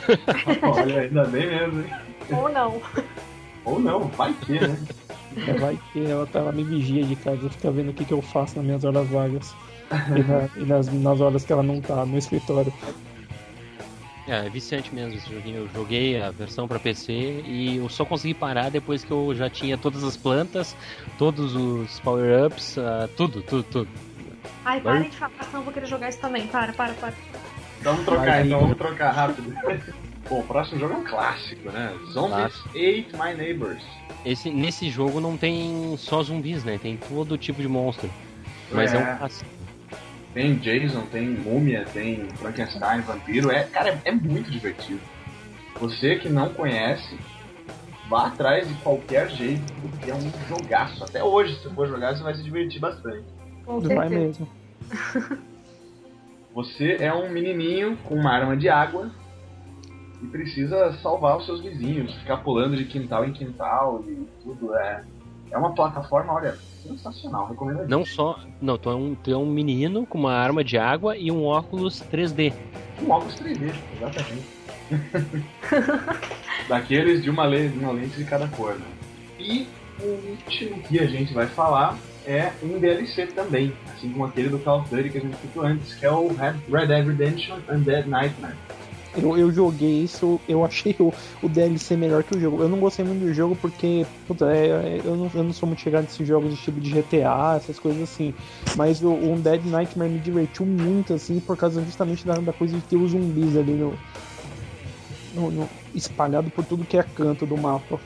Olha, 0.64 1.02
ainda 1.02 1.24
bem 1.26 1.48
mesmo, 1.48 1.82
hein? 1.82 1.94
Ou 2.32 2.50
não. 2.50 2.82
Ou 3.66 3.80
não, 3.80 4.04
vai 4.10 4.34
que, 4.34 4.54
né? 4.60 4.78
É, 5.48 5.54
Vai 5.54 5.80
que 5.94 6.06
ela, 6.06 6.26
tá, 6.26 6.40
ela 6.40 6.52
me 6.52 6.64
vigia 6.64 7.04
de 7.04 7.16
casa, 7.16 7.50
fica 7.50 7.70
vendo 7.72 7.90
o 7.90 7.94
que, 7.94 8.06
que 8.06 8.14
eu 8.14 8.22
faço 8.22 8.56
nas 8.58 8.66
minhas 8.66 8.84
horas 8.84 9.08
vagas. 9.10 9.56
E, 9.92 10.24
na- 10.24 10.50
e 10.58 10.66
nas, 10.66 10.92
nas 10.94 11.22
horas 11.22 11.44
que 11.46 11.54
ela 11.54 11.64
não 11.64 11.80
tá 11.82 12.06
no 12.06 12.18
escritório. 12.18 12.74
É, 14.28 14.46
é 14.46 14.50
viciante 14.50 14.94
mesmo 14.94 15.16
esse 15.18 15.30
joguinho. 15.34 15.60
Eu 15.60 15.70
joguei 15.74 16.20
a 16.22 16.32
versão 16.32 16.68
pra 16.68 16.80
PC 16.80 17.14
e 17.46 17.78
eu 17.78 17.88
só 17.88 18.04
consegui 18.04 18.34
parar 18.34 18.70
depois 18.70 19.04
que 19.06 19.12
eu 19.12 19.34
já 19.36 19.50
tinha 19.50 19.78
todas 19.78 20.04
as 20.04 20.18
plantas, 20.18 20.76
todos 21.18 21.56
os 21.56 22.00
power-ups, 22.02 22.78
ah, 22.78 23.08
tudo, 23.16 23.42
tudo, 23.42 23.64
tudo. 23.64 23.88
Ai, 24.66 24.82
parem 24.82 25.10
de 25.10 25.16
falar, 25.18 25.32
senão 25.46 25.60
eu 25.62 25.64
vou 25.64 25.74
querer 25.74 25.86
jogar 25.88 26.10
isso 26.10 26.20
também. 26.20 26.48
Para, 26.48 26.74
para, 26.74 26.94
para. 26.96 27.14
Vamos 27.88 28.04
trocar, 28.04 28.46
então 28.46 28.60
vamos 28.60 28.78
trocar 28.78 29.12
rápido. 29.12 29.56
Bom, 30.30 30.42
o 30.42 30.44
próximo 30.44 30.78
jogo 30.78 30.94
é 30.94 30.98
um 30.98 31.04
clássico, 31.06 31.72
né? 31.72 31.98
Zombies 32.12 32.36
Clássico. 32.36 32.70
Ate 32.70 33.10
My 33.14 33.34
Neighbors. 33.34 33.82
Esse, 34.26 34.50
nesse 34.50 34.90
jogo 34.90 35.22
não 35.22 35.38
tem 35.38 35.96
só 35.98 36.22
zumbis, 36.22 36.66
né? 36.66 36.78
Tem 36.78 36.98
todo 36.98 37.38
tipo 37.38 37.62
de 37.62 37.68
monstro. 37.70 38.10
Mas 38.70 38.94
é, 38.94 38.98
É. 38.98 39.00
um 39.00 39.18
clássico. 39.18 39.50
Tem 40.34 40.56
Jason, 40.56 41.04
tem 41.04 41.30
Múmia, 41.30 41.86
tem 41.94 42.28
Frankenstein, 42.36 43.00
Vampiro. 43.02 43.50
É, 43.52 43.64
cara, 43.64 43.92
é, 43.92 44.10
é 44.10 44.12
muito 44.12 44.52
divertido. 44.52 45.00
Você 45.80 46.18
que 46.18 46.28
não 46.28 46.50
conhece, 46.50 47.18
vá 48.10 48.28
atrás 48.28 48.68
de 48.68 48.74
qualquer 48.82 49.30
jeito, 49.30 49.64
porque 49.82 50.12
é 50.12 50.14
um 50.14 50.30
jogaço. 50.50 51.06
Até 51.06 51.24
hoje, 51.24 51.56
se 51.56 51.64
você 51.64 51.70
for 51.70 51.88
jogar, 51.88 52.18
você 52.18 52.22
vai 52.22 52.36
se 52.36 52.44
divertir 52.44 52.82
bastante. 52.82 53.24
Vai 53.66 54.10
mesmo. 54.10 54.46
Você 56.58 56.98
é 57.00 57.14
um 57.14 57.30
menininho 57.30 57.96
com 57.98 58.16
uma 58.16 58.32
arma 58.32 58.58
de 58.58 58.68
água 58.68 59.12
e 60.24 60.26
precisa 60.26 60.92
salvar 60.94 61.38
os 61.38 61.46
seus 61.46 61.62
vizinhos, 61.62 62.16
ficar 62.16 62.38
pulando 62.38 62.76
de 62.76 62.86
quintal 62.86 63.24
em 63.24 63.32
quintal 63.32 64.04
e 64.08 64.28
tudo. 64.42 64.74
É, 64.74 65.04
é 65.52 65.56
uma 65.60 65.76
plataforma, 65.76 66.34
olha, 66.34 66.58
sensacional, 66.82 67.48
recomendo. 67.48 67.88
Não 67.88 68.04
só. 68.04 68.40
Não, 68.60 68.76
tu 68.76 68.90
é, 68.90 68.96
um, 68.96 69.14
tu 69.14 69.32
é 69.32 69.38
um 69.38 69.46
menino 69.46 70.04
com 70.08 70.18
uma 70.18 70.34
arma 70.34 70.64
de 70.64 70.80
água 70.80 71.16
e 71.16 71.32
um 71.32 71.46
óculos 71.46 72.02
3D. 72.12 72.52
Um 73.04 73.12
óculos 73.12 73.36
3D, 73.36 73.72
exatamente. 73.96 74.48
Daqueles 76.68 77.22
de 77.22 77.30
uma, 77.30 77.44
uma 77.44 77.92
lente 77.92 78.18
de 78.18 78.26
cada 78.26 78.48
cor, 78.48 78.74
né? 78.74 78.88
E 79.38 79.68
o 80.02 80.32
último 80.32 80.82
que 80.82 80.98
a 80.98 81.06
gente 81.06 81.36
vai 81.36 81.46
falar 81.46 81.96
é 82.28 82.52
um 82.62 82.78
DLC 82.78 83.26
também, 83.28 83.74
assim 83.96 84.10
como 84.12 84.26
aquele 84.26 84.50
do 84.50 84.60
Call 84.60 84.82
of 84.82 84.90
Duty 84.94 85.10
que 85.10 85.18
a 85.18 85.22
gente 85.22 85.38
citou 85.38 85.64
antes, 85.64 85.96
que 85.96 86.06
é 86.06 86.12
o 86.12 86.28
Red 86.28 86.56
Red 86.70 86.88
Dead 86.88 87.08
Redemption 87.08 87.58
Undead 87.72 88.08
Nightmare. 88.10 88.56
Eu, 89.16 89.36
eu 89.36 89.52
joguei 89.52 90.04
isso, 90.04 90.40
eu 90.48 90.64
achei 90.64 90.96
o, 91.00 91.12
o 91.42 91.50
DLC 91.50 91.96
melhor 91.98 92.22
que 92.24 92.36
o 92.38 92.40
jogo. 92.40 92.62
Eu 92.62 92.70
não 92.70 92.78
gostei 92.80 93.04
muito 93.04 93.22
do 93.26 93.34
jogo 93.34 93.56
porque, 93.56 94.06
puta, 94.28 94.46
é- 94.52 94.68
é- 94.68 95.02
eu, 95.04 95.16
não, 95.16 95.32
eu 95.34 95.44
não 95.44 95.54
sou 95.54 95.66
muito 95.66 95.82
chegado 95.82 96.04
nesses 96.04 96.28
jogos 96.28 96.54
de 96.54 96.62
tipo 96.62 96.80
de 96.80 96.92
GTA, 96.92 97.56
essas 97.56 97.80
coisas 97.80 98.04
assim. 98.04 98.32
Mas 98.76 99.02
o, 99.02 99.10
o 99.12 99.36
Dead 99.40 99.64
Nightmare 99.66 100.10
me 100.12 100.20
divertiu 100.20 100.66
muito, 100.68 101.14
assim, 101.16 101.40
por 101.40 101.58
causa 101.58 101.82
justamente 101.84 102.28
da, 102.28 102.36
da 102.36 102.54
coisa 102.54 102.76
de 102.76 102.82
ter 102.84 102.98
os 102.98 103.12
zumbis 103.12 103.58
ali 103.58 103.72
no, 103.74 103.98
no- 105.34 105.50
no- 105.52 105.70
espalhado 105.96 106.52
por 106.52 106.64
tudo 106.66 106.86
que 106.86 106.98
é 106.98 107.04
canto 107.04 107.46
do 107.46 107.58
mapa. 107.58 108.00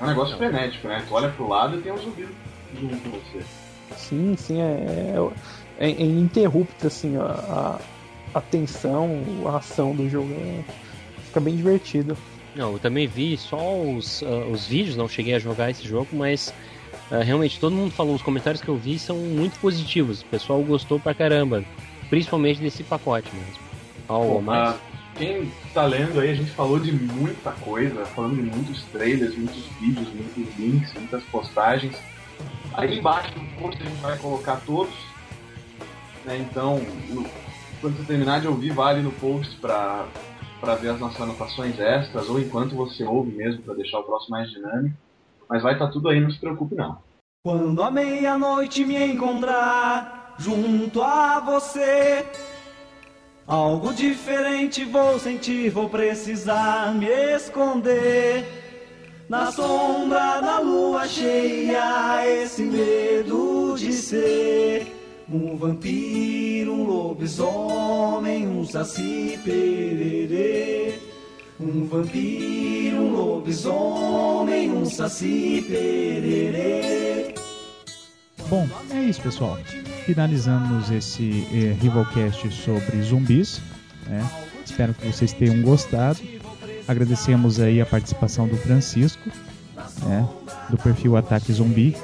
É 0.00 0.02
um 0.02 0.06
negócio 0.06 0.36
frenético, 0.36 0.88
né? 0.88 1.04
Tu 1.06 1.14
olha 1.14 1.28
pro 1.28 1.46
lado 1.46 1.78
e 1.78 1.82
tem 1.82 1.92
um 1.92 1.98
zumbi 1.98 2.26
você. 2.72 3.44
Sim, 3.96 4.34
sim, 4.36 4.60
é, 4.60 5.14
é, 5.78 5.86
é 5.86 5.90
ininterrupta, 5.90 6.86
assim, 6.86 7.16
a, 7.16 7.22
a, 7.24 7.78
a 8.34 8.40
tensão, 8.40 9.22
a 9.46 9.56
ação 9.58 9.94
do 9.94 10.08
jogo. 10.08 10.32
é- 10.32 10.64
fica 11.26 11.40
bem 11.40 11.56
divertido. 11.56 12.16
Não, 12.54 12.72
eu 12.72 12.78
também 12.78 13.06
vi 13.06 13.36
só 13.36 13.80
os, 13.80 14.22
ah, 14.22 14.46
os 14.50 14.66
vídeos, 14.66 14.96
não 14.96 15.08
cheguei 15.08 15.34
a 15.34 15.38
jogar 15.38 15.70
esse 15.70 15.86
jogo, 15.86 16.08
mas 16.12 16.52
ah, 17.10 17.22
realmente 17.22 17.60
todo 17.60 17.74
mundo 17.74 17.92
falou, 17.92 18.14
os 18.14 18.22
comentários 18.22 18.60
que 18.60 18.68
eu 18.68 18.76
vi 18.76 18.98
são 18.98 19.16
muito 19.16 19.58
positivos. 19.60 20.22
O 20.22 20.26
pessoal 20.26 20.60
gostou 20.62 20.98
pra 20.98 21.14
caramba, 21.14 21.64
principalmente 22.08 22.60
desse 22.60 22.82
pacote 22.82 23.28
mesmo. 23.34 23.70
Algo 24.08 24.42
mais? 24.42 24.70
Ah, 24.70 24.76
quem 25.16 25.52
tá 25.72 25.84
lendo 25.84 26.18
aí, 26.18 26.30
a 26.30 26.34
gente 26.34 26.50
falou 26.50 26.80
de 26.80 26.92
muita 26.92 27.52
coisa, 27.52 28.04
falando 28.06 28.36
de 28.36 28.42
muitos 28.42 28.82
trailers, 28.84 29.36
muitos 29.36 29.66
vídeos, 29.80 30.08
muitos 30.12 30.58
links, 30.58 30.92
muitas 30.94 31.22
postagens. 31.24 31.94
Aí 32.80 32.98
embaixo 32.98 33.34
do 33.34 33.60
post 33.60 33.80
a 33.82 33.84
gente 33.86 34.00
vai 34.00 34.18
colocar 34.18 34.56
todos. 34.64 34.94
né? 36.24 36.36
Então, 36.38 36.78
no- 37.08 37.26
quando 37.80 37.96
você 37.96 38.04
terminar 38.04 38.40
de 38.40 38.46
ouvir, 38.48 38.72
vá 38.72 38.88
ali 38.88 39.02
no 39.02 39.10
post 39.12 39.56
pra, 39.56 40.06
pra 40.60 40.74
ver 40.74 40.90
as 40.90 41.00
nossas 41.00 41.20
anotações 41.20 41.78
extras, 41.78 42.28
ou 42.28 42.38
enquanto 42.38 42.74
você 42.76 43.04
ouve 43.04 43.30
mesmo, 43.32 43.62
pra 43.62 43.74
deixar 43.74 43.98
o 44.00 44.02
próximo 44.04 44.36
mais 44.36 44.50
dinâmico. 44.50 44.94
Mas 45.48 45.62
vai 45.62 45.72
estar 45.72 45.88
tudo 45.88 46.08
aí, 46.08 46.20
não 46.20 46.30
se 46.30 46.38
preocupe 46.38 46.74
não. 46.74 46.98
Quando 47.42 47.82
a 47.82 47.90
meia-noite 47.90 48.84
me 48.84 49.02
encontrar 49.02 50.34
junto 50.38 51.02
a 51.02 51.40
você, 51.40 52.26
algo 53.46 53.92
diferente 53.94 54.84
vou 54.84 55.18
sentir, 55.18 55.70
vou 55.70 55.88
precisar 55.88 56.94
me 56.94 57.06
esconder. 57.34 58.59
Na 59.30 59.52
sombra 59.52 60.40
da 60.40 60.58
lua 60.58 61.06
cheia, 61.06 62.26
esse 62.42 62.62
medo 62.62 63.76
de 63.78 63.92
ser 63.92 64.92
um 65.32 65.56
vampiro, 65.56 66.72
um 66.74 66.82
lobisomem, 66.82 68.48
um 68.48 68.66
saci 68.66 69.38
pererê. 69.44 70.98
Um 71.60 71.84
vampiro, 71.86 72.96
um 72.96 73.12
lobisomem, 73.12 74.72
um 74.72 74.84
saci 74.84 75.64
pererê. 75.68 77.32
Bom, 78.48 78.68
é 78.90 79.00
isso, 79.04 79.22
pessoal. 79.22 79.56
Finalizamos 80.06 80.90
esse 80.90 81.46
eh, 81.52 81.76
Rivalcast 81.80 82.50
sobre 82.50 83.00
zumbis. 83.02 83.62
né? 84.08 84.28
Espero 84.64 84.92
que 84.92 85.06
vocês 85.06 85.32
tenham 85.32 85.62
gostado. 85.62 86.18
Agradecemos 86.90 87.60
aí 87.60 87.80
a 87.80 87.86
participação 87.86 88.48
do 88.48 88.56
Francisco, 88.56 89.30
né, 90.04 90.28
do 90.68 90.76
perfil 90.76 91.16
Ataque 91.16 91.52
Zumbi, 91.52 91.96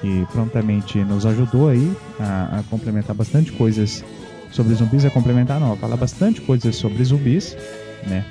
que 0.00 0.24
prontamente 0.30 0.98
nos 0.98 1.26
ajudou 1.26 1.68
aí 1.68 1.92
a, 2.20 2.60
a 2.60 2.62
complementar 2.70 3.16
bastante 3.16 3.50
coisas 3.50 4.04
sobre 4.52 4.72
zumbis, 4.76 5.04
a 5.04 5.10
complementar 5.10 5.58
não, 5.58 5.72
a 5.72 5.76
falar 5.76 5.96
bastante 5.96 6.40
coisas 6.42 6.76
sobre 6.76 7.02
zumbis, 7.02 7.56
né? 8.06 8.24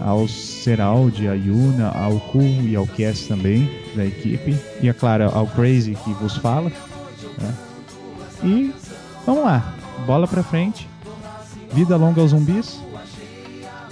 Ao 0.00 0.26
Seraldi, 0.26 1.28
a 1.28 1.34
Yuna, 1.34 1.90
ao 1.90 2.18
Ku 2.18 2.40
e 2.40 2.74
ao 2.74 2.86
Cass 2.86 3.26
também, 3.28 3.70
da 3.94 4.06
equipe, 4.06 4.56
e 4.80 4.88
é 4.88 4.94
claro, 4.94 5.24
ao 5.24 5.46
Crazy 5.46 5.94
que 5.94 6.10
vos 6.14 6.38
fala, 6.38 6.72
né? 7.38 7.54
E 8.42 8.74
vamos 9.26 9.44
lá, 9.44 9.74
bola 10.06 10.26
pra 10.26 10.42
frente, 10.42 10.88
vida 11.70 11.96
longa 11.96 12.22
aos 12.22 12.30
zumbis, 12.30 12.80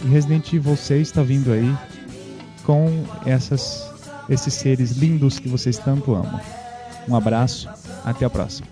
e 0.04 0.08
Resident 0.08 0.52
Evil 0.52 0.76
6 0.76 1.08
está 1.08 1.22
vindo 1.22 1.52
aí 1.52 1.74
com 2.64 3.04
essas, 3.26 3.90
esses 4.28 4.54
seres 4.54 4.92
lindos 4.92 5.38
que 5.38 5.48
vocês 5.48 5.78
tanto 5.78 6.14
amam. 6.14 6.40
Um 7.08 7.16
abraço, 7.16 7.68
até 8.04 8.24
a 8.24 8.30
próxima. 8.30 8.66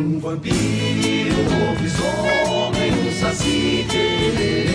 um 0.00 0.20
vampiro, 0.20 1.36
um 1.40 1.68
lobisomem, 1.68 2.92
um 2.92 3.20
saci 3.20 3.86
pererê. 3.88 4.66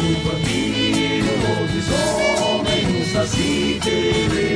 Um 0.00 0.14
vampiro, 0.28 1.28
um 1.32 1.60
lobisomem, 1.60 3.00
um 3.00 3.04
saci 3.12 3.80
pererê. 3.82 4.53